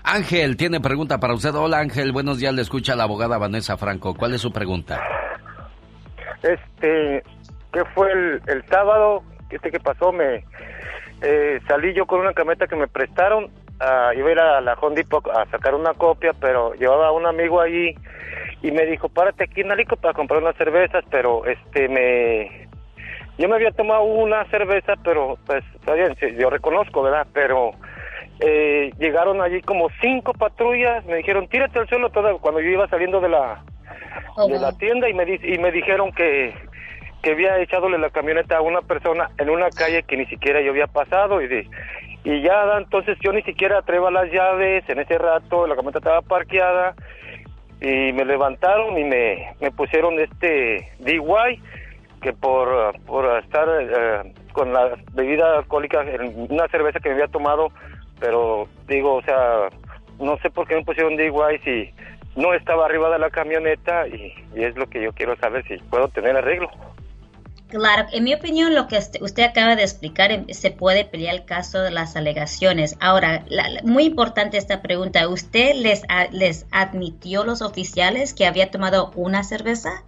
Ángel 0.04 0.58
tiene 0.58 0.82
pregunta 0.82 1.22
para 1.22 1.34
usted. 1.34 1.56
Hola 1.56 1.80
Ángel, 1.80 2.12
buenos 2.12 2.40
días, 2.40 2.54
le 2.54 2.64
escucha 2.64 2.98
la 2.98 3.04
abogada 3.04 3.38
Vanessa 3.38 3.78
Franco. 3.78 4.14
¿Cuál 4.14 4.34
es 4.34 4.42
su 4.42 4.52
pregunta? 4.52 5.00
Este, 6.44 7.24
¿qué 7.72 7.86
fue 7.96 8.12
el, 8.12 8.42
el 8.48 8.66
sábado? 8.66 9.24
Este 9.50 9.72
que 9.72 9.80
pasó, 9.80 10.12
me, 10.12 10.44
eh, 11.22 11.60
salí 11.68 11.94
yo 11.94 12.06
con 12.06 12.20
una 12.22 12.34
cameta 12.34 12.68
que 12.68 12.76
me 12.76 12.88
prestaron, 12.88 13.50
iba 14.16 14.28
a 14.30 14.32
ir 14.32 14.40
a 14.40 14.62
la 14.62 14.74
Honda 14.74 15.02
a 15.34 15.46
sacar 15.52 15.74
una 15.76 15.94
copia, 15.94 16.34
pero 16.34 16.74
llevaba 16.74 17.08
a 17.08 17.12
un 17.12 17.26
amigo 17.26 17.62
allí 17.62 17.96
y 18.62 18.72
me 18.72 18.86
dijo, 18.86 19.08
párate 19.10 19.46
aquí 19.46 19.62
en 19.62 19.72
Alico 19.72 19.96
para 19.96 20.14
comprar 20.14 20.42
unas 20.42 20.56
cervezas, 20.58 21.04
pero 21.10 21.46
este 21.46 21.88
me... 21.88 22.68
Yo 23.38 23.48
me 23.48 23.56
había 23.56 23.72
tomado 23.72 24.04
una 24.04 24.44
cerveza, 24.50 24.96
pero 25.02 25.38
pues 25.46 25.64
está 25.76 25.94
bien, 25.94 26.14
yo 26.38 26.50
reconozco, 26.50 27.02
¿verdad? 27.04 27.26
Pero 27.34 27.72
eh, 28.42 28.92
llegaron 29.00 29.42
allí 29.42 29.62
como 29.62 29.88
cinco 30.02 30.34
patrullas, 30.34 31.06
me 31.06 31.16
dijeron, 31.16 31.48
tírate 31.48 31.80
al 31.80 31.88
suelo 31.88 32.10
todo, 32.10 32.38
cuando 32.40 32.60
yo 32.60 32.68
iba 32.70 32.86
saliendo 32.90 33.22
de 33.22 33.30
la, 33.30 33.64
de 34.46 34.60
la 34.60 34.74
tienda 34.78 35.08
y 35.08 35.14
me, 35.14 35.24
di- 35.24 35.40
y 35.42 35.58
me 35.58 35.72
dijeron 35.72 36.12
que, 36.12 36.54
que 37.22 37.32
había 37.32 37.60
echadole 37.60 37.98
la 37.98 38.10
camioneta 38.10 38.58
a 38.58 38.62
una 38.62 38.82
persona 38.82 39.30
en 39.38 39.50
una 39.50 39.70
calle 39.70 40.04
que 40.04 40.18
ni 40.18 40.26
siquiera 40.28 40.62
yo 40.62 40.72
había 40.72 40.88
pasado 40.88 41.42
y 41.42 41.48
de, 41.48 41.68
y 42.24 42.42
ya 42.42 42.78
entonces 42.78 43.18
yo 43.22 43.34
ni 43.34 43.42
siquiera 43.44 43.80
atrevo 43.80 44.10
las 44.10 44.32
llaves, 44.32 44.88
en 44.88 45.00
ese 45.00 45.18
rato 45.18 45.68
la 45.68 45.76
camioneta 45.76 46.00
estaba 46.00 46.22
parqueada 46.22 46.96
y 47.82 48.12
me 48.14 48.26
levantaron 48.26 48.98
y 48.98 49.04
me, 49.04 49.54
me 49.62 49.72
pusieron 49.72 50.20
este 50.20 50.90
DUI 51.00 51.62
que 52.22 52.34
por, 52.34 53.00
por 53.06 53.26
estar 53.40 53.68
eh, 53.82 54.34
con 54.52 54.74
la 54.74 54.98
bebida 55.14 55.58
alcohólica 55.58 56.06
una 56.50 56.68
cerveza 56.68 57.00
que 57.00 57.10
me 57.10 57.16
había 57.16 57.28
tomado, 57.28 57.72
pero 58.20 58.68
digo, 58.88 59.16
o 59.16 59.22
sea, 59.22 59.70
no 60.20 60.38
sé 60.40 60.50
por 60.50 60.68
qué 60.68 60.76
me 60.76 60.84
pusieron 60.84 61.16
DUI 61.16 61.60
si 61.60 61.94
no 62.36 62.54
estaba 62.54 62.86
arriba 62.86 63.10
de 63.10 63.20
la 63.20 63.30
camioneta 63.30 64.08
y 64.08 64.34
es 64.56 64.76
lo 64.76 64.88
que 64.88 65.02
yo 65.02 65.14
quiero 65.14 65.38
saber 65.38 65.66
si 65.68 65.78
puedo 65.90 66.10
tener 66.10 66.36
arreglo. 66.36 66.70
Claro, 67.70 68.08
en 68.12 68.24
mi 68.24 68.34
opinión, 68.34 68.74
lo 68.74 68.88
que 68.88 68.98
usted, 68.98 69.22
usted 69.22 69.44
acaba 69.44 69.76
de 69.76 69.84
explicar, 69.84 70.32
em, 70.32 70.48
se 70.50 70.72
puede 70.72 71.06
pelear 71.06 71.36
el 71.36 71.46
caso 71.46 71.80
de 71.82 71.92
las 71.92 72.16
alegaciones. 72.16 72.98
Ahora, 73.00 73.44
la- 73.48 73.82
muy 73.84 74.06
importante 74.06 74.58
esta 74.58 74.82
pregunta. 74.82 75.28
¿Usted 75.30 75.76
les, 75.76 76.04
a- 76.10 76.28
les 76.32 76.66
admitió 76.72 77.44
los 77.44 77.62
oficiales 77.62 78.34
que 78.34 78.48
había 78.48 78.72
tomado 78.72 79.12
una 79.16 79.44
cerveza? 79.44 80.04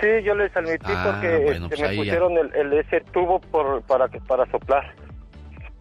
Sí, 0.00 0.06
yo 0.22 0.34
les 0.34 0.54
admití 0.54 0.84
Ah, 0.84 1.00
porque 1.02 1.28
bueno, 1.44 1.66
este, 1.66 1.76
pues 1.76 1.90
me 1.90 1.96
pusieron 1.96 2.32
el, 2.36 2.54
el- 2.54 2.72
ese 2.74 3.00
tubo 3.12 3.40
por, 3.40 3.82
para, 3.82 4.08
que- 4.08 4.20
para 4.20 4.44
soplar. 4.50 4.84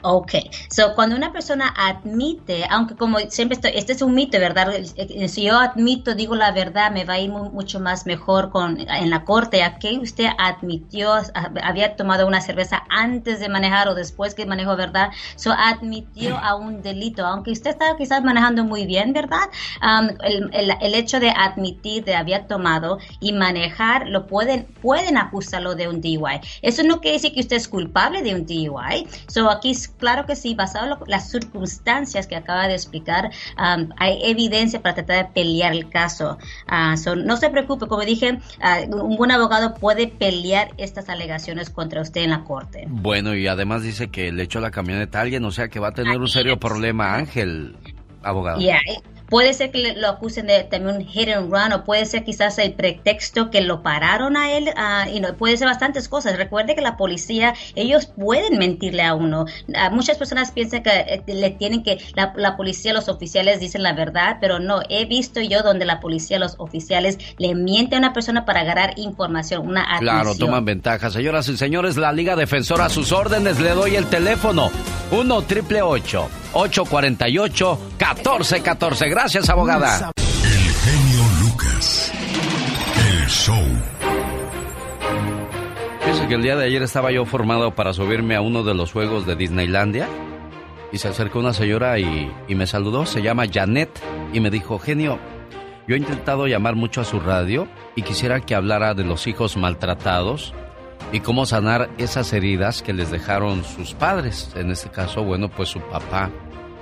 Ok, 0.03 0.33
so 0.69 0.93
cuando 0.93 1.15
una 1.15 1.33
persona 1.33 1.73
admite, 1.75 2.65
aunque 2.69 2.95
como 2.95 3.17
siempre 3.29 3.55
estoy, 3.55 3.71
este 3.73 3.93
es 3.93 4.03
un 4.03 4.13
mito, 4.13 4.37
¿verdad? 4.39 4.67
Eh, 4.95 5.27
Si 5.27 5.43
yo 5.43 5.57
admito, 5.57 6.13
digo 6.13 6.35
la 6.35 6.51
verdad, 6.51 6.91
me 6.91 7.03
va 7.03 7.15
a 7.15 7.19
ir 7.19 7.31
mu- 7.31 7.49
mucho 7.51 7.79
más 7.79 8.05
mejor 8.05 8.51
con 8.51 8.79
en 8.79 9.09
la 9.09 9.25
corte. 9.25 9.63
Aquí 9.63 9.97
usted 9.99 10.27
admitió, 10.37 11.13
ah, 11.33 11.51
había 11.63 11.95
tomado 11.95 12.27
una 12.27 12.41
cerveza 12.41 12.83
antes 12.89 13.39
de 13.39 13.49
manejar 13.49 13.87
o 13.89 13.95
después 13.95 14.35
que 14.35 14.45
manejó, 14.45 14.75
¿verdad? 14.77 15.09
So 15.35 15.51
admitió 15.51 16.37
a 16.37 16.55
un 16.55 16.83
delito, 16.83 17.25
aunque 17.25 17.51
usted 17.51 17.71
estaba 17.71 17.97
quizás 17.97 18.23
manejando 18.23 18.63
muy 18.63 18.85
bien, 18.85 19.13
¿verdad? 19.13 19.49
Um, 19.81 20.09
el, 20.23 20.49
el- 20.53 20.73
el 20.81 20.93
hecho 20.95 21.19
de 21.19 21.29
admitir 21.31 22.03
de 22.03 22.15
había 22.15 22.47
tomado 22.47 22.97
y 23.19 23.33
manejar, 23.33 24.07
lo 24.07 24.27
pueden, 24.27 24.67
pueden 24.81 25.17
acusarlo 25.17 25.75
de 25.75 25.87
un 25.87 26.01
DUI. 26.01 26.39
Eso 26.61 26.83
no 26.83 26.99
quiere 27.01 27.17
decir 27.17 27.33
que 27.33 27.39
usted 27.41 27.55
es 27.57 27.67
culpable 27.67 28.21
de 28.21 28.35
un 28.35 28.45
DUI. 28.45 29.07
So 29.27 29.49
aquí 29.49 29.71
es 29.71 29.86
claro 29.97 30.25
que 30.25 30.35
sí, 30.35 30.55
basado 30.55 30.85
en 30.85 30.89
lo- 30.91 31.05
las 31.07 31.29
circunstancias 31.29 32.27
que 32.27 32.35
acaba 32.35 32.67
de 32.67 32.73
explicar, 32.73 33.31
um, 33.57 33.89
hay 33.97 34.19
evidencia 34.23 34.81
para 34.81 34.95
tratar 34.95 35.25
de 35.27 35.31
pelear 35.33 35.73
el 35.73 35.89
caso. 35.89 36.37
Ah, 36.67 36.95
so, 36.97 37.15
no 37.15 37.37
se 37.37 37.49
preocupe, 37.49 37.87
como 37.87 38.03
dije, 38.03 38.39
ah, 38.61 38.79
un 38.89 39.15
buen 39.17 39.31
abogado 39.31 39.73
puede 39.75 40.07
pelear 40.07 40.69
estas 40.77 41.09
alegaciones 41.09 41.69
contra 41.69 42.01
usted 42.01 42.21
en 42.21 42.31
la 42.31 42.43
corte. 42.43 42.85
Bueno, 42.87 43.35
y 43.35 43.47
además 43.47 43.83
dice 43.83 44.09
que 44.09 44.31
le 44.31 44.43
echó 44.43 44.59
la 44.59 44.71
camioneta 44.71 45.19
a 45.19 45.21
alguien, 45.21 45.43
o 45.45 45.51
sea 45.51 45.67
que 45.67 45.79
va 45.79 45.89
a 45.89 45.93
tener 45.93 46.17
un 46.19 46.27
serio 46.27 46.57
problema, 46.59 47.15
Ángel, 47.15 47.75
abogado. 48.23 48.59
Yeah, 48.59 48.79
Puede 49.29 49.53
ser 49.53 49.71
que 49.71 49.93
lo 49.95 50.07
acusen 50.07 50.47
de 50.47 50.63
también 50.63 50.95
un 50.97 51.05
hit 51.05 51.27
and 51.29 51.51
run 51.51 51.73
o 51.73 51.83
puede 51.83 52.05
ser 52.05 52.23
quizás 52.23 52.57
el 52.59 52.73
pretexto 52.73 53.49
que 53.51 53.61
lo 53.61 53.83
pararon 53.83 54.37
a 54.37 54.51
él 54.53 54.69
ah, 54.77 55.07
y 55.13 55.19
no 55.19 55.33
puede 55.35 55.57
ser 55.57 55.67
bastantes 55.67 56.07
cosas. 56.07 56.37
Recuerde 56.37 56.75
que 56.75 56.81
la 56.81 56.95
policía, 56.97 57.53
ellos 57.75 58.05
pueden 58.05 58.57
mentirle 58.57 59.03
a 59.03 59.13
uno. 59.15 59.45
Ah, 59.75 59.89
muchas 59.89 60.17
personas 60.17 60.51
piensan 60.51 60.81
que 60.83 60.89
eh, 60.91 61.23
le 61.27 61.49
tienen 61.51 61.83
que, 61.83 61.97
la, 62.15 62.33
la 62.37 62.55
policía, 62.55 62.93
los 62.93 63.09
oficiales 63.09 63.59
dicen 63.59 63.83
la 63.83 63.93
verdad, 63.93 64.37
pero 64.39 64.59
no. 64.59 64.79
He 64.89 65.05
visto 65.05 65.41
yo 65.41 65.61
donde 65.61 65.85
la 65.85 65.99
policía, 65.99 66.39
los 66.39 66.55
oficiales 66.57 67.17
le 67.37 67.53
mienten 67.55 67.97
a 68.03 68.07
una 68.07 68.13
persona 68.13 68.45
para 68.45 68.61
agarrar 68.61 68.93
información, 68.97 69.67
una 69.67 69.85
Claro, 69.99 70.29
admisión. 70.29 70.47
toman 70.47 70.63
ventaja. 70.65 71.09
Señoras 71.11 71.49
y 71.49 71.57
señores, 71.57 71.97
la 71.97 72.13
Liga 72.13 72.35
Defensora 72.35 72.85
a 72.85 72.89
sus 72.89 73.11
órdenes. 73.11 73.59
Le 73.59 73.71
doy 73.71 73.95
el 73.95 74.05
teléfono. 74.07 74.71
1 75.11 75.41
triple 75.43 75.81
848 75.81 77.79
1414 77.99 79.09
Gracias, 79.19 79.49
abogada. 79.49 80.11
El 80.15 80.73
genio 80.75 81.23
Lucas. 81.41 82.13
El 83.09 83.27
show. 83.27 83.63
Fíjese 86.01 86.27
que 86.27 86.35
el 86.35 86.43
día 86.43 86.55
de 86.55 86.65
ayer 86.65 86.83
estaba 86.83 87.11
yo 87.11 87.25
formado 87.25 87.73
para 87.73 87.93
subirme 87.93 88.35
a 88.35 88.41
uno 88.41 88.61
de 88.61 88.75
los 88.75 88.91
juegos 88.91 89.25
de 89.25 89.35
Disneylandia 89.35 90.07
y 90.91 90.99
se 90.99 91.07
acercó 91.07 91.39
una 91.39 91.53
señora 91.53 91.97
y, 91.97 92.31
y 92.47 92.53
me 92.53 92.67
saludó, 92.67 93.07
se 93.07 93.23
llama 93.23 93.45
Janet 93.51 93.89
y 94.33 94.39
me 94.39 94.51
dijo, 94.51 94.77
genio, 94.77 95.17
yo 95.87 95.95
he 95.95 95.97
intentado 95.97 96.45
llamar 96.45 96.75
mucho 96.75 97.01
a 97.01 97.03
su 97.03 97.19
radio 97.19 97.67
y 97.95 98.03
quisiera 98.03 98.41
que 98.41 98.53
hablara 98.53 98.93
de 98.93 99.03
los 99.03 99.25
hijos 99.25 99.57
maltratados 99.57 100.53
y 101.11 101.21
cómo 101.21 101.47
sanar 101.47 101.89
esas 101.97 102.31
heridas 102.33 102.83
que 102.83 102.93
les 102.93 103.09
dejaron 103.09 103.63
sus 103.63 103.95
padres. 103.95 104.51
En 104.55 104.69
este 104.69 104.89
caso, 104.89 105.23
bueno, 105.23 105.49
pues 105.49 105.69
su 105.69 105.79
papá 105.79 106.29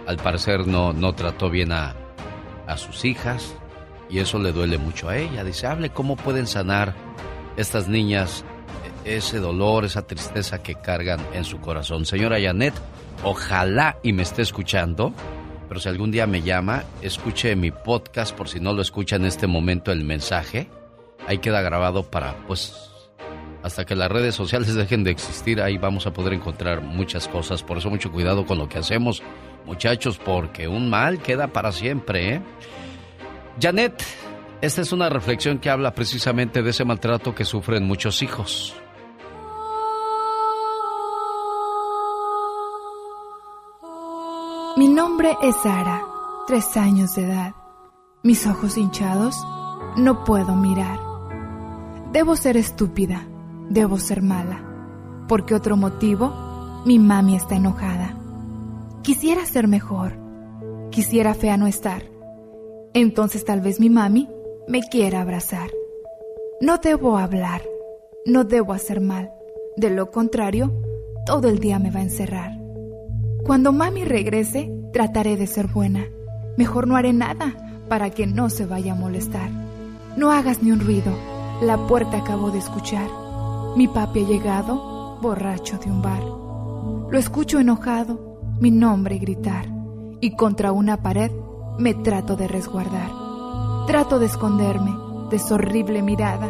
al 0.06 0.18
parecer 0.18 0.68
no, 0.68 0.91
no 0.91 1.14
trató 1.14 1.49
bien 1.49 1.72
a, 1.72 1.95
a 2.68 2.78
sus 2.78 3.06
hijas 3.06 3.56
y 4.10 4.20
eso 4.20 4.40
le 4.40 4.52
duele 4.52 4.78
mucho 4.78 5.10
a 5.10 5.18
ella. 5.18 5.44
Dice, 5.44 5.68
hable 5.68 5.90
cómo 5.90 6.16
pueden 6.16 6.48
sanar 6.48 6.94
estas 7.58 7.88
niñas 7.88 8.44
e- 9.06 9.18
ese 9.18 9.40
dolor, 9.40 9.86
esa 9.86 10.06
tristeza 10.06 10.62
que 10.62 10.76
cargan 10.76 11.20
en 11.34 11.44
su 11.44 11.60
corazón. 11.60 12.06
Señora 12.06 12.38
Janet, 12.42 12.74
ojalá 13.24 13.98
y 14.04 14.14
me 14.14 14.24
esté 14.24 14.42
escuchando, 14.42 15.14
pero 15.68 15.80
si 15.80 15.90
algún 15.90 16.12
día 16.12 16.28
me 16.28 16.42
llama, 16.42 16.84
escuche 17.02 17.56
mi 17.56 17.72
podcast 17.72 18.36
por 18.36 18.48
si 18.50 18.60
no 18.60 18.74
lo 18.74 18.82
escucha 18.82 19.16
en 19.16 19.26
este 19.26 19.48
momento 19.48 19.92
el 19.92 20.04
mensaje. 20.04 20.70
Ahí 21.28 21.40
queda 21.40 21.62
grabado 21.62 22.04
para, 22.04 22.36
pues, 22.46 22.92
hasta 23.64 23.84
que 23.84 23.96
las 23.96 24.12
redes 24.12 24.36
sociales 24.36 24.76
dejen 24.76 25.04
de 25.04 25.10
existir, 25.10 25.60
ahí 25.60 25.80
vamos 25.80 26.06
a 26.06 26.14
poder 26.14 26.34
encontrar 26.34 26.82
muchas 26.82 27.28
cosas. 27.28 27.64
Por 27.64 27.80
eso 27.80 27.90
mucho 27.90 28.12
cuidado 28.12 28.46
con 28.46 28.60
lo 28.60 28.70
que 28.70 28.78
hacemos, 28.78 29.24
muchachos, 29.66 30.20
porque 30.24 30.68
un 30.68 30.90
mal 30.90 31.20
queda 31.20 31.48
para 31.48 31.72
siempre, 31.72 32.36
¿eh? 32.36 32.42
Janet, 33.60 34.04
esta 34.62 34.82
es 34.82 34.92
una 34.92 35.10
reflexión 35.10 35.60
que 35.60 35.70
habla 35.70 35.94
precisamente 35.94 36.62
de 36.62 36.70
ese 36.70 36.86
maltrato 36.86 37.36
que 37.36 37.46
sufren 37.46 37.86
muchos 37.86 38.22
hijos. 38.22 38.76
Mi 44.78 44.88
nombre 44.90 45.38
es 45.42 45.56
Sara, 45.64 46.02
tres 46.48 46.76
años 46.76 47.16
de 47.16 47.24
edad. 47.24 47.54
Mis 48.24 48.46
ojos 48.46 48.78
hinchados, 48.78 49.36
no 49.96 50.24
puedo 50.26 50.56
mirar. 50.56 51.00
Debo 52.12 52.36
ser 52.36 52.58
estúpida, 52.58 53.26
debo 53.70 53.98
ser 54.00 54.22
mala. 54.22 54.62
¿Por 55.28 55.46
qué 55.46 55.56
otro 55.56 55.78
motivo? 55.78 56.84
Mi 56.86 57.00
mami 57.00 57.36
está 57.36 57.56
enojada. 57.56 58.24
Quisiera 59.06 59.45
ser 59.45 59.68
mejor, 59.68 60.14
quisiera 60.90 61.36
fea 61.36 61.57
no 61.57 61.68
estar. 61.68 62.02
Entonces 62.95 63.45
tal 63.45 63.61
vez 63.61 63.80
mi 63.80 63.88
mami 63.88 64.27
me 64.68 64.82
quiera 64.82 65.22
abrazar. 65.22 65.69
No 66.60 66.80
debo 66.80 67.15
hablar, 67.15 67.61
no 68.26 68.45
debo 68.45 68.73
hacer 68.73 69.02
mal. 69.02 69.30
De 69.77 69.91
lo 69.91 70.10
contrario, 70.10 70.73
todo 71.27 71.49
el 71.49 71.60
día 71.60 71.77
me 71.77 71.91
va 71.91 71.99
a 71.99 72.03
encerrar. 72.03 72.53
Cuando 73.44 73.72
mami 73.72 74.06
regrese, 74.06 74.73
trataré 74.91 75.38
de 75.38 75.45
ser 75.45 75.68
buena. 75.68 76.07
Mejor 76.57 76.88
no 76.88 76.95
haré 76.95 77.14
nada 77.14 77.86
para 77.88 78.10
que 78.10 78.26
no 78.26 78.49
se 78.49 78.65
vaya 78.65 78.94
a 78.94 78.95
molestar. 78.95 79.52
No 80.18 80.32
hagas 80.32 80.64
ni 80.64 80.72
un 80.72 80.80
ruido. 80.80 81.15
La 81.61 81.77
puerta 81.86 82.18
acabo 82.18 82.49
de 82.49 82.57
escuchar. 82.57 83.07
Mi 83.77 83.88
papi 83.88 84.23
ha 84.23 84.27
llegado, 84.27 85.19
borracho 85.22 85.77
de 85.77 85.91
un 85.91 86.02
bar. 86.02 86.23
Lo 87.11 87.19
escucho 87.19 87.60
enojado, 87.60 88.24
mi 88.60 88.72
nombre 88.72 89.18
gritar. 89.18 89.65
Y 90.22 90.36
contra 90.36 90.72
una 90.72 91.02
pared 91.02 91.32
me 91.77 91.94
trato 91.94 92.36
de 92.36 92.48
resguardar. 92.48 93.10
Trato 93.88 94.19
de 94.19 94.27
esconderme 94.27 94.95
de 95.30 95.40
su 95.40 95.56
horrible 95.56 96.02
mirada. 96.02 96.48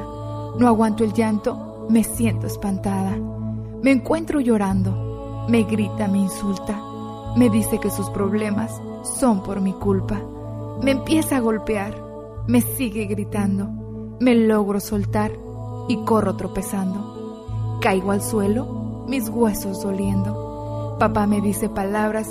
No 0.57 0.67
aguanto 0.67 1.03
el 1.03 1.13
llanto, 1.13 1.87
me 1.89 2.03
siento 2.03 2.47
espantada. 2.47 3.17
Me 3.81 3.91
encuentro 3.91 4.39
llorando, 4.39 5.45
me 5.49 5.63
grita, 5.63 6.07
me 6.07 6.19
insulta, 6.19 6.79
me 7.35 7.49
dice 7.49 7.79
que 7.79 7.91
sus 7.91 8.09
problemas 8.09 8.71
son 9.19 9.43
por 9.43 9.61
mi 9.61 9.73
culpa. 9.73 10.19
Me 10.81 10.91
empieza 10.91 11.37
a 11.37 11.41
golpear, 11.41 12.01
me 12.47 12.61
sigue 12.61 13.05
gritando, 13.05 13.69
me 14.19 14.35
logro 14.35 14.79
soltar 14.79 15.31
y 15.87 15.97
corro 15.97 16.35
tropezando. 16.35 17.77
Caigo 17.81 18.11
al 18.11 18.21
suelo, 18.21 19.05
mis 19.07 19.29
huesos 19.29 19.83
doliendo. 19.83 20.44
Papá 20.99 21.27
me 21.27 21.41
dice 21.41 21.69
palabras 21.69 22.29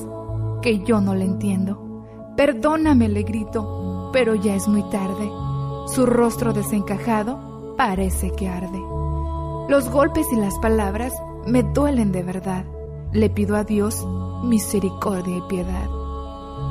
que 0.62 0.82
yo 0.84 1.00
no 1.00 1.14
le 1.14 1.24
entiendo. 1.24 2.04
Perdóname, 2.36 3.08
le 3.08 3.22
grito, 3.22 4.10
pero 4.12 4.34
ya 4.34 4.54
es 4.54 4.66
muy 4.68 4.82
tarde. 4.90 5.30
Su 5.86 6.06
rostro 6.06 6.52
desencajado 6.52 7.74
parece 7.76 8.30
que 8.30 8.48
arde. 8.48 8.80
Los 9.68 9.90
golpes 9.90 10.26
y 10.32 10.36
las 10.36 10.58
palabras 10.58 11.12
me 11.46 11.62
duelen 11.62 12.10
de 12.10 12.22
verdad. 12.22 12.64
Le 13.12 13.28
pido 13.30 13.56
a 13.56 13.64
Dios 13.64 14.06
misericordia 14.42 15.36
y 15.36 15.42
piedad. 15.42 15.88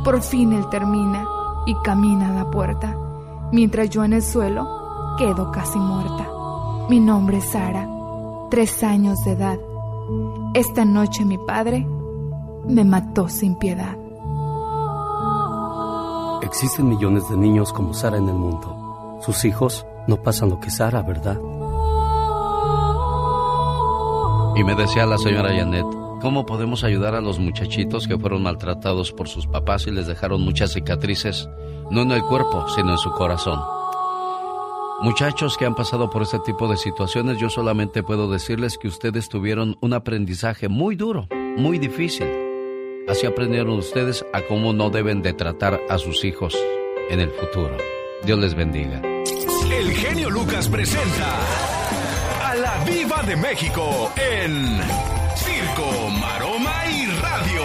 Por 0.04 0.22
fin 0.22 0.54
él 0.54 0.68
termina 0.70 1.28
y 1.66 1.76
camina 1.84 2.30
a 2.30 2.44
la 2.44 2.52
puerta, 2.52 2.98
mientras 3.52 3.90
yo 3.90 4.04
en 4.04 4.14
el 4.14 4.22
suelo 4.22 5.16
quedo 5.18 5.52
casi 5.52 5.80
muerta. 5.80 6.28
Mi 6.90 7.00
nombre 7.00 7.38
es 7.38 7.46
Sara, 7.46 7.88
tres 8.50 8.84
años 8.84 9.24
de 9.24 9.32
edad. 9.32 9.60
Esta 10.54 10.86
noche 10.86 11.26
mi 11.26 11.40
padre 11.40 11.84
me 12.68 12.84
mató 12.84 13.28
sin 13.28 13.58
piedad. 13.58 13.98
Existen 16.44 16.90
millones 16.90 17.28
de 17.28 17.38
niños 17.38 17.74
como 17.74 17.96
Sara 17.96 18.18
en 18.18 18.30
el 18.30 18.36
mundo. 18.36 19.20
Sus 19.26 19.46
hijos 19.46 19.84
no 20.08 20.18
pasan 20.18 20.52
lo 20.52 20.60
que 20.60 20.70
Sara, 20.70 21.02
¿verdad? 21.02 21.40
Y 24.56 24.64
me 24.64 24.76
decía 24.76 25.08
la 25.08 25.18
señora 25.18 25.56
Janet, 25.56 25.88
¿cómo 26.22 26.46
podemos 26.46 26.84
ayudar 26.84 27.16
a 27.16 27.22
los 27.22 27.40
muchachitos 27.40 28.08
que 28.08 28.20
fueron 28.20 28.44
maltratados 28.44 29.12
por 29.12 29.28
sus 29.28 29.48
papás 29.48 29.88
y 29.88 29.92
les 29.92 30.06
dejaron 30.06 30.42
muchas 30.42 30.74
cicatrices, 30.74 31.50
no 31.90 32.04
en 32.04 32.12
el 32.12 32.22
cuerpo, 32.22 32.68
sino 32.76 32.92
en 32.92 33.00
su 33.00 33.10
corazón? 33.14 33.60
Muchachos 35.02 35.58
que 35.58 35.66
han 35.66 35.76
pasado 35.76 36.10
por 36.10 36.22
este 36.22 36.40
tipo 36.40 36.68
de 36.68 36.78
situaciones, 36.78 37.38
yo 37.38 37.50
solamente 37.50 38.04
puedo 38.04 38.32
decirles 38.32 38.78
que 38.78 38.88
ustedes 38.88 39.28
tuvieron 39.28 39.78
un 39.82 39.94
aprendizaje 39.94 40.70
muy 40.70 40.96
duro, 40.96 41.28
muy 41.58 41.78
difícil. 41.78 42.28
Así 43.10 43.26
aprendieron 43.26 43.72
ustedes 43.72 44.26
a 44.32 44.42
cómo 44.44 44.72
no 44.72 44.90
deben 44.90 45.22
de 45.22 45.34
tratar 45.34 45.82
a 45.90 45.98
sus 45.98 46.24
hijos 46.24 46.58
en 47.10 47.20
el 47.20 47.32
futuro. 47.32 47.76
Dios 48.24 48.40
les 48.40 48.56
bendiga. 48.56 49.02
El 49.72 49.92
genio 49.92 50.30
Lucas 50.30 50.70
presenta 50.70 51.38
a 52.42 52.56
la 52.56 52.84
Viva 52.86 53.24
de 53.24 53.36
México 53.36 54.12
en 54.16 54.80
Circo, 55.36 56.10
Maroma 56.22 56.86
y 56.90 57.06
Radio. 57.08 57.64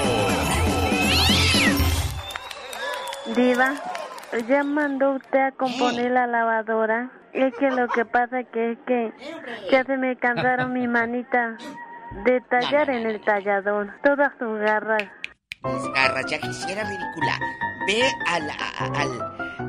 Diva, 3.36 3.74
ya 4.48 4.64
mandó 4.64 5.12
usted 5.12 5.38
a 5.38 5.52
componer 5.52 6.10
la 6.10 6.26
lavadora. 6.26 7.12
Es 7.32 7.54
que 7.58 7.70
lo 7.70 7.88
que 7.88 8.04
pasa 8.04 8.42
que 8.52 8.72
es 8.72 8.78
que 8.86 9.12
ya 9.70 9.84
se 9.84 9.96
me 9.96 10.16
cansaron 10.16 10.72
mi 10.72 10.86
manita 10.88 11.56
de 12.24 12.40
tallar 12.42 12.90
en 12.90 13.06
el 13.06 13.20
tallador. 13.22 13.92
Todas 14.02 14.32
sus 14.38 14.58
garras. 14.58 15.02
Las 15.62 15.88
garras, 15.92 16.24
ya 16.26 16.38
quisiera 16.38 16.82
ridícula. 16.84 17.38
Ve 17.86 18.02
al, 18.26 18.50
a, 18.50 18.54
al- 19.00 19.22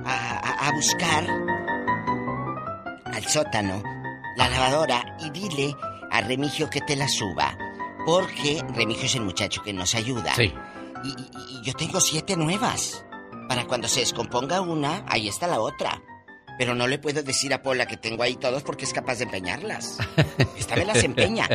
a- 0.06 0.40
a- 0.40 0.68
a 0.68 0.72
buscar 0.72 1.24
al 3.14 3.24
sótano 3.26 3.82
la 4.38 4.50
lavadora 4.50 5.02
y 5.20 5.30
dile 5.32 5.76
a 6.12 6.22
Remigio 6.22 6.70
que 6.70 6.82
te 6.82 6.96
la 6.96 7.08
suba. 7.08 7.58
Porque 8.06 8.62
Remigio 8.76 9.06
es 9.06 9.16
el 9.16 9.22
muchacho 9.22 9.62
que 9.62 9.74
nos 9.74 9.94
ayuda. 9.96 10.34
Sí. 10.36 10.54
Y, 11.04 11.08
y- 11.10 11.60
y 11.60 11.64
yo 11.64 11.74
tengo 11.74 12.00
siete 12.00 12.36
nuevas. 12.38 13.06
Para 13.48 13.66
cuando 13.66 13.88
se 13.88 14.02
descomponga 14.02 14.62
una, 14.62 15.04
ahí 15.08 15.28
está 15.28 15.48
la 15.48 15.60
otra. 15.60 16.02
Pero 16.60 16.76
no 16.76 16.88
le 16.88 17.00
puedo 17.00 17.24
decir 17.24 17.54
a 17.54 17.64
Pola 17.64 17.86
que 17.88 17.96
tengo 17.96 18.22
ahí 18.22 18.36
todos 18.36 18.64
porque 18.64 18.84
es 18.84 18.92
capaz 18.92 19.20
de 19.20 19.24
empeñarlas. 19.24 19.98
Esta 20.58 20.76
me 20.76 20.84
las 20.84 21.02
empeña. 21.06 21.48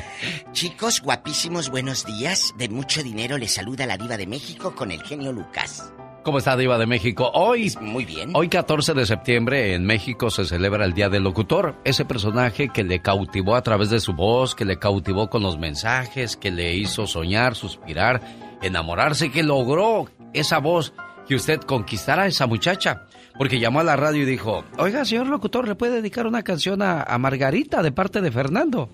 Chicos 0.53 1.03
guapísimos, 1.03 1.69
buenos 1.69 2.07
días. 2.07 2.55
De 2.57 2.71
mucho 2.71 3.03
dinero 3.03 3.37
les 3.37 3.53
saluda 3.53 3.85
la 3.85 3.99
diva 3.99 4.17
de 4.17 4.27
México 4.27 4.75
con 4.75 4.91
el 4.91 5.03
genio 5.03 5.31
Lucas. 5.31 5.93
¿Cómo 6.23 6.39
está 6.39 6.57
Diva 6.57 6.79
de 6.79 6.87
México? 6.87 7.31
Hoy, 7.35 7.71
Muy 7.83 8.07
bien. 8.07 8.31
hoy 8.33 8.49
14 8.49 8.95
de 8.95 9.05
septiembre 9.05 9.75
en 9.75 9.85
México 9.85 10.31
se 10.31 10.47
celebra 10.47 10.87
el 10.87 10.95
Día 10.95 11.11
del 11.11 11.23
Locutor. 11.23 11.77
Ese 11.85 12.07
personaje 12.07 12.71
que 12.71 12.83
le 12.83 13.03
cautivó 13.03 13.57
a 13.57 13.63
través 13.63 13.91
de 13.91 14.01
su 14.01 14.15
voz, 14.15 14.55
que 14.55 14.65
le 14.65 14.79
cautivó 14.79 15.29
con 15.29 15.43
los 15.43 15.59
mensajes, 15.59 16.39
que 16.39 16.51
le 16.51 16.73
hizo 16.77 17.07
soñar, 17.07 17.57
suspirar, 17.57 18.23
enamorarse, 18.63 19.31
que 19.31 19.43
logró 19.43 20.07
esa 20.33 20.61
voz 20.61 20.95
que 21.29 21.35
usted 21.35 21.61
conquistara 21.61 22.23
a 22.23 22.27
esa 22.27 22.47
muchacha. 22.47 23.07
Porque 23.37 23.59
llamó 23.59 23.81
a 23.81 23.85
la 23.85 23.97
radio 23.97 24.23
y 24.23 24.27
dijo, 24.27 24.65
oiga, 24.79 25.05
señor 25.05 25.27
locutor, 25.27 25.67
¿le 25.67 25.75
puede 25.75 25.97
dedicar 25.97 26.27
una 26.27 26.43
canción 26.43 26.83
a, 26.83 27.05
Margarita 27.19 27.83
de 27.83 27.91
parte 27.91 28.21
de 28.21 28.31
Fernando? 28.31 28.89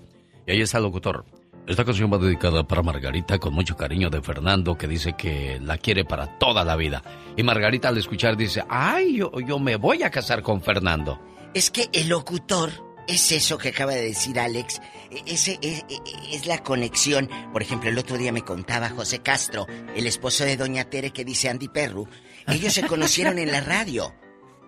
Y 0.47 0.51
ahí 0.51 0.61
está 0.61 0.77
el 0.79 0.85
locutor. 0.85 1.25
Esta 1.67 1.85
canción 1.85 2.11
va 2.11 2.17
dedicada 2.17 2.67
para 2.67 2.81
Margarita 2.81 3.37
con 3.37 3.53
mucho 3.53 3.77
cariño 3.77 4.09
de 4.09 4.21
Fernando 4.21 4.75
que 4.77 4.87
dice 4.87 5.13
que 5.13 5.59
la 5.61 5.77
quiere 5.77 6.05
para 6.05 6.39
toda 6.39 6.65
la 6.65 6.75
vida. 6.75 7.03
Y 7.37 7.43
Margarita 7.43 7.89
al 7.89 7.97
escuchar 7.99 8.35
dice, 8.35 8.63
ay, 8.67 9.17
yo, 9.17 9.31
yo 9.41 9.59
me 9.59 9.75
voy 9.75 10.01
a 10.01 10.09
casar 10.09 10.41
con 10.41 10.61
Fernando. 10.61 11.19
Es 11.53 11.69
que 11.69 11.87
el 11.93 12.09
locutor 12.09 12.71
es 13.07 13.31
eso 13.31 13.59
que 13.59 13.69
acaba 13.69 13.91
de 13.93 14.01
decir 14.01 14.39
Alex. 14.39 14.81
E- 15.11 15.21
Ese 15.27 15.59
es, 15.61 15.85
es 16.31 16.47
la 16.47 16.63
conexión. 16.63 17.29
Por 17.53 17.61
ejemplo, 17.61 17.89
el 17.91 17.97
otro 17.99 18.17
día 18.17 18.31
me 18.31 18.41
contaba 18.41 18.89
José 18.89 19.19
Castro, 19.19 19.67
el 19.95 20.07
esposo 20.07 20.45
de 20.45 20.57
Doña 20.57 20.85
Tere 20.85 21.11
que 21.11 21.23
dice 21.23 21.47
Andy 21.47 21.67
Perru. 21.67 22.07
Ellos 22.47 22.73
se 22.73 22.87
conocieron 22.87 23.37
en 23.37 23.51
la 23.51 23.61
radio. 23.61 24.15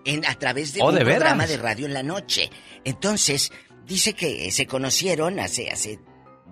En, 0.04 0.24
a 0.26 0.34
través 0.34 0.72
de 0.74 0.82
Oh, 0.82 0.88
un 0.88 0.94
¿de 0.96 1.04
veras? 1.04 1.20
programa 1.20 1.46
de 1.46 1.56
radio 1.56 1.86
en 1.86 1.94
la 1.94 2.02
noche. 2.02 2.50
Entonces, 2.84 3.50
dice 3.86 4.12
que 4.14 4.50
se 4.50 4.66
conocieron 4.66 5.38
hace, 5.40 5.70
hace 5.70 5.98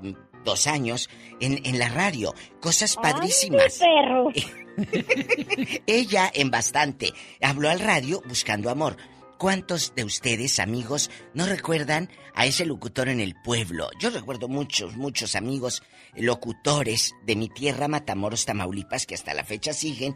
mm, 0.01 0.13
dos 0.45 0.67
años 0.67 1.11
en, 1.41 1.65
en 1.67 1.79
la 1.79 1.89
radio. 1.89 2.35
Cosas 2.61 2.97
padrísimas. 2.97 3.79
perro! 3.79 4.31
Ella 5.87 6.31
en 6.33 6.51
bastante 6.51 7.13
habló 7.41 7.71
al 7.71 7.81
radio 7.81 8.23
buscando 8.27 8.71
amor. 8.71 8.97
¿Cuántos 9.39 9.95
de 9.97 10.05
ustedes, 10.05 10.61
amigos, 10.61 11.11
no 11.35 11.47
recuerdan 11.47 12.09
a 12.35 12.47
ese 12.47 12.65
locutor 12.65 13.09
en 13.09 13.19
el 13.21 13.35
pueblo? 13.43 13.91
Yo 13.99 14.11
recuerdo 14.11 14.47
muchos, 14.47 14.97
muchos 14.97 15.35
amigos 15.35 15.83
locutores 16.15 17.13
de 17.27 17.35
mi 17.35 17.49
tierra, 17.49 17.89
Matamoros, 17.89 18.47
Tamaulipas, 18.47 19.05
que 19.05 19.17
hasta 19.17 19.35
la 19.35 19.43
fecha 19.43 19.73
siguen, 19.73 20.15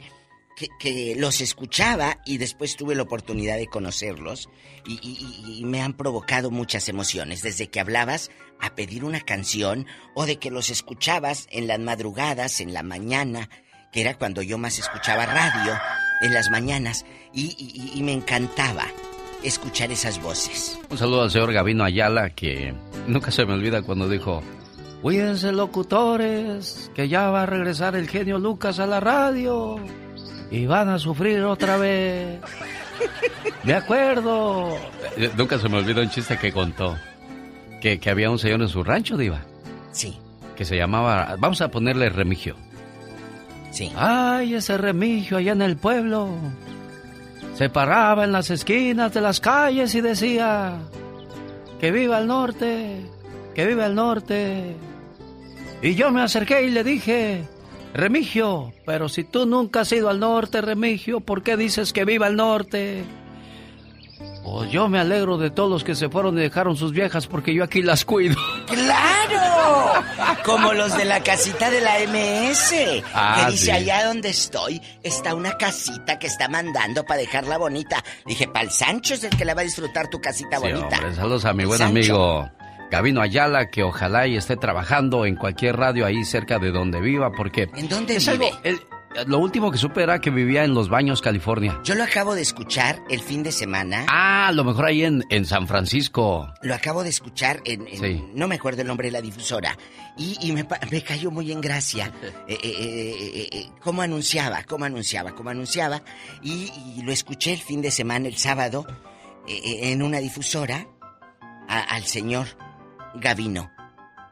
que, 0.79 1.15
los 1.17 1.41
escuchaba 1.41 2.19
y 2.25 2.39
después 2.39 2.77
tuve 2.77 2.95
la 2.95 3.03
oportunidad 3.03 3.57
de 3.59 3.67
conocerlos 3.67 4.49
y, 4.87 4.95
y- 5.59 5.65
me 5.65 5.83
han 5.83 5.93
provocado 5.95 6.51
muchas 6.51 6.89
emociones, 6.89 7.43
desde 7.43 7.69
que 7.69 7.81
hablabas 7.81 8.31
a 8.61 8.75
pedir 8.75 9.05
una 9.05 9.21
canción 9.21 9.87
o 10.15 10.25
de 10.27 10.37
que 10.39 10.51
los 10.51 10.71
escuchabas 10.71 11.47
en 11.51 11.67
las 11.67 11.79
madrugadas, 11.79 12.61
en 12.61 12.73
la 12.73 12.83
mañana, 12.83 13.51
que 13.93 14.01
era 14.01 14.17
cuando 14.17 14.41
yo 14.43 14.57
más 14.59 14.79
escuchaba 14.79 15.27
radio, 15.27 15.75
en 16.23 16.33
las 16.33 16.51
mañanas, 16.51 17.05
y, 17.35 17.55
y- 17.59 17.99
y 17.99 18.03
me 18.03 18.13
encantaba 18.13 18.87
escuchar 19.43 19.93
esas 19.93 20.23
voces. 20.23 20.79
Un 20.89 20.97
saludo 20.97 21.23
al 21.23 21.31
señor 21.31 21.53
Gavino 21.53 21.85
Ayala 21.85 22.31
que 22.31 22.75
nunca 23.07 23.31
se 23.31 23.45
me 23.45 23.53
olvida 23.53 23.83
cuando 23.83 24.09
dijo, 24.09 24.43
cuídense 25.03 25.53
locutores, 25.53 26.91
que 26.95 27.09
ya 27.09 27.31
va 27.31 27.43
a 27.43 27.47
regresar 27.47 27.95
el 27.97 28.09
genio 28.09 28.39
Lucas 28.39 28.79
a 28.79 28.87
la 28.87 29.01
radio 29.01 29.77
y 30.51 30.67
van 30.67 30.89
a 30.89 30.99
sufrir 30.99 31.43
otra 31.43 31.77
vez. 31.77 32.41
Me 33.65 33.75
acuerdo. 33.75 34.77
Eh, 35.17 35.31
Nunca 35.37 35.59
se 35.59 35.69
me 35.69 35.79
olvida 35.79 36.03
un 36.03 36.11
chiste 36.11 36.39
que 36.39 36.53
contó. 36.53 36.97
Que, 37.81 37.99
que 37.99 38.11
había 38.11 38.31
un 38.31 38.39
señor 38.39 38.63
en 38.63 38.69
su 38.69 38.83
rancho, 38.83 39.17
Diva. 39.17 39.41
Sí. 39.93 40.19
Que 40.57 40.65
se 40.65 40.77
llamaba, 40.77 41.37
vamos 41.39 41.61
a 41.61 41.69
ponerle 41.69 42.09
Remigio. 42.09 42.57
Sí. 43.71 43.93
Ay, 43.97 44.55
ese 44.55 44.79
Remigio 44.79 45.37
allá 45.37 45.53
en 45.53 45.63
el 45.63 45.77
pueblo. 45.77 46.31
Se 47.55 47.69
paraba 47.69 48.25
en 48.25 48.33
las 48.33 48.51
esquinas 48.51 49.13
de 49.13 49.21
las 49.21 49.41
calles 49.41 49.95
y 49.95 50.01
decía, 50.01 50.79
que 51.81 51.91
viva 51.91 52.19
el 52.19 52.27
norte, 52.27 53.01
que 53.55 53.67
viva 53.67 53.87
el 53.87 53.95
norte. 53.95 54.77
Y 55.83 55.95
yo 55.95 56.11
me 56.11 56.23
acerqué 56.23 56.63
y 56.63 56.71
le 56.71 56.85
dije, 56.85 57.45
Remigio, 57.97 58.73
pero 58.85 59.09
si 59.09 59.25
tú 59.25 59.47
nunca 59.47 59.81
has 59.81 59.93
ido 59.93 60.09
al 60.11 60.21
norte, 60.21 60.61
Remigio, 60.61 61.21
¿por 61.21 61.43
qué 61.43 61.57
dices 61.57 61.93
que 61.93 62.05
viva 62.05 62.27
el 62.29 62.37
norte? 62.37 63.05
Pues 64.45 64.71
yo 64.71 64.89
me 64.89 64.99
alegro 65.01 65.39
de 65.39 65.51
todos 65.51 65.69
los 65.69 65.83
que 65.85 65.95
se 65.97 66.09
fueron 66.09 66.39
y 66.39 66.41
dejaron 66.43 66.77
sus 66.77 66.93
viejas 66.93 67.27
porque 67.27 67.53
yo 67.53 67.65
aquí 67.65 67.83
las 67.83 68.05
cuido. 68.05 68.37
¡Claro! 68.67 70.05
Como 70.45 70.73
los 70.73 70.97
de 70.97 71.05
la 71.05 71.21
casita 71.23 71.69
de 71.71 71.81
la 71.81 71.99
MS. 72.07 73.03
Ah, 73.13 73.43
que 73.47 73.53
dice, 73.53 73.65
sí. 73.67 73.71
allá 73.73 74.07
donde 74.07 74.29
estoy 74.29 74.81
está 75.03 75.35
una 75.35 75.57
casita 75.59 76.19
que 76.21 76.29
está 76.29 76.49
mandando 76.49 77.05
para 77.05 77.21
dejarla 77.21 77.59
bonita. 77.59 78.03
Dije, 78.25 78.47
pa'l 78.47 78.71
Sancho 78.71 79.15
es 79.15 79.25
el 79.25 79.31
que 79.37 79.45
la 79.45 79.55
va 79.55 79.63
a 79.63 79.65
disfrutar 79.65 80.09
tu 80.09 80.21
casita 80.21 80.59
Sí, 80.59 80.63
bonita. 80.63 80.97
hombre, 80.99 81.15
saludos 81.17 81.45
a 81.45 81.53
mi 81.53 81.65
buen 81.65 81.79
Sancho. 81.79 81.93
amigo 81.99 82.51
Gavino 82.91 83.21
Ayala, 83.21 83.69
que 83.71 83.83
ojalá 83.83 84.27
y 84.27 84.37
esté 84.37 84.57
trabajando 84.57 85.27
en 85.27 85.37
cualquier 85.37 85.77
radio 85.77 86.07
ahí 86.07 86.25
cerca 86.25 86.59
de 86.59 86.71
donde 86.71 87.01
viva, 87.01 87.33
porque... 87.33 87.69
¿En 87.77 87.89
dónde 87.89 88.17
es 88.17 88.31
vive? 88.31 88.47
algo- 88.51 88.61
el- 88.65 88.81
lo 89.27 89.39
último 89.39 89.71
que 89.71 89.79
supe 89.79 90.03
era 90.03 90.21
que 90.21 90.29
vivía 90.29 90.63
en 90.65 90.75
Los 90.75 90.91
Baños, 90.91 91.23
California. 91.23 91.81
Yo 91.85 91.95
lo 91.95 92.05
acabo 92.05 92.35
de 92.35 92.43
escuchar 92.43 93.01
el 93.09 93.21
fin 93.21 93.43
de 93.43 93.51
semana. 93.51 94.05
Ah, 94.11 94.49
a 94.49 94.53
lo 94.53 94.63
mejor 94.63 94.85
ahí 94.85 95.05
en, 95.05 95.25
en 95.31 95.47
San 95.47 95.67
Francisco. 95.67 96.53
Lo 96.61 96.75
acabo 96.75 97.03
de 97.03 97.09
escuchar 97.09 97.63
en, 97.65 97.89
en- 97.89 97.99
Sí. 97.99 98.25
no 98.35 98.47
me 98.47 98.57
acuerdo 98.57 98.83
el 98.83 98.89
nombre 98.89 99.09
de 99.09 99.13
la 99.13 99.23
difusora 99.23 99.75
y, 100.19 100.37
y 100.43 100.53
me, 100.53 100.67
me 100.91 101.03
cayó 101.03 101.31
muy 101.31 101.51
en 101.51 101.63
gracia 101.63 102.13
eh, 102.47 102.59
eh, 102.63 103.49
eh, 103.53 103.67
cómo 103.81 104.03
anunciaba, 104.03 104.63
cómo 104.65 104.85
anunciaba, 104.85 105.35
cómo 105.35 105.49
anunciaba 105.49 106.03
y, 106.43 106.71
y 106.97 107.03
lo 107.03 107.11
escuché 107.11 107.55
el 107.55 107.61
fin 107.61 107.81
de 107.81 107.91
semana, 107.91 108.29
el 108.29 108.37
sábado 108.37 108.87
en 109.49 110.03
una 110.03 110.19
difusora 110.19 110.87
al 111.69 112.05
señor 112.05 112.49
Gavino 113.21 113.71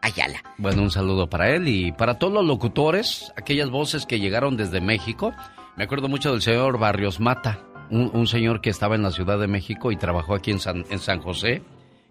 Ayala. 0.04 0.42
Bueno, 0.58 0.82
un 0.82 0.90
saludo 0.90 1.30
para 1.30 1.50
él 1.50 1.66
y 1.66 1.90
para 1.92 2.18
todos 2.18 2.34
los 2.34 2.44
locutores, 2.44 3.32
aquellas 3.36 3.70
voces 3.70 4.04
que 4.04 4.20
llegaron 4.20 4.54
desde 4.56 4.82
México. 4.82 5.32
Me 5.76 5.84
acuerdo 5.84 6.08
mucho 6.08 6.30
del 6.32 6.42
señor 6.42 6.78
Barrios 6.78 7.20
Mata, 7.20 7.60
un, 7.90 8.26
señor 8.26 8.60
que 8.60 8.68
estaba 8.68 8.96
en 8.96 9.02
la 9.02 9.10
Ciudad 9.10 9.38
de 9.38 9.46
México 9.46 9.92
y 9.92 9.96
trabajó 9.96 10.34
aquí 10.34 10.50
en 10.50 10.60
San, 10.60 10.84
en 10.90 10.98
San 10.98 11.20
José 11.20 11.62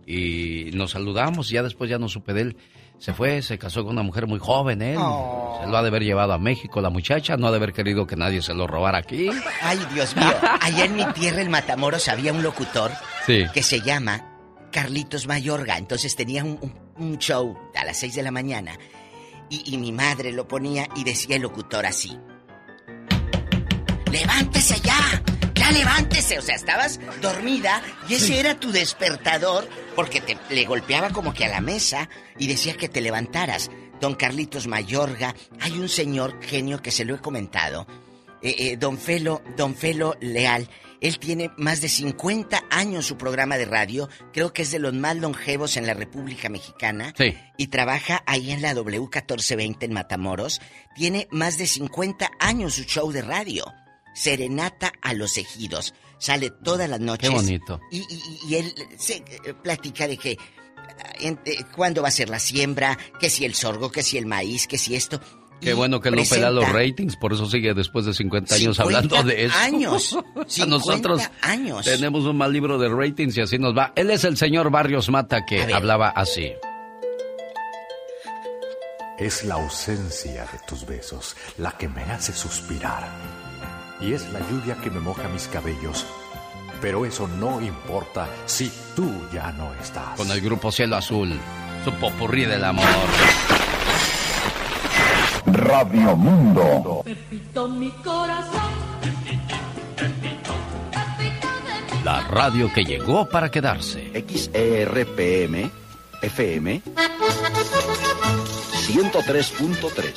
y 0.08 0.72
nos 0.74 0.92
saludamos 0.92 1.52
y 1.52 1.54
ya 1.54 1.64
después 1.64 1.88
ya 1.88 2.00
no 2.00 2.10
supe 2.10 2.34
de 2.34 2.42
él. 2.42 2.58
Se 2.98 3.14
fue, 3.14 3.44
se 3.44 3.60
casó 3.60 3.84
con 3.84 3.94
una 3.94 4.04
mujer 4.04 4.26
muy 4.26 4.40
joven, 4.40 4.82
él. 4.82 4.98
Oh. 5.00 5.60
Se 5.62 5.70
lo 5.70 5.78
ha 5.78 5.84
de 5.84 5.90
haber 5.90 6.04
llevado 6.04 6.34
a 6.34 6.40
México 6.40 6.82
la 6.82 6.90
muchacha, 6.90 7.38
no 7.38 7.48
ha 7.48 7.52
de 7.52 7.58
haber 7.58 7.74
querido 7.74 8.08
que 8.08 8.16
nadie 8.16 8.42
se 8.42 8.56
lo 8.56 8.66
robara 8.66 8.98
aquí. 8.98 9.30
Ay, 9.62 9.80
Dios 9.94 10.16
mío. 10.16 10.34
Allá 10.62 10.86
en 10.86 10.96
mi 10.96 11.06
tierra, 11.14 11.42
en 11.42 11.52
Matamoros, 11.52 12.08
había 12.08 12.34
un 12.34 12.42
locutor 12.42 12.92
que 13.28 13.62
se 13.62 13.82
llama 13.82 14.33
Carlitos 14.74 15.28
Mayorga. 15.28 15.78
Entonces 15.78 16.18
tenía 16.18 16.44
un, 16.44 17.18
show 17.20 17.58
a 17.76 17.86
las 17.86 17.98
6 17.98 18.16
de 18.16 18.24
la 18.24 18.32
mañana 18.32 18.78
y, 19.50 19.74
y 19.74 19.78
mi 19.78 19.94
madre 19.94 20.34
lo 20.34 20.48
ponía 20.48 20.90
y 20.96 21.06
decía 21.06 21.38
el 21.38 21.44
locutor 21.44 21.86
así. 21.86 22.18
¡Levántese 24.12 24.80
ya! 24.82 25.24
¡Ya 25.56 25.72
levántese! 25.72 26.40
O 26.40 26.42
sea, 26.42 26.56
estabas 26.56 27.00
dormida 27.22 27.82
y 28.10 28.16
ese 28.16 28.40
era 28.40 28.60
tu 28.60 28.72
despertador 28.72 29.68
porque 29.96 30.20
te 30.20 30.38
le 30.50 30.66
golpeaba 30.66 31.12
como 31.12 31.34
que 31.34 31.46
a 31.46 31.50
la 31.50 31.62
mesa 31.62 32.10
y 32.38 32.48
decía 32.48 32.76
que 32.76 32.90
te 32.90 33.02
levantaras. 33.02 33.72
Don 34.02 34.16
Carlitos 34.16 34.68
Mayorga, 34.68 35.34
hay 35.62 35.80
un 35.80 35.88
señor 35.88 36.42
genio 36.42 36.82
que 36.82 36.92
se 36.92 37.06
lo 37.06 37.16
he 37.16 37.20
comentado. 37.20 37.88
Eh, 38.42 38.56
eh, 38.58 38.78
don 38.78 38.98
Felo, 38.98 39.42
Don 39.56 39.74
Felo 39.74 40.18
Leal, 40.20 40.68
él 41.04 41.20
tiene 41.20 41.52
más 41.58 41.82
de 41.82 41.90
50 41.90 42.64
años 42.70 43.06
su 43.06 43.18
programa 43.18 43.58
de 43.58 43.66
radio, 43.66 44.08
creo 44.32 44.54
que 44.54 44.62
es 44.62 44.72
de 44.72 44.80
los 44.80 44.94
más 44.94 45.18
longevos 45.18 45.76
en 45.76 45.86
la 45.86 45.94
República 45.94 46.48
Mexicana. 46.48 47.14
Sí. 47.18 47.36
Y 47.58 47.68
trabaja 47.68 48.24
ahí 48.26 48.52
en 48.52 48.62
la 48.62 48.74
W1420 48.74 49.84
en 49.84 49.92
Matamoros. 49.92 50.62
Tiene 50.96 51.28
más 51.30 51.58
de 51.58 51.68
50 51.68 52.32
años 52.40 52.76
su 52.76 52.84
show 52.86 53.12
de 53.12 53.22
radio. 53.22 53.66
Serenata 54.16 54.94
a 55.02 55.14
los 55.14 55.38
ejidos. 55.38 55.94
Sale 56.20 56.52
todas 56.52 56.90
las 56.90 57.02
noches. 57.02 57.30
Qué 57.30 57.36
bonito. 57.36 57.82
Y, 57.92 58.56
él 58.56 58.74
se 58.98 59.26
platica 59.62 60.08
de 60.08 60.16
que 60.16 60.32
eh, 60.32 61.36
eh, 61.46 61.64
cuándo 61.76 62.02
va 62.02 62.08
a 62.08 62.12
ser 62.12 62.30
la 62.30 62.40
siembra, 62.40 62.98
que 63.20 63.30
si 63.30 63.44
el 63.44 63.56
sorgo, 63.56 63.92
que 63.92 64.04
si 64.04 64.18
el 64.18 64.26
maíz, 64.26 64.68
que 64.68 64.78
si 64.78 64.96
esto. 64.96 65.20
Qué 65.64 65.74
bueno 65.74 66.00
que 66.00 66.12
no 66.12 66.22
pela 66.30 66.52
los 66.52 66.70
ratings, 66.72 67.16
por 67.16 67.34
eso 67.34 67.46
sigue 67.50 67.74
después 67.74 68.06
de 68.06 68.14
50 68.14 68.56
años 68.56 68.80
hablando 68.80 69.24
de 69.24 69.46
eso. 69.46 69.58
años. 69.58 70.18
a 70.62 70.66
nosotros 70.66 71.22
años. 71.42 71.86
tenemos 71.86 72.26
un 72.26 72.38
mal 72.38 72.52
libro 72.52 72.78
de 72.78 72.90
ratings 72.90 73.38
y 73.38 73.42
así 73.42 73.58
nos 73.58 73.76
va. 73.76 73.94
Él 73.96 74.10
es 74.12 74.24
el 74.24 74.38
señor 74.38 74.70
Barrios 74.70 75.10
Mata 75.10 75.46
que 75.46 75.74
hablaba 75.74 76.10
así. 76.10 76.52
Es 79.18 79.44
la 79.46 79.56
ausencia 79.56 80.42
de 80.52 80.60
tus 80.68 80.86
besos 80.86 81.36
la 81.58 81.72
que 81.72 81.88
me 81.88 82.02
hace 82.04 82.34
suspirar 82.34 83.08
y 84.02 84.14
es 84.14 84.30
la 84.34 84.40
lluvia 84.50 84.76
que 84.82 84.90
me 84.90 85.00
moja 85.00 85.28
mis 85.30 85.48
cabellos. 85.48 86.06
Pero 86.82 87.06
eso 87.06 87.28
no 87.28 87.62
importa 87.62 88.28
si 88.46 88.72
tú 88.96 89.10
ya 89.32 89.52
no 89.54 89.74
estás. 89.76 90.18
Con 90.18 90.30
el 90.32 90.42
grupo 90.42 90.72
Cielo 90.72 90.98
Azul, 90.98 91.40
su 91.86 91.94
popurrí 91.94 92.46
del 92.46 92.66
amor. 92.66 92.84
Radio 95.46 96.16
Mundo. 96.16 97.02
Pepito 97.04 97.68
mi 97.68 97.90
corazón. 97.92 98.62
La 102.04 102.22
radio 102.22 102.72
que 102.74 102.84
llegó 102.84 103.28
para 103.30 103.50
quedarse. 103.50 104.12
XERPM 104.28 105.70
FM 106.22 106.82
103.3 108.88 110.14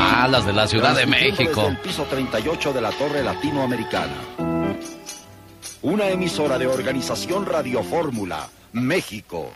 Ah, 0.00 0.28
las 0.28 0.44
de 0.46 0.52
la 0.52 0.66
Ciudad 0.66 0.94
de 0.96 1.06
México. 1.06 1.66
el 1.68 1.76
piso 1.78 2.04
38 2.04 2.72
de 2.72 2.80
la 2.80 2.90
Torre 2.92 3.22
Latinoamericana. 3.22 4.14
Una 5.82 6.08
emisora 6.08 6.58
de 6.58 6.66
Organización 6.66 7.46
Radio 7.46 7.82
Fórmula, 7.84 8.48
México. 8.72 9.50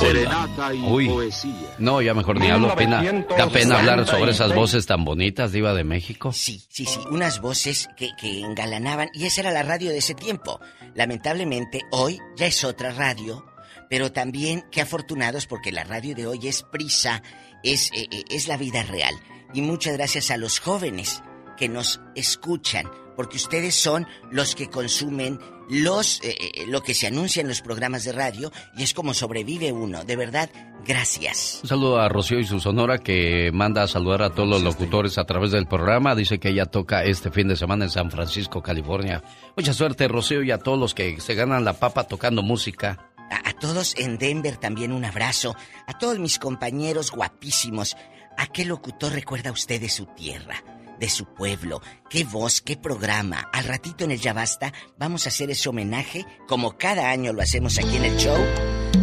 Serenata 0.00 0.74
y 0.74 1.08
poesía. 1.08 1.74
No, 1.78 2.00
ya 2.02 2.14
mejor 2.14 2.40
ni 2.40 2.50
hablo. 2.50 2.74
Pena, 2.74 3.02
da 3.36 3.48
pena 3.48 3.78
hablar 3.78 4.06
sobre 4.06 4.32
esas 4.32 4.54
voces 4.54 4.86
tan 4.86 5.04
bonitas, 5.04 5.52
Diva 5.52 5.74
de 5.74 5.84
México. 5.84 6.32
Sí, 6.32 6.62
sí, 6.68 6.86
sí. 6.86 7.00
Unas 7.10 7.40
voces 7.40 7.88
que, 7.96 8.10
que 8.18 8.40
engalanaban. 8.40 9.08
Y 9.12 9.26
esa 9.26 9.42
era 9.42 9.50
la 9.50 9.62
radio 9.62 9.90
de 9.90 9.98
ese 9.98 10.14
tiempo. 10.14 10.60
Lamentablemente, 10.94 11.82
hoy 11.90 12.18
ya 12.36 12.46
es 12.46 12.64
otra 12.64 12.92
radio 12.92 13.44
pero 13.90 14.12
también 14.12 14.64
qué 14.70 14.80
afortunados 14.80 15.46
porque 15.46 15.72
la 15.72 15.82
radio 15.82 16.14
de 16.14 16.26
hoy 16.26 16.46
es 16.46 16.62
prisa, 16.62 17.22
es, 17.64 17.90
eh, 17.92 18.06
eh, 18.10 18.24
es 18.30 18.46
la 18.46 18.56
vida 18.56 18.84
real. 18.84 19.12
Y 19.52 19.62
muchas 19.62 19.96
gracias 19.96 20.30
a 20.30 20.36
los 20.36 20.60
jóvenes 20.60 21.22
que 21.56 21.68
nos 21.68 22.00
escuchan, 22.14 22.88
porque 23.20 23.36
ustedes 23.36 23.74
son 23.74 24.06
los 24.30 24.54
que 24.54 24.70
consumen 24.70 25.38
los 25.68 26.22
eh, 26.24 26.64
lo 26.68 26.80
que 26.80 26.94
se 26.94 27.06
anuncia 27.06 27.42
en 27.42 27.48
los 27.48 27.60
programas 27.60 28.02
de 28.04 28.12
radio 28.12 28.50
y 28.78 28.82
es 28.82 28.94
como 28.94 29.12
sobrevive 29.12 29.72
uno. 29.72 30.06
De 30.06 30.16
verdad, 30.16 30.48
gracias. 30.86 31.60
Un 31.62 31.68
saludo 31.68 32.00
a 32.00 32.08
Rocío 32.08 32.38
y 32.38 32.46
su 32.46 32.60
sonora 32.60 32.96
que 32.96 33.50
manda 33.52 33.82
a 33.82 33.88
saludar 33.88 34.22
a 34.22 34.30
todos 34.30 34.48
los 34.48 34.62
locutores 34.62 35.18
a 35.18 35.24
través 35.24 35.50
del 35.50 35.66
programa. 35.66 36.14
Dice 36.14 36.40
que 36.40 36.48
ella 36.48 36.64
toca 36.64 37.04
este 37.04 37.30
fin 37.30 37.46
de 37.46 37.56
semana 37.56 37.84
en 37.84 37.90
San 37.90 38.10
Francisco, 38.10 38.62
California. 38.62 39.22
Mucha 39.54 39.74
suerte, 39.74 40.08
Rocío, 40.08 40.42
y 40.42 40.50
a 40.50 40.56
todos 40.56 40.78
los 40.78 40.94
que 40.94 41.20
se 41.20 41.34
ganan 41.34 41.62
la 41.62 41.74
papa 41.74 42.04
tocando 42.04 42.42
música. 42.42 43.10
A, 43.30 43.52
todos 43.52 43.96
en 43.98 44.16
Denver 44.16 44.56
también 44.56 44.92
un 44.92 45.04
abrazo. 45.04 45.54
A 45.86 45.98
todos 45.98 46.18
mis 46.18 46.38
compañeros 46.38 47.10
guapísimos. 47.10 47.98
¿A 48.38 48.46
qué 48.46 48.64
locutor 48.64 49.12
recuerda 49.12 49.52
usted 49.52 49.78
de 49.78 49.90
su 49.90 50.06
tierra? 50.06 50.64
De 51.00 51.08
su 51.08 51.24
pueblo. 51.34 51.80
Qué 52.08 52.24
voz, 52.24 52.60
qué 52.60 52.76
programa. 52.76 53.48
Al 53.52 53.64
ratito 53.64 54.04
en 54.04 54.12
el 54.12 54.20
Ya 54.20 54.32
Basta 54.32 54.72
vamos 54.98 55.26
a 55.26 55.30
hacer 55.30 55.50
ese 55.50 55.68
homenaje, 55.68 56.26
como 56.46 56.76
cada 56.78 57.10
año 57.10 57.32
lo 57.32 57.42
hacemos 57.42 57.78
aquí 57.78 57.96
en 57.96 58.04
el 58.04 58.16
show, 58.16 58.38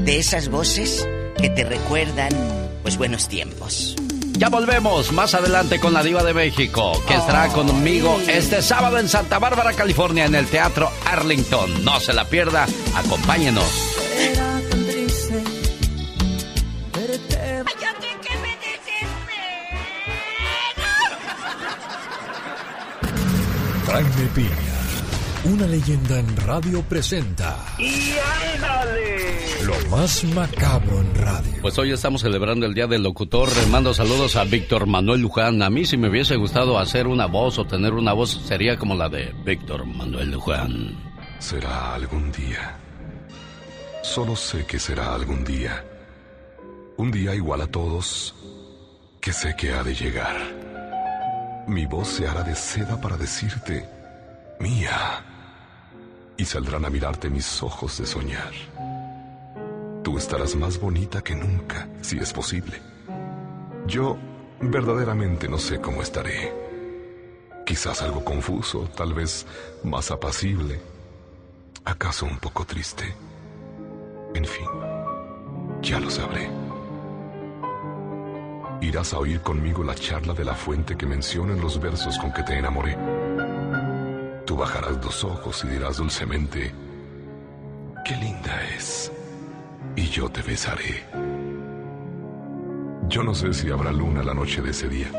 de 0.05 0.17
esas 0.17 0.49
voces 0.49 1.07
que 1.37 1.49
te 1.49 1.65
recuerdan, 1.65 2.31
pues, 2.83 2.97
buenos 2.97 3.27
tiempos. 3.27 3.95
Ya 4.33 4.49
volvemos 4.49 5.11
más 5.13 5.33
adelante 5.33 5.79
con 5.79 5.93
la 5.93 6.03
Diva 6.03 6.23
de 6.23 6.33
México, 6.33 6.91
que 7.07 7.15
estará 7.15 7.47
conmigo 7.47 8.19
este 8.27 8.61
sábado 8.61 8.99
en 8.99 9.09
Santa 9.09 9.39
Bárbara, 9.39 9.73
California, 9.73 10.25
en 10.25 10.35
el 10.35 10.45
Teatro 10.45 10.91
Arlington. 11.05 11.83
No 11.83 11.99
se 11.99 12.13
la 12.13 12.25
pierda, 12.25 12.67
acompáñenos. 12.95 13.65
Jaime 23.87 24.27
Piña, 24.35 24.49
una 25.45 25.65
leyenda 25.65 26.19
en 26.19 26.35
radio 26.35 26.81
presenta. 26.81 27.57
¡Y 27.79 28.15
ándale! 28.53 29.63
Lo 29.63 29.89
más 29.89 30.25
macabro 30.25 30.99
en 30.99 31.15
radio. 31.15 31.53
Pues 31.61 31.77
hoy 31.79 31.93
estamos 31.93 32.19
celebrando 32.21 32.65
el 32.65 32.73
Día 32.73 32.87
del 32.87 33.01
Locutor. 33.01 33.49
mando 33.69 33.93
saludos 33.93 34.35
a 34.35 34.43
Víctor 34.43 34.87
Manuel 34.87 35.21
Luján. 35.21 35.61
A 35.63 35.69
mí, 35.69 35.85
si 35.85 35.95
me 35.95 36.09
hubiese 36.09 36.35
gustado 36.35 36.77
hacer 36.77 37.07
una 37.07 37.27
voz 37.27 37.59
o 37.59 37.65
tener 37.65 37.93
una 37.93 38.11
voz, 38.11 38.41
sería 38.45 38.75
como 38.75 38.93
la 38.93 39.07
de 39.07 39.33
Víctor 39.45 39.85
Manuel 39.85 40.31
Luján. 40.31 40.93
Será 41.39 41.95
algún 41.95 42.29
día. 42.33 42.77
Solo 44.03 44.35
sé 44.35 44.65
que 44.65 44.79
será 44.79 45.15
algún 45.15 45.45
día. 45.45 45.85
Un 46.97 47.09
día 47.09 47.33
igual 47.33 47.61
a 47.61 47.67
todos, 47.67 48.35
que 49.21 49.31
sé 49.31 49.55
que 49.55 49.71
ha 49.71 49.81
de 49.81 49.95
llegar 49.95 50.66
mi 51.67 51.85
voz 51.85 52.07
se 52.07 52.27
hará 52.27 52.43
de 52.43 52.55
seda 52.55 52.99
para 52.99 53.17
decirte, 53.17 53.87
mía, 54.59 55.23
y 56.37 56.45
saldrán 56.45 56.85
a 56.85 56.89
mirarte 56.89 57.29
mis 57.29 57.61
ojos 57.61 57.97
de 57.97 58.05
soñar. 58.05 58.53
Tú 60.03 60.17
estarás 60.17 60.55
más 60.55 60.79
bonita 60.79 61.21
que 61.21 61.35
nunca, 61.35 61.87
si 62.01 62.17
es 62.17 62.31
posible. 62.31 62.81
Yo 63.85 64.17
verdaderamente 64.61 65.47
no 65.49 65.57
sé 65.57 65.81
cómo 65.81 66.01
estaré. 66.01 66.53
Quizás 67.65 68.01
algo 68.01 68.23
confuso, 68.23 68.89
tal 68.95 69.13
vez 69.13 69.45
más 69.83 70.09
apacible, 70.09 70.79
acaso 71.83 72.25
un 72.25 72.37
poco 72.37 72.65
triste. 72.65 73.13
En 74.33 74.45
fin, 74.45 74.67
ya 75.81 75.99
lo 75.99 76.09
sabré. 76.09 76.66
Irás 78.81 79.13
a 79.13 79.19
oír 79.19 79.41
conmigo 79.41 79.83
la 79.83 79.95
charla 79.95 80.33
de 80.33 80.45
la 80.45 80.53
fuente 80.53 80.95
que 80.95 81.05
menciona 81.05 81.53
en 81.53 81.61
los 81.61 81.79
versos 81.81 82.17
con 82.19 82.31
que 82.31 82.43
te 82.43 82.57
enamoré. 82.57 82.97
Tú 84.45 84.55
bajarás 84.55 85.01
dos 85.01 85.23
ojos 85.23 85.63
y 85.65 85.67
dirás 85.67 85.97
dulcemente, 85.97 86.73
qué 88.05 88.15
linda 88.17 88.61
es. 88.75 89.11
Y 89.95 90.03
yo 90.09 90.29
te 90.29 90.41
besaré. 90.41 91.03
Yo 93.09 93.23
no 93.23 93.33
sé 93.33 93.53
si 93.53 93.69
habrá 93.71 93.91
luna 93.91 94.21
la 94.21 94.33
noche 94.33 94.61
de 94.61 94.71
ese 94.71 94.87
día, 94.89 95.09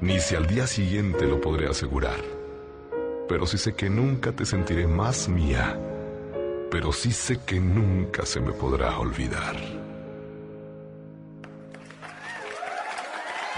ni 0.00 0.20
si 0.20 0.36
al 0.36 0.46
día 0.46 0.66
siguiente 0.66 1.26
lo 1.26 1.40
podré 1.40 1.68
asegurar. 1.68 2.20
pero 3.28 3.46
sí 3.46 3.56
sé 3.56 3.74
que 3.74 3.88
nunca 3.88 4.32
te 4.32 4.44
sentiré 4.44 4.86
más 4.86 5.28
mía. 5.28 5.78
Pero 6.70 6.92
sí 6.92 7.12
sé 7.12 7.38
que 7.46 7.58
nunca 7.60 8.26
se 8.26 8.40
me 8.40 8.52
podrá 8.52 8.98
olvidar. 8.98 9.81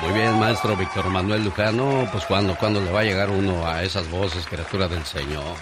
Muy 0.04 0.12
bien, 0.12 0.38
maestro 0.38 0.76
Víctor 0.76 1.08
Manuel 1.08 1.44
Lujano. 1.44 2.06
Pues 2.12 2.26
cuando, 2.26 2.54
cuando 2.56 2.78
le 2.78 2.92
va 2.92 3.00
a 3.00 3.04
llegar 3.04 3.30
uno 3.30 3.66
a 3.66 3.82
esas 3.82 4.10
voces, 4.10 4.46
criatura 4.46 4.86
del 4.86 5.02
Señor. 5.06 5.56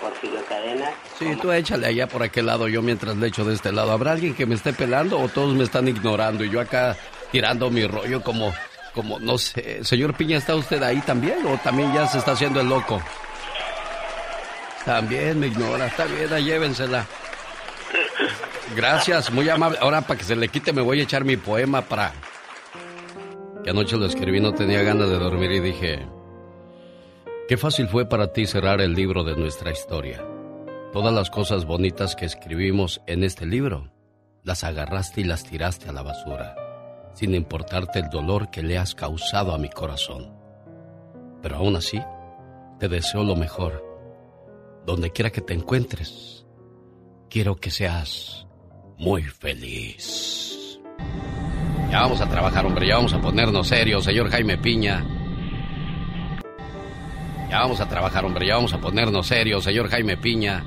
Porfirio 0.00 0.44
Cadena. 0.48 0.90
Sí, 1.16 1.36
tú 1.40 1.52
échale 1.52 1.86
allá 1.86 2.08
por 2.08 2.24
aquel 2.24 2.46
lado, 2.46 2.66
yo 2.66 2.82
mientras 2.82 3.16
le 3.16 3.28
echo 3.28 3.44
de 3.44 3.54
este 3.54 3.70
lado. 3.70 3.92
¿Habrá 3.92 4.10
alguien 4.10 4.34
que 4.34 4.46
me 4.46 4.56
esté 4.56 4.72
pelando 4.72 5.20
o 5.20 5.28
todos 5.28 5.54
me 5.54 5.62
están 5.62 5.86
ignorando 5.86 6.42
y 6.42 6.50
yo 6.50 6.60
acá 6.60 6.96
tirando 7.30 7.70
mi 7.70 7.86
rollo 7.86 8.20
como, 8.20 8.52
como, 8.94 9.20
no 9.20 9.38
sé. 9.38 9.84
Señor 9.84 10.14
Piña, 10.14 10.38
¿está 10.38 10.56
usted 10.56 10.82
ahí 10.82 11.00
también 11.02 11.46
o 11.46 11.56
también 11.58 11.92
ya 11.94 12.08
se 12.08 12.18
está 12.18 12.32
haciendo 12.32 12.60
el 12.60 12.68
loco? 12.68 13.00
También 14.84 15.38
me 15.38 15.46
ignora, 15.46 15.86
está 15.86 16.04
bien, 16.06 16.28
llévensela. 16.44 17.06
Gracias, 18.74 19.30
muy 19.30 19.48
amable. 19.48 19.78
Ahora 19.80 20.00
para 20.00 20.18
que 20.18 20.24
se 20.24 20.34
le 20.34 20.48
quite 20.48 20.72
me 20.72 20.82
voy 20.82 20.98
a 20.98 21.04
echar 21.04 21.24
mi 21.24 21.36
poema 21.36 21.82
para... 21.82 22.12
Que 23.64 23.70
anoche 23.70 23.96
lo 23.96 24.06
escribí, 24.06 24.40
no 24.40 24.52
tenía 24.52 24.82
ganas 24.82 25.08
de 25.08 25.18
dormir 25.18 25.52
y 25.52 25.60
dije... 25.60 26.06
Qué 27.48 27.56
fácil 27.56 27.88
fue 27.88 28.08
para 28.08 28.32
ti 28.32 28.46
cerrar 28.46 28.80
el 28.80 28.94
libro 28.94 29.24
de 29.24 29.36
nuestra 29.36 29.70
historia. 29.70 30.24
Todas 30.92 31.12
las 31.12 31.30
cosas 31.30 31.66
bonitas 31.66 32.16
que 32.16 32.24
escribimos 32.24 33.02
en 33.06 33.24
este 33.24 33.46
libro, 33.46 33.92
las 34.42 34.64
agarraste 34.64 35.20
y 35.20 35.24
las 35.24 35.44
tiraste 35.44 35.88
a 35.88 35.92
la 35.92 36.02
basura, 36.02 36.56
sin 37.14 37.34
importarte 37.34 37.98
el 37.98 38.08
dolor 38.10 38.50
que 38.50 38.62
le 38.62 38.78
has 38.78 38.94
causado 38.94 39.52
a 39.52 39.58
mi 39.58 39.68
corazón. 39.68 40.32
Pero 41.42 41.56
aún 41.56 41.76
así, 41.76 42.00
te 42.78 42.88
deseo 42.88 43.22
lo 43.22 43.36
mejor. 43.36 43.84
Donde 44.86 45.10
quiera 45.10 45.30
que 45.30 45.40
te 45.40 45.54
encuentres, 45.54 46.46
quiero 47.28 47.56
que 47.56 47.70
seas 47.70 48.46
muy 48.96 49.22
feliz. 49.22 50.80
Ya 51.92 52.00
vamos 52.00 52.20
a 52.22 52.26
trabajar, 52.28 52.64
hombre, 52.64 52.86
ya 52.86 52.96
vamos 52.96 53.12
a 53.12 53.18
ponernos 53.20 53.68
serios, 53.68 54.04
señor 54.04 54.30
Jaime 54.30 54.56
Piña. 54.56 55.04
Ya 57.50 57.58
vamos 57.60 57.80
a 57.82 57.88
trabajar, 57.88 58.24
hombre, 58.24 58.46
ya 58.46 58.54
vamos 58.54 58.72
a 58.72 58.78
ponernos 58.78 59.26
serios, 59.26 59.62
señor 59.62 59.90
Jaime 59.90 60.16
Piña. 60.16 60.64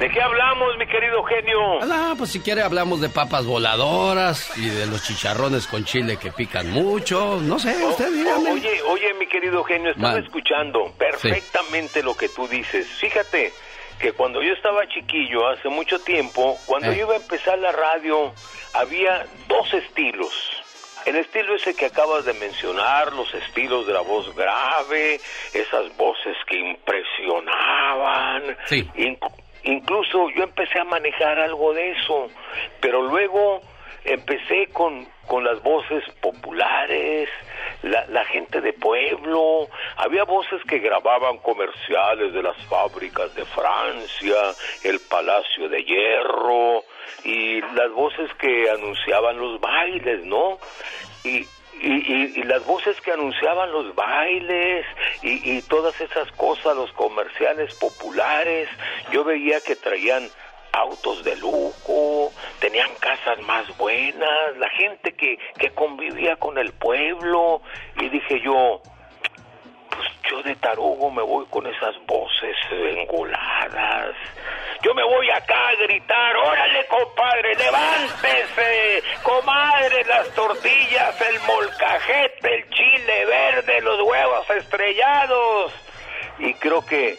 ¿De 0.00 0.08
qué 0.08 0.18
hablamos, 0.22 0.78
mi 0.78 0.86
querido 0.86 1.22
genio? 1.24 1.58
Ah, 1.82 2.14
pues 2.16 2.30
si 2.30 2.40
quiere 2.40 2.62
hablamos 2.62 3.02
de 3.02 3.10
papas 3.10 3.44
voladoras 3.44 4.50
y 4.56 4.66
de 4.70 4.86
los 4.86 5.02
chicharrones 5.06 5.66
con 5.66 5.84
chile 5.84 6.16
que 6.16 6.32
pican 6.32 6.70
mucho. 6.70 7.38
No 7.42 7.58
sé, 7.58 7.76
usted 7.84 8.08
Oh, 8.08 8.10
dígame. 8.10 8.52
Oye, 8.52 8.80
oye, 8.88 9.12
mi 9.20 9.26
querido 9.26 9.62
genio, 9.62 9.90
estaba 9.90 10.14
Man. 10.14 10.24
escuchando 10.24 10.90
perfectamente 10.98 12.02
lo 12.02 12.16
que 12.16 12.30
tú 12.30 12.48
dices. 12.48 12.86
Fíjate 12.98 13.52
que 13.98 14.12
cuando 14.14 14.42
yo 14.42 14.54
estaba 14.54 14.88
chiquillo, 14.88 15.46
hace 15.50 15.68
mucho 15.68 15.98
tiempo, 15.98 16.56
cuando 16.64 16.90
Eh. 16.90 16.96
yo 16.96 17.04
iba 17.04 17.12
a 17.12 17.18
empezar 17.18 17.58
la 17.58 17.70
radio, 17.70 18.32
había 18.74 19.26
dos 19.48 19.72
estilos. 19.74 20.32
El 21.06 21.16
estilo 21.16 21.54
ese 21.54 21.74
que 21.74 21.86
acabas 21.86 22.24
de 22.26 22.34
mencionar, 22.34 23.12
los 23.14 23.32
estilos 23.34 23.86
de 23.86 23.94
la 23.94 24.02
voz 24.02 24.34
grave, 24.36 25.18
esas 25.54 25.96
voces 25.96 26.36
que 26.46 26.58
impresionaban. 26.58 28.56
Sí. 28.66 28.82
Inc- 28.96 29.32
incluso 29.64 30.28
yo 30.30 30.42
empecé 30.44 30.78
a 30.78 30.84
manejar 30.84 31.38
algo 31.40 31.72
de 31.72 31.92
eso, 31.92 32.28
pero 32.80 33.02
luego 33.02 33.62
empecé 34.04 34.66
con, 34.72 35.06
con 35.26 35.42
las 35.44 35.62
voces 35.62 36.04
populares, 36.20 37.28
la, 37.82 38.04
la 38.08 38.24
gente 38.26 38.60
de 38.60 38.72
pueblo, 38.72 39.68
había 39.96 40.24
voces 40.24 40.62
que 40.68 40.78
grababan 40.78 41.38
comerciales 41.38 42.32
de 42.32 42.42
las 42.42 42.56
fábricas 42.66 43.34
de 43.34 43.44
Francia, 43.44 44.36
el 44.84 45.00
Palacio 45.00 45.68
de 45.68 45.82
Hierro, 45.84 46.84
y 47.24 47.60
las 47.74 47.90
voces 47.92 48.32
que 48.34 48.70
anunciaban 48.70 49.38
los 49.38 49.60
bailes, 49.60 50.24
¿no? 50.24 50.58
Y, 51.24 51.46
y, 51.82 51.92
y- 52.14 52.32
y 52.36 52.42
las 52.44 52.64
voces 52.66 53.00
que 53.00 53.12
anunciaban 53.12 53.72
los 53.72 53.94
bailes 53.94 54.84
y, 55.22 55.56
y 55.56 55.62
todas 55.62 55.98
esas 56.00 56.30
cosas, 56.32 56.76
los 56.76 56.92
comerciales 56.92 57.74
populares, 57.74 58.68
yo 59.12 59.24
veía 59.24 59.60
que 59.62 59.76
traían 59.76 60.28
autos 60.72 61.24
de 61.24 61.36
lujo, 61.36 62.32
tenían 62.60 62.90
casas 63.00 63.40
más 63.42 63.76
buenas, 63.76 64.56
la 64.58 64.68
gente 64.70 65.12
que, 65.14 65.38
que 65.58 65.70
convivía 65.70 66.36
con 66.36 66.58
el 66.58 66.72
pueblo, 66.72 67.62
y 67.98 68.08
dije 68.08 68.40
yo, 68.40 68.80
pues 69.90 70.08
yo 70.30 70.42
de 70.42 70.54
tarugo 70.56 71.10
me 71.10 71.22
voy 71.22 71.44
con 71.46 71.66
esas 71.66 71.94
voces 72.06 72.56
engoladas. 72.70 74.14
Yo 74.82 74.94
me 74.94 75.04
voy 75.04 75.30
acá 75.30 75.68
a 75.68 75.74
gritar, 75.74 76.36
órale 76.36 76.86
compadre, 76.86 77.54
levántese, 77.54 79.02
comadre, 79.22 80.04
las 80.04 80.28
tortillas, 80.34 81.20
el 81.20 81.40
molcajete, 81.40 82.54
el 82.54 82.70
chile 82.70 83.26
verde, 83.26 83.80
los 83.82 84.00
huevos 84.00 84.48
estrellados. 84.50 85.74
Y 86.38 86.54
creo 86.54 86.84
que, 86.86 87.18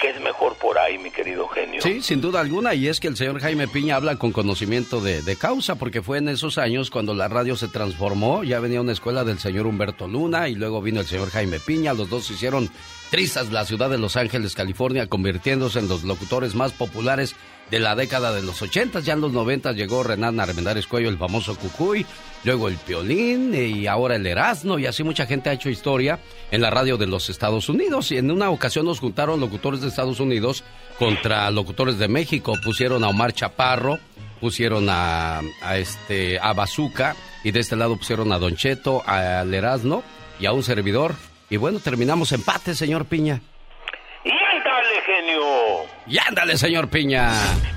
que 0.00 0.10
es 0.10 0.20
mejor 0.20 0.56
por 0.56 0.78
ahí, 0.78 0.98
mi 0.98 1.10
querido 1.10 1.46
genio. 1.48 1.82
Sí, 1.82 2.00
sin 2.00 2.20
duda 2.20 2.40
alguna, 2.40 2.74
y 2.74 2.88
es 2.88 3.00
que 3.00 3.08
el 3.08 3.16
señor 3.16 3.40
Jaime 3.40 3.68
Piña 3.68 3.96
habla 3.96 4.16
con 4.16 4.32
conocimiento 4.32 5.00
de, 5.00 5.22
de 5.22 5.36
causa, 5.36 5.74
porque 5.74 6.02
fue 6.02 6.18
en 6.18 6.28
esos 6.28 6.56
años 6.56 6.90
cuando 6.90 7.14
la 7.14 7.28
radio 7.28 7.54
se 7.54 7.68
transformó, 7.68 8.42
ya 8.42 8.60
venía 8.60 8.80
una 8.80 8.92
escuela 8.92 9.24
del 9.24 9.38
señor 9.38 9.66
Humberto 9.66 10.08
Luna 10.08 10.48
y 10.48 10.54
luego 10.54 10.80
vino 10.80 11.00
el 11.00 11.06
señor 11.06 11.30
Jaime 11.30 11.60
Piña, 11.60 11.92
los 11.92 12.08
dos 12.08 12.30
hicieron 12.30 12.70
trizas 13.10 13.50
la 13.50 13.64
ciudad 13.64 13.90
de 13.90 13.98
Los 13.98 14.16
Ángeles, 14.16 14.54
California, 14.54 15.08
convirtiéndose 15.08 15.80
en 15.80 15.88
los 15.88 16.04
locutores 16.04 16.54
más 16.54 16.72
populares 16.72 17.34
de 17.70 17.78
la 17.78 17.94
década 17.94 18.32
de 18.32 18.42
los 18.42 18.62
80, 18.62 19.00
ya 19.00 19.12
en 19.12 19.20
los 19.20 19.32
90 19.32 19.72
llegó 19.72 20.02
Renan 20.02 20.40
Armendáriz 20.40 20.86
Cuello, 20.86 21.08
el 21.08 21.18
famoso 21.18 21.56
Cucuy, 21.56 22.04
luego 22.44 22.68
el 22.68 22.76
Piolín 22.76 23.54
y 23.54 23.86
ahora 23.86 24.16
el 24.16 24.26
Erasmo, 24.26 24.78
y 24.78 24.86
así 24.86 25.04
mucha 25.04 25.26
gente 25.26 25.50
ha 25.50 25.52
hecho 25.52 25.68
historia 25.68 26.18
en 26.50 26.62
la 26.62 26.70
radio 26.70 26.96
de 26.96 27.06
los 27.06 27.30
Estados 27.30 27.68
Unidos, 27.68 28.10
y 28.10 28.18
en 28.18 28.30
una 28.30 28.50
ocasión 28.50 28.86
nos 28.86 29.00
juntaron 29.00 29.40
locutores 29.40 29.80
de 29.80 29.88
Estados 29.88 30.20
Unidos 30.20 30.64
contra 30.98 31.50
locutores 31.50 31.98
de 31.98 32.08
México, 32.08 32.54
pusieron 32.64 33.04
a 33.04 33.08
Omar 33.08 33.32
Chaparro, 33.32 33.98
pusieron 34.40 34.88
a, 34.88 35.40
a 35.62 35.78
este 35.78 36.38
a 36.40 36.52
Bazooka 36.54 37.14
y 37.44 37.50
de 37.50 37.60
este 37.60 37.76
lado 37.76 37.96
pusieron 37.96 38.32
a 38.32 38.38
Don 38.38 38.56
Cheto, 38.56 39.02
al 39.06 39.52
Erasmo 39.52 40.02
y 40.40 40.46
a 40.46 40.52
un 40.52 40.62
servidor. 40.62 41.14
Y 41.50 41.56
bueno, 41.56 41.80
terminamos 41.80 42.30
empate, 42.30 42.74
señor 42.76 43.06
Piña. 43.06 43.40
Y 44.22 44.30
ándale, 44.30 45.02
genio. 45.04 45.42
Y 46.06 46.18
ándale, 46.18 46.56
señor 46.56 46.88
Piña. 46.88 47.32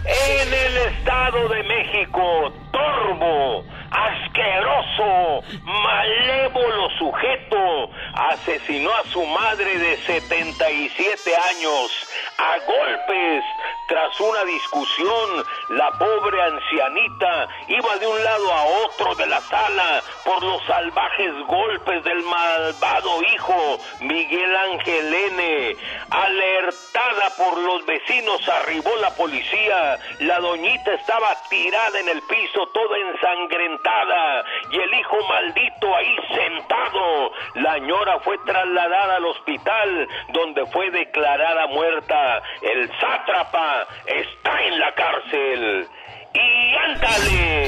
En 0.06 0.54
el 0.54 0.78
Estado 0.94 1.50
de 1.50 1.64
México, 1.64 2.54
Torbo, 2.72 3.66
asqueroso, 3.90 5.44
malévolo 5.64 6.88
sujeto, 7.00 7.90
asesinó 8.14 8.92
a 8.94 9.10
su 9.12 9.26
madre 9.26 9.80
de 9.80 9.98
77 9.98 11.32
años 11.50 11.92
a 12.38 12.58
golpes. 12.66 13.44
Tras 13.88 14.20
una 14.22 14.44
discusión, 14.46 15.46
la 15.70 15.92
pobre 15.92 16.42
ancianita 16.42 17.48
iba 17.68 17.96
de 17.98 18.08
un 18.08 18.24
lado 18.24 18.54
a 18.54 18.64
otro 18.86 19.16
de 19.16 19.28
la 19.28 19.42
sala 19.42 20.02
por 20.24 20.42
los 20.42 20.64
salvajes 20.66 21.34
golpes 21.48 22.04
del 22.04 22.24
malvado 22.24 23.22
hijo 23.24 23.80
Miguel 24.00 24.56
Ángel 24.56 25.14
N. 25.14 25.76
Alertada 26.10 27.30
por 27.38 27.58
los 27.58 27.86
vecinos, 27.86 28.48
arribó 28.48 28.96
la 28.98 29.10
policía. 29.16 30.00
La 30.20 30.40
doñita 30.40 30.94
estaba 30.94 31.36
tirada 31.50 32.00
en 32.00 32.10
el 32.10 32.22
piso, 32.24 32.68
toda 32.74 32.98
ensangrentada, 32.98 34.46
y 34.72 34.80
el 34.80 34.94
hijo 34.94 35.18
maldito 35.28 35.96
ahí 35.96 36.16
sentado. 36.34 37.32
La 37.56 37.78
ñora 37.80 38.20
fue 38.22 38.38
trasladada 38.40 39.18
al 39.18 39.26
hospital, 39.26 40.08
donde 40.30 40.66
fue 40.68 40.90
declarada 40.92 41.68
muerta. 41.68 42.23
El 42.62 42.90
sátrapa 43.00 43.88
está 44.06 44.62
en 44.64 44.80
la 44.80 44.94
cárcel. 44.94 45.88
Y 46.34 46.76
ándale, 46.76 47.68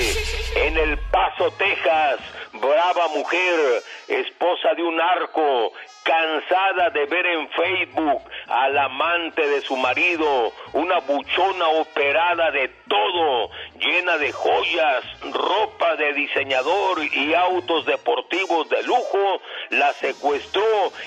en 0.55 0.77
El 0.77 0.97
Paso, 1.11 1.51
Texas, 1.51 2.19
brava 2.53 3.07
mujer, 3.09 3.83
esposa 4.07 4.73
de 4.75 4.83
un 4.83 4.99
arco, 4.99 5.71
cansada 6.03 6.89
de 6.89 7.05
ver 7.05 7.25
en 7.25 7.49
Facebook 7.49 8.23
al 8.47 8.77
amante 8.77 9.47
de 9.47 9.61
su 9.61 9.75
marido, 9.75 10.51
una 10.73 10.99
buchona 10.99 11.67
operada 11.69 12.51
de 12.51 12.69
todo, 12.87 13.49
llena 13.79 14.17
de 14.17 14.31
joyas, 14.31 15.03
ropa 15.31 15.95
de 15.95 16.13
diseñador 16.13 17.03
y 17.13 17.33
autos 17.33 17.85
deportivos 17.85 18.69
de 18.69 18.83
lujo, 18.83 19.41
la 19.69 19.93
secuestró 19.93 20.63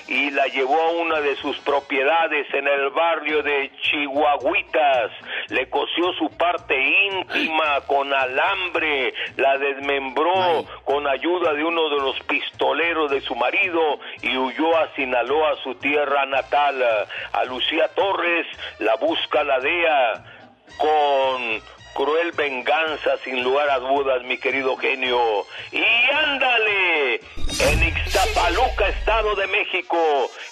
y 0.06 0.30
la 0.30 0.46
llevó 0.46 0.80
a 0.80 0.90
una 0.92 1.20
de 1.20 1.36
sus 1.36 1.56
propiedades 1.58 2.46
en 2.52 2.66
el 2.66 2.90
barrio 2.90 3.42
de 3.42 3.70
Chihuahuitas. 3.82 5.12
Le 5.48 5.68
cosió 5.70 6.12
su 6.18 6.30
parte 6.36 6.76
íntima 6.78 7.80
con 7.86 8.12
alambre, 8.12 9.14
la 9.36 9.58
desmembró 9.58 10.64
con 10.84 11.06
ayuda 11.06 11.52
de 11.54 11.64
uno 11.64 11.88
de 11.90 11.96
los 11.96 12.20
pistoleros 12.20 13.10
de 13.10 13.20
su 13.22 13.34
marido 13.34 13.98
y 14.22 14.36
huyó 14.36 14.76
a 14.76 14.94
Sinaloa, 14.94 15.56
su 15.62 15.74
tierra 15.76 16.26
natal. 16.26 16.82
A 17.32 17.44
Lucía 17.44 17.88
Torres 17.94 18.46
la 18.78 18.96
busca 18.96 19.42
la 19.44 19.58
DEA 19.60 20.24
con 20.78 21.77
cruel 21.98 22.30
venganza 22.30 23.16
sin 23.24 23.42
lugar 23.42 23.68
a 23.70 23.80
dudas, 23.80 24.22
mi 24.22 24.38
querido 24.38 24.76
genio. 24.76 25.44
Y 25.72 25.82
ándale, 26.14 27.16
en 27.16 27.88
Ixtapaluca, 27.88 28.88
Estado 28.90 29.34
de 29.34 29.48
México, 29.48 29.98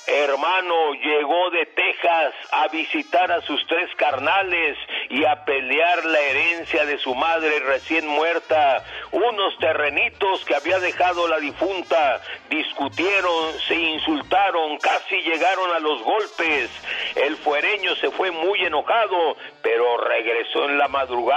hermano 0.09 0.95
llegó 0.95 1.51
de 1.51 1.67
Texas 1.67 2.35
a 2.51 2.67
visitar 2.67 3.31
a 3.31 3.43
sus 3.43 3.65
tres 3.69 3.89
carnales 3.95 4.77
y 5.09 5.25
a 5.25 5.45
pelear 5.45 6.05
la 6.07 6.19
herencia 6.19 6.85
de 6.85 6.99
su 6.99 7.15
madre 7.15 7.61
recién 7.61 8.09
muerta. 8.09 8.85
Unos 9.13 9.57
terrenitos 9.59 10.45
que 10.47 10.57
había 10.57 10.81
dejado 10.81 11.29
la 11.29 11.39
difunta 11.39 12.23
discutieron, 12.51 13.53
se 13.69 13.77
insultaron, 13.77 14.79
casi 14.79 15.15
llegaron 15.23 15.71
a 15.77 15.79
los 15.79 16.03
golpes. 16.03 16.71
El 17.15 17.37
fuereño 17.37 17.95
se 17.97 18.11
fue 18.11 18.33
muy 18.33 18.65
enojado, 18.65 19.37
pero 19.63 19.99
regresó 19.99 20.65
en 20.65 20.79
la 20.79 20.89
madrugada 20.89 21.36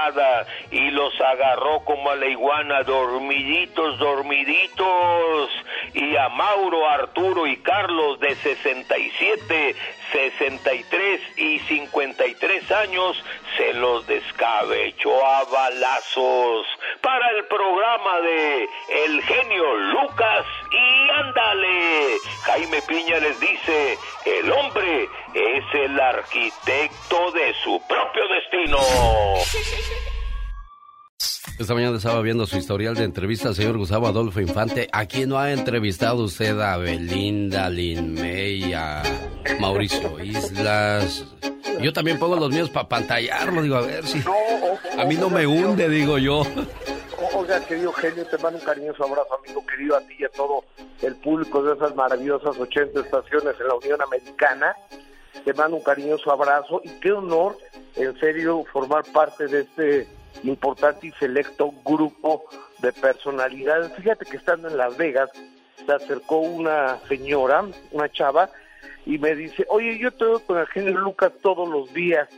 y 0.71 0.91
los 0.91 1.13
agarró 1.21 1.81
como 1.83 2.09
a 2.09 2.15
la 2.15 2.25
iguana, 2.27 2.83
dormiditos, 2.83 3.99
dormiditos. 3.99 5.49
Y 5.93 6.15
a 6.15 6.29
Mauro, 6.29 6.87
Arturo 6.89 7.45
y 7.47 7.57
Carlos 7.57 8.19
de 8.19 8.35
67, 8.35 9.75
63 10.11 11.21
y 11.37 11.59
53 11.59 12.71
años 12.71 13.23
se 13.57 13.73
los 13.73 14.07
descabechó 14.07 15.25
a 15.25 15.43
balazos 15.45 16.65
para 17.01 17.29
el 17.31 17.45
programa 17.45 18.21
de 18.21 18.69
El 19.05 19.21
genio 19.23 19.75
Lucas 19.75 20.45
y 20.71 21.09
ándale. 21.11 22.17
Jaime 22.43 22.81
Piña 22.83 23.17
les 23.19 23.39
dice, 23.39 23.97
el 24.25 24.51
hombre 24.51 25.09
es 25.33 25.63
el 25.73 25.99
arquitecto 25.99 27.31
de 27.31 27.53
su 27.63 27.81
propio 27.87 28.27
destino. 28.27 28.79
Esta 31.59 31.73
mañana 31.73 31.97
estaba 31.97 32.21
viendo 32.21 32.45
su 32.45 32.55
historial 32.55 32.95
de 32.95 33.03
entrevista 33.03 33.49
al 33.49 33.55
señor 33.55 33.77
Gustavo 33.77 34.07
Adolfo 34.07 34.39
Infante. 34.39 34.87
¿A 34.93 35.05
quién 35.07 35.27
no 35.29 35.37
ha 35.37 35.51
entrevistado 35.51 36.23
usted? 36.23 36.57
A 36.59 36.77
Belinda, 36.77 37.69
Lin 37.69 38.13
May, 38.13 38.73
a 38.73 39.03
Mauricio 39.59 40.23
Islas. 40.23 41.25
Yo 41.81 41.91
también 41.91 42.17
pongo 42.17 42.37
los 42.37 42.49
míos 42.49 42.69
para 42.69 42.87
pantallarlo, 42.87 43.61
digo, 43.61 43.75
a 43.75 43.81
ver 43.81 44.05
si... 44.05 44.23
a 44.97 45.05
mí 45.05 45.15
no 45.15 45.29
me 45.29 45.45
hunde, 45.45 45.89
digo 45.89 46.17
yo. 46.17 46.43
Oiga, 47.35 47.59
querido 47.65 47.91
genio, 47.91 48.25
te 48.25 48.37
mando 48.37 48.57
un 48.59 48.65
cariñoso 48.65 49.03
abrazo, 49.03 49.37
amigo 49.43 49.65
querido, 49.65 49.97
a 49.97 50.01
ti 50.01 50.15
y 50.17 50.23
a 50.23 50.29
todo 50.29 50.63
el 51.01 51.15
público 51.17 51.61
de 51.61 51.75
esas 51.75 51.93
maravillosas 51.95 52.57
80 52.57 53.01
estaciones 53.01 53.55
en 53.59 53.67
la 53.67 53.75
Unión 53.75 54.01
Americana. 54.01 54.75
Te 55.43 55.53
mando 55.53 55.77
un 55.77 55.83
cariñoso 55.83 56.31
abrazo 56.31 56.81
y 56.83 56.89
qué 56.99 57.11
honor, 57.11 57.57
en 57.95 58.17
serio, 58.19 58.63
formar 58.71 59.03
parte 59.11 59.47
de 59.47 59.61
este 59.61 60.07
importante 60.43 61.07
y 61.07 61.11
selecto 61.13 61.73
grupo 61.83 62.45
de 62.79 62.93
personalidades. 62.93 63.91
Fíjate 63.93 64.25
que 64.25 64.37
estando 64.37 64.67
en 64.67 64.77
Las 64.77 64.97
Vegas, 64.97 65.29
se 65.85 65.91
acercó 65.91 66.39
una 66.39 66.99
señora, 67.07 67.65
una 67.91 68.11
chava, 68.11 68.49
y 69.05 69.17
me 69.17 69.35
dice, 69.35 69.65
oye, 69.69 69.97
yo 69.97 70.11
te 70.11 70.25
doy 70.25 70.41
con 70.41 70.57
el 70.57 70.67
genio 70.67 70.97
Lucas 70.97 71.31
todos 71.41 71.67
los 71.67 71.91
días. 71.93 72.29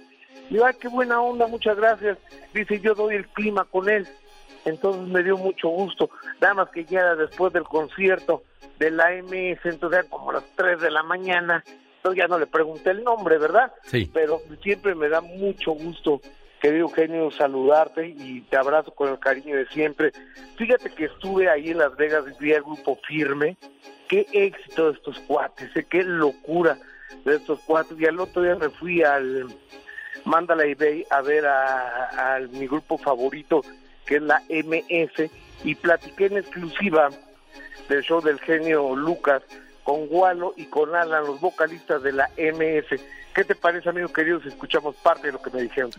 Y 0.49 0.55
yo, 0.55 0.65
ay, 0.65 0.75
qué 0.79 0.87
buena 0.87 1.21
onda, 1.21 1.47
muchas 1.47 1.75
gracias. 1.75 2.17
Dice, 2.53 2.79
yo 2.79 2.95
doy 2.95 3.15
el 3.15 3.27
clima 3.27 3.65
con 3.65 3.89
él. 3.89 4.07
Entonces 4.65 5.07
me 5.07 5.23
dio 5.23 5.37
mucho 5.37 5.69
gusto. 5.69 6.09
Nada 6.39 6.53
más 6.53 6.69
que 6.69 6.85
ya 6.85 7.15
después 7.15 7.51
del 7.51 7.63
concierto 7.63 8.43
de 8.77 8.91
la 8.91 9.11
MS, 9.11 9.59
entonces 9.63 9.99
era 9.99 10.09
como 10.09 10.29
a 10.29 10.33
las 10.35 10.43
3 10.55 10.79
de 10.79 10.91
la 10.91 11.03
mañana. 11.03 11.63
Entonces 12.01 12.17
ya 12.17 12.27
no 12.27 12.39
le 12.39 12.47
pregunté 12.47 12.89
el 12.89 13.03
nombre, 13.03 13.37
¿verdad? 13.37 13.71
Sí. 13.83 14.09
Pero 14.11 14.41
siempre 14.63 14.95
me 14.95 15.07
da 15.07 15.21
mucho 15.21 15.73
gusto 15.73 16.19
querido 16.59 16.87
Eugenio, 16.87 17.29
saludarte 17.31 18.07
y 18.07 18.41
te 18.41 18.57
abrazo 18.57 18.91
con 18.91 19.09
el 19.09 19.19
cariño 19.19 19.55
de 19.55 19.67
siempre. 19.67 20.11
Fíjate 20.57 20.91
que 20.91 21.05
estuve 21.05 21.49
ahí 21.49 21.71
en 21.71 21.79
Las 21.79 21.95
Vegas 21.97 22.23
y 22.27 22.43
vi 22.43 22.53
al 22.53 22.61
grupo 22.61 22.99
firme. 23.07 23.57
Qué 24.07 24.27
éxito 24.31 24.91
de 24.91 24.97
estos 24.97 25.19
cuates, 25.21 25.75
¿eh? 25.75 25.85
qué 25.89 26.03
locura 26.03 26.77
de 27.25 27.35
estos 27.35 27.59
cuates. 27.61 27.99
Y 27.99 28.05
al 28.05 28.19
otro 28.19 28.43
día 28.43 28.55
me 28.55 28.69
fui 28.69 29.01
al 29.01 29.47
Mandala 30.25 30.63
Bay 30.79 31.03
a 31.09 31.21
ver 31.21 31.45
a, 31.47 32.35
a 32.35 32.39
mi 32.39 32.67
grupo 32.67 32.97
favorito, 32.97 33.61
que 34.05 34.17
es 34.17 34.21
la 34.21 34.41
MS, 34.49 35.31
y 35.63 35.75
platiqué 35.75 36.27
en 36.27 36.37
exclusiva 36.37 37.09
del 37.89 38.03
show 38.03 38.21
del 38.21 38.39
genio 38.39 38.95
Lucas 38.95 39.41
con 39.83 40.07
Gualo 40.07 40.53
y 40.57 40.65
con 40.65 40.95
Alan, 40.95 41.25
los 41.25 41.39
vocalistas 41.39 42.03
de 42.03 42.11
la 42.11 42.29
MS. 42.37 42.99
¿Qué 43.33 43.43
te 43.43 43.55
parece, 43.55 43.89
amigo 43.89 44.09
querido, 44.09 44.41
si 44.41 44.49
escuchamos 44.49 44.95
parte 44.97 45.27
de 45.27 45.33
lo 45.33 45.41
que 45.41 45.49
me 45.51 45.61
dijeron? 45.61 45.91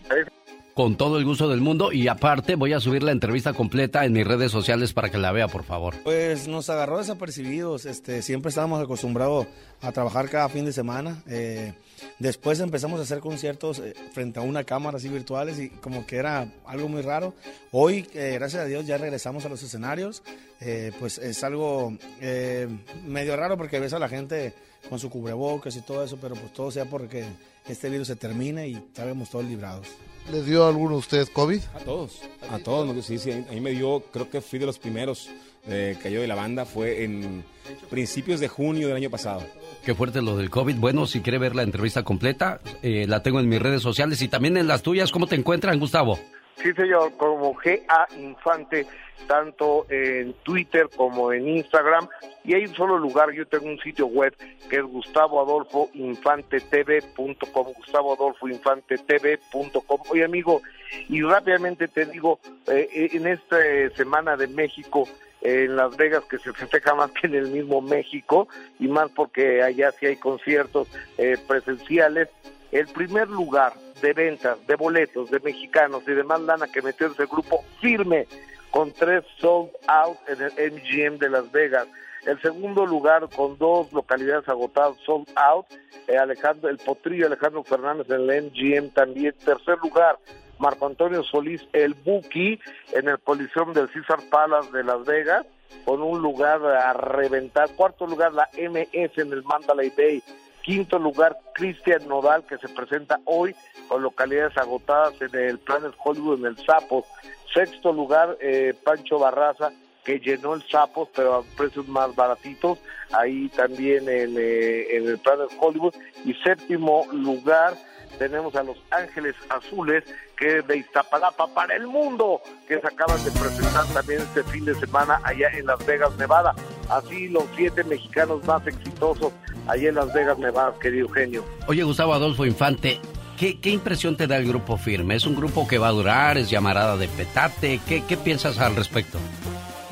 Con 0.73 0.95
todo 0.95 1.17
el 1.17 1.25
gusto 1.25 1.47
del 1.49 1.61
mundo 1.61 1.91
y 1.91 2.07
aparte 2.07 2.55
voy 2.55 2.73
a 2.73 2.79
subir 2.79 3.03
la 3.03 3.11
entrevista 3.11 3.53
completa 3.53 4.05
en 4.05 4.13
mis 4.13 4.25
redes 4.25 4.51
sociales 4.51 4.93
para 4.93 5.09
que 5.09 5.17
la 5.17 5.31
vea, 5.31 5.47
por 5.47 5.63
favor. 5.63 5.95
Pues 6.03 6.47
nos 6.47 6.69
agarró 6.69 6.97
desapercibidos, 6.97 7.85
este, 7.85 8.21
siempre 8.21 8.49
estábamos 8.49 8.81
acostumbrados 8.81 9.47
a 9.81 9.91
trabajar 9.91 10.29
cada 10.29 10.49
fin 10.49 10.65
de 10.65 10.73
semana. 10.73 11.21
Eh, 11.27 11.73
después 12.19 12.59
empezamos 12.59 12.99
a 12.99 13.03
hacer 13.03 13.19
conciertos 13.19 13.79
eh, 13.79 13.93
frente 14.11 14.39
a 14.39 14.43
una 14.43 14.63
cámara 14.63 14.97
así 14.97 15.09
virtuales 15.09 15.59
y 15.59 15.69
como 15.69 16.05
que 16.05 16.17
era 16.17 16.51
algo 16.65 16.87
muy 16.87 17.01
raro. 17.01 17.33
Hoy, 17.71 18.07
eh, 18.13 18.31
gracias 18.35 18.63
a 18.63 18.65
Dios, 18.65 18.85
ya 18.85 18.97
regresamos 18.97 19.45
a 19.45 19.49
los 19.49 19.61
escenarios. 19.63 20.23
Eh, 20.65 20.93
pues 20.97 21.17
es 21.17 21.43
algo 21.43 21.97
eh, 22.21 22.69
medio 23.05 23.35
raro 23.35 23.57
porque 23.57 23.79
ves 23.79 23.91
a 23.91 23.99
la 23.99 24.07
gente 24.07 24.53
con 24.87 24.97
su 24.97 25.09
cubrebocas 25.09 25.75
y 25.75 25.81
todo 25.81 26.03
eso, 26.03 26.17
pero 26.21 26.35
pues 26.35 26.53
todo 26.53 26.71
sea 26.71 26.85
porque 26.85 27.25
este 27.67 27.89
virus 27.89 28.07
se 28.07 28.15
termine 28.15 28.69
y 28.69 28.75
estaremos 28.75 29.29
todos 29.29 29.43
librados. 29.43 29.87
¿Les 30.31 30.45
dio 30.45 30.63
a 30.63 30.69
alguno 30.69 30.91
de 30.91 30.99
ustedes 30.99 31.29
COVID? 31.29 31.61
A 31.73 31.79
todos, 31.79 32.21
a 32.49 32.59
todos, 32.59 32.87
¿no? 32.87 33.01
sí, 33.01 33.17
sí, 33.17 33.31
a 33.31 33.51
mí 33.51 33.59
me 33.59 33.71
dio, 33.71 34.03
creo 34.11 34.29
que 34.29 34.39
fui 34.39 34.57
de 34.57 34.65
los 34.65 34.79
primeros 34.79 35.29
eh, 35.67 35.97
yo 36.03 36.21
de 36.21 36.27
la 36.27 36.35
banda, 36.35 36.65
fue 36.65 37.03
en 37.03 37.43
principios 37.89 38.39
de 38.39 38.47
junio 38.47 38.87
del 38.87 38.97
año 38.97 39.09
pasado. 39.09 39.41
Qué 39.85 39.95
fuerte 39.95 40.21
lo 40.21 40.37
del 40.37 40.49
COVID. 40.49 40.77
Bueno, 40.77 41.07
si 41.07 41.21
quiere 41.21 41.37
ver 41.37 41.55
la 41.55 41.63
entrevista 41.63 42.03
completa, 42.03 42.59
eh, 42.81 43.05
la 43.07 43.23
tengo 43.23 43.39
en 43.39 43.47
mis 43.49 43.61
redes 43.61 43.81
sociales 43.81 44.21
y 44.21 44.27
también 44.27 44.57
en 44.57 44.67
las 44.67 44.83
tuyas. 44.83 45.11
¿Cómo 45.11 45.27
te 45.27 45.35
encuentran, 45.35 45.79
Gustavo? 45.79 46.19
Sí, 46.61 46.71
señor, 46.73 47.13
como 47.17 47.53
GA 47.53 48.07
Infante, 48.17 48.85
tanto 49.27 49.85
en 49.89 50.33
Twitter 50.43 50.89
como 50.95 51.33
en 51.33 51.47
Instagram. 51.47 52.07
Y 52.43 52.53
hay 52.53 52.65
un 52.65 52.75
solo 52.75 52.97
lugar, 52.97 53.31
yo 53.33 53.47
tengo 53.47 53.67
un 53.67 53.79
sitio 53.79 54.07
web 54.07 54.35
que 54.69 54.75
es 54.77 54.83
gustavoadolfoinfantetv.com, 54.83 57.73
gustavoadolfoinfantetv.com. 57.77 60.01
Oye, 60.09 60.23
amigo, 60.23 60.61
y 61.09 61.21
rápidamente 61.21 61.87
te 61.87 62.05
digo, 62.05 62.39
eh, 62.67 63.09
en 63.13 63.25
esta 63.27 63.57
semana 63.95 64.37
de 64.37 64.47
México, 64.47 65.07
en 65.43 65.75
Las 65.75 65.95
Vegas, 65.97 66.23
que 66.29 66.39
se 66.39 66.53
festeja 66.53 66.95
más 66.95 67.11
que 67.11 67.27
en 67.27 67.35
el 67.35 67.49
mismo 67.49 67.81
México, 67.81 68.47
y 68.79 68.87
más 68.87 69.11
porque 69.11 69.61
allá 69.61 69.91
sí 69.91 70.05
hay 70.05 70.15
conciertos 70.15 70.87
eh, 71.17 71.37
presenciales, 71.47 72.29
el 72.71 72.87
primer 72.87 73.29
lugar 73.29 73.73
de 74.01 74.13
ventas 74.13 74.65
de 74.67 74.75
boletos 74.75 75.29
de 75.29 75.39
mexicanos 75.41 76.03
y 76.07 76.11
demás 76.11 76.41
lana 76.41 76.67
que 76.67 76.81
metió 76.81 77.07
ese 77.07 77.25
grupo 77.25 77.63
firme 77.79 78.27
con 78.71 78.91
tres 78.91 79.23
sold 79.39 79.69
out 79.87 80.17
en 80.27 80.41
el 80.41 80.73
MGM 80.73 81.19
de 81.19 81.29
Las 81.29 81.51
Vegas. 81.51 81.87
El 82.25 82.41
segundo 82.41 82.85
lugar 82.85 83.27
con 83.35 83.57
dos 83.57 83.91
localidades 83.93 84.47
agotadas 84.49 84.97
sold 85.05 85.27
out, 85.35 85.65
eh, 86.07 86.17
Alejandro 86.17 86.69
el 86.69 86.77
Potrillo 86.77 87.27
Alejandro 87.27 87.63
Fernández 87.63 88.09
en 88.09 88.29
el 88.29 88.45
MGM 88.45 88.89
también. 88.93 89.35
Tercer 89.45 89.77
lugar, 89.83 90.17
Marco 90.59 90.85
Antonio 90.87 91.23
Solís 91.23 91.61
el 91.73 91.93
Buki 91.93 92.59
en 92.93 93.09
el 93.09 93.19
Coliseum 93.19 93.73
del 93.73 93.91
César 93.91 94.19
Palace 94.29 94.71
de 94.71 94.83
Las 94.83 95.05
Vegas 95.05 95.45
con 95.85 96.01
un 96.01 96.21
lugar 96.21 96.63
a 96.65 96.93
reventar. 96.93 97.69
Cuarto 97.75 98.07
lugar, 98.07 98.33
la 98.33 98.49
MS 98.57 99.17
en 99.17 99.33
el 99.33 99.43
Mandalay 99.43 99.91
Bay. 99.95 100.23
Quinto 100.61 100.97
lugar, 100.97 101.37
Cristian 101.53 102.07
Nodal, 102.07 102.45
que 102.45 102.57
se 102.57 102.69
presenta 102.69 103.19
hoy 103.25 103.53
con 103.89 104.01
localidades 104.01 104.57
agotadas 104.57 105.13
en 105.21 105.35
el 105.35 105.59
Planet 105.59 105.93
Hollywood, 106.01 106.39
en 106.39 106.45
el 106.45 106.57
Sapos. 106.65 107.05
Sexto 107.53 107.91
lugar, 107.91 108.37
eh, 108.39 108.73
Pancho 108.83 109.19
Barraza, 109.19 109.71
que 110.05 110.19
llenó 110.19 110.53
el 110.53 110.63
Sapos, 110.63 111.09
pero 111.13 111.35
a 111.35 111.43
precios 111.57 111.87
más 111.89 112.15
baratitos, 112.15 112.79
ahí 113.11 113.49
también 113.49 114.07
en, 114.07 114.37
eh, 114.37 114.95
en 114.95 115.07
el 115.07 115.17
Planet 115.17 115.49
Hollywood. 115.59 115.95
Y 116.23 116.33
séptimo 116.35 117.05
lugar, 117.11 117.73
tenemos 118.17 118.55
a 118.55 118.63
Los 118.63 118.77
Ángeles 118.91 119.35
Azules, 119.49 120.03
que 120.37 120.59
es 120.59 120.67
de 120.67 120.77
Iztapalapa 120.77 121.47
para 121.47 121.75
el 121.75 121.87
mundo, 121.87 122.41
que 122.67 122.79
se 122.79 122.87
acaban 122.87 123.23
de 123.23 123.31
presentar 123.31 123.85
también 123.87 124.21
este 124.21 124.43
fin 124.43 124.65
de 124.65 124.75
semana 124.75 125.19
allá 125.23 125.49
en 125.49 125.65
Las 125.65 125.85
Vegas, 125.85 126.15
Nevada. 126.17 126.53
Así 126.89 127.27
los 127.29 127.45
siete 127.55 127.83
mexicanos 127.83 128.43
más 128.45 128.65
exitosos 128.67 129.33
allá 129.67 129.89
en 129.89 129.95
Las 129.95 130.13
Vegas, 130.13 130.37
Nevada, 130.37 130.73
querido 130.79 131.09
genio. 131.09 131.45
Oye, 131.67 131.83
Gustavo 131.83 132.13
Adolfo 132.13 132.45
Infante, 132.45 132.99
¿qué, 133.37 133.59
qué 133.59 133.69
impresión 133.69 134.17
te 134.17 134.27
da 134.27 134.37
el 134.37 134.47
grupo 134.47 134.77
firme? 134.77 135.15
¿Es 135.15 135.25
un 135.25 135.35
grupo 135.35 135.67
que 135.67 135.77
va 135.77 135.87
a 135.87 135.91
durar? 135.91 136.37
¿Es 136.37 136.49
llamarada 136.49 136.97
de 136.97 137.07
petate? 137.07 137.79
¿Qué, 137.87 138.03
qué 138.07 138.17
piensas 138.17 138.59
al 138.59 138.75
respecto? 138.75 139.19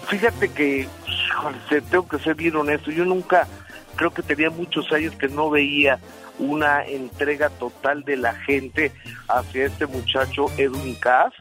Fíjate 0.07 0.49
que, 0.49 0.87
híjole, 1.07 1.81
tengo 1.89 2.07
que 2.07 2.19
ser 2.19 2.35
bien 2.35 2.55
honesto, 2.57 2.91
yo 2.91 3.05
nunca, 3.05 3.47
creo 3.95 4.11
que 4.11 4.21
tenía 4.21 4.49
muchos 4.49 4.91
años 4.91 5.15
que 5.15 5.29
no 5.29 5.49
veía 5.49 5.99
una 6.41 6.83
entrega 6.83 7.49
total 7.49 8.03
de 8.03 8.17
la 8.17 8.33
gente 8.33 8.91
hacia 9.27 9.65
este 9.65 9.85
muchacho 9.85 10.47
Edwin 10.57 10.95
Cass. 10.95 11.33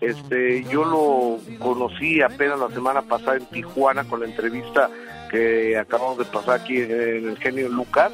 Este, 0.00 0.64
yo 0.64 0.84
lo 0.84 1.38
conocí 1.60 2.20
apenas 2.20 2.58
la 2.58 2.68
semana 2.68 3.02
pasada 3.02 3.36
en 3.36 3.46
Tijuana 3.46 4.04
con 4.04 4.20
la 4.20 4.26
entrevista 4.26 4.90
que 5.30 5.78
acabamos 5.78 6.18
de 6.18 6.24
pasar 6.24 6.60
aquí 6.60 6.78
en, 6.78 7.28
el 7.28 7.38
genio 7.38 7.68
Lucas 7.68 8.12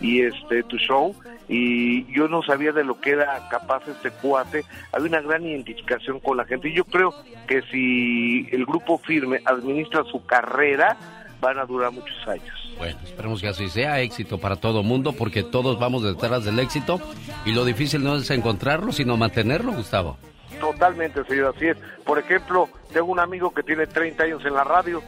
y 0.00 0.22
este 0.22 0.64
tu 0.64 0.76
show 0.76 1.14
y 1.48 2.12
yo 2.12 2.26
no 2.26 2.42
sabía 2.42 2.72
de 2.72 2.84
lo 2.84 3.00
que 3.00 3.10
era 3.10 3.48
capaz 3.48 3.86
este 3.86 4.10
cuate, 4.10 4.64
había 4.92 5.08
una 5.08 5.20
gran 5.20 5.44
identificación 5.44 6.18
con 6.18 6.36
la 6.36 6.46
gente 6.46 6.68
y 6.70 6.74
yo 6.74 6.84
creo 6.84 7.14
que 7.46 7.62
si 7.70 8.48
el 8.50 8.64
grupo 8.64 8.98
firme 8.98 9.40
administra 9.44 10.02
su 10.04 10.24
carrera 10.24 10.96
van 11.40 11.58
a 11.58 11.66
durar 11.66 11.92
muchos 11.92 12.26
años. 12.26 12.63
Bueno, 12.78 12.98
esperemos 13.04 13.40
que 13.40 13.48
así 13.48 13.68
sea 13.68 14.00
éxito 14.00 14.38
para 14.38 14.56
todo 14.56 14.82
mundo 14.82 15.12
porque 15.12 15.42
todos 15.42 15.78
vamos 15.78 16.02
detrás 16.02 16.44
del 16.44 16.58
éxito 16.58 17.00
y 17.44 17.52
lo 17.52 17.64
difícil 17.64 18.02
no 18.02 18.16
es 18.16 18.30
encontrarlo 18.30 18.92
sino 18.92 19.16
mantenerlo, 19.16 19.72
Gustavo. 19.72 20.18
Totalmente, 20.60 21.24
señor, 21.24 21.54
así 21.56 21.66
es. 21.66 21.76
Por 22.04 22.18
ejemplo, 22.18 22.68
tengo 22.92 23.06
un 23.06 23.20
amigo 23.20 23.52
que 23.52 23.62
tiene 23.62 23.86
30 23.86 24.24
años 24.24 24.44
en 24.44 24.54
la 24.54 24.64
radio, 24.64 25.02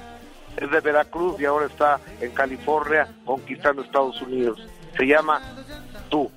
es 0.56 0.70
de 0.70 0.80
Veracruz 0.80 1.40
y 1.40 1.44
ahora 1.44 1.66
está 1.66 2.00
en 2.20 2.30
California 2.32 3.08
conquistando 3.24 3.82
Estados 3.82 4.20
Unidos. 4.22 4.58
Se 4.96 5.06
llama 5.06 5.40
Tú. 6.08 6.30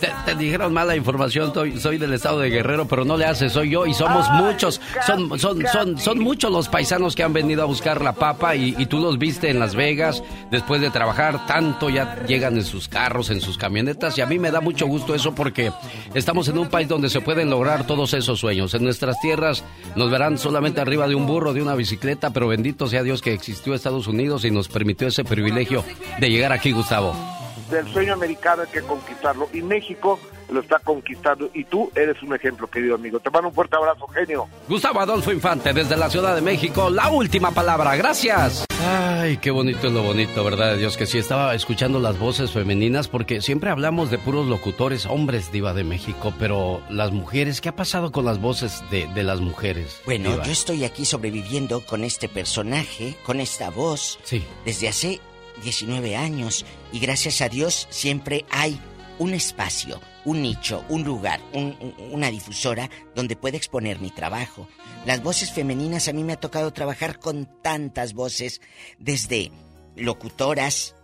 Te, 0.00 0.08
te 0.26 0.34
dijeron 0.34 0.72
mala 0.72 0.96
información, 0.96 1.52
soy, 1.54 1.78
soy 1.78 1.98
del 1.98 2.12
estado 2.12 2.40
de 2.40 2.50
Guerrero, 2.50 2.86
pero 2.88 3.04
no 3.04 3.16
le 3.16 3.26
haces, 3.26 3.52
soy 3.52 3.70
yo 3.70 3.86
y 3.86 3.94
somos 3.94 4.28
muchos. 4.30 4.80
Son, 5.06 5.38
son, 5.38 5.62
son, 5.72 5.98
son 5.98 6.18
muchos 6.18 6.50
los 6.50 6.68
paisanos 6.68 7.14
que 7.14 7.22
han 7.22 7.32
venido 7.32 7.62
a 7.62 7.66
buscar 7.66 8.02
la 8.02 8.12
papa 8.12 8.56
y, 8.56 8.74
y 8.78 8.86
tú 8.86 8.98
los 8.98 9.18
viste 9.18 9.50
en 9.50 9.58
Las 9.58 9.74
Vegas. 9.74 10.22
Después 10.50 10.80
de 10.80 10.90
trabajar 10.90 11.46
tanto, 11.46 11.90
ya 11.90 12.24
llegan 12.26 12.56
en 12.56 12.64
sus 12.64 12.88
carros, 12.88 13.30
en 13.30 13.40
sus 13.40 13.56
camionetas 13.58 14.16
y 14.18 14.20
a 14.20 14.26
mí 14.26 14.38
me 14.38 14.50
da 14.50 14.60
mucho 14.60 14.86
gusto 14.86 15.14
eso 15.14 15.34
porque 15.34 15.72
estamos 16.14 16.48
en 16.48 16.58
un 16.58 16.68
país 16.68 16.88
donde 16.88 17.10
se 17.10 17.20
pueden 17.20 17.50
lograr 17.50 17.86
todos 17.86 18.14
esos 18.14 18.40
sueños. 18.40 18.74
En 18.74 18.84
nuestras 18.84 19.20
tierras 19.20 19.64
nos 19.96 20.10
verán 20.10 20.38
solamente 20.38 20.80
arriba 20.80 21.06
de 21.06 21.14
un 21.14 21.26
burro, 21.26 21.52
de 21.52 21.62
una 21.62 21.74
bicicleta, 21.74 22.30
pero 22.30 22.48
bendito 22.48 22.88
sea 22.88 23.02
Dios 23.02 23.22
que 23.22 23.32
existió 23.32 23.74
Estados 23.74 24.06
Unidos 24.06 24.44
y 24.44 24.50
nos 24.50 24.68
permitió 24.68 25.08
ese 25.08 25.24
privilegio 25.24 25.84
de 26.18 26.30
llegar 26.30 26.52
aquí, 26.52 26.72
Gustavo. 26.72 27.39
Del 27.70 27.86
sueño 27.92 28.14
americano 28.14 28.62
hay 28.62 28.68
que 28.68 28.82
conquistarlo 28.82 29.48
y 29.52 29.62
México 29.62 30.18
lo 30.50 30.60
está 30.60 30.80
conquistando 30.80 31.48
y 31.54 31.62
tú 31.64 31.90
eres 31.94 32.20
un 32.24 32.34
ejemplo, 32.34 32.68
querido 32.68 32.96
amigo. 32.96 33.20
Te 33.20 33.30
mando 33.30 33.48
un 33.48 33.54
fuerte 33.54 33.76
abrazo, 33.76 34.06
genio. 34.08 34.48
Gustavo 34.68 34.98
Adolfo 35.00 35.30
Infante, 35.30 35.72
desde 35.72 35.96
la 35.96 36.10
Ciudad 36.10 36.34
de 36.34 36.40
México, 36.40 36.90
la 36.90 37.08
última 37.08 37.52
palabra, 37.52 37.94
gracias. 37.94 38.64
Ay, 38.84 39.36
qué 39.36 39.52
bonito 39.52 39.86
es 39.86 39.92
lo 39.92 40.02
bonito, 40.02 40.42
¿verdad? 40.42 40.76
Dios 40.76 40.96
que 40.96 41.06
sí, 41.06 41.18
estaba 41.18 41.54
escuchando 41.54 42.00
las 42.00 42.18
voces 42.18 42.50
femeninas 42.50 43.06
porque 43.06 43.40
siempre 43.42 43.70
hablamos 43.70 44.10
de 44.10 44.18
puros 44.18 44.46
locutores, 44.48 45.06
hombres 45.06 45.52
diva 45.52 45.72
de 45.72 45.84
México, 45.84 46.32
pero 46.38 46.80
las 46.90 47.12
mujeres, 47.12 47.60
¿qué 47.60 47.68
ha 47.68 47.76
pasado 47.76 48.10
con 48.10 48.24
las 48.24 48.40
voces 48.40 48.82
de, 48.90 49.06
de 49.14 49.22
las 49.22 49.40
mujeres? 49.40 50.00
Bueno, 50.06 50.32
diva? 50.32 50.42
yo 50.44 50.50
estoy 50.50 50.82
aquí 50.84 51.04
sobreviviendo 51.04 51.84
con 51.86 52.02
este 52.02 52.28
personaje, 52.28 53.14
con 53.24 53.38
esta 53.38 53.70
voz, 53.70 54.18
Sí. 54.24 54.42
desde 54.64 54.88
hace 54.88 55.20
19 55.60 56.16
años 56.16 56.64
y 56.92 56.98
gracias 56.98 57.40
a 57.40 57.48
Dios 57.48 57.86
siempre 57.90 58.44
hay 58.50 58.80
un 59.18 59.34
espacio, 59.34 60.00
un 60.24 60.40
nicho, 60.42 60.82
un 60.88 61.04
lugar, 61.04 61.40
un- 61.52 61.76
un- 61.80 61.94
una 62.12 62.30
difusora 62.30 62.88
donde 63.14 63.36
pueda 63.36 63.56
exponer 63.58 64.00
mi 64.00 64.10
trabajo. 64.10 64.66
Las 65.04 65.22
voces 65.22 65.52
femeninas 65.52 66.08
a 66.08 66.12
mí 66.12 66.24
me 66.24 66.32
ha 66.32 66.40
tocado 66.40 66.72
trabajar 66.72 67.18
con 67.18 67.46
tantas 67.62 68.14
voces, 68.14 68.60
desde 68.98 69.50
locutoras, 69.96 70.94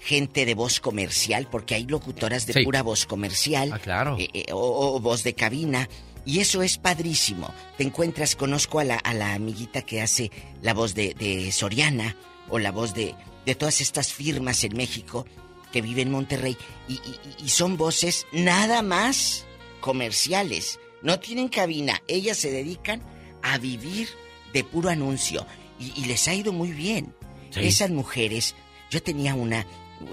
gente 0.00 0.44
de 0.46 0.54
voz 0.54 0.80
comercial, 0.80 1.46
porque 1.50 1.74
hay 1.74 1.84
locutoras 1.86 2.46
de 2.46 2.54
Sí. 2.54 2.64
pura 2.64 2.82
voz 2.82 3.06
comercial, 3.06 3.70
Ah, 3.72 3.78
claro. 3.78 4.16
eh, 4.18 4.28
eh, 4.32 4.52
o, 4.52 4.94
o 4.96 5.00
voz 5.00 5.22
de 5.22 5.34
cabina. 5.34 5.88
Y 6.26 6.40
eso 6.40 6.62
es 6.62 6.76
padrísimo. 6.76 7.52
Te 7.78 7.84
encuentras, 7.84 8.36
conozco 8.36 8.78
a 8.78 8.84
la, 8.84 8.96
a 8.96 9.14
la 9.14 9.32
amiguita 9.34 9.82
que 9.82 10.02
hace 10.02 10.30
la 10.62 10.74
voz 10.74 10.94
de, 10.94 11.14
de 11.14 11.50
Soriana 11.52 12.16
o 12.48 12.58
la 12.58 12.72
voz 12.72 12.94
de, 12.94 13.14
de 13.46 13.54
todas 13.54 13.80
estas 13.80 14.12
firmas 14.12 14.62
en 14.64 14.76
México 14.76 15.26
que 15.72 15.82
vive 15.82 16.02
en 16.02 16.10
Monterrey. 16.10 16.56
Y, 16.88 16.94
y- 16.94 17.44
y 17.44 17.48
son 17.48 17.76
voces 17.76 18.26
nada 18.32 18.82
más 18.82 19.46
comerciales. 19.80 20.78
No 21.02 21.18
tienen 21.20 21.48
cabina. 21.48 22.02
Ellas 22.08 22.36
se 22.38 22.50
dedican 22.50 23.02
a 23.42 23.58
vivir 23.58 24.08
de 24.52 24.64
puro 24.64 24.88
anuncio. 24.90 25.46
Y, 25.78 25.92
y 26.00 26.04
les 26.06 26.26
ha 26.28 26.34
ido 26.34 26.52
muy 26.52 26.72
bien. 26.72 27.14
Sí. 27.50 27.60
Esas 27.60 27.90
mujeres, 27.90 28.54
yo 28.90 29.02
tenía 29.02 29.34
una, 29.34 29.66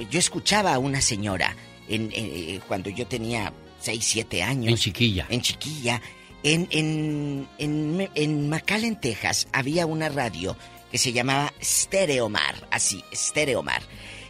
yo 0.10 0.20
escuchaba 0.20 0.74
a 0.74 0.80
una 0.80 1.02
señora 1.02 1.56
en, 1.88 2.10
eh, 2.14 2.60
cuando 2.68 2.90
yo 2.90 3.06
tenía 3.08 3.54
6, 3.82 4.04
7 4.04 4.44
años. 4.44 4.72
En 4.72 4.78
chiquilla. 4.78 5.28
En 5.30 5.41
chiquilla. 5.41 6.02
En, 6.44 6.68
en, 6.72 7.48
en, 7.58 8.10
en 8.16 8.49
McAllen, 8.49 8.99
Texas, 8.99 9.48
había 9.52 9.86
una 9.86 10.10
radio 10.10 10.56
que 10.91 10.97
se 10.97 11.14
llamaba 11.14 11.53
Stereomar, 11.61 12.68
así, 12.72 13.03
Stereomar. 13.14 13.81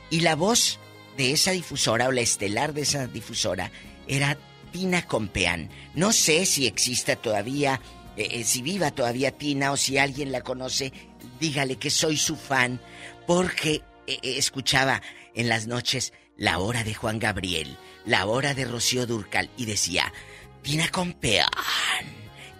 Y 0.09 0.21
la 0.21 0.35
voz 0.35 0.79
de 1.17 1.31
esa 1.31 1.51
difusora, 1.51 2.07
o 2.07 2.11
la 2.11 2.21
estelar 2.21 2.73
de 2.73 2.81
esa 2.81 3.07
difusora, 3.07 3.71
era 4.07 4.37
Tina 4.71 5.05
Compeán. 5.05 5.69
No 5.95 6.13
sé 6.13 6.45
si 6.45 6.67
exista 6.67 7.15
todavía, 7.15 7.81
eh, 8.15 8.27
eh, 8.31 8.43
si 8.43 8.61
viva 8.61 8.91
todavía 8.91 9.31
Tina, 9.31 9.71
o 9.71 9.77
si 9.77 9.97
alguien 9.97 10.31
la 10.31 10.41
conoce, 10.41 10.93
dígale 11.39 11.77
que 11.77 11.89
soy 11.89 12.17
su 12.17 12.35
fan, 12.35 12.79
porque 13.25 13.81
eh, 14.05 14.19
escuchaba 14.21 15.01
en 15.33 15.49
las 15.49 15.67
noches 15.67 16.13
la 16.37 16.59
hora 16.59 16.83
de 16.83 16.93
Juan 16.93 17.19
Gabriel, 17.19 17.77
la 18.05 18.25
hora 18.27 18.53
de 18.53 18.65
Rocío 18.65 19.05
Durcal, 19.07 19.49
y 19.57 19.65
decía, 19.65 20.13
Tina 20.61 20.89
Compeán. 20.89 21.47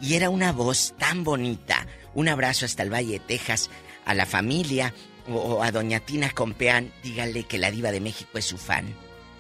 Y 0.02 0.16
era 0.16 0.30
una 0.30 0.52
voz 0.52 0.94
tan 0.98 1.24
bonita. 1.24 1.88
Un 2.14 2.30
abrazo 2.30 2.66
hasta 2.66 2.84
el 2.84 2.94
Valle 2.94 3.14
de 3.14 3.20
Texas, 3.20 3.70
a 4.08 4.14
la 4.16 4.26
familia 4.26 4.94
o, 5.30 5.62
a 5.62 5.72
doña 5.72 6.00
Tina 6.00 6.32
Compeán. 6.32 6.92
Dígale 7.04 7.44
que 7.44 7.58
la 7.58 7.70
diva 7.70 7.92
de 7.92 8.00
México 8.00 8.38
es 8.38 8.46
su 8.46 8.58
fan. 8.58 8.86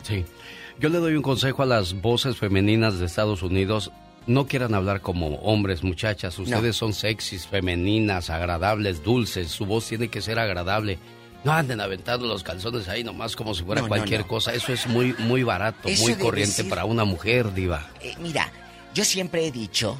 Sí. 0.03 0.26
Yo 0.80 0.89
le 0.89 0.99
doy 0.99 1.15
un 1.15 1.23
consejo 1.23 1.64
a 1.64 1.65
las 1.65 1.94
voces 2.02 2.38
femeninas 2.38 2.99
de 2.99 3.06
Estados 3.07 3.41
Unidos. 3.41 3.91
No 4.27 4.45
quieran 4.45 4.76
hablar 4.76 5.02
como 5.02 5.35
hombres, 5.38 5.84
muchachas. 5.84 6.38
Ustedes 6.38 6.76
son 6.76 6.94
sexys, 6.94 7.48
femeninas, 7.48 8.30
agradables, 8.30 9.02
dulces. 9.02 9.49
Su 9.49 9.65
voz 9.65 9.88
tiene 9.88 10.10
que 10.10 10.22
ser 10.22 10.38
agradable. 10.38 10.99
No 11.45 11.53
anden 11.53 11.80
aventando 11.80 12.27
los 12.27 12.44
calzones 12.44 12.89
ahí 12.89 13.03
nomás 13.06 13.35
como 13.35 13.56
si 13.56 13.64
fuera 13.64 13.81
No, 13.81 13.88
cualquier 13.88 14.22
no. 14.22 14.27
cosa. 14.27 14.53
Eso 14.53 14.73
es 14.73 14.85
muy, 14.88 15.15
muy 15.19 15.44
barato, 15.44 15.88
Eso 15.88 16.03
muy 16.03 16.15
corriente 16.15 16.65
para 16.65 16.84
una 16.84 17.06
mujer, 17.06 17.53
diva. 17.53 17.89
Eh, 18.02 18.15
mira, 18.19 18.52
yo 18.94 19.06
siempre 19.06 19.48
he 19.48 19.52
dicho, 19.52 19.98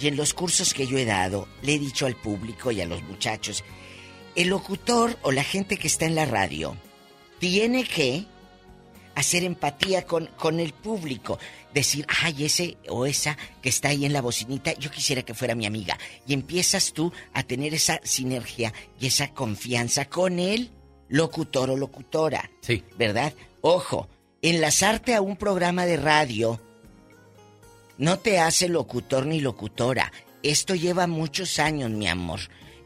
y 0.00 0.08
en 0.08 0.16
los 0.16 0.34
cursos 0.34 0.74
que 0.74 0.86
yo 0.86 0.98
he 0.98 1.04
dado, 1.04 1.48
le 1.62 1.74
he 1.74 1.78
dicho 1.78 2.06
al 2.06 2.14
público 2.14 2.70
y 2.70 2.80
a 2.80 2.86
los 2.86 3.02
muchachos, 3.02 3.64
el 4.34 4.48
locutor 4.48 5.18
o 5.22 5.32
la 5.32 5.42
gente 5.42 5.76
que 5.76 5.88
está 5.88 6.06
en 6.06 6.14
la 6.14 6.24
radio 6.24 6.76
tiene 7.38 7.84
que 7.84 8.26
hacer 9.14 9.42
empatía 9.42 10.06
con, 10.06 10.26
con 10.36 10.60
el 10.60 10.72
público. 10.72 11.38
Decir, 11.74 12.06
ay, 12.22 12.44
ese 12.44 12.76
o 12.88 13.04
esa 13.04 13.36
que 13.60 13.68
está 13.68 13.88
ahí 13.88 14.04
en 14.04 14.12
la 14.12 14.22
bocinita, 14.22 14.72
yo 14.74 14.90
quisiera 14.90 15.22
que 15.22 15.34
fuera 15.34 15.56
mi 15.56 15.66
amiga. 15.66 15.98
Y 16.26 16.34
empiezas 16.34 16.92
tú 16.92 17.12
a 17.32 17.42
tener 17.42 17.74
esa 17.74 18.00
sinergia 18.04 18.72
y 19.00 19.06
esa 19.06 19.34
confianza 19.34 20.08
con 20.08 20.38
el 20.38 20.70
locutor 21.08 21.70
o 21.70 21.76
locutora. 21.76 22.50
Sí. 22.60 22.84
¿Verdad? 22.96 23.34
Ojo, 23.60 24.08
enlazarte 24.40 25.14
a 25.14 25.20
un 25.20 25.36
programa 25.36 25.84
de 25.84 25.96
radio 25.96 26.60
no 27.98 28.18
te 28.18 28.38
hace 28.38 28.68
locutor 28.68 29.26
ni 29.26 29.40
locutora. 29.40 30.12
Esto 30.42 30.74
lleva 30.74 31.06
muchos 31.06 31.58
años, 31.58 31.90
mi 31.90 32.08
amor. 32.08 32.40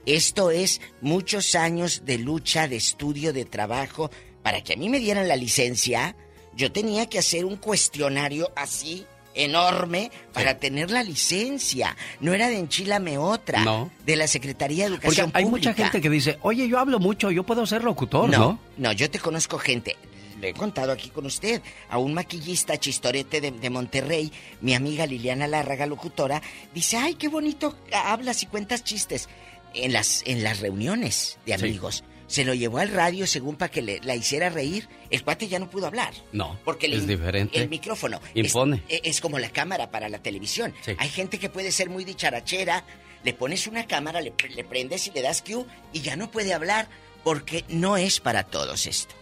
Esto 0.06 0.50
es 0.50 0.80
muchos 1.00 1.54
años 1.54 2.02
de 2.04 2.18
lucha, 2.18 2.66
de 2.66 2.76
estudio, 2.76 3.32
de 3.32 3.44
trabajo. 3.44 4.10
Para 4.42 4.62
que 4.62 4.72
a 4.72 4.76
mí 4.76 4.88
me 4.88 4.98
dieran 4.98 5.28
la 5.28 5.36
licencia, 5.36 6.16
yo 6.56 6.72
tenía 6.72 7.06
que 7.06 7.18
hacer 7.18 7.44
un 7.44 7.56
cuestionario 7.56 8.50
así, 8.56 9.06
enorme, 9.34 10.10
para 10.32 10.58
tener 10.58 10.90
la 10.90 11.04
licencia. 11.04 11.96
No 12.20 12.34
era 12.34 12.48
de 12.48 12.58
enchilame 12.58 13.18
otra. 13.18 13.64
No. 13.64 13.90
De 14.04 14.16
la 14.16 14.26
Secretaría 14.26 14.84
de 14.86 14.90
Porque 14.92 15.06
Educación 15.06 15.30
hay 15.34 15.44
Pública. 15.44 15.70
mucha 15.70 15.82
gente 15.84 16.00
que 16.00 16.10
dice, 16.10 16.38
oye, 16.42 16.66
yo 16.68 16.78
hablo 16.78 16.98
mucho, 16.98 17.30
yo 17.30 17.44
puedo 17.44 17.64
ser 17.66 17.84
locutor, 17.84 18.28
¿no? 18.28 18.38
No, 18.38 18.58
no, 18.78 18.92
yo 18.92 19.10
te 19.10 19.18
conozco 19.20 19.58
gente. 19.58 19.96
Le 20.42 20.48
he 20.50 20.54
contado 20.54 20.90
aquí 20.92 21.08
con 21.08 21.24
usted, 21.24 21.62
a 21.88 21.98
un 21.98 22.12
maquillista 22.14 22.76
chistorete 22.78 23.40
de, 23.40 23.52
de 23.52 23.70
Monterrey, 23.70 24.30
mi 24.60 24.74
amiga 24.74 25.06
Liliana 25.06 25.46
Lárraga, 25.46 25.86
locutora, 25.86 26.42
dice, 26.74 26.96
ay, 26.96 27.14
qué 27.14 27.28
bonito 27.28 27.76
hablas 27.92 28.42
y 28.42 28.46
cuentas 28.46 28.82
chistes 28.82 29.28
en 29.72 29.92
las, 29.92 30.22
en 30.26 30.42
las 30.42 30.58
reuniones 30.60 31.38
de 31.46 31.56
Sí. 31.56 31.64
amigos. 31.64 32.04
Se 32.26 32.44
lo 32.44 32.54
llevó 32.54 32.78
al 32.78 32.88
radio 32.88 33.26
según 33.26 33.56
para 33.56 33.70
que 33.70 33.82
le, 33.82 34.00
la 34.00 34.16
hiciera 34.16 34.48
reír. 34.48 34.88
El 35.10 35.22
cuate 35.22 35.48
ya 35.48 35.58
no 35.58 35.68
pudo 35.68 35.86
hablar. 35.86 36.14
No, 36.32 36.58
Porque 36.64 36.86
es 36.86 37.06
diferente. 37.06 37.58
el 37.60 37.68
micrófono 37.68 38.20
Impone. 38.34 38.82
Es, 38.88 39.00
es 39.04 39.20
como 39.20 39.38
la 39.38 39.50
cámara 39.50 39.90
para 39.90 40.08
la 40.08 40.18
televisión. 40.22 40.72
Sí. 40.82 40.94
Hay 40.98 41.10
gente 41.10 41.38
que 41.38 41.50
puede 41.50 41.70
ser 41.72 41.90
muy 41.90 42.04
dicharachera, 42.06 42.84
le 43.22 43.34
pones 43.34 43.66
una 43.66 43.86
cámara, 43.86 44.20
le, 44.22 44.32
le 44.56 44.64
prendes 44.64 45.06
y 45.08 45.10
le 45.10 45.20
das 45.20 45.42
cue 45.42 45.66
y 45.92 46.00
ya 46.00 46.16
no 46.16 46.30
puede 46.30 46.54
hablar 46.54 46.88
porque 47.22 47.64
no 47.68 47.96
es 47.98 48.18
para 48.18 48.44
todos 48.44 48.86
esto. 48.86 49.14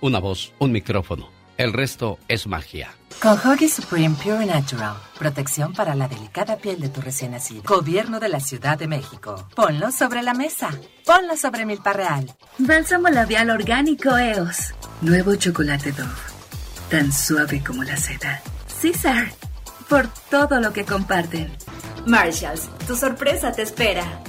Una 0.00 0.18
voz, 0.20 0.52
un 0.58 0.72
micrófono. 0.72 1.28
El 1.56 1.72
resto 1.72 2.18
es 2.26 2.46
magia. 2.46 2.90
Con 3.22 3.38
Huggies 3.38 3.74
Supreme 3.74 4.16
Pure 4.22 4.44
Natural, 4.44 4.96
protección 5.18 5.72
para 5.72 5.94
la 5.94 6.08
delicada 6.08 6.56
piel 6.56 6.80
de 6.80 6.88
tu 6.88 7.00
recién 7.00 7.30
nacido. 7.30 7.62
Gobierno 7.64 8.18
de 8.18 8.28
la 8.28 8.40
Ciudad 8.40 8.76
de 8.76 8.88
México. 8.88 9.48
Ponlo 9.54 9.92
sobre 9.92 10.22
la 10.22 10.34
mesa. 10.34 10.70
Ponlo 11.06 11.36
sobre 11.36 11.64
Milpa 11.64 11.92
Real. 11.92 12.34
Bálsamo 12.58 13.08
labial 13.08 13.50
orgánico 13.50 14.16
EOS. 14.16 14.74
Nuevo 15.00 15.36
chocolate 15.36 15.92
Dove. 15.92 16.10
Tan 16.90 17.12
suave 17.12 17.62
como 17.64 17.84
la 17.84 17.96
seda. 17.96 18.42
César. 18.66 19.32
Por 19.88 20.08
todo 20.28 20.60
lo 20.60 20.72
que 20.72 20.84
comparten. 20.84 21.52
Marshalls, 22.06 22.68
tu 22.86 22.96
sorpresa 22.96 23.52
te 23.52 23.62
espera. 23.62 24.22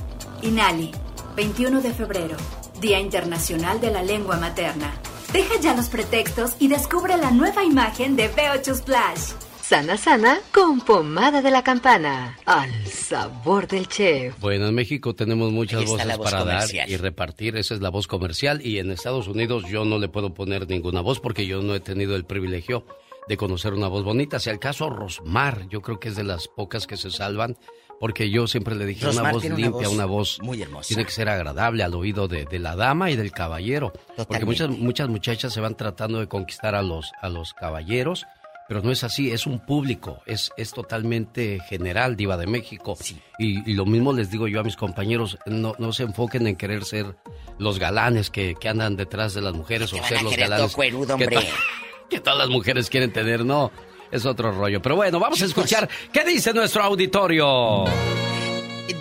Inali, 0.43 0.91
21 1.35 1.81
de 1.81 1.91
febrero, 1.91 2.37
Día 2.79 2.99
Internacional 2.99 3.81
de 3.81 3.91
la 3.91 4.03
Lengua 4.03 4.37
Materna. 4.37 4.93
Deja 5.33 5.59
ya 5.61 5.75
los 5.75 5.89
pretextos 5.89 6.55
y 6.59 6.67
descubre 6.67 7.17
la 7.17 7.31
nueva 7.31 7.63
imagen 7.63 8.15
de 8.15 8.27
Beo 8.29 8.63
Splash. 8.63 9.33
Sana 9.61 9.97
Sana 9.97 10.39
con 10.53 10.79
pomada 10.79 11.41
de 11.41 11.49
la 11.49 11.63
campana. 11.63 12.37
Al 12.45 12.69
sabor 12.85 13.67
del 13.67 13.87
chef. 13.87 14.39
Bueno, 14.39 14.67
en 14.67 14.75
México 14.75 15.15
tenemos 15.15 15.51
muchas 15.51 15.85
voces 15.85 16.17
voz 16.17 16.31
para 16.31 16.39
comercial. 16.43 16.87
dar 16.87 16.89
y 16.89 16.97
repartir. 16.97 17.57
Esa 17.57 17.73
es 17.73 17.81
la 17.81 17.89
voz 17.89 18.07
comercial. 18.07 18.61
Y 18.63 18.77
en 18.77 18.91
Estados 18.91 19.27
Unidos 19.27 19.63
yo 19.67 19.83
no 19.83 19.97
le 19.97 20.07
puedo 20.07 20.33
poner 20.35 20.69
ninguna 20.69 21.01
voz 21.01 21.19
porque 21.19 21.47
yo 21.47 21.63
no 21.63 21.73
he 21.73 21.79
tenido 21.79 22.15
el 22.15 22.25
privilegio 22.25 22.85
de 23.27 23.37
conocer 23.37 23.73
una 23.73 23.87
voz 23.87 24.03
bonita. 24.03 24.39
Si 24.39 24.51
al 24.51 24.59
caso 24.59 24.89
Rosmar, 24.91 25.67
yo 25.67 25.81
creo 25.81 25.99
que 25.99 26.09
es 26.09 26.15
de 26.15 26.23
las 26.23 26.47
pocas 26.47 26.85
que 26.85 26.95
se 26.95 27.09
salvan. 27.09 27.57
Porque 27.99 28.29
yo 28.29 28.47
siempre 28.47 28.75
le 28.75 28.85
dije, 28.85 29.07
una 29.07 29.31
voz 29.31 29.43
limpia, 29.45 29.89
una 29.89 30.05
voz 30.05 30.39
muy 30.41 30.61
hermosa. 30.61 30.87
tiene 30.87 31.05
que 31.05 31.11
ser 31.11 31.29
agradable 31.29 31.83
al 31.83 31.93
oído 31.93 32.27
de, 32.27 32.45
de 32.45 32.59
la 32.59 32.75
dama 32.75 33.09
y 33.09 33.15
del 33.15 33.31
caballero. 33.31 33.91
Porque 33.91 34.15
Totalmente. 34.17 34.45
muchas, 34.45 34.69
muchas 34.69 35.09
muchachas 35.09 35.53
se 35.53 35.61
van 35.61 35.75
tratando 35.75 36.19
de 36.19 36.27
conquistar 36.27 36.75
a 36.75 36.81
los, 36.81 37.11
a 37.21 37.29
los 37.29 37.53
caballeros, 37.53 38.25
pero 38.67 38.81
no 38.81 38.91
es 38.91 39.03
así, 39.03 39.31
es 39.31 39.45
un 39.45 39.59
público, 39.59 40.21
es, 40.25 40.51
es 40.57 40.71
totalmente 40.71 41.59
general, 41.69 42.15
Diva 42.15 42.35
de 42.35 42.47
México. 42.47 42.97
Y, 43.37 43.69
y 43.69 43.75
lo 43.75 43.85
mismo 43.85 44.11
les 44.11 44.31
digo 44.31 44.47
yo 44.47 44.59
a 44.59 44.63
mis 44.63 44.75
compañeros, 44.75 45.37
no, 45.45 45.75
no 45.77 45.93
se 45.93 46.03
enfoquen 46.03 46.47
en 46.47 46.55
querer 46.55 46.83
ser 46.83 47.15
los 47.59 47.79
galanes 47.79 48.29
que, 48.29 48.55
que 48.59 48.67
andan 48.67 48.95
detrás 48.95 49.33
de 49.33 49.41
las 49.41 49.53
mujeres 49.53 49.93
o 49.93 50.03
ser 50.03 50.21
los 50.23 50.35
galanes 50.35 50.73
cuerudo, 50.75 51.13
hombre. 51.13 51.37
que 52.09 52.19
todas 52.19 52.39
las 52.39 52.49
mujeres 52.49 52.89
quieren 52.89 53.13
tener, 53.13 53.45
no. 53.45 53.71
Es 54.11 54.25
otro 54.25 54.51
rollo. 54.51 54.81
Pero 54.81 54.95
bueno, 54.95 55.19
vamos 55.19 55.41
a 55.41 55.45
escuchar 55.45 55.89
qué 56.11 56.23
dice 56.23 56.53
nuestro 56.53 56.83
auditorio. 56.83 57.85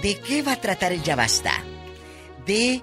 ¿De 0.02 0.18
qué 0.20 0.42
va 0.42 0.52
a 0.52 0.60
tratar 0.60 0.92
el 0.92 1.02
Ya 1.02 1.16
Basta? 1.16 1.52
De 2.46 2.82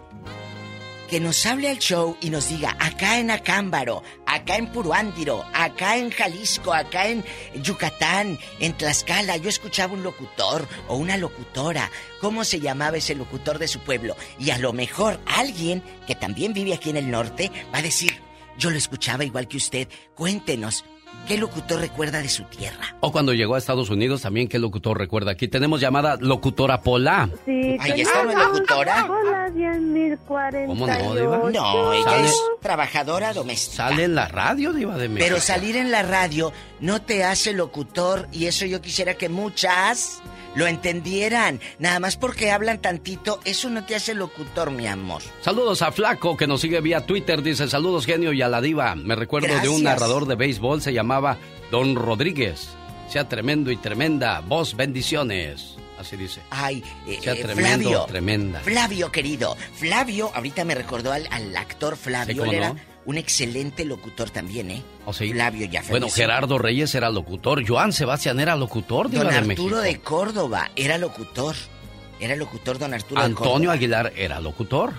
que 1.12 1.20
nos 1.20 1.46
hable 1.46 1.70
al 1.70 1.78
show 1.78 2.16
y 2.22 2.30
nos 2.30 2.48
diga 2.48 2.74
acá 2.80 3.20
en 3.20 3.32
Acámbaro, 3.32 4.02
acá 4.26 4.56
en 4.56 4.72
Puruándiro, 4.72 5.46
acá 5.54 5.98
en 5.98 6.10
Jalisco, 6.10 6.74
acá 6.74 7.10
en 7.10 7.26
Yucatán, 7.54 8.40
en 8.62 8.78
Tlaxcala, 8.78 9.36
yo 9.36 9.50
escuchaba 9.50 9.92
un 9.92 10.04
locutor 10.04 10.66
o 10.88 10.96
una 10.96 11.18
locutora, 11.18 11.92
cómo 12.22 12.46
se 12.46 12.62
llamaba 12.62 12.96
ese 12.96 13.14
locutor 13.14 13.60
de 13.60 13.68
su 13.68 13.82
pueblo. 13.82 14.16
Y 14.40 14.52
a 14.52 14.58
lo 14.58 14.72
mejor 14.72 15.20
alguien 15.26 15.84
que 16.08 16.16
también 16.16 16.54
vive 16.54 16.74
aquí 16.74 16.92
en 16.92 16.98
el 16.98 17.12
norte 17.12 17.52
va 17.74 17.80
a 17.80 17.84
decir, 17.84 18.22
yo 18.58 18.70
lo 18.70 18.78
escuchaba 18.78 19.26
igual 19.26 19.50
que 19.50 19.58
usted, 19.58 19.90
cuéntenos, 20.16 20.86
¿qué 21.28 21.38
locutor 21.38 21.80
recuerda 21.80 22.22
de 22.22 22.30
su 22.30 22.44
tierra? 22.44 22.96
O 23.00 23.12
cuando 23.12 23.34
llegó 23.34 23.56
a 23.56 23.58
Estados 23.58 23.90
Unidos 23.90 24.22
también, 24.22 24.48
¿qué 24.48 24.60
locutor 24.60 24.98
recuerda? 24.98 25.32
Aquí 25.32 25.48
tenemos 25.48 25.80
llamada 25.82 26.18
locutora 26.20 26.82
Pola. 26.82 27.30
Sí, 27.46 27.78
Ahí 27.80 28.02
está, 28.02 28.24
¿no 28.24 28.32
es 28.32 28.38
locutora? 28.38 29.08
Hola, 29.10 29.50
10.048. 29.50 30.66
¿Cómo 30.68 30.88
no, 30.88 31.16
Diva? 31.16 31.38
No, 31.52 31.94
ella 31.94 32.04
Sale- 32.04 32.28
es 32.28 32.42
trabajadora 32.62 33.34
doméstica. 33.34 33.90
Sale 33.90 34.04
en 34.06 34.16
la 34.16 34.28
radio, 34.28 34.74
Diva 34.74 34.98
de 34.98 35.10
México. 35.10 35.26
Pero 35.30 35.42
salir 35.42 35.76
en 35.78 35.92
la 35.92 36.04
radio 36.04 36.52
no 36.82 37.02
te 37.02 37.24
hace 37.24 37.54
locutor 37.54 38.28
y 38.32 38.48
eso 38.48 38.66
yo 38.66 38.82
quisiera 38.82 39.14
que 39.14 39.30
muchas 39.30 40.22
lo 40.56 40.68
entendieran. 40.68 41.60
Nada 41.80 42.00
más 42.00 42.18
porque 42.18 42.52
hablan 42.52 42.82
tantito, 42.82 43.40
eso 43.46 43.70
no 43.70 43.86
te 43.86 43.96
hace 43.96 44.14
locutor, 44.14 44.72
mi 44.72 44.88
amor. 44.88 45.22
Saludos 45.42 45.82
a 45.82 45.92
Flaco, 45.92 46.36
que 46.36 46.48
nos 46.48 46.62
sigue 46.62 46.82
vía 46.82 47.06
Twitter. 47.06 47.42
Dice, 47.42 47.70
saludos 47.70 48.06
genio 48.06 48.34
y 48.34 48.42
a 48.42 48.50
la 48.50 48.60
diva. 48.62 48.96
Me 48.96 49.16
recuerdo 49.16 49.58
de 49.60 49.70
un 49.70 49.84
narrador 49.84 50.26
de 50.28 50.36
béisbol, 50.36 50.82
se 50.82 50.94
llamaba 50.94 51.38
Don 51.70 51.96
Rodríguez. 51.96 52.70
Sea 53.08 53.28
tremendo 53.30 53.72
y 53.72 53.78
tremenda. 53.78 54.40
Vos, 54.42 54.76
bendiciones. 54.76 55.76
Así 56.00 56.18
dice. 56.18 56.42
Ay, 56.50 56.84
eh, 57.08 57.20
Sea 57.22 57.34
eh, 57.34 57.44
tremendo, 57.44 57.90
Flavio. 57.90 58.06
tremenda. 58.06 58.60
Flavio, 58.62 59.12
querido. 59.12 59.56
Flavio, 59.76 60.32
ahorita 60.34 60.66
me 60.66 60.74
recordó 60.76 61.12
al, 61.12 61.28
al 61.30 61.56
actor 61.56 61.96
Flavio. 61.96 62.44
Sí, 62.44 62.50
un 63.06 63.18
excelente 63.18 63.86
locutor 63.86 64.30
también, 64.30 64.72
¿eh? 64.72 64.84
¿O 65.06 65.14
sí? 65.14 65.32
Flavio 65.32 65.66
ya 65.66 65.84
Bueno. 65.90 66.10
Gerardo 66.10 66.58
Reyes 66.58 66.94
era 66.96 67.10
locutor. 67.10 67.68
Joan 67.68 67.94
Sebastián 67.94 68.40
era 68.40 68.56
locutor, 68.56 69.10
Diva 69.10 69.24
Don 69.24 69.32
de 69.32 69.38
Arturo 69.40 69.78
México. 69.78 69.82
de 69.82 70.00
Córdoba 70.00 70.72
era 70.76 70.98
locutor. 70.98 71.56
Era 72.20 72.36
locutor 72.36 72.78
don 72.78 72.94
Arturo 72.94 73.20
de 73.22 73.26
Antonio. 73.26 73.72
Aguilar 73.72 74.14
era 74.16 74.40
locutor. 74.40 74.94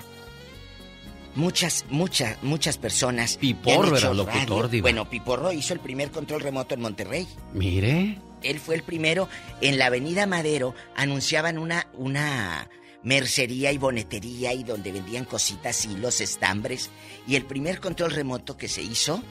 Muchas, 1.34 1.86
muchas, 1.88 2.36
muchas 2.42 2.76
personas. 2.76 3.36
Piporro 3.38 3.96
era 3.96 4.12
locutor, 4.12 4.68
diva. 4.68 4.82
Bueno, 4.84 5.08
Piporro 5.08 5.52
hizo 5.52 5.72
el 5.72 5.80
primer 5.80 6.10
control 6.10 6.42
remoto 6.42 6.74
en 6.74 6.80
Monterrey. 6.80 7.26
Mire. 7.54 8.18
Él 8.42 8.58
fue 8.58 8.74
el 8.74 8.82
primero. 8.82 9.28
En 9.60 9.78
la 9.78 9.86
Avenida 9.86 10.26
Madero 10.26 10.74
anunciaban 10.96 11.58
una, 11.58 11.86
una 11.94 12.68
mercería 13.02 13.72
y 13.72 13.78
bonetería 13.78 14.52
y 14.52 14.64
donde 14.64 14.92
vendían 14.92 15.24
cositas, 15.24 15.84
hilos, 15.84 16.20
estambres. 16.20 16.90
Y 17.26 17.36
el 17.36 17.44
primer 17.44 17.80
control 17.80 18.12
remoto 18.12 18.56
que 18.56 18.68
se 18.68 18.82
hizo, 18.82 19.22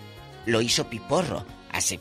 lo 0.46 0.62
hizo 0.62 0.90
Piporro 0.90 1.46
hace 1.72 2.00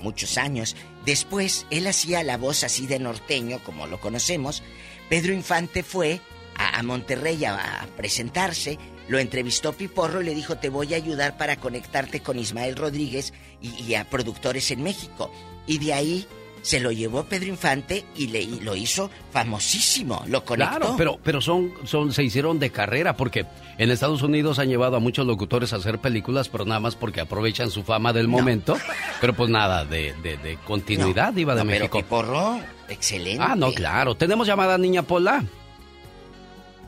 muchos 0.00 0.38
años. 0.38 0.76
Después, 1.04 1.66
él 1.70 1.86
hacía 1.86 2.22
la 2.22 2.36
voz 2.36 2.64
así 2.64 2.86
de 2.86 2.98
norteño, 2.98 3.62
como 3.64 3.86
lo 3.86 4.00
conocemos. 4.00 4.62
Pedro 5.08 5.32
Infante 5.32 5.82
fue 5.82 6.20
a, 6.56 6.82
Monterrey 6.82 7.44
a, 7.44 7.82
a 7.82 7.86
presentarse, 7.96 8.78
lo 9.08 9.18
entrevistó 9.18 9.72
Piporro 9.72 10.20
y 10.20 10.24
le 10.24 10.34
dijo, 10.34 10.56
te 10.56 10.68
voy 10.68 10.94
a 10.94 10.96
ayudar 10.96 11.36
para 11.36 11.56
conectarte 11.56 12.20
con 12.20 12.38
Ismael 12.38 12.76
Rodríguez 12.76 13.32
y, 13.60 13.70
y 13.82 13.94
a 13.94 14.08
productores 14.08 14.70
en 14.70 14.82
México. 14.82 15.30
Y 15.66 15.78
de 15.78 15.94
ahí 15.94 16.26
se 16.66 16.80
lo 16.80 16.90
llevó 16.90 17.22
Pedro 17.22 17.46
Infante 17.46 18.04
y, 18.16 18.26
le, 18.26 18.42
y 18.42 18.58
lo 18.58 18.74
hizo 18.74 19.08
famosísimo, 19.30 20.24
lo 20.26 20.44
conectó. 20.44 20.78
Claro, 20.78 20.94
pero, 20.98 21.16
pero 21.22 21.40
son, 21.40 21.70
son, 21.84 22.12
se 22.12 22.24
hicieron 22.24 22.58
de 22.58 22.70
carrera 22.70 23.16
porque 23.16 23.46
en 23.78 23.92
Estados 23.92 24.22
Unidos 24.22 24.58
han 24.58 24.68
llevado 24.68 24.96
a 24.96 24.98
muchos 24.98 25.28
locutores 25.28 25.72
a 25.72 25.76
hacer 25.76 26.00
películas, 26.00 26.48
pero 26.48 26.64
nada 26.64 26.80
más 26.80 26.96
porque 26.96 27.20
aprovechan 27.20 27.70
su 27.70 27.84
fama 27.84 28.12
del 28.12 28.26
momento. 28.26 28.76
Pero 29.20 29.32
pues 29.32 29.48
nada 29.48 29.84
de, 29.84 30.12
de, 30.24 30.38
de 30.38 30.58
continuidad, 30.66 31.36
Iba 31.36 31.54
de 31.54 31.60
No, 31.62 31.70
pero 31.70 31.78
México. 31.84 31.98
Piporro, 31.98 32.58
excelente. 32.88 33.44
Ah, 33.46 33.54
no, 33.54 33.70
claro. 33.70 34.16
Tenemos 34.16 34.48
llamada 34.48 34.76
niña 34.76 35.04
Pola. 35.04 35.44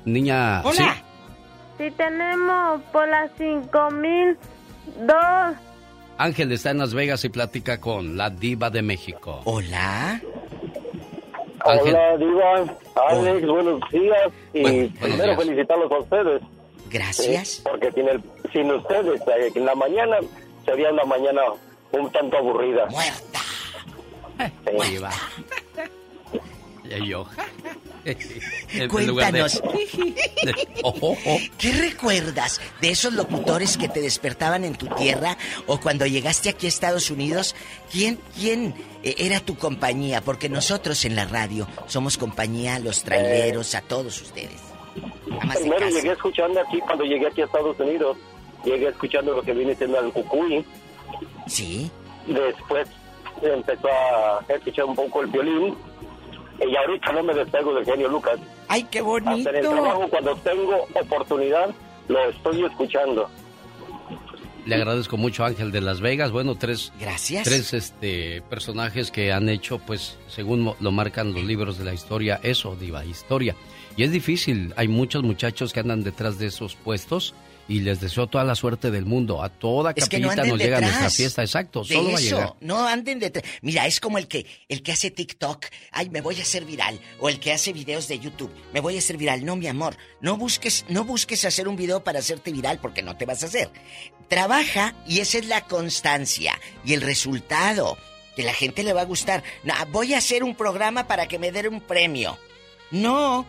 Niña. 0.05 0.61
¿sí? 0.73 0.83
Sí, 1.79 1.85
tenemos 1.97 2.83
por 2.93 3.07
las 3.09 3.31
5002. 3.39 5.57
Ángel 6.19 6.51
está 6.53 6.71
en 6.71 6.79
Las 6.79 6.95
Vegas 6.95 7.25
y 7.25 7.29
platica 7.29 7.81
con 7.81 8.17
la 8.17 8.29
diva 8.29 8.71
de 8.71 8.83
México. 8.83 9.41
Hola. 9.45 10.21
Ángel. 11.61 11.95
Hola, 11.95 12.17
Diva. 12.17 12.65
Alex, 13.09 13.47
buenos 13.47 13.81
días. 13.93 14.33
Y 14.53 14.63
buenos 14.63 14.93
primero 15.01 15.25
días. 15.25 15.39
felicitarlos 15.39 15.93
a 15.93 15.99
ustedes. 15.99 16.43
Gracias. 16.91 17.49
Sí, 17.49 17.63
porque 17.63 17.93
sin, 17.93 18.09
el, 18.09 18.23
sin 18.53 18.71
ustedes, 18.73 19.21
eh, 19.21 19.53
en 19.55 19.65
la 19.65 19.75
mañana 19.77 20.17
sería 20.65 20.91
una 20.91 21.05
mañana 21.05 21.41
un 21.93 22.11
tanto 22.11 22.37
aburrida. 22.37 22.87
Muerta. 22.87 23.41
Diva. 24.91 25.11
Y 26.91 27.07
yo. 27.07 27.27
En 28.73 28.89
lugar 29.07 29.33
de- 29.33 29.41
Cuéntanos. 29.41 29.63
Oh, 30.85 30.95
oh, 31.01 31.17
oh. 31.27 31.39
¿Qué 31.59 31.73
recuerdas 31.73 32.61
de 32.81 32.91
esos 32.91 33.13
locutores 33.13 33.77
que 33.77 33.89
te 33.89 34.01
despertaban 34.01 34.65
en 34.65 34.75
tu 34.77 34.87
tierra 34.87 35.37
o 35.67 35.81
cuando 35.81 36.07
llegaste 36.07 36.49
aquí 36.49 36.67
a 36.67 36.69
Estados 36.69 37.11
Unidos? 37.11 37.57
¿Quién, 37.91 38.19
quién 38.39 38.75
eh, 39.03 39.15
era 39.19 39.41
tu 39.41 39.57
compañía? 39.57 40.21
Porque 40.21 40.49
nosotros 40.49 41.05
en 41.05 41.17
la 41.17 41.25
radio 41.27 41.67
somos 41.87 42.17
compañía 42.17 42.77
a 42.77 42.79
los 42.79 43.03
traileros, 43.03 43.75
a 43.75 43.81
todos 43.83 44.23
ustedes. 44.23 44.61
Primero 45.55 45.79
casa. 45.79 45.91
llegué 45.91 46.13
escuchando 46.13 46.61
aquí 46.61 46.79
cuando 46.81 47.05
llegué 47.05 47.27
aquí 47.27 47.43
a 47.43 47.45
Estados 47.47 47.79
Unidos. 47.81 48.17
llegué 48.65 48.89
escuchando 48.89 49.35
lo 49.35 49.43
que 49.43 49.53
viene 49.53 49.75
siendo 49.75 49.99
el 50.01 50.13
cucuy. 50.13 50.65
Sí. 51.47 51.91
Después 52.27 52.89
empezó 53.43 53.89
a 53.89 54.45
escuchar 54.49 54.85
un 54.85 54.95
poco 54.95 55.23
el 55.23 55.27
violín. 55.29 55.75
Y 56.61 56.75
ahorita 56.77 57.13
no 57.13 57.23
me 57.23 57.35
despego 57.35 57.73
del 57.75 57.85
genio 57.85 58.09
Lucas. 58.09 58.39
¡Ay, 58.69 58.85
qué 58.91 59.01
bonito! 59.01 59.31
Hasta 59.31 59.51
en 59.51 59.57
el 59.57 59.63
trabajo, 59.69 60.09
cuando 60.09 60.35
tengo 60.37 60.87
oportunidad, 60.95 61.71
lo 62.09 62.29
estoy 62.31 62.65
escuchando. 62.65 63.29
Le 64.67 64.75
agradezco 64.75 65.17
mucho 65.17 65.45
Ángel 65.45 65.71
de 65.73 65.81
Las 65.81 66.01
Vegas. 66.01 66.31
Bueno, 66.31 66.55
tres, 66.57 66.93
Gracias. 67.01 67.45
tres 67.45 67.73
este, 67.73 68.43
personajes 68.51 69.11
que 69.11 69.33
han 69.33 69.49
hecho, 69.49 69.79
pues, 69.79 70.19
según 70.29 70.61
mo- 70.61 70.77
lo 70.81 70.91
marcan 70.93 71.33
los 71.33 71.43
libros 71.43 71.79
de 71.79 71.85
la 71.87 71.95
historia, 71.95 72.39
eso, 72.43 72.77
diva, 72.77 73.03
historia. 73.05 73.55
Y 73.97 74.03
es 74.03 74.11
difícil. 74.13 74.75
Hay 74.77 74.89
muchos 74.89 75.23
muchachos 75.23 75.73
que 75.73 75.81
andan 75.81 76.03
detrás 76.05 76.39
de 76.39 76.47
esos 76.49 76.75
puestos 76.75 77.35
y 77.69 77.81
les 77.81 78.01
deseo 78.01 78.27
toda 78.27 78.45
la 78.45 78.55
suerte 78.55 78.91
del 78.91 79.05
mundo. 79.05 79.43
A 79.43 79.51
toda 79.51 79.93
Es 79.95 80.11
no 80.19 80.35
nos 80.35 80.59
llega 80.59 80.81
nuestra 80.81 81.11
fiesta, 81.11 81.43
exacto. 81.43 81.85
de 81.85 81.95
Solo 81.95 82.13
va 82.13 82.19
a 82.19 82.21
llegar. 82.21 82.55
No 82.61 82.87
anden 82.87 83.19
detrás. 83.19 83.45
Mira, 83.61 83.87
es 83.87 84.01
como 84.01 84.19
el 84.19 84.27
que 84.27 84.47
el 84.69 84.83
que 84.83 84.93
hace 84.93 85.11
TikTok, 85.11 85.67
ay, 85.93 86.09
me 86.09 86.23
voy 86.23 86.39
a 86.39 86.43
hacer 86.43 86.65
viral, 86.65 86.99
o 87.21 87.29
el 87.29 87.39
que 87.39 87.53
hace 87.53 87.73
videos 87.73 88.09
de 88.09 88.19
YouTube, 88.19 88.53
me 88.73 88.81
voy 88.81 88.97
a 88.97 88.99
hacer 88.99 89.19
viral. 89.19 89.45
No, 89.45 89.55
mi 89.55 89.67
amor, 89.67 89.97
no 90.21 90.37
busques 90.37 90.87
no 90.89 91.05
busques 91.05 91.45
hacer 91.45 91.69
un 91.69 91.77
video 91.77 92.03
para 92.03 92.21
hacerte 92.21 92.51
viral 92.51 92.79
porque 92.81 93.03
no 93.03 93.17
te 93.17 93.27
vas 93.27 93.43
a 93.43 93.47
hacer. 93.47 93.71
Trabaja 94.29 94.95
y 95.07 95.21
esa 95.21 95.39
es 95.39 95.47
la 95.47 95.63
constancia 95.63 96.59
y 96.85 96.95
el 96.95 97.03
resultado 97.03 97.99
que 98.35 98.43
la 98.43 98.55
gente 98.55 98.83
le 98.83 98.93
va 98.93 99.03
a 99.03 99.07
gustar. 99.07 99.43
No, 99.65 99.75
voy 99.91 100.15
a 100.15 100.19
hacer 100.19 100.43
un 100.43 100.55
programa 100.55 101.07
para 101.07 101.27
que 101.27 101.39
me 101.39 101.53
den 101.53 101.75
un 101.75 101.81
premio. 101.81 102.39
No. 102.91 103.47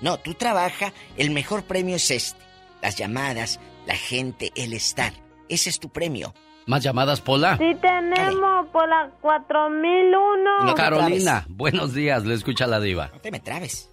No, 0.00 0.18
tú 0.18 0.32
trabaja, 0.32 0.94
el 1.18 1.30
mejor 1.30 1.64
premio 1.64 1.96
es 1.96 2.10
este. 2.10 2.49
Las 2.82 2.96
llamadas, 2.96 3.60
la 3.86 3.94
gente, 3.94 4.50
el 4.54 4.72
estar. 4.72 5.12
Ese 5.48 5.70
es 5.70 5.80
tu 5.80 5.88
premio. 5.88 6.34
¿Más 6.66 6.82
llamadas, 6.82 7.20
Pola? 7.20 7.56
Sí 7.56 7.76
tenemos 7.80 8.68
por 8.68 8.88
la 8.88 9.10
4001. 9.20 10.74
Carolina, 10.74 11.44
buenos 11.48 11.94
días. 11.94 12.24
Le 12.24 12.34
escucha 12.34 12.66
la 12.66 12.80
diva. 12.80 13.10
No 13.12 13.20
te 13.20 13.30
me 13.30 13.40
trabes. 13.40 13.90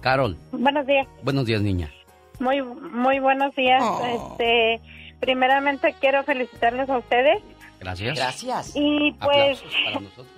Carol, 0.00 0.38
Buenos 0.50 0.86
días, 0.86 1.06
buenos 1.22 1.44
días, 1.44 1.60
niña. 1.60 1.92
muy 2.38 2.62
muy 2.62 3.18
buenos 3.18 3.54
días. 3.54 3.82
Este, 4.06 4.80
primeramente 5.20 5.94
quiero 6.00 6.24
felicitarles 6.24 6.88
a 6.88 6.96
ustedes 6.98 7.42
Gracias. 7.80 8.16
Gracias. 8.16 8.72
y 8.74 9.12
pues 9.12 9.62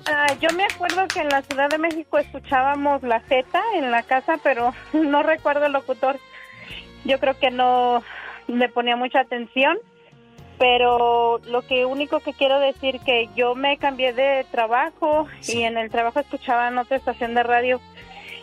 ah, 0.07 0.27
yo 0.41 0.49
me 0.57 0.65
acuerdo 0.65 1.07
que 1.09 1.21
en 1.21 1.29
la 1.29 1.43
Ciudad 1.43 1.69
de 1.69 1.79
México 1.79 2.19
escuchábamos 2.19 3.03
la 3.03 3.21
Z 3.21 3.45
en 3.75 3.91
la 3.91 4.03
casa, 4.05 4.39
pero 4.43 4.73
no 4.93 5.23
recuerdo 5.23 5.67
el 5.67 5.73
locutor. 5.73 6.19
Yo 7.05 7.19
creo 7.19 7.39
que 7.39 7.51
no 7.51 8.03
le 8.47 8.69
ponía 8.69 8.97
mucha 8.97 9.21
atención, 9.21 9.79
pero 10.59 11.39
lo 11.47 11.63
que 11.63 11.87
único 11.87 12.21
que 12.21 12.33
quiero 12.33 12.61
decir 12.61 13.01
que 13.01 13.29
yo 13.35 13.55
me 13.55 13.79
cambié 13.79 14.13
de 14.13 14.47
trabajo 14.51 15.27
y 15.49 15.63
en 15.63 15.77
el 15.79 15.91
trabajo 15.91 16.21
escuchaba 16.21 16.69
en 16.69 16.79
otra 16.79 16.97
estación 16.97 17.35
de 17.35 17.43
radio 17.43 17.81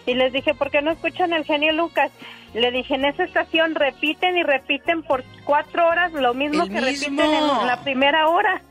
y 0.05 0.15
les 0.15 0.33
dije, 0.33 0.53
¿por 0.53 0.71
qué 0.71 0.81
no 0.81 0.91
escuchan 0.91 1.33
el 1.33 1.45
genio 1.45 1.71
Lucas? 1.71 2.11
Le 2.53 2.71
dije, 2.71 2.95
en 2.95 3.05
esa 3.05 3.23
estación 3.23 3.75
repiten 3.75 4.37
y 4.37 4.43
repiten 4.43 5.03
por 5.03 5.23
cuatro 5.45 5.87
horas 5.87 6.11
lo 6.13 6.33
mismo 6.33 6.63
El 6.63 6.69
que 6.69 6.81
repiten 6.81 7.19
en 7.19 7.67
la 7.67 7.81
primera 7.83 8.27
hora. 8.27 8.61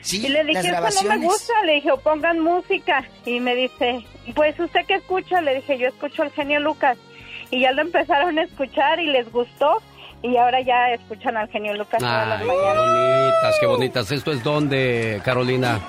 Sí, 0.00 0.24
y 0.24 0.28
le 0.28 0.44
dije, 0.44 0.68
eso 0.68 1.02
no 1.04 1.16
me 1.16 1.26
gusta. 1.26 1.52
Le 1.64 1.74
dije, 1.74 1.90
o 1.90 1.98
pongan 1.98 2.38
música. 2.38 3.04
Y 3.24 3.40
me 3.40 3.56
dice, 3.56 4.06
pues 4.34 4.58
usted 4.60 4.86
qué 4.86 4.94
escucha. 4.94 5.40
Le 5.40 5.56
dije, 5.56 5.76
yo 5.78 5.88
escucho 5.88 6.22
el 6.22 6.30
genio 6.30 6.60
Lucas. 6.60 6.96
Y 7.50 7.60
ya 7.60 7.72
lo 7.72 7.82
empezaron 7.82 8.38
a 8.38 8.42
escuchar 8.42 9.00
y 9.00 9.06
les 9.06 9.30
gustó. 9.30 9.82
Y 10.22 10.36
ahora 10.36 10.60
ya 10.60 10.90
escuchan 10.92 11.36
al 11.36 11.48
genio 11.48 11.74
Lucas 11.74 12.00
todas 12.00 12.28
las 12.28 12.40
Ay, 12.40 12.46
qué 12.46 12.52
mañanas. 12.52 12.78
bonitas, 12.78 13.56
qué 13.60 13.66
bonitas. 13.66 14.12
¿Esto 14.12 14.32
es 14.32 14.42
donde, 14.42 15.20
Carolina? 15.24 15.80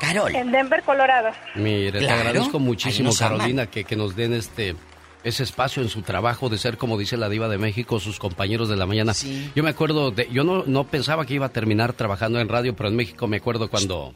Carol. 0.00 0.34
En 0.34 0.52
Denver, 0.52 0.82
Colorado. 0.82 1.30
Mire, 1.54 2.00
te 2.00 2.10
agradezco 2.10 2.58
muchísimo. 2.58 3.10
Carolina, 3.18 3.66
que, 3.66 3.84
que 3.84 3.96
nos 3.96 4.14
den 4.14 4.34
este 4.34 4.76
ese 5.24 5.42
espacio 5.42 5.82
en 5.82 5.88
su 5.88 6.02
trabajo 6.02 6.48
de 6.48 6.56
ser, 6.56 6.76
como 6.76 6.96
dice 6.96 7.16
la 7.16 7.28
diva 7.28 7.48
de 7.48 7.58
México, 7.58 7.98
sus 7.98 8.20
compañeros 8.20 8.68
de 8.68 8.76
la 8.76 8.86
mañana. 8.86 9.12
Yo 9.56 9.64
me 9.64 9.70
acuerdo, 9.70 10.12
de, 10.12 10.28
yo 10.30 10.44
no, 10.44 10.62
no 10.66 10.84
pensaba 10.84 11.26
que 11.26 11.34
iba 11.34 11.46
a 11.46 11.48
terminar 11.48 11.94
trabajando 11.94 12.38
en 12.38 12.48
radio, 12.48 12.76
pero 12.76 12.88
en 12.90 12.94
México 12.94 13.26
me 13.26 13.38
acuerdo 13.38 13.68
cuando... 13.68 14.14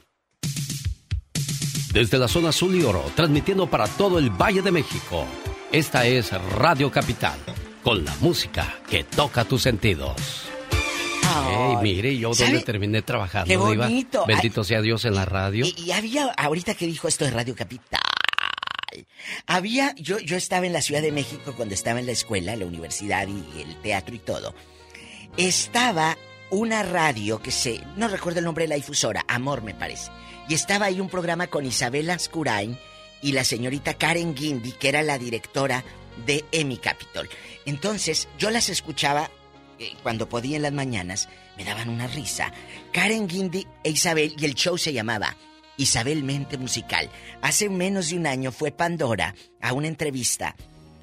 Desde 1.93 2.17
la 2.19 2.29
zona 2.29 2.51
azul 2.51 2.77
y 2.77 2.85
oro, 2.85 3.03
transmitiendo 3.17 3.67
para 3.67 3.89
todo 3.89 4.21
el 4.21 4.31
Valle 4.31 4.63
de 4.63 4.71
México. 4.71 5.27
Esta 5.73 6.05
es 6.05 6.33
Radio 6.33 6.91
Capital, 6.91 7.39
con 7.85 8.05
la 8.05 8.13
música 8.17 8.81
que 8.89 9.05
toca 9.05 9.45
tus 9.45 9.63
sentidos. 9.63 10.49
Ey, 11.49 11.77
mire, 11.81 12.19
yo 12.19 12.35
¿sabe? 12.35 12.51
donde 12.51 12.65
terminé 12.65 13.03
trabajando, 13.03 13.47
Qué 13.47 13.57
bonito. 13.57 14.25
Bendito 14.27 14.65
sea 14.65 14.83
Dios 14.83 15.05
en 15.05 15.15
la 15.15 15.27
radio. 15.27 15.65
Y, 15.65 15.75
y 15.81 15.93
había, 15.93 16.25
ahorita 16.37 16.75
que 16.75 16.87
dijo 16.87 17.07
esto 17.07 17.25
de 17.25 17.31
Radio 17.31 17.55
Capital, 17.55 18.01
había, 19.47 19.95
yo, 19.95 20.19
yo 20.19 20.37
estaba 20.37 20.67
en 20.67 20.73
la 20.73 20.83
Ciudad 20.83 21.03
de 21.03 21.13
México 21.13 21.55
cuando 21.57 21.75
estaba 21.75 22.01
en 22.01 22.07
la 22.07 22.13
escuela, 22.13 22.57
la 22.57 22.67
universidad 22.67 23.29
y 23.29 23.61
el 23.61 23.77
teatro 23.81 24.17
y 24.17 24.19
todo. 24.19 24.57
Estaba 25.37 26.19
una 26.51 26.83
radio 26.83 27.41
que 27.41 27.53
se, 27.53 27.81
no 27.97 28.09
recuerdo 28.09 28.41
el 28.41 28.45
nombre 28.45 28.65
de 28.65 28.71
la 28.71 28.75
difusora, 28.75 29.25
Amor 29.29 29.63
me 29.63 29.75
parece. 29.75 30.11
Y 30.49 30.55
estaba 30.55 30.87
ahí 30.87 31.01
un 31.01 31.09
programa 31.09 31.47
con 31.47 31.65
Isabela 31.65 32.15
Ascurain 32.15 32.77
y 33.23 33.33
la 33.33 33.45
señorita 33.45 33.95
Karen 33.95 34.35
Guindy, 34.35 34.73
que 34.73 34.89
era 34.89 35.03
la 35.03 35.19
directora 35.19 35.85
de 36.27 36.45
Emmy 36.53 36.77
Capitol. 36.77 37.29
Entonces, 37.67 38.29
yo 38.39 38.51
las 38.51 38.69
escuchaba 38.69 39.31
eh, 39.79 39.95
cuando 40.03 40.29
podía 40.29 40.57
en 40.57 40.63
las 40.63 40.73
mañanas, 40.73 41.29
me 41.57 41.65
daban 41.65 41.89
una 41.89 42.07
risa. 42.07 42.53
Karen 42.93 43.27
Guindy 43.27 43.67
e 43.83 43.91
Isabel, 43.91 44.35
y 44.39 44.45
el 44.45 44.55
show 44.55 44.77
se 44.77 44.93
llamaba 44.93 45.37
Isabel 45.77 46.25
Mente 46.25 46.59
Musical. 46.59 47.11
Hace 47.43 47.69
menos 47.69 48.11
de 48.11 48.17
un 48.17 48.27
año 48.27 48.53
fue 48.53 48.73
Pandora 48.73 49.35
a 49.61 49.73
una 49.73 49.89
entrevista 49.89 50.57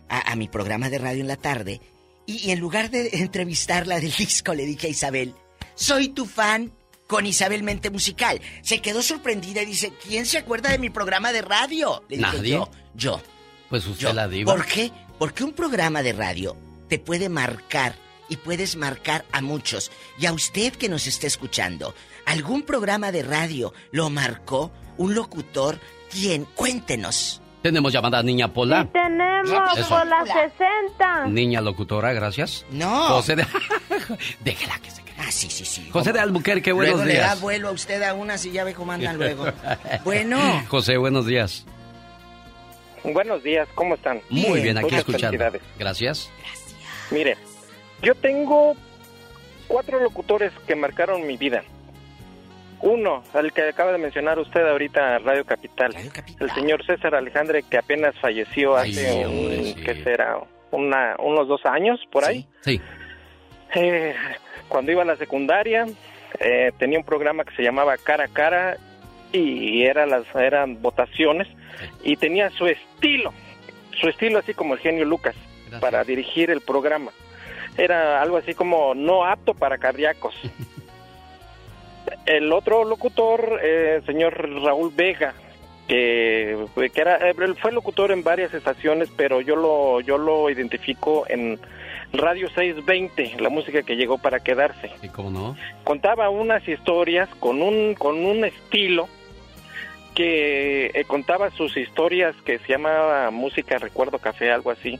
a, 0.10 0.32
a 0.32 0.36
mi 0.36 0.48
programa 0.48 0.90
de 0.90 1.00
radio 1.00 1.22
en 1.22 1.28
la 1.28 1.38
tarde, 1.38 1.82
y, 2.26 2.48
y 2.48 2.52
en 2.52 2.60
lugar 2.60 2.92
de 2.92 3.10
entrevistarla 3.14 4.00
del 4.00 4.12
disco, 4.18 4.54
le 4.54 4.66
dije 4.66 4.88
a 4.88 4.92
Isabel, 4.92 5.34
soy 5.76 6.10
tu 6.10 6.26
fan 6.26 6.72
con 7.08 7.26
Isabel 7.26 7.64
Mente 7.64 7.90
Musical. 7.90 8.42
Se 8.62 8.82
quedó 8.82 9.02
sorprendida 9.02 9.62
y 9.64 9.66
dice, 9.66 9.94
¿quién 10.06 10.26
se 10.26 10.38
acuerda 10.38 10.70
de 10.70 10.78
mi 10.78 10.90
programa 10.90 11.32
de 11.32 11.42
radio? 11.42 12.04
Le 12.10 12.18
dije 12.18 12.30
¿Nadie? 12.38 12.52
yo, 12.52 12.70
yo. 12.94 13.22
Pues 13.70 13.86
usted 13.88 14.08
Yo. 14.08 14.14
la 14.14 14.28
diva. 14.28 14.54
¿Por 14.54 14.66
qué? 14.66 14.92
Porque 15.18 15.44
un 15.44 15.54
programa 15.54 16.04
de 16.04 16.14
radio 16.14 16.56
te 16.88 17.00
puede 17.00 17.28
marcar 17.30 17.96
y 18.30 18.38
puedes 18.38 18.76
marcar 18.76 19.26
a 19.32 19.42
muchos. 19.42 19.92
Y 20.20 20.26
a 20.26 20.34
usted 20.34 20.74
que 20.74 20.90
nos 20.90 21.08
esté 21.08 21.28
escuchando, 21.28 21.94
¿algún 22.26 22.64
programa 22.64 23.12
de 23.12 23.24
radio 23.24 23.74
lo 23.92 24.10
marcó? 24.10 24.72
¿Un 24.98 25.16
locutor? 25.16 25.80
¿Quién? 26.12 26.46
Cuéntenos. 26.46 27.42
Tenemos 27.62 27.92
llamada 27.92 28.22
Niña 28.24 28.54
Pola. 28.54 28.88
Tenemos 28.92 29.78
Eso. 29.78 29.90
por 29.90 30.08
la 30.08 30.24
60. 30.26 31.28
Niña 31.28 31.60
locutora, 31.62 32.14
gracias. 32.14 32.66
No. 32.72 33.08
José 33.10 33.36
de... 33.36 33.46
Déjela 34.44 34.80
que 34.80 34.92
se. 34.92 35.07
Ah, 35.20 35.32
sí, 35.32 35.50
sí, 35.50 35.66
sí. 35.66 35.90
José 35.92 36.14
de 36.14 36.20
Albuquerque, 36.20 36.72
buenos 36.72 36.96
luego 36.98 37.08
le 37.08 37.18
da 37.20 37.28
días. 37.30 37.42
vuelo 37.42 37.70
a 37.70 37.72
usted 37.72 38.02
a 38.04 38.14
una 38.14 38.38
si 38.38 38.52
ya 38.52 38.64
ve 38.64 38.74
cómo 38.74 38.92
andan 38.92 39.18
luego. 39.18 39.46
bueno. 40.04 40.38
José, 40.68 40.98
buenos 40.98 41.26
días. 41.26 41.66
Buenos 43.04 43.42
días, 43.44 43.68
¿cómo 43.74 43.96
están? 43.96 44.22
Muy 44.30 44.62
bien, 44.62 44.78
aquí 44.78 44.86
Muchas 44.86 45.00
escuchando. 45.00 45.38
felicidades. 45.38 45.62
Gracias. 45.80 46.30
Mire, 47.12 47.38
yo 48.02 48.14
tengo 48.16 48.76
cuatro 49.68 50.00
locutores 50.00 50.52
que 50.68 50.76
marcaron 50.76 51.26
mi 51.26 51.38
vida. 51.38 51.64
Uno, 52.82 53.24
el 53.34 53.54
que 53.54 53.70
acaba 53.70 53.92
de 53.92 53.98
mencionar 53.98 54.38
usted 54.38 54.62
ahorita, 54.68 55.20
Radio 55.20 55.46
Capital. 55.46 55.96
El 56.40 56.52
señor 56.54 56.86
César 56.86 57.16
Alejandre, 57.16 57.64
que 57.64 57.78
apenas 57.78 58.14
falleció 58.20 58.78
Ay, 58.78 58.92
hace, 58.92 59.14
sí, 59.14 59.26
un- 59.26 59.64
sí. 59.64 59.76
¿qué 59.84 60.04
será? 60.04 60.38
Una, 60.70 61.16
unos 61.18 61.48
dos 61.48 61.62
años, 61.66 62.00
por 62.12 62.24
ahí. 62.26 62.46
Sí. 62.62 62.80
Eh, 63.74 64.14
cuando 64.68 64.92
iba 64.92 65.02
a 65.02 65.06
la 65.06 65.16
secundaria, 65.16 65.86
eh, 66.40 66.72
tenía 66.78 67.00
un 67.00 67.06
programa 67.06 67.44
que 67.44 67.56
se 67.56 67.64
llamaba 67.64 67.98
Cara 67.98 68.26
a 68.26 68.28
Cara 68.28 68.78
y 69.32 69.84
era 69.84 70.06
las, 70.06 70.24
eran 70.36 70.82
votaciones 70.82 71.48
y 72.04 72.16
tenía 72.16 72.50
su 72.52 72.68
estilo, 72.68 73.34
su 74.00 74.08
estilo 74.08 74.40
así 74.40 74.54
como 74.54 74.74
el 74.74 74.80
genio 74.80 75.06
Lucas 75.06 75.36
para 75.80 76.04
dirigir 76.04 76.50
el 76.50 76.62
programa. 76.62 77.12
Era 77.78 78.22
algo 78.22 78.38
así 78.38 78.54
como 78.54 78.96
no 78.96 79.26
apto 79.26 79.54
para 79.54 79.78
cardíacos. 79.78 80.36
El 82.26 82.52
otro 82.54 82.86
locutor, 82.86 83.60
eh, 83.62 84.02
señor 84.06 84.50
Raúl 84.64 84.94
Vega, 84.96 85.34
que, 85.88 86.66
que 86.94 87.02
era, 87.02 87.30
eh, 87.30 87.34
fue 87.62 87.72
locutor 87.72 88.12
en 88.12 88.24
varias 88.24 88.54
estaciones, 88.54 89.10
pero 89.16 89.42
yo 89.42 89.56
lo, 89.56 90.02
yo 90.02 90.18
lo 90.18 90.50
identifico 90.50 91.26
en 91.30 91.60
Radio 92.14 92.48
620, 92.50 93.36
la 93.42 93.50
música 93.50 93.84
que 93.84 93.96
llegó 93.96 94.18
para 94.18 94.40
quedarse. 94.40 94.92
¿Y 95.04 95.10
cómo 95.10 95.30
no? 95.30 95.58
Contaba 95.84 96.30
unas 96.30 96.68
historias 96.68 97.28
con 97.40 97.62
un, 97.62 97.94
con 97.96 98.26
un 98.26 98.46
estilo 98.46 99.08
que 100.16 100.88
eh, 100.94 101.04
contaba 101.06 101.52
sus 101.52 101.76
historias 101.78 102.36
que 102.44 102.60
se 102.60 102.70
llamaba 102.70 103.30
Música 103.30 103.78
Recuerdo 103.78 104.18
Café, 104.20 104.52
algo 104.52 104.72
así. 104.72 105.00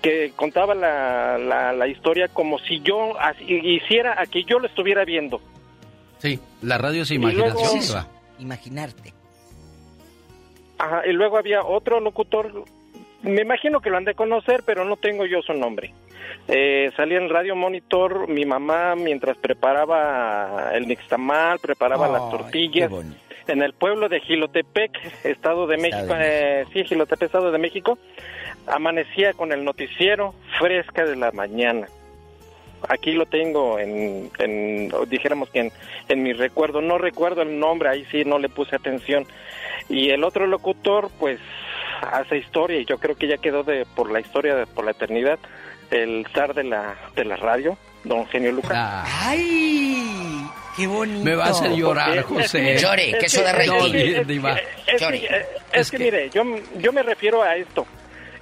que 0.00 0.32
contaba 0.36 0.74
la, 0.74 1.38
la, 1.38 1.72
la 1.72 1.86
historia 1.88 2.28
como 2.28 2.58
si 2.60 2.80
yo 2.80 3.18
así- 3.20 3.44
hiciera 3.48 4.20
a 4.20 4.26
que 4.26 4.44
yo 4.44 4.58
lo 4.58 4.66
estuviera 4.68 5.04
viendo. 5.04 5.40
Sí, 6.18 6.38
la 6.62 6.78
radio 6.78 7.02
es 7.02 7.10
luego- 7.10 7.30
imaginación. 7.48 8.06
Imaginarte. 8.38 9.12
Ajá, 10.78 11.02
y 11.06 11.12
luego 11.12 11.36
había 11.36 11.62
otro 11.62 12.00
locutor, 12.00 12.64
me 13.22 13.42
imagino 13.42 13.80
que 13.80 13.90
lo 13.90 13.96
han 13.98 14.04
de 14.04 14.14
conocer, 14.14 14.62
pero 14.64 14.84
no 14.84 14.96
tengo 14.96 15.26
yo 15.26 15.42
su 15.42 15.52
nombre. 15.52 15.92
Eh, 16.48 16.90
salía 16.96 17.18
en 17.18 17.28
Radio 17.28 17.54
Monitor 17.54 18.28
mi 18.28 18.44
mamá 18.44 18.94
mientras 18.96 19.36
preparaba 19.36 20.70
el 20.74 20.88
nixtamal, 20.88 21.58
preparaba 21.60 22.08
las 22.08 22.30
tortillas. 22.30 22.90
en 23.46 23.62
el 23.62 23.72
pueblo 23.72 24.08
de 24.08 24.20
Gilotepec, 24.20 24.92
Estado 25.24 25.66
de 25.66 25.76
México, 25.76 26.14
eh, 26.16 26.64
sí, 26.72 26.84
Gilotepec, 26.84 27.26
Estado 27.26 27.50
de 27.50 27.58
México, 27.58 27.98
amanecía 28.66 29.32
con 29.32 29.52
el 29.52 29.64
noticiero 29.64 30.34
fresca 30.58 31.04
de 31.04 31.16
la 31.16 31.32
mañana. 31.32 31.88
Aquí 32.88 33.12
lo 33.12 33.26
tengo 33.26 33.78
en, 33.78 34.30
en 34.38 34.92
dijéramos 35.08 35.50
que 35.50 35.60
en, 35.60 35.72
en 36.08 36.22
mi 36.22 36.32
recuerdo, 36.32 36.80
no 36.80 36.98
recuerdo 36.98 37.42
el 37.42 37.58
nombre, 37.58 37.88
ahí 37.88 38.04
sí 38.10 38.24
no 38.24 38.38
le 38.38 38.48
puse 38.48 38.74
atención. 38.74 39.24
Y 39.88 40.10
el 40.10 40.24
otro 40.24 40.46
locutor, 40.46 41.10
pues, 41.20 41.38
hace 42.00 42.38
historia 42.38 42.80
y 42.80 42.84
yo 42.84 42.98
creo 42.98 43.14
que 43.14 43.28
ya 43.28 43.38
quedó 43.38 43.62
de 43.62 43.86
por 43.94 44.10
la 44.10 44.20
historia, 44.20 44.56
de, 44.56 44.66
por 44.66 44.84
la 44.84 44.90
eternidad, 44.90 45.38
el 45.92 46.26
zar 46.34 46.54
de 46.54 46.64
la, 46.64 46.96
de 47.14 47.24
la 47.24 47.36
radio, 47.36 47.76
don 48.04 48.26
Genio 48.26 48.52
Lucas. 48.52 49.06
¡Ay! 49.22 50.44
¡Qué 50.76 50.86
bonito! 50.86 51.24
Me 51.24 51.34
va 51.34 51.46
a 51.46 51.50
hacer 51.50 51.72
llorar, 51.74 52.24
Porque- 52.24 52.42
José. 52.42 52.76
Llore, 52.78 53.12
que 53.20 53.26
eso 53.26 53.44
es 53.46 53.70
que- 53.92 54.24
Diva. 54.24 54.56
Es 54.86 55.00
que, 55.06 55.16
eh, 55.16 55.46
es 55.72 55.90
que, 55.90 55.98
mire, 55.98 56.30
yo, 56.30 56.42
yo 56.78 56.92
me 56.92 57.02
refiero 57.02 57.42
a 57.42 57.56
esto. 57.56 57.86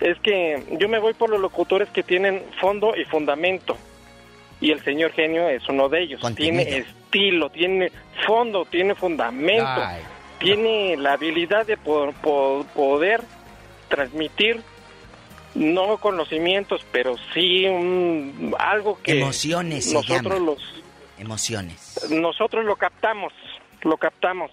Es 0.01 0.19
que 0.21 0.63
yo 0.79 0.89
me 0.89 0.99
voy 0.99 1.13
por 1.15 1.29
los 1.29 1.41
locutores 1.41 1.89
que 1.91 2.03
tienen 2.03 2.43
fondo 2.61 2.95
y 2.97 3.05
fundamento. 3.05 3.77
Y 4.61 4.71
el 4.73 4.83
señor 4.85 5.13
genio 5.13 5.49
es 5.49 5.69
uno 5.69 5.89
de 5.89 6.03
ellos. 6.03 6.21
Tiene 6.37 6.63
estilo, 6.79 7.51
tiene 7.51 7.91
fondo, 8.27 8.65
tiene 8.65 8.95
fundamento. 8.95 9.65
Ay. 9.67 10.01
Tiene 10.39 10.97
la 10.97 11.15
habilidad 11.15 11.67
de 11.67 11.77
po- 11.77 12.13
po- 12.23 12.65
poder 12.75 13.21
transmitir 13.89 14.61
no 15.55 15.97
conocimientos, 15.99 16.85
pero 16.93 17.17
sí 17.35 17.67
un- 17.67 18.55
algo 18.59 18.99
que 19.03 19.19
Emociones 19.21 19.87
se 19.87 19.95
nosotros 19.95 20.23
llama. 20.23 20.39
los 20.39 20.59
Emociones. 21.19 22.09
nosotros 22.11 22.65
lo 22.65 22.77
captamos, 22.77 23.33
lo 23.83 23.97
captamos. 23.97 24.51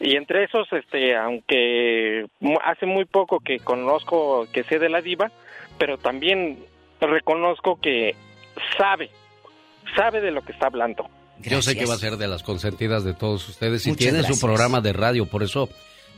Y 0.00 0.16
entre 0.16 0.44
esos, 0.44 0.68
este, 0.72 1.16
aunque 1.16 2.24
hace 2.64 2.86
muy 2.86 3.04
poco 3.04 3.40
que 3.40 3.58
conozco 3.58 4.46
que 4.52 4.62
sé 4.64 4.78
de 4.78 4.88
la 4.88 5.00
diva, 5.02 5.30
pero 5.78 5.98
también 5.98 6.64
reconozco 7.00 7.80
que 7.80 8.14
sabe, 8.78 9.10
sabe 9.96 10.20
de 10.20 10.30
lo 10.30 10.42
que 10.42 10.52
está 10.52 10.66
hablando. 10.68 11.08
Yo 11.40 11.62
sé 11.62 11.76
que 11.76 11.86
va 11.86 11.94
a 11.94 11.98
ser 11.98 12.16
de 12.16 12.28
las 12.28 12.42
consentidas 12.42 13.04
de 13.04 13.14
todos 13.14 13.48
ustedes 13.48 13.86
y 13.86 13.90
Muchas 13.90 13.98
tiene 14.00 14.18
gracias. 14.18 14.38
su 14.38 14.46
programa 14.46 14.80
de 14.80 14.92
radio, 14.92 15.26
por 15.26 15.42
eso 15.42 15.68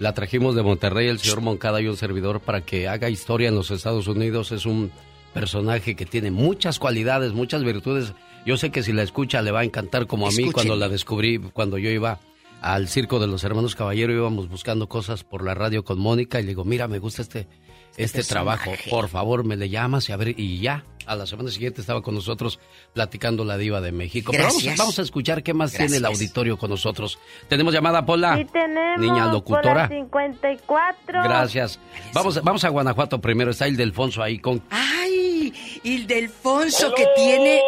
la 0.01 0.15
trajimos 0.15 0.57
de 0.57 0.63
Monterrey, 0.63 1.09
el 1.09 1.21
señor 1.21 1.43
Moncada 1.43 1.81
y 1.81 1.87
un 1.87 1.97
servidor 1.97 2.41
para 2.41 2.63
que 2.63 2.89
haga 2.89 3.11
historia 3.11 3.49
en 3.49 3.55
los 3.55 3.71
Estados 3.71 4.09
Unidos. 4.09 4.51
Es 4.51 4.65
un 4.65 4.91
personaje 5.35 5.95
que 5.95 6.07
tiene 6.07 6.31
muchas 6.31 6.79
cualidades, 6.79 7.33
muchas 7.35 7.63
virtudes. 7.63 8.15
Yo 8.47 8.57
sé 8.57 8.71
que 8.71 8.83
si 8.83 8.95
la 8.95 9.03
escucha 9.03 9.43
le 9.43 9.51
va 9.51 9.61
a 9.61 9.65
encantar 9.65 10.07
como 10.07 10.27
a 10.27 10.31
mí 10.31 10.51
cuando 10.51 10.75
la 10.75 10.89
descubrí, 10.89 11.39
cuando 11.39 11.77
yo 11.77 11.91
iba 11.91 12.19
al 12.63 12.89
circo 12.89 13.19
de 13.19 13.27
los 13.27 13.45
hermanos 13.45 13.77
Caballero, 13.77 14.15
íbamos 14.15 14.49
buscando 14.49 14.89
cosas 14.89 15.23
por 15.23 15.45
la 15.45 15.55
radio 15.55 15.85
con 15.85 15.99
Mónica 15.99 16.41
y 16.41 16.45
le 16.45 16.49
digo, 16.49 16.65
mira, 16.65 16.89
me 16.89 16.99
gusta 16.99 17.21
este, 17.21 17.47
este 17.97 18.23
trabajo, 18.23 18.73
por 18.89 19.09
favor, 19.09 19.45
me 19.45 19.57
le 19.57 19.69
llamas 19.69 20.09
y 20.09 20.13
a 20.13 20.17
ver, 20.17 20.39
y 20.39 20.61
ya. 20.61 20.85
A 21.07 21.17
la 21.17 21.27
semana 21.27 21.51
siguiente 21.51 21.81
estaba 21.81 22.03
con 22.03 22.15
nosotros 22.15 22.61
platicando 22.93 23.45
la 23.45 23.57
diva 23.57 23.81
de 23.81 23.91
México. 23.91 24.31
Pero 24.31 24.45
vamos, 24.77 24.99
a 24.99 25.03
escuchar 25.03 25.43
qué 25.43 25.55
más 25.55 25.73
tiene 25.73 25.97
el 25.97 26.05
auditorio 26.05 26.57
con 26.57 26.71
nosotros. 26.71 27.19
Tenemos 27.49 27.75
llamada, 27.75 28.07
Pola. 28.07 28.37
Sí 28.37 28.45
tenemos 28.45 29.01
Niña 29.01 29.27
locutora. 29.27 29.89
por 29.89 29.97
la 29.97 30.05
54. 30.05 31.23
Gracias. 31.25 31.81
Vamos, 32.13 32.41
vamos 32.45 32.63
a 32.63 32.69
Guanajuato 32.69 33.21
primero. 33.21 33.51
Está 33.51 33.67
Ildefonso 33.67 34.23
ahí 34.23 34.39
con... 34.39 34.63
¡Ay! 34.71 35.53
Ildefonso 35.83 36.95
que 36.95 37.07
tiene... 37.17 37.61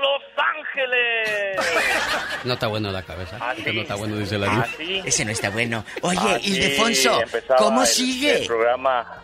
Los 0.00 0.22
Ángeles. 0.36 1.96
No 2.44 2.54
está 2.54 2.66
bueno 2.68 2.90
la 2.90 3.02
cabeza. 3.02 3.36
Ah, 3.40 3.54
Este 3.56 3.72
no 3.72 3.82
está 3.82 3.94
bueno, 3.96 4.16
dice 4.16 4.38
la 4.38 4.46
Ah, 4.52 4.66
diva. 4.78 5.04
Ese 5.06 5.24
no 5.24 5.30
está 5.32 5.50
bueno. 5.50 5.84
Oye, 6.02 6.18
Ah, 6.20 6.38
Ildefonso, 6.42 7.20
¿cómo 7.58 7.82
el- 7.82 7.86
sigue? 7.88 8.38
El 8.40 8.46
programa. 8.46 9.22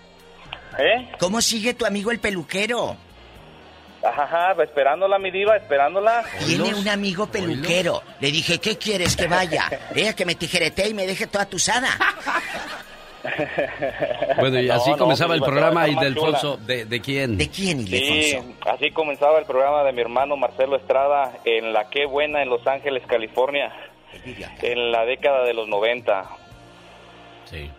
¿Eh? 0.78 1.10
¿Cómo 1.18 1.40
sigue 1.40 1.74
tu 1.74 1.86
amigo 1.86 2.10
el 2.10 2.18
peluquero? 2.20 2.96
Ajá, 4.04 4.22
ajá, 4.52 4.62
esperándola, 4.62 5.18
mi 5.18 5.30
diva, 5.30 5.56
esperándola. 5.56 6.22
Tiene 6.44 6.74
un 6.74 6.86
amigo 6.88 7.26
peluquero. 7.26 8.02
Le 8.20 8.30
dije, 8.30 8.58
¿qué 8.60 8.76
quieres 8.76 9.16
que 9.16 9.26
vaya? 9.26 9.68
Ella 9.94 10.12
que 10.14 10.24
me 10.26 10.34
tijerete 10.34 10.88
y 10.88 10.94
me 10.94 11.06
deje 11.06 11.26
toda 11.26 11.46
tusada. 11.46 11.88
Bueno, 14.38 14.60
y 14.60 14.66
No, 14.66 14.74
así 14.74 14.90
no, 14.90 14.98
comenzaba 14.98 15.34
mi 15.34 15.34
el 15.34 15.40
diva, 15.40 15.52
programa 15.52 15.88
Ildefonso. 15.88 16.56
¿De, 16.58 16.84
¿De 16.84 17.00
quién? 17.00 17.36
¿De 17.36 17.48
quién, 17.48 17.86
Sí, 17.86 18.36
así 18.66 18.90
comenzaba 18.90 19.38
el 19.38 19.46
programa 19.46 19.82
de 19.84 19.92
mi 19.92 20.00
hermano 20.00 20.36
Marcelo 20.36 20.76
Estrada 20.76 21.38
en 21.44 21.72
La 21.72 21.88
Qué 21.90 22.06
Buena 22.06 22.42
en 22.42 22.48
Los 22.50 22.66
Ángeles, 22.66 23.02
California, 23.06 23.72
en 24.62 24.92
la 24.92 25.04
década 25.04 25.44
de 25.44 25.54
los 25.54 25.68
90. 25.68 26.24
Sí. 27.44 27.70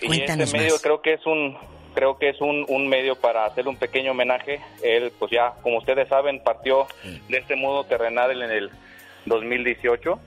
Y 0.00 0.06
Cuéntanos 0.06 0.46
este 0.46 0.58
medio 0.58 0.72
más. 0.74 0.82
creo 0.82 1.00
que 1.00 1.14
es 1.14 1.26
un 1.26 1.56
creo 1.96 2.18
que 2.18 2.28
es 2.28 2.40
un, 2.42 2.66
un 2.68 2.88
medio 2.88 3.16
para 3.16 3.46
hacer 3.46 3.66
un 3.66 3.76
pequeño 3.76 4.10
homenaje. 4.10 4.60
Él, 4.82 5.10
pues 5.18 5.32
ya, 5.32 5.54
como 5.62 5.78
ustedes 5.78 6.06
saben, 6.08 6.40
partió 6.44 6.86
de 7.28 7.38
este 7.38 7.56
mundo 7.56 7.84
terrenal 7.84 8.42
en 8.42 8.50
el 8.50 8.70
2018, 9.24 10.20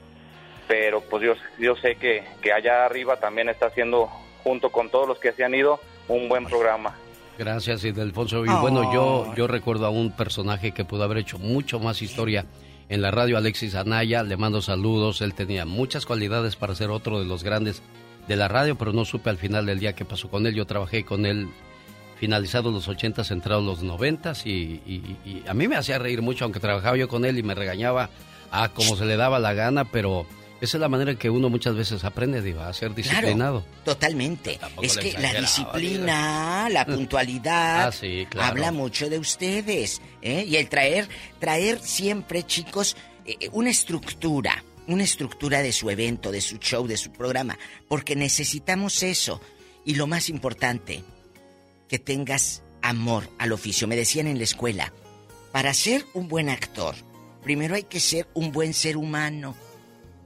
pero 0.69 1.01
pues 1.01 1.23
yo, 1.23 1.33
yo 1.57 1.75
sé 1.77 1.95
que, 1.95 2.23
que 2.41 2.53
allá 2.53 2.85
arriba 2.85 3.17
también 3.17 3.49
está 3.49 3.65
haciendo, 3.65 4.07
junto 4.43 4.69
con 4.69 4.89
todos 4.89 5.07
los 5.07 5.17
que 5.19 5.31
se 5.33 5.43
han 5.43 5.53
ido, 5.55 5.81
un 6.07 6.29
buen 6.29 6.45
programa. 6.45 6.95
Gracias, 7.37 7.83
Ildefonso. 7.83 8.45
Y 8.45 8.49
bueno, 8.61 8.93
yo, 8.93 9.33
yo 9.35 9.47
recuerdo 9.47 9.85
a 9.85 9.89
un 9.89 10.11
personaje 10.11 10.71
que 10.71 10.85
pudo 10.85 11.03
haber 11.03 11.17
hecho 11.17 11.39
mucho 11.39 11.79
más 11.79 12.01
historia 12.01 12.45
en 12.89 13.01
la 13.01 13.11
radio, 13.11 13.37
Alexis 13.37 13.75
Anaya. 13.75 14.23
Le 14.23 14.37
mando 14.37 14.61
saludos. 14.61 15.21
Él 15.21 15.33
tenía 15.33 15.65
muchas 15.65 16.05
cualidades 16.05 16.55
para 16.55 16.75
ser 16.75 16.89
otro 16.89 17.17
de 17.19 17.25
los 17.25 17.43
grandes 17.43 17.81
de 18.27 18.35
la 18.35 18.47
radio, 18.49 18.77
pero 18.77 18.91
no 18.93 19.05
supe 19.05 19.29
al 19.29 19.37
final 19.37 19.65
del 19.65 19.79
día 19.79 19.93
qué 19.93 20.05
pasó 20.05 20.29
con 20.29 20.45
él. 20.47 20.53
Yo 20.53 20.65
trabajé 20.67 21.03
con 21.05 21.25
él 21.25 21.47
finalizados 22.19 22.73
los 22.73 22.87
80, 22.87 23.23
entrados 23.31 23.63
los 23.63 23.81
90 23.83 24.33
y, 24.45 24.49
y- 24.85 25.17
y 25.25 25.43
a 25.47 25.53
mí 25.53 25.67
me 25.67 25.77
hacía 25.77 25.97
reír 25.97 26.21
mucho, 26.21 26.43
aunque 26.43 26.59
trabajaba 26.59 26.97
yo 26.97 27.07
con 27.07 27.23
él 27.25 27.37
y 27.39 27.43
me 27.43 27.55
regañaba 27.55 28.09
a 28.51 28.69
como 28.69 28.95
se 28.97 29.05
le 29.05 29.15
daba 29.15 29.39
la 29.39 29.53
gana, 29.53 29.85
pero 29.85 30.25
esa 30.61 30.77
es 30.77 30.81
la 30.81 30.89
manera 30.89 31.15
que 31.15 31.29
uno 31.29 31.49
muchas 31.49 31.75
veces 31.75 32.03
aprende, 32.03 32.41
Diva, 32.41 32.67
a 32.67 32.73
ser 32.73 32.93
disciplinado. 32.93 33.63
Totalmente. 33.85 34.59
Es 34.81 34.97
que 34.97 35.13
la 35.13 35.33
disciplina, 35.33 36.67
la 36.69 36.85
puntualidad, 36.85 37.87
Ah, 37.87 37.91
sí, 37.91 38.25
claro. 38.29 38.49
habla 38.49 38.71
mucho 38.71 39.09
de 39.09 39.19
ustedes. 39.19 40.01
¿eh? 40.21 40.45
Y 40.47 40.55
el 40.57 40.69
traer, 40.69 41.07
traer 41.39 41.79
siempre, 41.79 42.43
chicos, 42.43 42.95
eh, 43.25 43.49
una 43.51 43.69
estructura, 43.69 44.63
una 44.87 45.03
estructura 45.03 45.61
de 45.61 45.71
su 45.71 45.89
evento, 45.89 46.31
de 46.31 46.41
su 46.41 46.57
show, 46.57 46.87
de 46.87 46.97
su 46.97 47.11
programa, 47.11 47.57
porque 47.87 48.15
necesitamos 48.15 49.03
eso. 49.03 49.41
Y 49.85 49.95
lo 49.95 50.07
más 50.07 50.29
importante, 50.29 51.03
que 51.87 51.99
tengas 51.99 52.63
amor 52.81 53.29
al 53.39 53.51
oficio. 53.51 53.87
Me 53.87 53.95
decían 53.95 54.27
en 54.27 54.37
la 54.37 54.43
escuela, 54.43 54.93
para 55.51 55.73
ser 55.73 56.05
un 56.13 56.27
buen 56.27 56.49
actor, 56.49 56.95
primero 57.43 57.75
hay 57.75 57.83
que 57.83 57.99
ser 57.99 58.27
un 58.33 58.51
buen 58.51 58.73
ser 58.73 58.97
humano. 58.97 59.55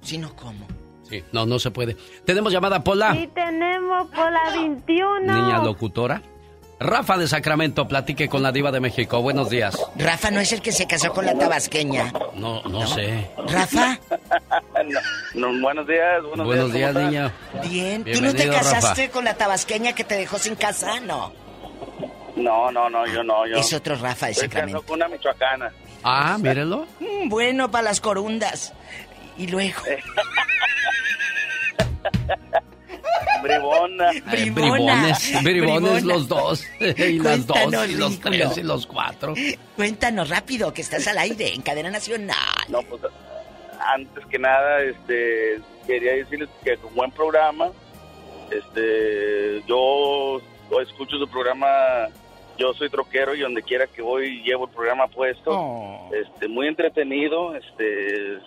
Si 0.03 0.17
no, 0.17 0.35
¿cómo? 0.35 0.65
Sí, 1.09 1.23
no, 1.31 1.45
no 1.45 1.59
se 1.59 1.71
puede. 1.71 1.95
Tenemos 2.25 2.51
llamada 2.51 2.83
Pola. 2.83 3.13
Sí 3.13 3.29
tenemos 3.33 4.07
por 4.09 4.31
la 4.31 4.51
21. 4.53 5.19
Niña 5.21 5.63
locutora. 5.63 6.21
Rafa 6.79 7.17
de 7.17 7.27
Sacramento, 7.29 7.87
platique 7.87 8.27
con 8.27 8.43
la 8.43 8.51
diva 8.51 8.69
de 8.71 8.81
México. 8.81 9.21
Buenos 9.21 9.49
días. 9.49 9.77
Rafa 9.95 10.31
no 10.31 10.41
es 10.41 10.51
el 10.51 10.61
que 10.61 10.73
se 10.73 10.85
casó 10.85 11.13
con 11.13 11.25
la 11.25 11.33
tabasqueña. 11.37 12.11
No, 12.35 12.61
no, 12.63 12.85
sé. 12.87 13.29
Rafa, 13.47 13.99
No, 15.35 15.61
buenos 15.61 15.87
días, 15.87 16.21
buenos, 16.23 16.45
Buenos 16.45 16.73
días, 16.73 16.93
¿cómo 16.93 17.05
niña. 17.05 17.31
bien. 17.69 18.03
¿Tú 18.03 18.21
no 18.21 18.33
te 18.33 18.49
casaste 18.49 19.03
Rafa. 19.03 19.13
con 19.13 19.23
la 19.23 19.35
tabasqueña 19.35 19.93
que 19.93 20.03
te 20.03 20.15
dejó 20.15 20.37
sin 20.39 20.55
casa? 20.55 20.99
No. 20.99 21.31
No, 22.35 22.71
no, 22.71 22.89
no, 22.89 23.05
yo 23.07 23.23
no, 23.23 23.45
yo. 23.47 23.55
Es 23.57 23.71
otro 23.73 23.95
Rafa 23.95 24.27
de 24.27 24.33
Sacramento. 24.33 24.81
con 24.81 24.95
una 24.95 25.07
michoacana. 25.07 25.71
Ah, 26.03 26.37
mírenlo. 26.39 26.85
Mm, 26.99 27.29
bueno, 27.29 27.71
para 27.71 27.83
las 27.85 28.01
corundas. 28.01 28.73
Y 29.37 29.47
luego. 29.47 29.81
Bribona. 33.41 34.11
Bribones, 34.31 35.33
bribones 35.43 35.43
Bribona. 35.43 36.01
los 36.01 36.27
dos. 36.27 36.65
Y 36.79 37.19
las 37.19 37.45
dos, 37.45 37.57
y 37.57 37.71
los 37.71 37.87
ridículo. 37.87 38.19
tres, 38.21 38.57
y 38.57 38.63
los 38.63 38.87
cuatro. 38.87 39.33
Cuéntanos 39.75 40.29
rápido, 40.29 40.73
que 40.73 40.81
estás 40.81 41.07
al 41.07 41.17
aire 41.17 41.53
en 41.53 41.61
cadena 41.61 41.89
nacional. 41.89 42.37
No, 42.69 42.81
pues 42.83 43.01
antes 43.95 44.25
que 44.27 44.39
nada, 44.39 44.81
este, 44.81 45.59
quería 45.85 46.13
decirles 46.13 46.49
que 46.63 46.73
es 46.73 46.79
un 46.83 46.95
buen 46.95 47.11
programa. 47.11 47.69
Este, 48.49 49.61
yo 49.67 50.41
escucho 50.81 51.17
su 51.17 51.27
programa. 51.27 51.67
Yo 52.57 52.71
soy 52.75 52.87
troquero 52.89 53.33
y 53.33 53.39
donde 53.41 53.63
quiera 53.63 53.87
que 53.87 54.01
voy 54.03 54.41
llevo 54.43 54.65
el 54.65 54.71
programa 54.71 55.07
puesto. 55.07 55.49
Oh. 55.51 56.11
Este, 56.13 56.47
muy 56.47 56.67
entretenido, 56.67 57.55
este, 57.55 58.37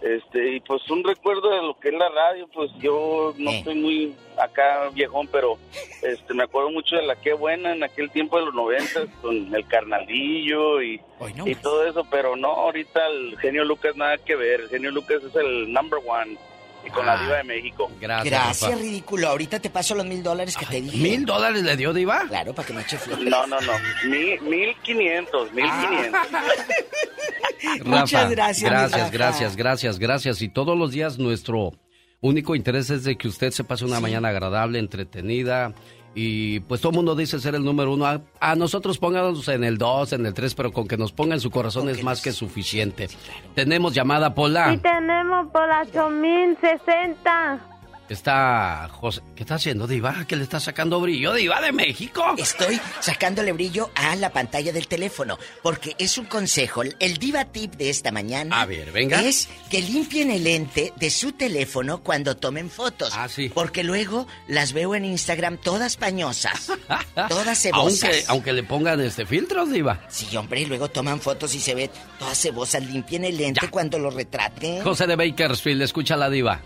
este, 0.00 0.56
y 0.56 0.60
pues 0.60 0.88
un 0.90 1.04
recuerdo 1.04 1.50
de 1.50 1.62
lo 1.62 1.78
que 1.78 1.88
es 1.88 1.94
la 1.94 2.08
radio, 2.08 2.48
pues 2.54 2.70
yo 2.78 3.34
no 3.36 3.50
estoy 3.50 3.74
muy 3.74 4.14
acá 4.38 4.88
viejón, 4.94 5.28
pero 5.30 5.58
este, 6.02 6.32
me 6.32 6.44
acuerdo 6.44 6.70
mucho 6.70 6.96
de 6.96 7.02
la 7.02 7.16
que 7.16 7.34
buena 7.34 7.74
en 7.74 7.82
aquel 7.82 8.10
tiempo 8.10 8.38
de 8.38 8.46
los 8.46 8.54
noventas 8.54 9.08
con 9.20 9.54
el 9.54 9.66
carnalillo 9.66 10.80
y, 10.80 11.00
y 11.44 11.54
todo 11.56 11.86
eso, 11.86 12.06
pero 12.10 12.34
no, 12.34 12.48
ahorita 12.48 13.06
el 13.08 13.38
genio 13.38 13.64
Lucas 13.64 13.94
nada 13.94 14.16
que 14.16 14.36
ver, 14.36 14.60
el 14.60 14.68
genio 14.68 14.90
Lucas 14.90 15.22
es 15.22 15.36
el 15.36 15.70
number 15.70 16.00
one 16.06 16.38
y 16.86 16.90
con 16.90 17.04
la 17.06 17.12
Ah. 17.14 17.22
diva 17.22 17.36
de 17.36 17.44
México. 17.44 17.90
Gracias, 18.00 18.78
ridículo. 18.78 19.28
Ahorita 19.28 19.60
te 19.60 19.70
paso 19.70 19.94
los 19.94 20.06
mil 20.06 20.22
dólares 20.22 20.56
que 20.56 20.66
te 20.66 20.80
dije. 20.80 20.96
¿Mil 20.96 21.24
dólares 21.24 21.62
le 21.62 21.76
dio, 21.76 21.92
Diva? 21.92 22.24
Claro, 22.28 22.54
para 22.54 22.66
que 22.66 22.74
no 22.74 22.80
eche 22.80 22.98
flojera. 22.98 23.28
No, 23.30 23.46
no, 23.46 23.60
no, 23.60 23.72
mil, 24.08 24.40
mil 24.42 24.74
quinientos, 24.82 25.52
mil 25.52 25.64
quinientos. 25.64 26.20
Rafa, 27.84 28.28
gracias, 28.28 28.62
mi 28.62 28.68
Gracias, 28.70 29.00
Rafa. 29.00 29.10
gracias, 29.10 29.56
gracias, 29.56 29.98
gracias. 29.98 30.42
Y 30.42 30.48
todos 30.48 30.76
los 30.78 30.90
días 30.92 31.18
nuestro 31.18 31.72
único 32.20 32.54
interés 32.54 32.90
es 32.90 33.04
de 33.04 33.16
que 33.16 33.28
usted 33.28 33.50
se 33.50 33.64
pase 33.64 33.84
una 33.84 34.00
mañana 34.00 34.28
agradable, 34.28 34.78
entretenida. 34.78 35.72
Y 36.14 36.60
pues 36.60 36.80
todo 36.80 36.90
el 36.90 36.96
mundo 36.96 37.14
dice 37.14 37.38
ser 37.38 37.54
el 37.54 37.64
número 37.64 37.92
uno. 37.92 38.06
A, 38.06 38.20
a 38.40 38.56
nosotros 38.56 38.98
pónganos 38.98 39.46
en 39.48 39.64
el 39.64 39.78
2, 39.78 40.12
en 40.14 40.26
el 40.26 40.34
3, 40.34 40.54
pero 40.54 40.72
con 40.72 40.88
que 40.88 40.96
nos 40.96 41.12
ponga 41.12 41.34
en 41.34 41.40
su 41.40 41.50
corazón 41.50 41.88
es 41.88 42.02
más 42.02 42.20
que 42.20 42.32
suficiente. 42.32 43.08
Tenemos 43.54 43.94
llamada 43.94 44.34
Pola. 44.34 44.72
Y 44.72 44.78
tenemos 44.78 45.48
por 45.52 45.68
las 45.68 45.88
8060. 45.88 47.79
Está 48.10 48.88
José. 48.90 49.22
¿Qué 49.36 49.44
está 49.44 49.54
haciendo, 49.54 49.86
Diva? 49.86 50.24
¿Que 50.26 50.34
le 50.34 50.42
está 50.42 50.58
sacando 50.58 51.00
brillo, 51.00 51.32
Diva 51.32 51.60
de 51.60 51.70
México? 51.70 52.24
Estoy 52.36 52.80
sacándole 52.98 53.52
brillo 53.52 53.90
a 53.94 54.16
la 54.16 54.30
pantalla 54.32 54.72
del 54.72 54.88
teléfono, 54.88 55.38
porque 55.62 55.94
es 55.96 56.18
un 56.18 56.24
consejo. 56.26 56.82
El 56.98 57.18
diva 57.18 57.44
tip 57.44 57.74
de 57.74 57.88
esta 57.88 58.10
mañana 58.10 58.60
A 58.60 58.66
ver, 58.66 58.90
venga. 58.90 59.22
es 59.22 59.48
que 59.70 59.80
limpien 59.80 60.32
el 60.32 60.42
lente 60.42 60.92
de 60.96 61.08
su 61.08 61.30
teléfono 61.32 62.02
cuando 62.02 62.36
tomen 62.36 62.68
fotos. 62.68 63.12
Ah, 63.16 63.28
sí. 63.28 63.48
Porque 63.48 63.84
luego 63.84 64.26
las 64.48 64.72
veo 64.72 64.96
en 64.96 65.04
Instagram 65.04 65.58
todas 65.58 65.96
pañosas, 65.96 66.72
todas 67.28 67.58
cebosas. 67.58 68.02
Aunque, 68.02 68.24
aunque 68.26 68.52
le 68.52 68.64
pongan 68.64 69.00
este 69.00 69.24
filtros, 69.24 69.70
Diva. 69.70 70.04
Sí, 70.08 70.36
hombre, 70.36 70.62
y 70.62 70.66
luego 70.66 70.88
toman 70.90 71.20
fotos 71.20 71.54
y 71.54 71.60
se 71.60 71.76
ve 71.76 71.90
todas 72.18 72.36
cebosas. 72.36 72.84
Limpien 72.84 73.24
el 73.24 73.36
lente 73.36 73.68
cuando 73.70 74.00
lo 74.00 74.10
retraten. 74.10 74.82
José 74.82 75.06
de 75.06 75.14
Bakersfield, 75.14 75.82
escucha 75.82 76.14
a 76.14 76.16
la 76.16 76.28
Diva. 76.28 76.60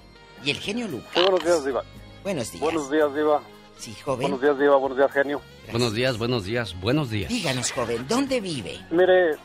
Y 0.44 0.50
el 0.50 0.58
genio 0.58 0.88
Lucas. 0.88 1.10
Buenos 1.14 1.42
días, 1.44 1.64
Diva. 1.64 1.82
Buenos 2.22 2.50
días. 2.52 2.60
Buenos 2.62 2.90
días, 2.90 3.14
Diva. 3.14 3.42
Sí, 3.78 3.94
joven. 4.04 4.20
Buenos 4.22 4.40
días, 4.40 4.58
Diva. 4.58 4.76
Buenos 4.76 4.98
días, 4.98 5.12
genio. 5.12 5.40
Buenos 5.70 5.94
días, 5.94 6.18
buenos 6.18 6.44
días, 6.44 6.80
buenos 6.80 7.10
días. 7.10 7.28
Díganos, 7.30 7.72
joven, 7.72 8.06
¿dónde 8.08 8.40
vive? 8.40 8.78
Mire, 8.90 9.36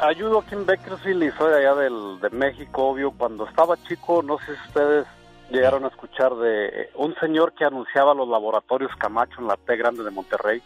ayudo 0.00 0.38
aquí 0.40 0.54
en 0.54 0.64
Bakersfield 0.66 1.22
y 1.24 1.30
soy 1.36 1.50
de 1.50 1.58
allá 1.58 1.74
del, 1.74 2.20
de 2.20 2.30
México, 2.30 2.88
obvio. 2.90 3.10
Cuando 3.12 3.46
estaba 3.46 3.76
chico, 3.88 4.22
no 4.22 4.38
sé 4.38 4.46
si 4.54 4.68
ustedes 4.68 5.06
llegaron 5.50 5.84
a 5.84 5.88
escuchar 5.88 6.34
de 6.36 6.90
un 6.94 7.14
señor 7.20 7.52
que 7.54 7.64
anunciaba 7.64 8.14
los 8.14 8.28
laboratorios 8.28 8.90
Camacho 8.98 9.34
en 9.40 9.48
la 9.48 9.56
T 9.56 9.76
Grande 9.76 10.02
de 10.04 10.10
Monterrey. 10.10 10.62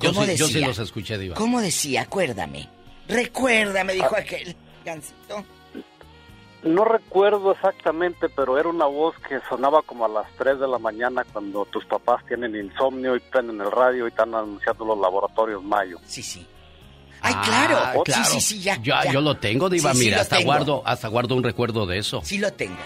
Yo 0.00 0.12
¿Cómo 0.14 0.24
sí, 0.24 0.36
yo 0.36 0.46
sí 0.46 0.60
los 0.60 0.78
escuché, 0.78 1.18
Diva. 1.18 1.34
¿Cómo 1.34 1.60
decía? 1.60 2.02
Acuérdame. 2.02 2.68
Recuérdame, 3.08 3.92
dijo 3.94 4.14
Ah. 4.16 4.20
aquel 4.20 4.56
gancito. 4.84 5.44
No 6.62 6.84
recuerdo 6.84 7.52
exactamente, 7.52 8.28
pero 8.28 8.58
era 8.58 8.68
una 8.68 8.84
voz 8.84 9.14
que 9.26 9.40
sonaba 9.48 9.80
como 9.82 10.04
a 10.04 10.08
las 10.08 10.26
3 10.36 10.60
de 10.60 10.68
la 10.68 10.78
mañana 10.78 11.24
cuando 11.32 11.64
tus 11.64 11.84
papás 11.86 12.24
tienen 12.26 12.54
insomnio 12.54 13.16
y 13.16 13.20
prenden 13.20 13.60
el 13.62 13.70
radio 13.70 14.04
y 14.06 14.08
están 14.10 14.34
anunciando 14.34 14.84
los 14.84 14.98
laboratorios 14.98 15.62
Mayo. 15.64 15.96
Sí, 16.04 16.22
sí. 16.22 16.46
¡Ay, 17.22 17.32
Ah, 17.36 17.42
claro! 17.44 18.02
claro. 18.04 18.24
Sí, 18.24 18.32
sí, 18.32 18.40
sí, 18.40 18.60
ya. 18.62 18.76
Ya, 18.82 19.04
ya. 19.04 19.12
yo 19.12 19.20
lo 19.22 19.36
tengo, 19.38 19.68
Diva. 19.70 19.94
Sí, 19.94 20.00
Mira, 20.04 20.20
hasta 20.20 20.36
tengo. 20.36 20.50
guardo, 20.50 20.82
hasta 20.84 21.08
guardo 21.08 21.34
un 21.34 21.42
recuerdo 21.42 21.86
de 21.86 21.98
eso. 21.98 22.20
Sí 22.24 22.36
lo 22.38 22.52
tengo. 22.52 22.76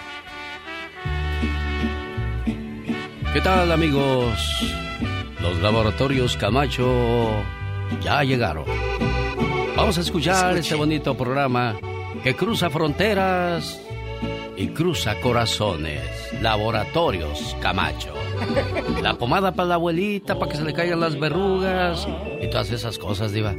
¿Qué 3.33 3.41
tal, 3.41 3.73
amigos? 3.73 4.39
Los 5.41 5.59
laboratorios 5.61 6.37
Camacho 6.37 7.43
ya 8.01 8.23
llegaron. 8.23 8.65
Vamos 9.77 9.99
a 9.99 10.01
escuchar 10.01 10.57
este 10.57 10.77
bonito 10.77 11.17
programa 11.17 11.77
que 12.25 12.35
cruza 12.35 12.71
fronteras 12.71 13.79
y 14.57 14.69
cruza 14.69 15.21
corazones. 15.21 16.01
Laboratorios 16.41 17.55
Camacho. 17.61 18.15
La 19.03 19.15
pomada 19.19 19.53
para 19.55 19.69
la 19.69 19.75
abuelita, 19.75 20.39
para 20.39 20.51
que 20.51 20.59
se 20.59 20.65
le 20.65 20.73
caigan 20.73 21.01
las 21.01 21.19
verrugas 21.19 22.09
y 22.43 22.49
todas 22.49 22.71
esas 22.71 22.99
cosas, 22.99 23.33
Diva. 23.33 23.55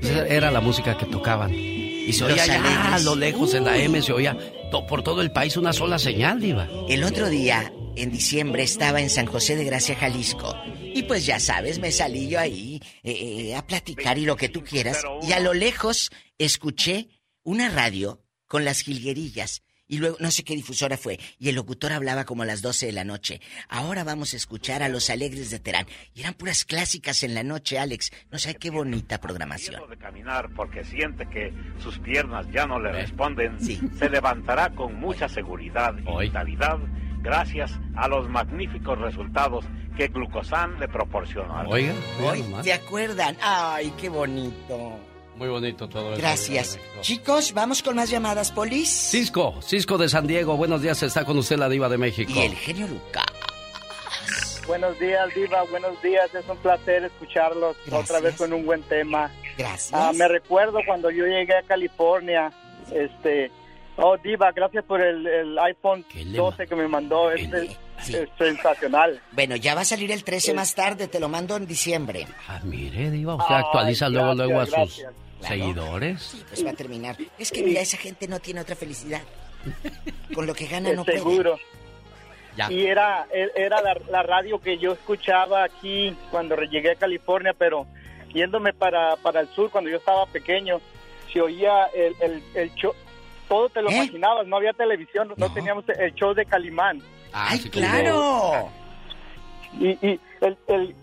Esa 0.00 0.26
era 0.28 0.50
la 0.50 0.60
música 0.60 0.96
que 0.96 1.06
tocaban. 1.06 1.52
Y 1.52 2.12
se 2.12 2.24
oía 2.24 2.42
allá 2.42 2.94
a 2.94 2.98
lo 3.00 3.16
lejos 3.16 3.54
en 3.54 3.64
la 3.64 3.78
M, 3.78 4.00
se 4.02 4.12
oía 4.12 4.36
to- 4.70 4.86
por 4.86 5.02
todo 5.02 5.20
el 5.22 5.32
país 5.32 5.56
una 5.56 5.72
sola 5.72 5.98
señal, 5.98 6.40
Diva. 6.40 6.68
El 6.88 7.02
otro 7.04 7.28
día, 7.28 7.72
en 7.96 8.10
diciembre, 8.10 8.62
estaba 8.62 9.00
en 9.00 9.08
San 9.10 9.26
José 9.26 9.56
de 9.56 9.64
Gracia, 9.64 9.96
Jalisco. 9.96 10.54
Y 10.94 11.02
pues 11.04 11.26
ya 11.26 11.40
sabes, 11.40 11.78
me 11.80 11.90
salí 11.90 12.28
yo 12.28 12.38
ahí 12.38 12.80
eh, 13.02 13.48
eh, 13.50 13.54
a 13.56 13.66
platicar 13.66 14.18
y 14.18 14.26
lo 14.26 14.36
que 14.36 14.48
tú 14.48 14.62
quieras. 14.62 15.02
Y 15.26 15.32
a 15.32 15.40
lo 15.40 15.52
lejos 15.54 16.10
escuché 16.38 17.08
una 17.44 17.68
radio 17.68 18.20
con 18.46 18.64
las 18.64 18.80
jilguerillas. 18.80 19.62
Y 19.86 19.98
luego, 19.98 20.16
no 20.18 20.30
sé 20.30 20.44
qué 20.44 20.54
difusora 20.54 20.96
fue. 20.96 21.20
Y 21.38 21.50
el 21.50 21.56
locutor 21.56 21.92
hablaba 21.92 22.24
como 22.24 22.42
a 22.42 22.46
las 22.46 22.62
12 22.62 22.86
de 22.86 22.92
la 22.92 23.04
noche. 23.04 23.42
Ahora 23.68 24.02
vamos 24.02 24.32
a 24.32 24.38
escuchar 24.38 24.82
a 24.82 24.88
los 24.88 25.10
alegres 25.10 25.50
de 25.50 25.60
Terán. 25.60 25.86
Y 26.14 26.22
eran 26.22 26.32
puras 26.32 26.64
clásicas 26.64 27.22
en 27.22 27.34
la 27.34 27.42
noche, 27.42 27.78
Alex. 27.78 28.10
No 28.30 28.38
sé 28.38 28.54
qué 28.54 28.70
bonita 28.70 29.20
programación. 29.20 29.82
de 29.90 29.98
caminar 29.98 30.48
porque 30.56 30.84
siente 30.84 31.28
que 31.28 31.52
sus 31.78 31.98
piernas 31.98 32.46
ya 32.50 32.66
no 32.66 32.80
le 32.80 32.92
responden, 32.92 33.58
se 33.60 34.08
levantará 34.08 34.70
con 34.70 34.98
mucha 34.98 35.28
seguridad 35.28 35.94
y 35.98 36.24
vitalidad 36.24 36.78
gracias 37.20 37.72
a 37.96 38.08
los 38.08 38.28
magníficos 38.28 38.98
resultados 38.98 39.66
que 39.96 40.08
Glucosan 40.08 40.80
le 40.80 40.88
proporciona. 40.88 41.62
Oiga, 41.68 41.92
Hoy, 42.22 42.42
¿te 42.62 42.72
acuerdan? 42.72 43.36
Ay, 43.42 43.92
qué 43.98 44.08
bonito. 44.08 44.98
Muy 45.36 45.48
bonito 45.48 45.88
todo 45.88 46.12
eso. 46.12 46.20
Gracias. 46.20 46.78
Chicos, 47.00 47.52
vamos 47.52 47.82
con 47.82 47.96
más 47.96 48.10
llamadas, 48.10 48.52
Polis. 48.52 48.88
Cisco, 48.88 49.60
Cisco 49.62 49.98
de 49.98 50.08
San 50.08 50.26
Diego, 50.26 50.56
buenos 50.56 50.80
días, 50.80 51.02
está 51.02 51.24
con 51.24 51.38
usted 51.38 51.56
la 51.56 51.68
diva 51.68 51.88
de 51.88 51.98
México. 51.98 52.32
Y 52.34 52.40
el 52.40 52.54
genio 52.54 52.86
Lucas. 52.86 53.24
Buenos 54.66 54.98
días, 54.98 55.34
Diva. 55.34 55.62
Buenos 55.64 56.00
días. 56.02 56.34
Es 56.34 56.48
un 56.48 56.56
placer 56.58 57.04
escucharlos 57.04 57.76
otra 57.92 58.20
vez 58.20 58.34
con 58.36 58.52
un 58.52 58.64
buen 58.64 58.82
tema. 58.82 59.30
Gracias. 59.58 59.90
Ah, 59.92 60.12
me 60.14 60.26
recuerdo 60.26 60.78
cuando 60.86 61.10
yo 61.10 61.26
llegué 61.26 61.54
a 61.54 61.62
California. 61.62 62.50
Este. 62.90 63.50
Oh, 63.96 64.16
Diva, 64.16 64.50
gracias 64.52 64.84
por 64.84 65.00
el, 65.00 65.26
el 65.26 65.58
iPhone 65.58 66.04
12 66.34 66.66
que 66.66 66.74
me 66.74 66.88
mandó. 66.88 67.30
Este 67.30 67.76
es 67.98 68.28
sensacional. 68.38 69.20
Bueno, 69.32 69.56
ya 69.56 69.74
va 69.74 69.82
a 69.82 69.84
salir 69.84 70.10
el 70.10 70.24
13 70.24 70.54
más 70.54 70.74
tarde, 70.74 71.08
te 71.08 71.20
lo 71.20 71.28
mando 71.28 71.56
en 71.56 71.66
diciembre. 71.66 72.26
Ah, 72.48 72.60
mire, 72.64 73.10
diva, 73.10 73.34
usted 73.36 73.54
Ay, 73.54 73.62
actualiza 73.64 74.08
luego, 74.08 74.34
luego 74.34 74.60
a 74.60 74.66
sus 74.66 74.74
gracias. 74.74 75.12
Claro. 75.46 75.62
seguidores. 75.62 76.44
Pues 76.48 76.64
va 76.66 76.70
a 76.70 76.74
terminar. 76.74 77.16
Es 77.38 77.50
que 77.50 77.62
mira, 77.62 77.80
esa 77.80 77.96
gente 77.96 78.26
no 78.28 78.40
tiene 78.40 78.60
otra 78.60 78.76
felicidad. 78.76 79.22
Con 80.34 80.46
lo 80.46 80.54
que 80.54 80.66
gana 80.66 80.92
no 80.92 81.02
Eh, 81.02 81.12
Seguro. 81.12 81.58
Ya. 82.56 82.70
Y 82.70 82.86
era, 82.86 83.26
e- 83.32 83.50
era 83.56 83.80
la, 83.82 83.96
la 84.10 84.22
radio 84.22 84.60
que 84.60 84.78
yo 84.78 84.92
escuchaba 84.92 85.64
aquí 85.64 86.16
cuando 86.30 86.54
llegué 86.56 86.92
a 86.92 86.94
California, 86.94 87.52
pero 87.56 87.86
yéndome 88.32 88.72
para, 88.72 89.16
para 89.16 89.40
el 89.40 89.48
sur 89.48 89.70
cuando 89.70 89.90
yo 89.90 89.96
estaba 89.96 90.26
pequeño, 90.26 90.80
se 91.32 91.40
oía 91.40 91.86
el, 91.94 92.14
el, 92.20 92.42
el 92.54 92.74
show, 92.74 92.92
todo 93.48 93.68
te 93.70 93.82
lo 93.82 93.90
¿Eh? 93.90 93.94
imaginabas, 93.96 94.46
no 94.46 94.56
había 94.56 94.72
televisión, 94.72 95.32
no, 95.36 95.52
teníamos 95.52 95.84
el 95.88 96.14
show 96.14 96.32
de 96.32 96.46
Calimán. 96.46 97.02
¡Ay, 97.32 97.58
claro! 97.70 98.68
Y, 99.80 99.88
y 100.06 100.20
el, 100.40 100.56
el, 100.68 100.94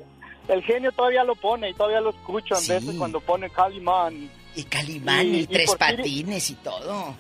el 0.48 0.64
genio 0.64 0.92
todavía 0.92 1.24
lo 1.24 1.36
pone 1.36 1.70
y 1.70 1.74
todavía 1.74 2.02
lo 2.02 2.10
escucho 2.10 2.56
en 2.56 2.68
veces 2.68 2.96
cuando 2.98 3.20
pone 3.20 3.50
Calimán. 3.50 4.30
Y 4.56 4.64
Calimán 4.64 5.34
y, 5.34 5.48
tres 5.48 5.76
patines 5.76 6.50
y 6.50 6.56
todo. 6.56 7.16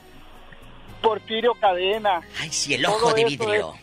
Porfirio 1.01 1.53
Cadena. 1.55 2.21
Ay, 2.39 2.49
sí, 2.49 2.73
el 2.73 2.85
ojo 2.85 2.99
Todo 2.99 3.13
de 3.13 3.25
vidrio. 3.25 3.73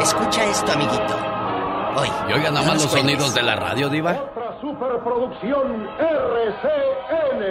Escucha 0.00 0.44
esto, 0.44 0.72
amiguito. 0.72 1.16
Hoy. 1.96 2.08
Y 2.28 2.32
oiga 2.32 2.50
nada 2.50 2.66
más 2.66 2.82
los 2.82 2.92
sonidos 2.92 3.34
de 3.34 3.42
la 3.42 3.56
radio, 3.56 3.88
diva. 3.88 4.12
Otra 4.12 4.60
superproducción 4.60 5.88
RCN. 5.98 7.44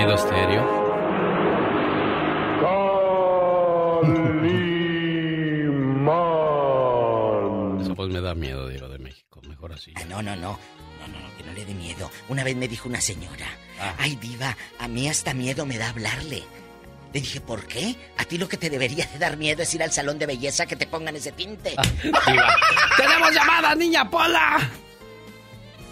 sonido 0.00 0.14
estéreo. 0.14 0.80
Eso 7.80 7.94
pues 7.94 8.08
me 8.08 8.20
da 8.20 8.34
miedo, 8.34 8.68
Diego 8.68 8.88
de 8.88 8.98
México. 8.98 9.40
Mejor 9.46 9.72
así. 9.72 9.92
Ah, 9.96 10.04
no, 10.08 10.22
no, 10.22 10.36
no. 10.36 10.58
No, 11.00 11.06
no, 11.08 11.36
que 11.36 11.44
no 11.44 11.52
le 11.52 11.64
dé 11.64 11.74
miedo. 11.74 12.10
Una 12.28 12.44
vez 12.44 12.56
me 12.56 12.68
dijo 12.68 12.88
una 12.88 13.00
señora, 13.00 13.46
ah. 13.80 13.94
ay 13.98 14.16
diva, 14.16 14.56
a 14.78 14.88
mí 14.88 15.08
hasta 15.08 15.34
miedo 15.34 15.64
me 15.66 15.78
da 15.78 15.88
hablarle. 15.90 16.42
Le 17.12 17.20
dije, 17.20 17.40
¿por 17.40 17.66
qué? 17.66 17.96
A 18.18 18.24
ti 18.24 18.38
lo 18.38 18.48
que 18.48 18.56
te 18.56 18.70
debería 18.70 19.06
de 19.06 19.18
dar 19.18 19.36
miedo 19.36 19.62
es 19.62 19.74
ir 19.74 19.82
al 19.82 19.90
salón 19.90 20.18
de 20.18 20.26
belleza 20.26 20.66
que 20.66 20.76
te 20.76 20.86
pongan 20.86 21.16
ese 21.16 21.32
tinte. 21.32 21.74
Ah, 21.76 21.82
¡Tenemos 22.96 23.34
llamada, 23.34 23.74
niña 23.74 24.08
Pola! 24.08 24.58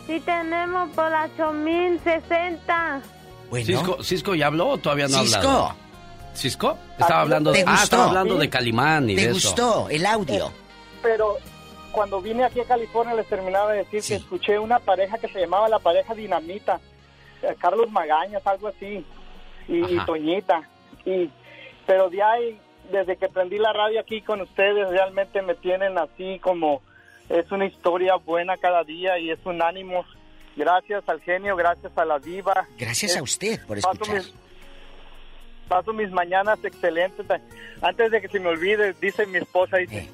Sí 0.07 0.21
tenemos 0.21 0.89
Pola 0.91 1.29
8060. 1.37 3.18
Cisco, 3.57 4.03
Cisco 4.03 4.35
ya 4.35 4.47
habló 4.47 4.69
o 4.69 4.79
todavía 4.79 5.09
no 5.09 5.17
ha 5.17 5.21
hablado? 5.21 5.43
Cisco. 5.43 5.89
¿Cisco? 6.35 6.69
Ah, 6.69 6.77
ah, 6.79 6.97
estaba 7.01 7.21
hablando, 7.23 7.53
de, 7.53 7.61
estaba 7.61 8.05
hablando 8.05 8.37
de 8.37 8.49
Calimán 8.49 9.11
y 9.11 9.17
¿Te 9.17 9.23
de 9.23 9.31
eso. 9.31 9.49
gustó 9.49 9.89
el 9.89 10.07
audio? 10.07 10.47
Eh, 10.47 10.53
pero 11.03 11.37
cuando 11.91 12.21
vine 12.21 12.45
aquí 12.45 12.61
a 12.61 12.65
California 12.65 13.15
les 13.15 13.27
terminaba 13.27 13.73
de 13.73 13.79
decir 13.79 14.03
que 14.03 14.15
escuché 14.15 14.59
una 14.59 14.79
pareja 14.79 15.19
que 15.19 15.29
se 15.29 15.41
llamaba 15.41 15.69
la 15.69 15.79
pareja 15.79 16.15
Dinamita, 16.15 16.81
eh, 17.43 17.57
Carlos 17.59 17.91
Magañas, 17.91 18.47
algo 18.47 18.69
así, 18.69 19.05
y, 19.67 19.99
Toñita. 20.07 20.69
Y, 21.05 21.31
pero 21.87 22.09
de 22.09 22.23
ahí, 22.23 22.61
desde 22.93 23.17
que 23.17 23.29
prendí 23.29 23.59
la 23.59 23.73
radio 23.73 24.01
aquí 24.01 24.23
con 24.23 24.41
ustedes, 24.41 24.89
realmente 24.91 25.43
me 25.43 25.55
tienen 25.55 25.99
así 25.99 26.39
como 26.41 26.83
es 27.29 27.51
una 27.51 27.67
historia 27.67 28.17
buena 28.17 28.57
cada 28.57 28.85
día 28.85 29.19
y 29.19 29.31
es 29.31 29.39
un 29.45 29.61
ánimo 29.61 30.05
Gracias 30.59 31.05
al 31.09 31.21
genio, 31.23 31.55
gracias 31.57 31.93
a 31.97 32.05
la 32.05 32.19
diva. 32.19 32.67
Gracias 32.77 33.17
a 33.17 33.23
usted 33.23 33.59
por 33.67 33.81
paso 33.81 33.93
escuchar. 33.93 34.17
mis- 34.17 34.35
paso 35.69 35.93
mis 35.93 36.11
mañanas 36.11 36.59
excelentes. 36.65 37.25
Antes 37.81 38.11
de 38.11 38.21
que 38.21 38.29
se 38.29 38.41
me 38.41 38.49
olvide, 38.49 38.95
dice 39.01 39.25
mi 39.27 39.39
esposa, 39.39 39.77
dice, 39.77 39.99
Eh. 39.99 40.09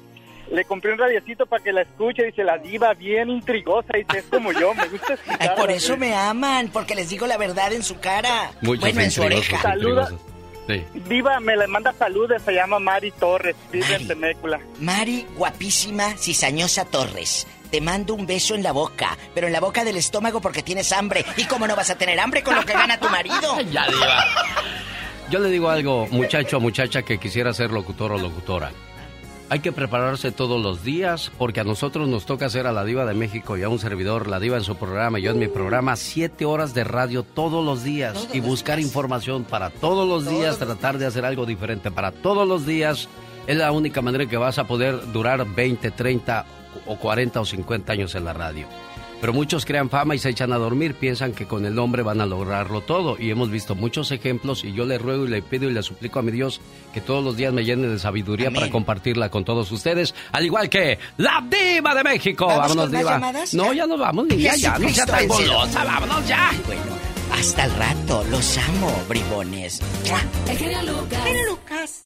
le 0.51 0.63
compré 0.65 0.91
un 0.93 0.99
radiecito 0.99 1.45
para 1.47 1.63
que 1.63 1.71
la 1.73 1.81
escuche, 1.81 2.23
dice, 2.25 2.43
la 2.43 2.57
diva 2.59 2.93
bien 2.93 3.29
intrigosa, 3.29 3.93
dice, 3.93 4.19
es 4.19 4.25
como 4.25 4.51
yo, 4.51 4.73
me 4.75 4.87
gusta 4.87 5.07
Ay, 5.13 5.19
escucharla. 5.31 5.55
por 5.55 5.71
eso 5.71 5.97
me 5.97 6.13
aman, 6.13 6.69
porque 6.71 6.93
les 6.93 7.09
digo 7.09 7.25
la 7.25 7.37
verdad 7.37 7.73
en 7.73 7.81
su 7.83 7.99
cara. 7.99 8.51
Muchos 8.61 8.81
bueno, 8.81 9.01
en 9.01 9.11
su 9.11 9.23
oreja. 9.23 9.73
intrigosos. 9.73 10.19
Sí. 10.67 10.83
Diva, 11.07 11.39
me 11.39 11.55
le 11.55 11.67
manda 11.67 11.93
saludos, 11.93 12.41
se 12.41 12.51
llama 12.51 12.79
Mari 12.79 13.11
Torres, 13.11 13.55
vive 13.71 13.95
en 13.95 14.07
Temécula. 14.07 14.59
Mari, 14.79 15.25
guapísima, 15.37 16.17
cizañosa 16.17 16.85
Torres. 16.85 17.47
Te 17.75 17.81
mando 17.81 18.13
un 18.13 18.25
beso 18.25 18.55
en 18.55 18.63
la 18.63 18.71
boca, 18.71 19.17
pero 19.33 19.47
en 19.47 19.51
la 19.51 19.59
boca 19.59 19.83
del 19.83 19.97
estómago 19.97 20.39
porque 20.39 20.63
tienes 20.63 20.93
hambre. 20.93 21.25
¿Y 21.35 21.43
cómo 21.43 21.67
no 21.67 21.75
vas 21.75 21.89
a 21.89 21.97
tener 21.97 22.17
hambre 22.21 22.41
con 22.41 22.55
lo 22.55 22.63
que 22.63 22.71
gana 22.71 22.97
tu 22.97 23.09
marido? 23.09 23.35
Ya, 23.69 23.85
diva. 23.85 24.23
Yo 25.29 25.39
le 25.39 25.49
digo 25.49 25.69
algo, 25.69 26.07
muchacho 26.09 26.55
o 26.55 26.59
muchacha 26.61 27.01
que 27.01 27.17
quisiera 27.17 27.53
ser 27.53 27.71
locutor 27.71 28.13
o 28.13 28.17
locutora. 28.17 28.71
Hay 29.49 29.59
que 29.59 29.73
prepararse 29.73 30.31
todos 30.31 30.63
los 30.63 30.85
días 30.85 31.33
porque 31.37 31.59
a 31.59 31.65
nosotros 31.65 32.07
nos 32.07 32.25
toca 32.25 32.45
hacer 32.45 32.65
a 32.65 32.71
la 32.71 32.85
diva 32.85 33.05
de 33.05 33.13
México 33.13 33.57
y 33.57 33.63
a 33.63 33.67
un 33.67 33.79
servidor, 33.79 34.29
la 34.29 34.39
diva 34.39 34.55
en 34.55 34.63
su 34.63 34.77
programa 34.77 35.19
yo 35.19 35.31
en 35.31 35.39
mi 35.39 35.49
programa, 35.49 35.97
siete 35.97 36.45
horas 36.45 36.73
de 36.73 36.85
radio 36.85 37.23
todos 37.23 37.65
los 37.65 37.83
días 37.83 38.29
y 38.31 38.39
buscar 38.39 38.79
información 38.79 39.43
para 39.43 39.69
todos 39.69 40.07
los 40.07 40.29
días, 40.29 40.59
tratar 40.59 40.97
de 40.97 41.07
hacer 41.07 41.25
algo 41.25 41.45
diferente 41.45 41.91
para 41.91 42.13
todos 42.13 42.47
los 42.47 42.65
días. 42.65 43.09
Es 43.47 43.57
la 43.57 43.73
única 43.73 44.01
manera 44.01 44.27
que 44.27 44.37
vas 44.37 44.59
a 44.59 44.63
poder 44.65 45.11
durar 45.11 45.45
20, 45.45 45.91
30 45.91 46.45
o 46.85 46.97
40 46.97 47.41
o 47.41 47.45
50 47.45 47.93
años 47.93 48.15
en 48.15 48.25
la 48.25 48.33
radio. 48.33 48.67
Pero 49.21 49.33
muchos 49.33 49.65
crean 49.65 49.89
fama 49.89 50.13
y 50.13 50.19
se 50.19 50.29
echan 50.29 50.51
a 50.51 50.57
dormir, 50.57 50.93
piensan 50.93 51.31
que 51.31 51.47
con 51.47 51.65
el 51.65 51.73
nombre 51.73 52.03
van 52.03 52.21
a 52.21 52.25
lograrlo 52.25 52.81
todo. 52.81 53.15
Y 53.17 53.31
hemos 53.31 53.49
visto 53.49 53.73
muchos 53.73 54.11
ejemplos 54.11 54.63
y 54.63 54.73
yo 54.73 54.85
le 54.85 54.97
ruego 54.97 55.25
y 55.25 55.29
le 55.29 55.41
pido 55.41 55.69
y 55.69 55.73
le 55.73 55.81
suplico 55.83 56.19
a 56.19 56.21
mi 56.21 56.31
Dios 56.31 56.61
que 56.93 57.01
todos 57.01 57.23
los 57.23 57.37
días 57.37 57.53
me 57.53 57.63
llene 57.63 57.87
de 57.87 57.97
sabiduría 57.97 58.51
para 58.51 58.69
compartirla 58.69 59.29
con 59.29 59.45
todos 59.45 59.71
ustedes. 59.71 60.13
Al 60.31 60.45
igual 60.45 60.69
que 60.69 60.99
la 61.17 61.43
diva 61.49 61.95
de 61.95 62.03
México. 62.03 62.45
¿Vamos 62.45 62.75
vámonos, 62.75 62.85
con 62.85 62.91
más 62.93 62.99
diva. 63.01 63.19
llamas? 63.19 63.53
No, 63.53 63.73
ya 63.73 63.87
nos 63.87 63.99
vamos, 63.99 64.27
niña, 64.27 64.55
ya, 64.57 64.77
no 64.77 64.89
sea 64.89 65.05
tan 65.05 65.27
golosa, 65.27 65.83
vámonos 65.85 66.27
ya. 66.27 66.51
Bueno, 66.65 66.81
hasta 67.33 67.65
el 67.65 67.71
rato. 67.75 68.23
Los 68.29 68.57
amo, 68.57 69.03
bribones. 69.07 69.81
El 70.49 70.57
genio 70.57 70.83
Lucas. 70.83 71.23
Genio 71.23 71.45
Lucas. 71.51 72.03